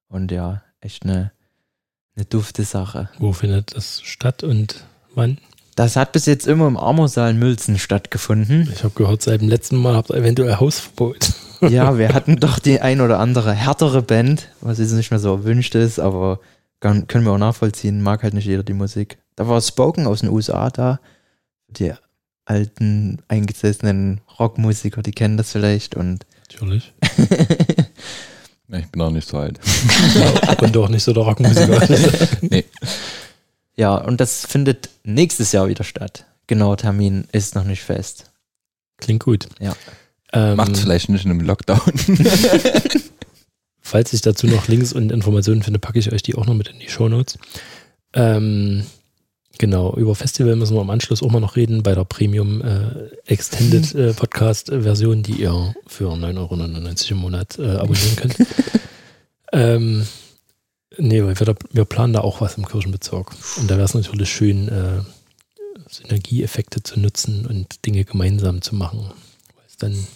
und 0.09 0.30
ja, 0.30 0.62
echt 0.80 1.05
eine, 1.05 1.32
eine 2.17 2.25
dufte 2.25 2.65
Sache. 2.65 3.09
Wo 3.19 3.33
findet 3.33 3.77
das 3.77 4.01
statt 4.03 4.43
und 4.43 4.85
wann? 5.15 5.39
Das 5.77 5.97
hat 5.97 6.12
bis 6.12 6.27
jetzt 6.27 6.47
immer 6.47 6.69
im 6.69 6.77
Armosaal 6.77 7.35
Mülzen 7.35 7.79
stattgefunden. 7.79 8.71
Ich 8.73 8.85
habe 8.85 8.95
gehört, 8.95 9.23
seit 9.23 9.41
dem 9.41 9.49
letzten 9.49 9.77
Mal 9.77 9.97
habt 9.97 10.11
ihr 10.11 10.17
eventuell 10.17 10.57
Hausverbot. 10.57 11.33
Ja, 11.71 11.97
wir 11.97 12.12
hatten 12.12 12.37
doch 12.37 12.59
die 12.59 12.83
ein 12.83 13.01
oder 13.01 13.19
andere 13.21 13.53
härtere 13.53 14.03
Band, 14.03 14.51
was 14.61 14.79
jetzt 14.79 14.93
nicht 14.93 15.11
mehr 15.11 15.21
so 15.21 15.31
erwünscht 15.31 15.75
ist, 15.75 15.99
aber 15.99 16.41
kann, 16.79 17.07
können 17.07 17.25
wir 17.25 17.33
auch 17.33 17.39
nachvollziehen, 17.39 18.03
mag 18.03 18.23
halt 18.23 18.35
nicht 18.35 18.45
jeder 18.45 18.62
die 18.62 18.75
Musik. 18.75 19.17
Da 19.35 19.49
war 19.49 19.62
Spoken 19.62 20.07
aus 20.07 20.21
den 20.21 20.29
USA 20.29 20.69
da, 20.69 21.01
die 21.69 21.95
alten, 22.45 23.23
eingesessenen 23.29 24.21
Rockmusiker, 24.39 25.01
die 25.01 25.12
kennen 25.12 25.39
das 25.39 25.53
vielleicht 25.53 25.95
und 25.95 26.27
Natürlich. 26.51 26.93
Ja, 28.69 28.79
Ich 28.79 28.87
bin 28.87 29.03
auch 29.03 29.11
nicht 29.11 29.29
so 29.29 29.39
alt. 29.39 29.61
Und 30.62 30.77
auch 30.77 30.89
nicht 30.89 31.03
so 31.03 31.12
der 31.12 31.23
Rockmusiker. 31.25 31.89
Nee, 32.43 32.65
ja, 33.77 33.97
und 33.97 34.21
das 34.21 34.47
findet 34.47 34.91
nächstes 35.03 35.53
Jahr 35.53 35.69
wieder 35.69 35.85
statt. 35.85 36.27
Genauer 36.47 36.77
Termin 36.77 37.27
ist 37.33 37.55
noch 37.55 37.65
nicht 37.65 37.83
fest. 37.83 38.31
Klingt 38.99 39.25
gut. 39.25 39.49
Ja. 39.59 39.75
Ähm, 40.33 40.57
macht's 40.57 40.80
vielleicht 40.80 41.09
nicht 41.09 41.25
in 41.25 41.33
einem 41.33 41.41
Lockdown. 41.41 41.80
Falls 43.80 44.13
ich 44.13 44.21
dazu 44.21 44.47
noch 44.47 44.68
Links 44.68 44.93
und 44.93 45.11
Informationen 45.11 45.63
finde, 45.63 45.79
packe 45.79 45.99
ich 45.99 46.13
euch 46.13 46.22
die 46.22 46.34
auch 46.37 46.47
noch 46.47 46.55
mit 46.55 46.68
in 46.68 46.79
die 46.79 46.88
Shownotes. 46.88 47.38
Ähm, 48.13 48.87
genau, 49.59 49.95
über 49.97 50.14
Festival 50.14 50.57
müssen 50.57 50.75
wir 50.75 50.83
im 50.83 50.91
Anschluss 50.91 51.22
auch 51.22 51.31
mal 51.31 51.41
noch 51.41 51.57
reden, 51.57 51.83
bei 51.83 51.95
der 51.95 52.05
Premium 52.05 52.63
äh, 52.63 53.09
Extended 53.26 53.95
äh, 53.95 54.13
Podcast 54.13 54.68
Version, 54.68 55.22
die 55.22 55.43
ihr 55.43 55.75
für 55.87 56.11
9,99 56.11 56.37
Euro 56.39 57.11
im 57.11 57.17
Monat 57.18 57.59
äh, 57.59 57.76
abonnieren 57.76 58.17
könnt. 58.17 58.37
ähm, 59.53 60.07
nee, 60.99 61.22
weil 61.22 61.39
wir, 61.39 61.47
da, 61.47 61.55
wir 61.72 61.85
planen 61.85 62.13
da 62.13 62.21
auch 62.21 62.41
was 62.41 62.57
im 62.57 62.67
Kirchenbezirk. 62.67 63.33
Und 63.59 63.71
da 63.71 63.76
wäre 63.76 63.85
es 63.85 63.95
natürlich 63.95 64.33
schön, 64.33 64.68
äh, 64.68 65.01
Synergieeffekte 65.89 66.83
zu 66.83 66.99
nutzen 66.99 67.47
und 67.47 67.85
Dinge 67.87 68.05
gemeinsam 68.05 68.63
zu 68.63 68.75
machen, 68.75 69.11
weil 69.55 69.64
es 69.67 69.76
dann 69.76 70.07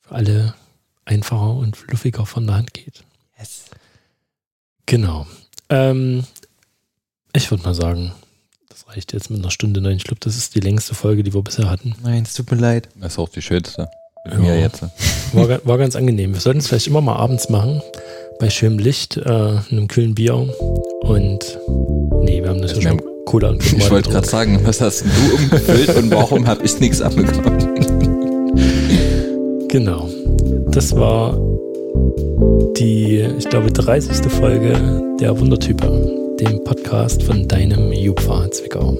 für 0.00 0.14
alle 0.14 0.54
einfacher 1.04 1.54
und 1.54 1.76
fluffiger 1.76 2.26
von 2.26 2.46
der 2.46 2.56
Hand 2.56 2.74
geht. 2.74 3.04
Yes. 3.38 3.64
Genau. 4.86 5.26
Ähm, 5.68 6.24
ich 7.34 7.50
würde 7.50 7.64
mal 7.64 7.74
sagen, 7.74 8.12
reicht 8.92 9.12
jetzt 9.12 9.30
mit 9.30 9.40
einer 9.40 9.50
Stunde 9.50 9.80
neun. 9.80 9.96
Ich 9.96 10.04
glaube, 10.04 10.20
das 10.20 10.36
ist 10.36 10.54
die 10.54 10.60
längste 10.60 10.94
Folge, 10.94 11.22
die 11.22 11.34
wir 11.34 11.42
bisher 11.42 11.70
hatten. 11.70 11.94
Nein, 12.02 12.22
es 12.24 12.34
tut 12.34 12.50
mir 12.50 12.58
leid. 12.58 12.88
Das 13.00 13.12
ist 13.12 13.18
auch 13.18 13.28
die 13.28 13.42
schönste. 13.42 13.88
Ja. 14.30 14.38
mir 14.38 14.60
jetzt. 14.60 14.82
War, 15.32 15.48
war 15.64 15.78
ganz 15.78 15.96
angenehm. 15.96 16.32
Wir 16.34 16.40
sollten 16.40 16.60
es 16.60 16.68
vielleicht 16.68 16.86
immer 16.86 17.00
mal 17.00 17.16
abends 17.16 17.48
machen, 17.48 17.82
bei 18.38 18.50
schönem 18.50 18.78
Licht, 18.78 19.16
äh, 19.16 19.28
einem 19.28 19.88
kühlen 19.88 20.14
Bier 20.14 20.34
und 20.34 21.58
nee, 22.20 22.40
wir 22.42 22.50
haben 22.50 22.60
natürlich 22.60 22.84
Wir 22.84 22.90
schon 22.90 23.02
Cola 23.24 23.48
und 23.48 23.64
Ich 23.64 23.90
wollte 23.90 24.10
gerade 24.10 24.28
sagen, 24.28 24.60
was 24.64 24.80
hast 24.80 25.02
denn 25.02 25.10
du 25.10 25.36
umgefüllt 25.36 25.96
und 25.96 26.10
warum 26.10 26.46
habe 26.46 26.64
ich 26.64 26.78
nichts 26.80 27.00
abbekommen? 27.00 27.68
Genau. 29.68 30.06
Das 30.70 30.94
war 30.94 31.40
die, 32.76 33.26
ich 33.38 33.48
glaube, 33.48 33.72
30. 33.72 34.30
Folge 34.30 35.02
der 35.18 35.40
Wundertype, 35.40 36.21
dem 36.42 36.64
Podcast 36.64 37.22
von 37.22 37.46
deinem 37.46 37.92
Jupfer 37.92 38.50
Zwickau. 38.50 38.98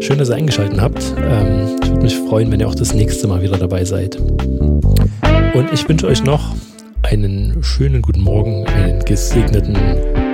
Schön, 0.00 0.16
dass 0.16 0.30
ihr 0.30 0.36
eingeschaltet 0.36 0.80
habt. 0.80 1.14
Ähm, 1.18 1.76
ich 1.82 1.90
würde 1.90 2.02
mich 2.02 2.16
freuen, 2.16 2.50
wenn 2.50 2.60
ihr 2.60 2.66
auch 2.66 2.74
das 2.74 2.94
nächste 2.94 3.26
Mal 3.26 3.42
wieder 3.42 3.58
dabei 3.58 3.84
seid. 3.84 4.16
Und 4.16 5.72
ich 5.72 5.86
wünsche 5.86 6.06
euch 6.06 6.24
noch 6.24 6.54
einen 7.02 7.62
schönen 7.62 8.00
guten 8.00 8.22
Morgen, 8.22 8.66
einen 8.68 9.00
gesegneten 9.00 9.76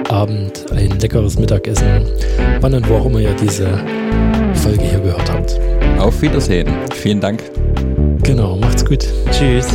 Abend, 0.08 0.70
ein 0.70 1.00
leckeres 1.00 1.36
Mittagessen, 1.36 2.04
wann 2.60 2.74
und 2.74 2.88
wo 2.88 2.94
auch 2.94 3.06
immer 3.06 3.20
ihr 3.20 3.34
diese 3.34 3.66
Folge 4.54 4.82
hier 4.82 5.00
gehört 5.00 5.32
habt. 5.32 5.58
Auf 5.98 6.22
Wiedersehen. 6.22 6.68
Vielen 6.94 7.20
Dank. 7.20 7.42
Genau, 8.22 8.56
macht's 8.56 8.84
gut. 8.84 9.04
Tschüss. 9.32 9.66